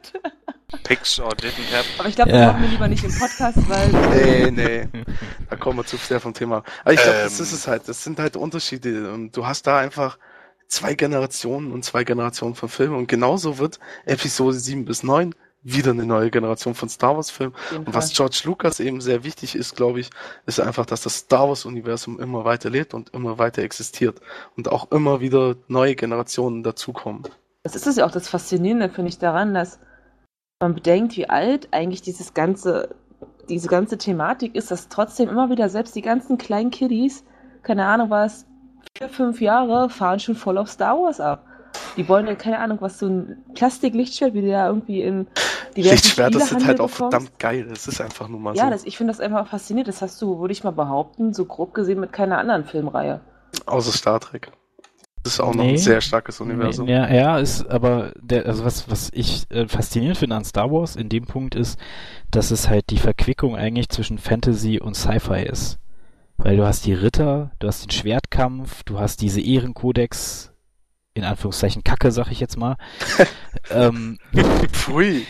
Pics 0.89 1.21
or 1.21 1.31
didn't 1.33 1.71
happen. 1.73 1.89
Aber 1.99 2.09
ich 2.09 2.17
glaube, 2.17 2.31
Ja. 2.31 2.39
das 2.39 2.47
machen 2.55 2.63
wir 2.63 2.69
lieber 2.71 2.89
nicht 2.89 3.05
im 3.05 3.17
Podcast, 3.17 3.59
weil 3.69 3.89
Nee, 4.51 4.51
nee. 4.51 4.89
Da 5.51 5.57
kommen 5.57 5.79
wir 5.79 5.85
zu 5.85 5.97
sehr 5.99 6.19
vom 6.21 6.35
Thema. 6.35 6.65
Aber 6.83 6.95
ich 6.95 7.01
glaube, 7.03 7.19
das 7.23 7.39
Ähm. 7.39 7.45
ist 7.45 7.53
es 7.53 7.69
halt. 7.69 7.89
Das 7.89 8.03
sind 8.03 8.19
halt 8.19 8.37
Unterschiede. 8.37 9.13
Und 9.13 9.37
du 9.37 9.47
hast 9.47 9.67
da 9.67 9.79
einfach 9.79 10.19
zwei 10.67 10.95
Generationen 10.95 11.73
und 11.73 11.85
zwei 11.85 12.05
Generationen 12.05 12.55
von 12.55 12.69
Filmen. 12.69 12.97
Und 12.97 13.07
genauso 13.07 13.59
wird 13.59 13.79
Episode 14.07 14.59
7 14.59 14.85
bis 14.85 15.03
9 15.03 15.35
wieder 15.63 15.91
eine 15.91 16.07
neue 16.07 16.31
Generation 16.31 16.75
von 16.75 16.89
Star 16.89 17.17
Wars 17.17 17.31
Filmen. 17.31 17.55
auf 17.55 17.73
jeden 17.73 17.87
Und 17.87 17.95
was. 17.95 18.13
George 18.15 18.41
Lucas 18.45 18.81
eben 18.81 19.01
sehr 19.01 19.25
wichtig 19.25 19.55
ist, 19.57 19.77
glaube 19.77 20.01
ich, 20.01 20.09
ist 20.47 20.61
einfach, 20.61 20.87
dass 20.87 21.03
das 21.03 21.17
Star 21.17 21.49
Wars 21.49 21.65
Universum 21.65 22.19
immer 22.21 22.45
weiter 22.45 22.71
lebt 22.71 22.95
und 22.95 23.11
immer 23.13 23.39
weiter 23.39 23.63
existiert. 23.63 24.21
Und 24.57 24.69
auch 24.71 24.91
immer 24.93 25.21
wieder 25.21 25.57
neue 25.67 25.97
Generationen 25.97 26.63
dazukommen. 26.63 27.25
Das 27.65 27.75
ist 27.75 27.87
es 27.87 27.97
ja 27.97 28.07
auch 28.07 28.13
das 28.13 28.29
Faszinierende, 28.29 28.89
finde 28.89 29.11
ich, 29.11 29.19
daran, 29.19 29.53
dass 29.53 29.79
man 30.61 30.75
bedenkt, 30.75 31.17
wie 31.17 31.29
alt 31.29 31.69
eigentlich 31.73 32.03
dieses 32.03 32.35
ganze, 32.35 32.95
diese 33.49 33.69
ganze 33.69 33.97
Thematik 33.97 34.55
ist, 34.55 34.71
dass 34.71 34.89
trotzdem 34.89 35.29
immer 35.29 35.51
wieder 35.51 35.69
selbst 35.69 35.95
die 35.95 36.03
ganzen 36.03 36.37
kleinen 36.37 36.71
Kiddies, 36.71 37.25
keine 37.63 37.87
Ahnung 37.87 38.11
was, 38.11 38.45
vier, 38.97 39.09
fünf 39.09 39.41
Jahre, 39.41 39.89
fahren 39.89 40.19
schon 40.19 40.35
voll 40.35 40.59
auf 40.59 40.69
Star 40.69 40.97
Wars 41.01 41.21
ab. 41.21 41.45
Die 41.97 42.09
wollen 42.09 42.27
ja, 42.27 42.35
keine 42.35 42.59
Ahnung, 42.59 42.79
was 42.81 42.99
so 42.99 43.07
ein 43.07 43.45
Plastiklichtschwert, 43.55 44.35
wie 44.35 44.49
da 44.49 44.67
irgendwie 44.67 45.03
in 45.03 45.27
diversen 45.77 45.95
Lichtschwerter 45.95 46.41
sind 46.41 46.67
halt 46.67 46.79
Spielehandel 46.79 46.85
auch 46.85 46.91
bekommst. 46.91 46.99
verdammt 47.13 47.39
geil. 47.39 47.67
Das 47.69 47.87
ist 47.87 48.01
einfach 48.01 48.29
nur 48.29 48.41
mal 48.41 48.57
Ja, 48.57 48.65
so. 48.65 48.71
das, 48.71 48.85
ich 48.85 48.97
finde 48.97 49.13
das 49.13 49.21
einfach 49.21 49.47
faszinierend. 49.47 49.89
Das 49.89 50.03
hast 50.03 50.21
du, 50.21 50.41
würde 50.41 50.53
ich 50.53 50.65
mal 50.65 50.73
behaupten, 50.73 51.35
so 51.35 51.45
grob 51.45 51.75
gesehen 51.75 52.01
mit 52.01 52.13
keiner 52.13 52.39
anderen 52.39 52.65
Filmreihe. 52.65 53.21
Außer 53.67 53.93
Star 53.93 54.19
Trek. 54.19 54.51
Das 55.29 55.35
ist 55.35 55.41
auch 55.41 55.55
noch 55.55 55.65
Nee. 55.65 55.73
ein 55.73 55.77
sehr 55.79 56.01
starkes 56.01 56.41
Universum. 56.41 56.89
Ja, 56.89 57.13
ja, 57.13 57.39
ist 57.39 57.69
aber 57.69 58.13
der, 58.19 58.47
also 58.47 58.65
was, 58.65 58.91
was 58.91 59.11
ich 59.13 59.45
äh, 59.51 59.69
faszinierend 59.69 60.17
finde 60.17 60.37
an 60.37 60.45
Star 60.47 60.71
Wars 60.71 60.97
in 60.97 61.11
dem 61.11 61.27
Punkt 61.27 61.55
ist, 61.55 61.79
dass 62.31 62.51
es 62.51 62.71
halt 62.71 62.89
die 62.89 62.97
Verquickung 62.97 63.55
eigentlich 63.55 63.91
zwischen 63.91 64.17
Fantasy 64.17 64.81
und 64.81 64.95
Sci-Fi 64.95 65.43
ist. 65.43 65.79
Weil 66.39 66.57
du 66.57 66.65
hast 66.65 66.87
die 66.87 66.95
Ritter, 66.95 67.51
du 67.59 67.67
hast 67.69 67.85
den 67.85 67.91
Schwertkampf, 67.91 68.85
du 68.85 68.99
hast 68.99 69.21
diese 69.21 69.43
Ehrenkodex, 69.43 70.51
in 71.13 71.25
Anführungszeichen 71.25 71.85
Kacke, 71.85 72.11
sag 72.11 72.31
ich 72.31 72.41
jetzt 72.41 72.57
mal. 72.57 72.77
ähm, 73.71 74.19
Pfui. 74.73 75.27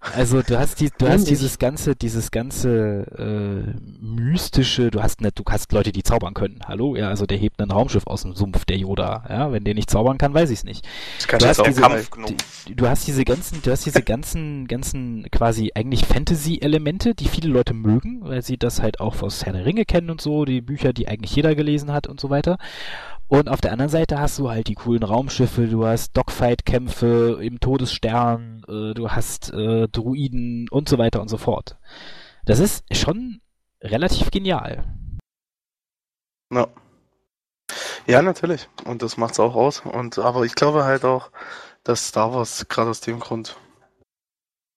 Also 0.00 0.42
du 0.42 0.58
hast 0.58 0.80
die, 0.80 0.90
du 0.96 1.08
hast 1.08 1.28
dieses 1.28 1.58
ganze, 1.58 1.96
dieses 1.96 2.30
ganze 2.30 3.04
äh, 3.18 3.78
mystische, 4.00 4.90
du 4.90 5.02
hast 5.02 5.20
nicht, 5.20 5.38
du 5.38 5.42
hast 5.48 5.72
Leute, 5.72 5.90
die 5.92 6.02
zaubern 6.02 6.34
können. 6.34 6.60
Hallo, 6.66 6.94
ja, 6.96 7.08
also 7.08 7.26
der 7.26 7.36
hebt 7.38 7.60
ein 7.60 7.70
Raumschiff 7.70 8.06
aus 8.06 8.22
dem 8.22 8.34
Sumpf, 8.34 8.64
der 8.64 8.76
Yoda. 8.76 9.24
Ja, 9.28 9.50
wenn 9.52 9.64
der 9.64 9.74
nicht 9.74 9.90
zaubern 9.90 10.16
kann, 10.18 10.32
weiß 10.34 10.50
ich's 10.50 10.64
nicht. 10.64 10.86
Das 11.16 11.26
kann 11.26 11.38
Du 11.40 11.44
ich 11.46 11.50
hast 11.50 11.60
auch 11.60 11.66
diese- 11.66 11.80
Kampfgnom. 11.80 12.36
Die- 12.66 12.74
Du 12.76 12.86
hast 12.88 13.06
diese 13.06 13.24
ganzen, 13.24 13.60
du 13.62 13.70
hast 13.70 13.86
diese 13.86 14.02
ganzen, 14.02 14.68
ganzen 14.68 15.26
quasi 15.32 15.72
eigentlich 15.74 16.04
Fantasy-Elemente, 16.06 17.14
die 17.14 17.26
viele 17.28 17.48
Leute 17.50 17.72
mögen, 17.74 18.20
weil 18.22 18.42
sie 18.42 18.58
das 18.58 18.82
halt 18.82 19.00
auch 19.00 19.20
aus 19.22 19.46
Herr 19.46 19.54
der 19.54 19.64
Ringe 19.64 19.84
kennen 19.84 20.10
und 20.10 20.20
so, 20.20 20.44
die 20.44 20.60
Bücher, 20.60 20.92
die 20.92 21.08
eigentlich 21.08 21.34
jeder 21.34 21.54
gelesen 21.54 21.92
hat 21.92 22.06
und 22.06 22.20
so 22.20 22.28
weiter. 22.30 22.58
Und 23.28 23.50
auf 23.50 23.60
der 23.60 23.72
anderen 23.72 23.90
Seite 23.90 24.18
hast 24.18 24.38
du 24.38 24.48
halt 24.48 24.68
die 24.68 24.74
coolen 24.74 25.02
Raumschiffe, 25.02 25.66
du 25.66 25.86
hast 25.86 26.16
Dogfight-Kämpfe 26.16 27.38
im 27.42 27.60
Todesstern, 27.60 28.64
äh, 28.66 28.94
du 28.94 29.10
hast 29.10 29.52
äh, 29.52 29.86
Druiden 29.88 30.66
und 30.70 30.88
so 30.88 30.96
weiter 30.96 31.20
und 31.20 31.28
so 31.28 31.36
fort. 31.36 31.76
Das 32.46 32.58
ist 32.58 32.84
schon 32.96 33.42
relativ 33.82 34.30
genial. 34.30 34.84
Ja. 36.50 36.68
ja, 38.06 38.22
natürlich. 38.22 38.66
Und 38.86 39.02
das 39.02 39.18
macht's 39.18 39.38
auch 39.38 39.54
aus. 39.54 39.80
Und 39.80 40.18
aber 40.18 40.44
ich 40.44 40.54
glaube 40.54 40.84
halt 40.84 41.04
auch, 41.04 41.30
dass 41.84 42.08
Star 42.08 42.32
Wars 42.32 42.66
gerade 42.68 42.88
aus 42.88 43.02
dem 43.02 43.20
Grund 43.20 43.56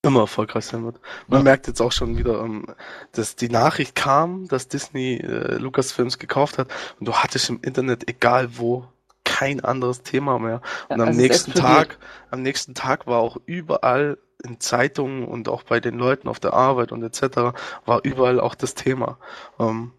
immer 0.04 0.22
erfolgreich 0.22 0.66
sein 0.66 0.84
wird. 0.84 1.00
Man 1.28 1.40
Ja. 1.40 1.44
merkt 1.44 1.68
jetzt 1.68 1.82
auch 1.82 1.92
schon 1.92 2.18
wieder, 2.18 2.42
ähm, 2.42 2.66
dass 3.12 3.36
die 3.36 3.50
Nachricht 3.50 3.96
kam, 3.96 4.48
dass 4.48 4.68
Disney 4.68 5.18
äh, 5.18 5.56
Lucasfilms 5.58 6.18
gekauft 6.18 6.58
hat 6.58 6.70
und 7.00 7.08
du 7.08 7.14
hattest 7.14 7.50
im 7.50 7.60
Internet, 7.62 8.10
egal 8.10 8.58
wo, 8.58 8.86
kein 9.24 9.60
anderes 9.64 10.02
Thema 10.02 10.40
mehr. 10.40 10.62
Und 10.90 11.00
Ja, 11.00 11.06
am 11.06 11.16
nächsten. 11.16 11.54
Tag, 11.54 12.00
am 12.32 12.42
nächsten 12.42 12.74
Tag 12.74 13.06
war 13.08 13.20
auch 13.20 13.38
überall 13.46 14.18
in 14.44 14.60
Zeitungen 14.60 15.26
und 15.26 15.48
auch 15.50 15.62
bei 15.64 15.80
den 15.80 16.00
Leuten 16.00 16.28
auf 16.28 16.40
der 16.40 16.54
Arbeit 16.54 16.92
und 16.92 17.04
etc. 17.04 17.54
war 17.86 18.00
überall 18.04 18.40
auch 18.40 18.56
das 18.56 18.74
Thema. 18.74 19.20
Ähm, 19.60 19.92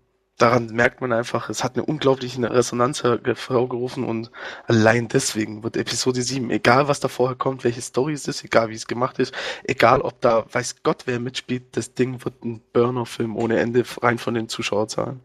daran 0.43 0.67
merkt 0.67 1.01
man 1.01 1.13
einfach, 1.13 1.49
es 1.49 1.63
hat 1.63 1.75
eine 1.77 1.85
unglaubliche 1.85 2.43
Resonanz 2.51 3.03
her- 3.05 3.21
hervorgerufen 3.25 4.05
und 4.05 4.31
allein 4.67 5.09
deswegen 5.09 5.63
wird 5.63 5.77
Episode 5.77 6.23
7, 6.23 6.51
egal 6.51 6.89
was 6.89 7.01
da 7.01 7.09
vorher 7.09 7.37
kommt, 7.37 7.65
welche 7.65 7.81
Story 7.81 8.13
es 8.13 8.27
ist, 8.29 8.43
egal 8.45 8.69
wie 8.69 8.75
es 8.75 8.87
gemacht 8.87 9.19
ist, 9.19 9.33
egal 9.65 10.01
ob 10.01 10.21
da 10.21 10.45
weiß 10.53 10.83
Gott 10.83 11.03
wer 11.07 11.21
mitspielt, 11.21 11.77
das 11.77 11.95
Ding 11.95 12.25
wird 12.25 12.45
ein 12.45 12.61
Burner-Film 12.73 13.37
ohne 13.37 13.61
Ende 13.61 13.85
rein 14.03 14.19
von 14.19 14.35
den 14.35 14.49
Zuschauerzahlen. 14.49 15.21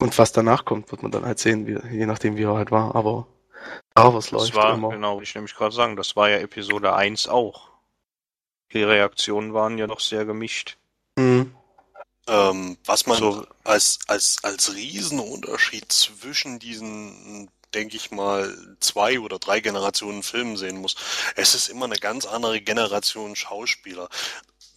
Und 0.00 0.18
was 0.18 0.32
danach 0.32 0.64
kommt, 0.64 0.90
wird 0.90 1.02
man 1.02 1.12
dann 1.12 1.24
halt 1.26 1.38
sehen, 1.38 1.66
wie, 1.66 1.78
je 1.96 2.06
nachdem 2.06 2.36
wie 2.36 2.42
er 2.44 2.54
halt 2.54 2.70
war, 2.72 2.94
aber 2.96 3.26
Star 3.92 4.12
Wars 4.14 4.24
Das 4.30 4.32
läuft 4.32 4.56
war, 4.56 4.74
immer. 4.74 4.88
genau, 4.88 5.20
ich 5.20 5.34
nämlich 5.34 5.54
gerade 5.54 5.74
sagen, 5.74 5.94
das 5.94 6.16
war 6.16 6.28
ja 6.30 6.38
Episode 6.38 6.94
1 6.94 7.28
auch. 7.28 7.68
Die 8.72 8.82
Reaktionen 8.82 9.52
waren 9.54 9.78
ja 9.78 9.86
doch 9.86 10.00
sehr 10.00 10.24
gemischt. 10.24 10.78
Mhm. 11.18 11.54
Ähm, 12.28 12.78
was 12.84 13.06
man 13.06 13.18
So. 13.18 13.46
als, 13.64 13.98
als, 14.06 14.38
als 14.42 14.74
Riesenunterschied 14.74 15.90
zwischen 15.90 16.58
diesen, 16.60 17.50
denke 17.74 17.96
ich 17.96 18.10
mal, 18.12 18.56
zwei 18.80 19.18
oder 19.18 19.38
drei 19.38 19.60
Generationen 19.60 20.22
Filmen 20.22 20.56
sehen 20.56 20.78
muss. 20.78 20.94
Es 21.34 21.54
ist 21.54 21.68
immer 21.68 21.86
eine 21.86 21.96
ganz 21.96 22.24
andere 22.26 22.60
Generation 22.60 23.34
Schauspieler. 23.34 24.08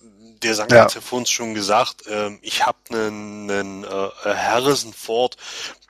Der 0.01 0.55
Sankt 0.55 0.71
Ja. 0.71 0.81
hat 0.85 0.95
ja 0.95 1.01
vor 1.01 1.19
uns 1.19 1.29
schon 1.29 1.53
gesagt, 1.53 2.03
ähm, 2.07 2.39
ich 2.41 2.65
habe 2.65 2.77
einen, 2.89 3.49
einen 3.49 3.83
äh, 3.83 3.87
Harrison 4.23 4.93
Ford, 4.93 5.37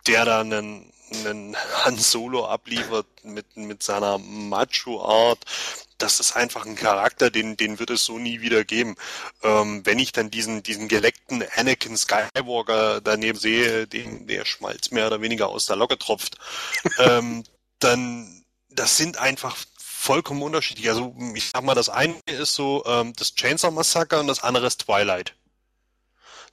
der 0.08 0.26
da 0.26 0.42
einen, 0.42 0.92
einen 1.12 1.56
Han 1.84 1.98
Solo 1.98 2.46
abliefert 2.46 3.08
mit, 3.24 3.58
mit 3.58 3.84
seiner 3.84 4.18
Macho-Art. 4.18 5.40
Das 5.98 6.20
ist 6.20 6.36
einfach 6.36 6.66
ein 6.66 6.76
Charakter, 6.76 7.30
den, 7.30 7.56
den 7.56 7.80
wird 7.80 7.90
es 7.90 8.06
so 8.06 8.18
nie 8.18 8.42
wieder 8.42 8.64
geben. 8.64 8.96
Ähm, 9.44 9.86
wenn 9.86 10.00
ich 10.00 10.12
dann 10.12 10.30
diesen, 10.30 10.62
diesen 10.64 10.88
geleckten 10.88 11.44
Anakin 11.56 11.96
Skywalker 11.96 13.02
daneben 13.02 13.40
sehe, 13.40 13.88
den, 13.88 14.28
der 14.28 14.46
Schmalz 14.46 14.92
mehr 14.92 15.08
oder 15.08 15.22
weniger 15.22 15.48
aus 15.48 15.68
der 15.68 15.78
Locke 15.78 15.98
tropft, 15.98 16.38
ähm, 17.00 17.44
dann, 17.80 18.44
das 18.70 18.98
sind 18.98 19.18
einfach 19.18 19.56
vollkommen 19.78 20.44
unterschiedlich. 20.44 20.90
Also, 20.90 21.16
ich 21.34 21.50
sag 21.50 21.64
mal, 21.64 21.76
das 21.76 21.90
eine 21.90 22.16
ist 22.26 22.54
so, 22.54 22.84
ähm, 22.86 23.14
das 23.18 23.36
Chainsaw 23.36 23.72
Massacre 23.72 24.20
und 24.20 24.28
das 24.28 24.44
andere 24.44 24.68
ist 24.68 24.82
Twilight. 24.86 25.34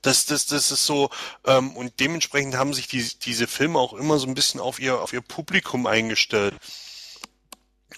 Das, 0.03 0.25
das, 0.25 0.45
das 0.45 0.69
ist 0.69 0.85
so, 0.85 1.09
ähm, 1.45 1.75
und 1.75 1.99
dementsprechend 1.99 2.55
haben 2.55 2.73
sich 2.73 2.87
die, 2.87 3.03
diese 3.23 3.47
Filme 3.47 3.79
auch 3.79 3.93
immer 3.93 4.19
so 4.19 4.27
ein 4.27 4.35
bisschen 4.35 4.59
auf 4.59 4.79
ihr, 4.79 5.01
auf 5.01 5.13
ihr 5.13 5.21
Publikum 5.21 5.87
eingestellt. 5.87 6.53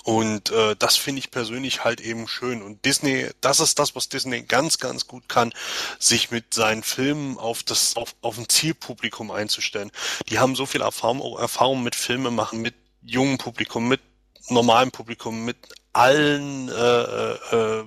Und 0.04 0.52
äh, 0.52 0.76
das 0.78 0.98
finde 0.98 1.20
ich 1.20 1.32
persönlich 1.32 1.84
halt 1.84 2.00
eben 2.00 2.28
schön. 2.28 2.62
Und 2.62 2.86
Disney, 2.86 3.28
das 3.42 3.60
ist 3.60 3.80
das, 3.80 3.96
was 3.96 4.08
Disney 4.08 4.44
ganz, 4.44 4.78
ganz 4.78 5.08
gut 5.08 5.28
kann, 5.28 5.52
sich 5.98 6.30
mit 6.30 6.54
seinen 6.54 6.84
Filmen 6.84 7.40
auf 7.40 7.64
das, 7.64 7.96
auf, 7.96 8.16
auf 8.22 8.38
ein 8.38 8.48
Zielpublikum 8.48 9.32
einzustellen. 9.32 9.92
Die 10.30 10.38
haben 10.38 10.56
so 10.56 10.68
viel 10.68 10.82
Erfahrung, 10.82 11.38
Erfahrung 11.40 11.82
mit 11.82 11.96
Filme 11.96 12.30
machen, 12.30 12.62
mit 12.62 12.76
jungem 13.02 13.40
Publikum, 13.40 13.88
mit 13.88 14.02
normalem 14.50 14.92
Publikum, 14.92 15.44
mit 15.44 15.58
allen 15.96 16.70
äh, 16.70 17.32
äh, 17.56 17.84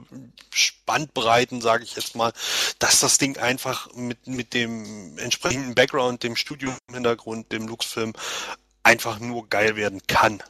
Spannbreiten, 0.50 1.60
sage 1.60 1.84
ich 1.84 1.94
jetzt 1.94 2.16
mal, 2.16 2.32
dass 2.78 3.00
das 3.00 3.18
Ding 3.18 3.36
einfach 3.38 3.94
mit, 3.94 4.26
mit 4.26 4.54
dem 4.54 5.18
entsprechenden 5.18 5.74
Background, 5.74 6.22
dem 6.22 6.34
Studio-Hintergrund, 6.34 7.52
dem 7.52 7.68
Lux-Film 7.68 8.14
einfach 8.82 9.20
nur 9.20 9.48
geil 9.48 9.76
werden 9.76 10.00
kann. 10.06 10.42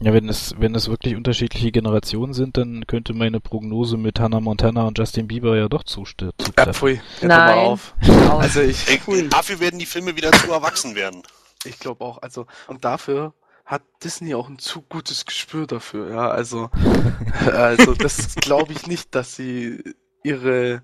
Ja, 0.00 0.12
wenn 0.12 0.28
es, 0.28 0.54
wenn 0.58 0.74
es 0.74 0.88
wirklich 0.88 1.16
unterschiedliche 1.16 1.72
Generationen 1.72 2.34
sind, 2.34 2.56
dann 2.56 2.86
könnte 2.86 3.14
meine 3.14 3.40
Prognose 3.40 3.96
mit 3.96 4.20
Hannah 4.20 4.40
Montana 4.40 4.84
und 4.84 4.98
Justin 4.98 5.26
Bieber 5.26 5.56
ja 5.56 5.68
doch 5.68 5.84
zustimmen. 5.84 6.32
Ja, 6.56 6.72
pfui, 6.72 7.00
hör 7.20 7.28
Nein. 7.28 7.56
mal 7.56 7.64
auf. 7.64 7.94
Also 8.38 8.60
ich, 8.60 8.88
Ey, 8.88 9.28
dafür 9.28 9.60
werden 9.60 9.78
die 9.78 9.86
Filme 9.86 10.16
wieder 10.16 10.32
zu 10.32 10.52
erwachsen 10.52 10.94
werden. 10.94 11.22
ich 11.64 11.78
glaube 11.78 12.04
auch, 12.04 12.20
also, 12.20 12.46
und 12.66 12.84
dafür 12.84 13.32
hat 13.66 13.82
Disney 14.02 14.34
auch 14.34 14.48
ein 14.48 14.58
zu 14.58 14.80
gutes 14.80 15.26
Gespür 15.26 15.66
dafür, 15.66 16.10
ja, 16.10 16.30
also, 16.30 16.70
also 17.52 17.94
das 17.94 18.36
glaube 18.36 18.72
ich 18.72 18.86
nicht, 18.86 19.14
dass 19.14 19.36
sie 19.36 19.82
ihre 20.22 20.82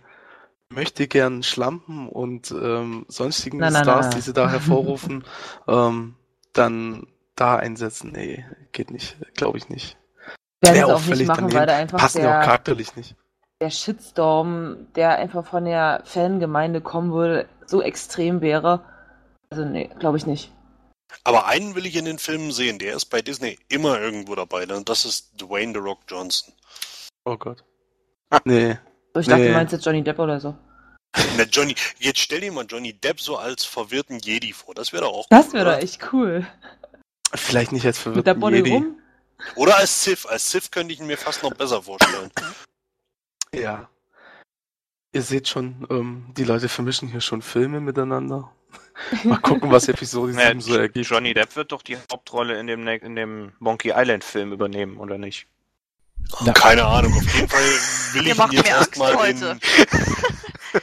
möchte 0.69 1.07
gern 1.07 1.43
Schlampen 1.43 2.09
und 2.09 2.51
ähm, 2.51 3.05
sonstigen 3.09 3.59
Nein, 3.59 3.71
Stars, 3.71 3.87
nein, 3.87 4.01
nein. 4.01 4.11
die 4.11 4.21
sie 4.21 4.33
da 4.33 4.51
hervorrufen, 4.51 5.25
ähm, 5.69 6.17
dann 6.53 7.07
da 7.37 7.57
einsetzen. 7.57 8.13
Nee, 8.13 8.45
geht 8.73 8.91
nicht, 8.91 9.17
glaube 9.35 9.59
ich 9.59 9.69
nicht. 9.69 9.97
Werden 10.61 10.75
Wär 10.77 10.87
sie 10.87 10.93
auch 10.93 10.99
nicht 10.99 11.09
völlig 11.09 11.29
machen, 11.29 11.41
daneben. 11.43 11.61
weil 11.61 11.67
da 11.67 11.77
einfach 11.77 11.99
Passen 11.99 12.23
ja 12.23 12.41
auch 12.41 12.45
charakterlich 12.45 12.97
nicht. 12.97 13.17
der 13.61 13.71
Shitstorm, 13.71 14.89
der 14.97 15.19
einfach 15.19 15.45
von 15.47 15.65
der 15.65 16.03
Fangemeinde 16.05 16.81
kommen 16.81 17.13
würde, 17.13 17.49
so 17.67 17.83
extrem 17.83 18.41
wäre. 18.41 18.81
Also 19.51 19.65
nee, 19.65 19.91
glaube 19.99 20.17
ich 20.17 20.27
nicht. 20.27 20.53
Aber 21.25 21.47
einen 21.47 21.75
will 21.75 21.87
ich 21.87 21.97
in 21.97 22.05
den 22.05 22.19
Filmen 22.19 22.53
sehen, 22.53 22.79
der 22.79 22.95
ist 22.95 23.07
bei 23.07 23.23
Disney 23.23 23.59
immer 23.69 24.01
irgendwo 24.01 24.35
dabei, 24.35 24.67
und 24.67 24.89
das 24.89 25.05
ist 25.05 25.41
Dwayne 25.41 25.73
The 25.73 25.79
Rock 25.79 26.01
Johnson. 26.09 26.53
Oh 27.25 27.37
Gott. 27.37 27.65
Nee. 28.45 28.79
So, 29.15 29.21
ich 29.21 29.27
dachte, 29.27 29.43
Nee. 29.43 29.49
du 29.49 29.55
meinst 29.55 29.73
jetzt 29.73 29.85
Johnny 29.85 30.03
Depp 30.03 30.19
oder 30.19 30.41
so. 30.41 30.57
Na, 31.37 31.45
Johnny, 31.45 31.75
jetzt 31.99 32.19
stell 32.21 32.41
dir 32.41 32.51
mal 32.53 32.65
Johnny 32.67 32.95
Depp 32.95 33.21
so 33.21 33.37
als 33.37 33.65
verwirrten 33.65 34.19
Jedi 34.19 34.53
vor. 34.53 34.75
Das 34.75 34.93
wäre 34.93 35.05
doch 35.05 35.13
auch 35.13 35.27
Das 35.29 35.49
cool, 35.49 35.53
wäre 35.55 35.73
doch 35.73 35.83
echt 35.83 36.13
cool. 36.13 36.47
Vielleicht 37.35 37.73
nicht 37.73 37.85
als 37.85 38.05
Mit 38.07 38.27
der 38.27 38.35
verwirrten 38.35 38.55
Jedi. 38.65 38.71
rum. 38.73 38.99
Oder 39.57 39.77
als 39.77 40.03
Sith. 40.05 40.25
Als 40.27 40.51
Sith 40.51 40.71
könnte 40.71 40.95
ich 40.95 41.01
ihn 41.01 41.07
mir 41.07 41.19
fast 41.19 41.43
noch 41.43 41.55
besser 41.55 41.83
vorstellen. 41.83 42.31
Ja. 43.55 43.91
Ihr 45.13 45.21
seht 45.21 45.47
schon, 45.47 45.87
ähm, 45.91 46.33
die 46.39 46.45
Leute 46.45 46.71
vermischen 46.71 47.09
hier 47.09 47.21
schon 47.21 47.43
Filme 47.43 47.81
miteinander. 47.81 48.51
Mal 49.25 49.39
gucken, 49.39 49.71
was 49.71 49.89
Episode 49.89 50.33
Naja, 50.33 50.49
7 50.49 50.61
so 50.61 50.77
ergibt. 50.77 51.07
Johnny 51.09 51.35
Depp 51.35 51.57
wird 51.57 51.73
doch 51.73 51.83
die 51.83 51.97
Hauptrolle 51.97 52.59
in 52.59 52.67
dem, 52.67 52.87
in 52.87 53.17
dem 53.17 53.53
Monkey 53.59 53.93
Island 53.95 54.25
Film 54.25 54.53
übernehmen, 54.53 54.99
oder 54.99 55.19
nicht? 55.19 55.47
Ja. 56.45 56.53
Keine 56.53 56.85
Ahnung, 56.85 57.13
auf 57.13 57.35
jeden 57.35 57.49
Fall 57.49 57.61
will 58.13 58.27
ich 58.27 58.39
ihn 58.39 58.53
jetzt 58.53 58.53
mir 58.53 58.77
Angst 58.77 58.99
erstmal 58.99 59.17
heute. 59.17 59.59
in. 59.59 60.81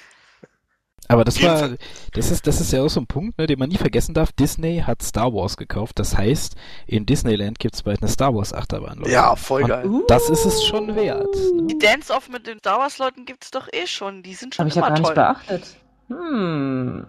Aber 1.11 1.23
das 1.25 1.41
war, 1.41 1.71
das 2.13 2.29
ist, 2.29 2.45
das 2.45 2.61
ist 2.61 2.71
ja 2.71 2.83
auch 2.83 2.87
so 2.87 2.99
ein 2.99 3.07
Punkt, 3.07 3.39
ne, 3.39 3.47
den 3.47 3.57
man 3.57 3.69
nie 3.69 3.77
vergessen 3.77 4.13
darf. 4.13 4.31
Disney 4.31 4.83
hat 4.85 5.01
Star 5.01 5.33
Wars 5.33 5.57
gekauft. 5.57 5.97
Das 5.97 6.15
heißt, 6.15 6.55
in 6.85 7.07
Disneyland 7.07 7.57
gibt's 7.57 7.81
bald 7.81 8.03
eine 8.03 8.11
Star 8.11 8.35
Wars 8.35 8.53
Achterbahn. 8.53 8.99
Leute. 8.99 9.09
Ja, 9.09 9.35
voll 9.35 9.63
Und 9.63 9.69
geil. 9.69 9.85
Uh. 9.87 10.03
Das 10.07 10.29
ist 10.29 10.45
es 10.45 10.63
schon 10.67 10.95
wert. 10.95 11.35
Ne? 11.55 11.65
Die 11.65 11.79
Dance-Off 11.79 12.29
mit 12.29 12.45
den 12.45 12.59
Star 12.59 12.77
Wars-Leuten 12.77 13.25
gibt's 13.25 13.49
doch 13.49 13.67
eh 13.73 13.87
schon. 13.87 14.21
Die 14.21 14.35
sind 14.35 14.53
schon 14.53 14.65
Habe 14.65 14.69
ich 14.69 14.75
ja 14.75 14.81
immer 14.81 14.89
gar 14.89 14.99
nicht 14.99 15.07
toll. 15.07 15.15
beachtet. 15.15 15.75
Hm. 16.09 17.07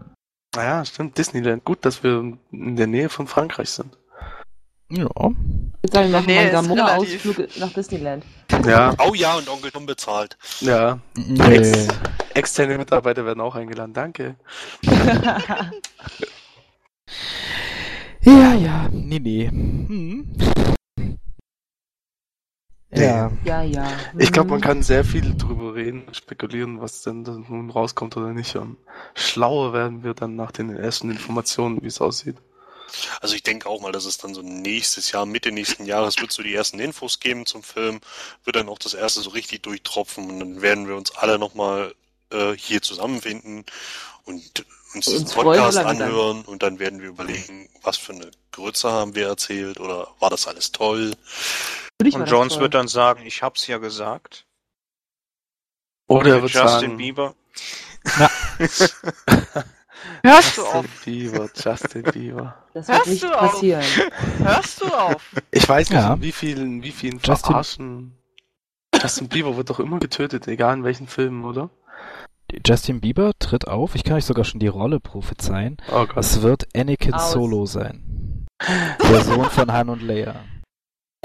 Naja, 0.55 0.85
stimmt. 0.85 1.17
Disneyland. 1.17 1.65
Gut, 1.65 1.85
dass 1.85 2.03
wir 2.03 2.37
in 2.51 2.77
der 2.77 2.87
Nähe 2.87 3.09
von 3.09 3.27
Frankreich 3.27 3.71
sind. 3.71 3.97
Ja. 4.91 5.05
Ich 5.07 5.13
würde 5.15 5.93
sagen, 5.93 6.07
wir 6.11 6.19
machen 6.19 6.27
Nee, 6.27 6.39
einen 6.39 6.51
Gamora-Ausflug 6.51 7.57
nach 7.59 7.73
Disneyland. 7.73 8.25
Ja, 8.67 8.93
Oh 8.99 9.15
ja, 9.15 9.35
und 9.37 9.49
Onkel 9.49 9.71
Tom 9.71 9.87
bezahlt. 9.87 10.37
ja. 10.61 10.99
Nee. 11.17 11.87
Externe 12.35 12.77
Mitarbeiter 12.79 13.25
werden 13.25 13.41
auch 13.41 13.55
eingeladen. 13.55 13.93
Danke. 13.95 14.37
Ja, 18.23 18.53
ja. 18.55 18.89
Nee, 18.93 19.19
nee. 19.19 19.49
Hm. 19.49 20.27
Ja. 22.93 23.31
ja, 23.45 23.63
ja. 23.63 23.89
Ich 24.19 24.33
glaube, 24.33 24.51
man 24.51 24.59
Hm. 24.61 24.67
kann 24.67 24.83
sehr 24.83 25.05
viel 25.05 25.35
drüber 25.37 25.75
reden, 25.75 26.03
spekulieren, 26.13 26.81
was 26.81 27.03
denn 27.03 27.23
nun 27.23 27.71
rauskommt 27.71 28.17
oder 28.17 28.33
nicht. 28.33 28.57
Und 28.57 28.79
schlauer 29.15 29.73
werden 29.73 30.03
wir 30.03 30.15
dann 30.15 30.35
nach 30.35 30.51
den 30.51 30.75
ersten 30.77 31.11
Informationen, 31.11 31.81
wie 31.83 31.87
es 31.87 32.01
aussieht. 32.01 32.37
Also 33.21 33.37
ich 33.37 33.45
denke 33.45 33.69
auch 33.69 33.81
mal, 33.81 33.93
dass 33.93 34.05
es 34.05 34.19
dann 34.19 34.35
so 34.35 34.43
nächstes 34.43 35.13
Jahr, 35.13 35.25
Mitte 35.25 35.53
nächsten 35.53 35.87
Jahres 35.87 36.21
wird 36.21 36.33
so 36.33 36.43
die 36.43 36.53
ersten 36.53 36.81
Infos 36.81 37.21
geben 37.21 37.47
zum 37.47 37.63
Film, 37.63 38.01
wird 38.45 38.57
dann 38.57 38.69
auch 38.69 38.81
das 38.81 38.95
erste 38.95 39.21
so 39.21 39.31
richtig 39.31 39.63
durchtropfen 39.63 40.29
und 40.29 40.41
dann 40.41 40.61
werden 40.63 40.89
wir 40.89 40.97
uns 40.97 41.13
alle 41.17 41.39
nochmal 41.39 41.95
äh, 42.33 42.53
hier 42.57 42.83
zusammenfinden 42.83 43.65
und 44.25 44.65
uns 44.95 45.05
diesen 45.05 45.29
Podcast 45.29 45.77
lange 45.77 45.99
dann. 45.99 46.03
anhören 46.09 46.43
und 46.43 46.65
dann 46.65 46.81
werden 46.81 47.01
wir 47.01 47.11
überlegen, 47.11 47.69
was 47.83 47.97
für 47.97 48.13
eine 48.13 48.33
Grütze 48.51 48.91
haben 48.91 49.15
wir 49.15 49.29
erzählt 49.29 49.79
oder 49.79 50.09
war 50.19 50.31
das 50.31 50.49
alles 50.49 50.73
toll? 50.73 51.13
Und 52.01 52.27
Jones 52.29 52.55
toll. 52.55 52.63
wird 52.63 52.75
dann 52.75 52.89
sagen, 52.89 53.23
ich 53.25 53.43
hab's 53.43 53.67
ja 53.67 53.79
gesagt. 53.79 54.47
Oder 56.07 56.37
er 56.37 56.43
wird 56.43 56.53
Justin 56.53 56.69
sagen, 56.69 56.97
Bieber. 56.97 57.35
Hörst 60.23 60.59
du 60.59 60.63
auf? 60.65 60.85
Justin 60.85 61.05
Bieber, 61.05 61.51
Justin 61.55 62.03
Bieber. 62.03 62.57
Das 62.75 62.89
wird 62.89 62.99
Hörst 62.99 63.11
nicht 63.11 63.23
du 63.23 63.29
auf? 63.39 63.53
passieren. 63.53 63.83
Hörst 64.39 64.81
du 64.81 64.87
auf? 64.87 65.31
Ich 65.51 65.69
weiß 65.69 65.91
nicht, 65.91 65.99
Ja. 65.99 66.15
in 66.15 66.23
wie 66.23 66.33
vielen, 66.33 66.83
wie 66.83 66.91
vielen 66.93 67.19
Justin- 67.19 67.37
Verarschen. 67.37 68.17
Justin 69.01 69.29
Bieber 69.29 69.57
wird 69.57 69.71
doch 69.71 69.81
immer 69.81 69.99
getötet, 69.99 70.47
egal 70.49 70.75
in 70.79 70.85
welchen 70.85 71.07
Filmen, 71.07 71.45
oder? 71.45 71.71
Justin 72.67 73.01
Bieber 73.01 73.33
tritt 73.39 73.69
auf. 73.69 73.95
Ich 73.95 74.03
kann 74.05 74.17
euch 74.17 74.25
sogar 74.25 74.45
schon 74.45 74.59
die 74.61 74.67
Rolle 74.67 74.99
prophezeien. 75.01 75.77
Oh 75.91 76.07
Gott. 76.07 76.17
Es 76.17 76.43
wird 76.43 76.67
Anakin 76.77 77.15
Aus. 77.15 77.33
Solo 77.33 77.65
sein. 77.67 78.47
Der 79.03 79.21
Sohn 79.25 79.45
von 79.45 79.73
Han 79.73 79.89
und 79.89 80.03
Leia. 80.03 80.35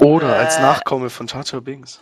Oder 0.00 0.36
als 0.36 0.56
Äh. 0.56 0.62
Nachkomme 0.62 1.10
von 1.10 1.26
Jar 1.26 1.60
Binks. 1.60 2.00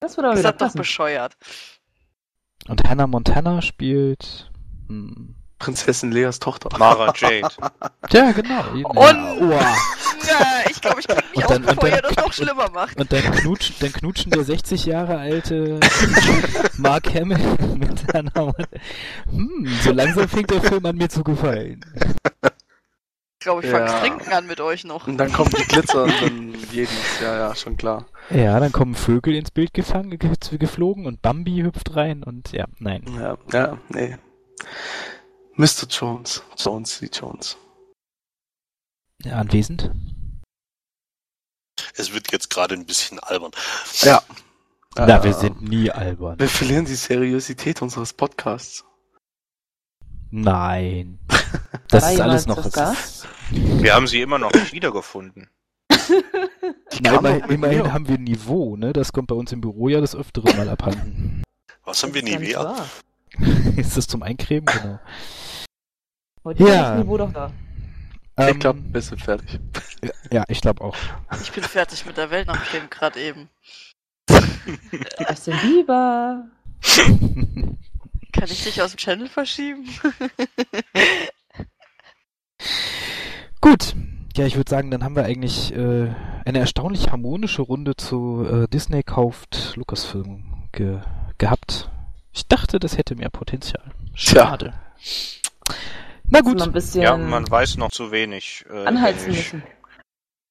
Das 0.00 0.16
wird 0.16 0.26
aber 0.26 0.34
Das 0.34 0.44
wieder 0.44 0.66
ist 0.66 0.74
doch 0.74 0.78
bescheuert. 0.80 1.36
Und 2.68 2.84
Hannah 2.88 3.06
Montana 3.06 3.62
spielt. 3.62 4.50
Hm. 4.88 5.34
Prinzessin 5.58 6.10
Leas 6.10 6.38
Tochter. 6.38 6.70
Mara 6.78 7.12
Jade. 7.14 7.48
Ja, 8.12 8.32
genau. 8.32 8.62
Und- 8.72 9.50
Ja, 9.50 9.74
Ja, 10.26 10.70
ich 10.70 10.80
glaube, 10.80 11.00
ich 11.00 11.06
krieg 11.08 11.22
mich 11.36 11.44
Und 11.44 11.50
dann- 11.50 11.64
aus, 11.64 11.74
bevor 11.74 11.88
dann- 11.90 11.98
ihr 11.98 12.02
das 12.02 12.16
noch 12.16 12.32
schlimmer 12.32 12.70
macht. 12.70 12.96
Und 12.98 13.12
dann 13.12 13.22
knutschen, 13.22 13.76
dann 13.80 13.92
knutschen 13.92 14.30
der 14.30 14.44
60 14.44 14.86
Jahre 14.86 15.18
alte 15.18 15.78
Mark 16.78 17.12
Hamill 17.14 17.38
mit 17.76 18.06
Hannah 18.14 18.30
Montana. 18.46 18.54
Hm, 19.30 19.68
so 19.82 19.92
langsam 19.92 20.28
fängt 20.28 20.50
der 20.50 20.62
Film 20.62 20.84
an 20.86 20.96
mir 20.96 21.08
zu 21.10 21.22
gefallen. 21.24 21.84
Ich 23.40 23.44
glaube, 23.44 23.64
ich 23.64 23.70
fange 23.70 23.86
Ja. 23.86 23.92
das 23.92 24.00
Trinken 24.02 24.32
an 24.34 24.46
mit 24.46 24.60
euch 24.60 24.84
noch. 24.84 25.06
Und 25.06 25.16
dann 25.16 25.32
kommen 25.32 25.50
die 25.58 25.64
Glitzer 25.68 26.02
und 26.02 26.12
dann 26.20 26.54
jedens. 26.72 27.20
Ja, 27.22 27.38
ja, 27.38 27.54
schon 27.54 27.78
klar. 27.78 28.04
Ja, 28.28 28.60
dann 28.60 28.70
kommen 28.70 28.94
Vögel 28.94 29.34
ins 29.34 29.50
Bild 29.50 29.72
gefangen, 29.72 30.10
ge 30.18 30.30
geflogen 30.58 31.06
und 31.06 31.22
Bambi 31.22 31.62
hüpft 31.62 31.96
rein 31.96 32.22
und 32.22 32.52
ja, 32.52 32.66
nein. 32.80 33.02
Ja, 33.18 33.38
ja, 33.50 33.78
nee. 33.88 34.18
Mr. 35.54 35.86
Jones. 35.88 36.42
Jones 36.58 36.98
C. 36.98 37.08
Jones. 37.10 37.56
Ja, 39.24 39.36
anwesend? 39.36 39.90
Es 41.94 42.12
wird 42.12 42.30
jetzt 42.32 42.50
gerade 42.50 42.74
ein 42.74 42.84
bisschen 42.84 43.20
albern. 43.20 43.52
Ja. 44.02 44.22
Na, 44.96 45.16
Äh, 45.18 45.24
wir 45.24 45.32
sind 45.32 45.62
nie 45.62 45.90
albern. 45.90 46.38
Wir 46.38 46.48
verlieren 46.48 46.84
die 46.84 46.94
Seriosität 46.94 47.80
unseres 47.80 48.12
Podcasts. 48.12 48.84
Nein. 50.30 51.18
Das 51.88 52.04
War 52.04 52.12
ist 52.12 52.20
alles 52.20 52.46
noch. 52.46 52.70
Gast? 52.72 53.26
ist- 53.50 53.82
Wir 53.82 53.94
haben 53.94 54.06
sie 54.06 54.20
immer 54.20 54.38
noch 54.38 54.52
nicht 54.52 54.72
wiedergefunden. 54.72 55.48
Die 56.92 57.00
Na, 57.02 57.16
immerhin, 57.16 57.44
immerhin 57.50 57.92
haben 57.92 58.08
wir 58.08 58.18
Niveau, 58.18 58.76
ne? 58.76 58.92
Das 58.92 59.12
kommt 59.12 59.26
bei 59.28 59.34
uns 59.34 59.50
im 59.52 59.60
Büro 59.60 59.88
ja 59.88 60.00
des 60.00 60.14
Öfteren 60.14 60.56
mal 60.56 60.68
abhanden. 60.68 61.42
Was 61.84 62.02
haben 62.02 62.14
wir 62.14 62.22
Das 62.22 62.30
Nivea? 62.30 62.76
ist 63.76 63.96
das 63.96 64.06
zum 64.06 64.22
Eincremen? 64.22 64.66
Genau. 64.66 65.00
Heute 66.44 66.62
Ja. 66.62 66.68
ist 66.68 66.80
das 66.82 66.98
Niveau 66.98 67.16
doch 67.18 67.32
da. 67.32 67.52
Ich 68.38 68.46
Ähm, 68.46 68.58
glaube, 68.60 68.80
wir 68.92 69.00
sind 69.02 69.20
fertig. 69.20 69.58
Ja, 70.32 70.44
ich 70.48 70.60
glaube 70.60 70.82
auch. 70.84 70.96
Ich 71.42 71.50
bin 71.52 71.64
fertig 71.64 72.06
mit 72.06 72.16
der 72.16 72.30
Welt 72.30 72.46
nach 72.46 72.70
dem 72.70 72.88
gerade 72.88 73.20
eben. 73.20 73.48
Justin 75.28 75.54
Bieber. 75.62 76.44
Kann 78.32 78.48
ich 78.50 78.64
dich 78.64 78.82
aus 78.82 78.92
dem 78.92 78.98
Channel 78.98 79.28
verschieben? 79.28 79.88
Gut. 83.60 83.94
Ja, 84.36 84.46
ich 84.46 84.56
würde 84.56 84.70
sagen, 84.70 84.90
dann 84.90 85.02
haben 85.02 85.16
wir 85.16 85.24
eigentlich 85.24 85.72
äh, 85.74 86.14
eine 86.44 86.60
erstaunlich 86.60 87.10
harmonische 87.10 87.62
Runde 87.62 87.96
zu 87.96 88.46
äh, 88.48 88.68
Disney 88.68 89.02
kauft 89.02 89.74
Lucasfilm 89.76 90.68
ge 90.72 91.00
gehabt. 91.36 91.90
Ich 92.32 92.46
dachte, 92.46 92.78
das 92.78 92.96
hätte 92.96 93.16
mehr 93.16 93.30
Potenzial. 93.30 93.90
Schade. 94.14 94.74
Na 96.24 96.40
Gut. 96.42 96.94
Ja, 96.94 97.16
man 97.16 97.50
weiß 97.50 97.76
noch 97.76 97.90
zu 97.90 98.12
wenig. 98.12 98.64
Äh, 98.70 98.86
anheizen 98.86 99.32
müssen. 99.32 99.62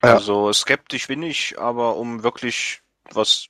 Also 0.02 0.52
skeptisch 0.52 1.08
bin 1.08 1.24
ich, 1.24 1.60
aber 1.60 1.98
um 1.98 2.24
wirklich 2.24 2.82
was, 3.12 3.48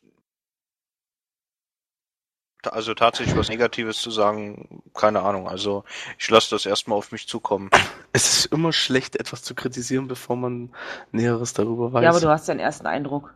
also 2.64 2.94
tatsächlich 2.94 3.38
was 3.38 3.50
Negatives 3.50 3.98
zu 4.02 4.12
sagen, 4.12 4.82
keine 4.94 5.22
Ahnung. 5.22 5.48
Also 5.48 5.84
ich 6.18 6.30
lasse 6.30 6.50
das 6.52 6.66
erstmal 6.66 6.98
auf 6.98 7.12
mich 7.12 7.28
zukommen. 7.28 7.70
Es 8.12 8.40
ist 8.40 8.46
immer 8.48 8.74
schlecht, 8.74 9.16
etwas 9.18 9.44
zu 9.44 9.56
kritisieren, 9.56 10.08
bevor 10.08 10.36
man 10.36 10.74
Näheres 11.12 11.54
darüber 11.54 11.94
weiß. 11.94 12.04
Ja, 12.04 12.10
aber 12.10 12.20
du 12.20 12.30
hast 12.30 12.48
ja 12.48 12.52
einen 12.54 12.60
ersten 12.60 12.88
Eindruck. 12.88 13.34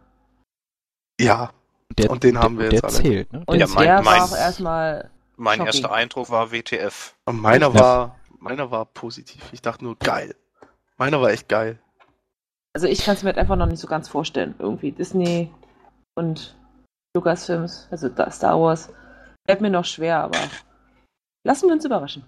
Ja, 1.19 1.51
Der, 1.97 2.09
Und 2.09 2.23
den 2.23 2.39
haben 2.39 2.57
wir 2.57 2.69
der 2.69 2.79
jetzt 2.79 2.83
alle. 2.85 2.93
zählt, 3.03 3.31
ne? 3.33 3.43
Und 3.45 3.59
Ja, 3.59 3.67
mein- 3.67 3.83
der 3.83 4.01
mein- 4.01 4.19
war 4.19 4.23
auch 4.25 4.35
erstmal. 4.35 5.11
Mein 5.35 5.57
Shocking. 5.57 5.65
erster 5.67 5.91
Eindruck 5.91 6.29
war 6.31 6.51
WTF. 6.51 7.15
und 7.25 7.39
meiner 7.39 7.73
war, 7.73 8.15
meiner 8.39 8.71
war 8.71 8.85
positiv. 8.85 9.43
Ich 9.51 9.61
dachte 9.61 9.83
nur, 9.83 9.95
geil. 9.99 10.35
Meiner 10.97 11.21
war 11.21 11.29
echt 11.29 11.47
geil. 11.49 11.79
Also 12.73 12.87
ich 12.87 13.03
kann 13.05 13.15
es 13.15 13.21
mir 13.21 13.27
halt 13.29 13.37
einfach 13.37 13.55
noch 13.55 13.67
nicht 13.67 13.79
so 13.79 13.87
ganz 13.87 14.07
vorstellen. 14.09 14.55
Irgendwie 14.57 14.91
Disney 14.91 15.51
und 16.15 16.55
Lucasfilms, 17.15 17.87
also 17.91 18.09
Star 18.31 18.59
Wars. 18.59 18.89
Fällt 19.45 19.61
mir 19.61 19.69
noch 19.69 19.85
schwer, 19.85 20.23
aber 20.23 20.39
lassen 21.43 21.67
wir 21.67 21.73
uns 21.73 21.85
überraschen. 21.85 22.23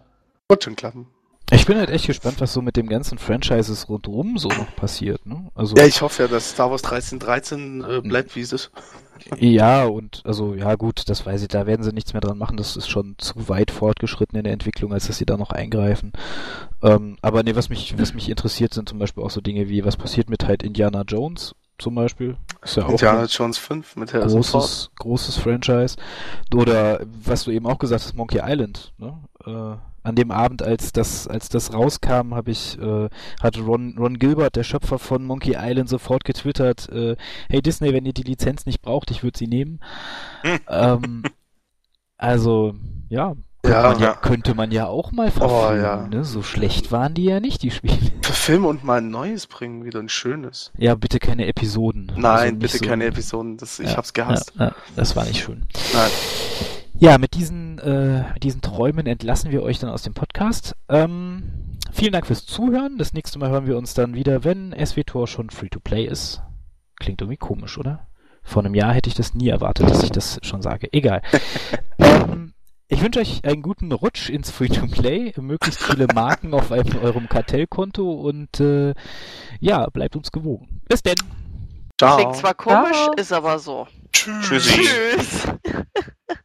Wird 0.49 0.63
schon 0.63 0.75
klappen. 0.75 1.07
Ich 1.51 1.67
bin 1.67 1.77
halt 1.77 1.91
echt 1.91 2.07
gespannt, 2.07 2.41
was 2.41 2.53
so 2.53 2.61
mit 2.61 2.75
dem 2.75 2.87
ganzen 2.87 3.19
Franchises 3.19 3.87
rundherum 3.87 4.39
so 4.39 4.49
noch 4.49 4.75
passiert, 4.75 5.25
ne? 5.27 5.51
Also, 5.53 5.75
Ja, 5.75 5.85
ich 5.85 6.01
hoffe 6.01 6.23
ja, 6.23 6.27
dass 6.27 6.51
Star 6.51 6.71
Wars 6.71 6.83
1313 6.83 7.83
äh, 7.83 8.01
bleibt, 8.01 8.35
wie 8.35 8.41
es 8.41 8.51
ist. 8.51 8.71
ja, 9.37 9.85
und, 9.85 10.23
also, 10.25 10.55
ja, 10.55 10.73
gut, 10.73 11.07
das 11.07 11.23
weiß 11.23 11.43
ich, 11.43 11.47
da 11.47 11.67
werden 11.67 11.83
sie 11.83 11.93
nichts 11.93 12.13
mehr 12.13 12.21
dran 12.21 12.39
machen, 12.39 12.57
das 12.57 12.75
ist 12.75 12.89
schon 12.89 13.15
zu 13.19 13.47
weit 13.47 13.69
fortgeschritten 13.69 14.37
in 14.39 14.43
der 14.43 14.53
Entwicklung, 14.53 14.91
als 14.91 15.05
dass 15.05 15.17
sie 15.17 15.25
da 15.27 15.37
noch 15.37 15.51
eingreifen. 15.51 16.13
Ähm, 16.81 17.17
aber 17.21 17.43
nee, 17.43 17.55
was 17.55 17.69
mich, 17.69 17.97
was 17.99 18.15
mich 18.15 18.27
interessiert, 18.27 18.73
sind 18.73 18.89
zum 18.89 18.97
Beispiel 18.97 19.23
auch 19.23 19.31
so 19.31 19.39
Dinge 19.39 19.69
wie, 19.69 19.85
was 19.85 19.97
passiert 19.97 20.31
mit 20.31 20.47
halt 20.47 20.63
Indiana 20.63 21.03
Jones 21.03 21.53
zum 21.77 21.95
Beispiel? 21.95 22.38
Ist 22.61 22.77
ja 22.77 22.85
auch 22.85 22.91
Indiana 22.91 23.26
Jones 23.26 23.57
5 23.57 23.95
mit 23.95 24.14
Harrison 24.14 24.43
Ford. 24.43 24.61
großes, 24.61 24.91
großes 24.97 25.38
Franchise. 25.38 25.97
Oder, 26.53 27.02
was 27.23 27.43
du 27.43 27.52
eben 27.52 27.68
auch 27.68 27.80
gesagt 27.80 28.03
hast, 28.03 28.15
Monkey 28.15 28.41
Island, 28.43 28.93
ne? 28.97 29.19
Äh, 29.45 29.77
an 30.06 30.15
dem 30.15 30.30
Abend, 30.30 30.61
als 30.61 30.93
das, 30.93 31.27
als 31.27 31.49
das 31.49 31.73
rauskam, 31.73 32.35
habe 32.35 32.52
ich, 32.52 32.77
äh, 32.80 33.10
hat 33.41 33.57
Ron, 33.57 33.95
Ron 33.97 34.19
Gilbert, 34.19 34.56
der 34.56 34.64
Schöpfer 34.64 34.99
von 34.99 35.26
Monkey 35.26 35.56
Island, 35.57 35.89
sofort 35.89 36.23
getwittert, 36.23 36.88
äh, 36.89 37.15
hey 37.49 37.61
Disney, 37.64 37.91
wenn 37.91 38.06
ihr 38.06 38.14
die 38.14 38.22
Lizenz 38.22 38.68
nicht 38.68 38.84
braucht, 38.84 39.10
ich 39.10 39.23
würde 39.23 39.38
sie 39.38 39.47
nehmen. 39.47 39.80
Hm. 40.43 40.60
ähm, 40.69 41.23
also, 42.18 42.76
ja, 43.10 43.35
könnte, 43.65 43.71
Ja. 43.81 43.89
man 43.89 43.99
ja, 43.99 44.05
Ja. 44.07 44.13
könnte 44.15 44.55
man 44.55 44.71
ja 44.71 44.87
auch 44.87 45.11
mal 45.11 45.31
verfilmen, 45.31 45.83
ja. 45.83 46.07
ne? 46.07 46.23
So 46.23 46.41
schlecht 46.43 46.91
waren 46.91 47.13
die 47.13 47.25
ja 47.25 47.39
nicht, 47.39 47.61
die 47.63 47.71
Spiele. 47.71 47.97
Verfilmen 48.21 48.65
und 48.65 48.83
mal 48.83 48.99
ein 48.99 49.09
neues 49.09 49.47
bringen, 49.47 49.83
wieder 49.85 49.99
ein 49.99 50.09
schönes. 50.09 50.71
Ja, 50.77 50.95
bitte 50.95 51.19
keine 51.19 51.47
Episoden. 51.47 52.11
Nein, 52.15 52.23
Also 52.25 52.55
bitte 52.55 52.77
so- 52.77 52.85
keine 52.85 53.05
Episoden. 53.05 53.57
Das, 53.57 53.79
ich 53.79 53.95
hab's 53.97 54.13
gehasst. 54.13 54.53
Ja, 54.57 54.65
ja, 54.67 54.75
das 54.95 55.15
war 55.15 55.25
nicht 55.25 55.43
schön. 55.43 55.65
Nein. 55.93 56.09
Ja, 56.97 57.17
mit 57.17 57.33
diesen, 57.35 57.77
äh, 57.79 58.23
mit 58.33 58.43
diesen 58.43 58.61
Träumen 58.61 59.05
entlassen 59.05 59.51
wir 59.51 59.61
euch 59.63 59.79
dann 59.79 59.89
aus 59.89 60.03
dem 60.03 60.13
Podcast. 60.13 60.75
Ähm, 60.87 61.77
vielen 61.91 62.13
Dank 62.13 62.25
fürs 62.25 62.45
Zuhören. 62.45 62.97
Das 62.97 63.11
nächste 63.13 63.37
Mal 63.37 63.49
hören 63.49 63.67
wir 63.67 63.77
uns 63.77 63.93
dann 63.93 64.13
wieder, 64.15 64.43
wenn 64.45 64.73
SWTOR 64.73 65.27
schon 65.27 65.49
Free-to-Play 65.49 66.05
ist. 66.05 66.41
Klingt 66.97 67.19
irgendwie 67.21 67.37
komisch, 67.37 67.77
oder? 67.77 68.07
Vor 68.43 68.63
einem 68.63 68.75
Jahr 68.75 68.93
hätte 68.93 69.09
ich 69.09 69.15
das 69.15 69.33
nie 69.33 69.49
erwartet, 69.49 69.89
dass 69.89 70.03
ich 70.03 70.11
das 70.11 70.39
schon 70.43 70.61
sage. 70.61 70.87
Egal. 70.93 71.21
ähm, 71.97 72.53
ich 72.88 73.02
wünsche 73.02 73.20
euch 73.20 73.44
einen 73.44 73.62
guten 73.62 73.91
Rutsch 73.91 74.30
ins 74.30 74.52
Free-to-Play, 74.52 75.34
möglichst 75.38 75.82
viele 75.82 76.07
Marken 76.14 76.53
auf 76.53 76.72
einem, 76.72 76.98
eurem 77.02 77.28
Kartellkonto 77.28 78.12
und 78.12 78.60
äh, 78.60 78.94
ja, 79.60 79.88
bleibt 79.90 80.16
uns 80.16 80.32
gewogen. 80.32 80.82
Bis 80.88 81.02
denn. 81.02 81.16
Ciao. 81.98 82.18
Klingt 82.18 82.36
zwar 82.36 82.53
komisch, 82.53 82.98
Ciao. 82.98 83.14
ist 83.14 83.32
aber 83.32 83.57
so. 83.60 83.88
Tschüss. 84.12 84.45
Tschüssi. 84.45 84.82
Tschüss. 84.82 85.48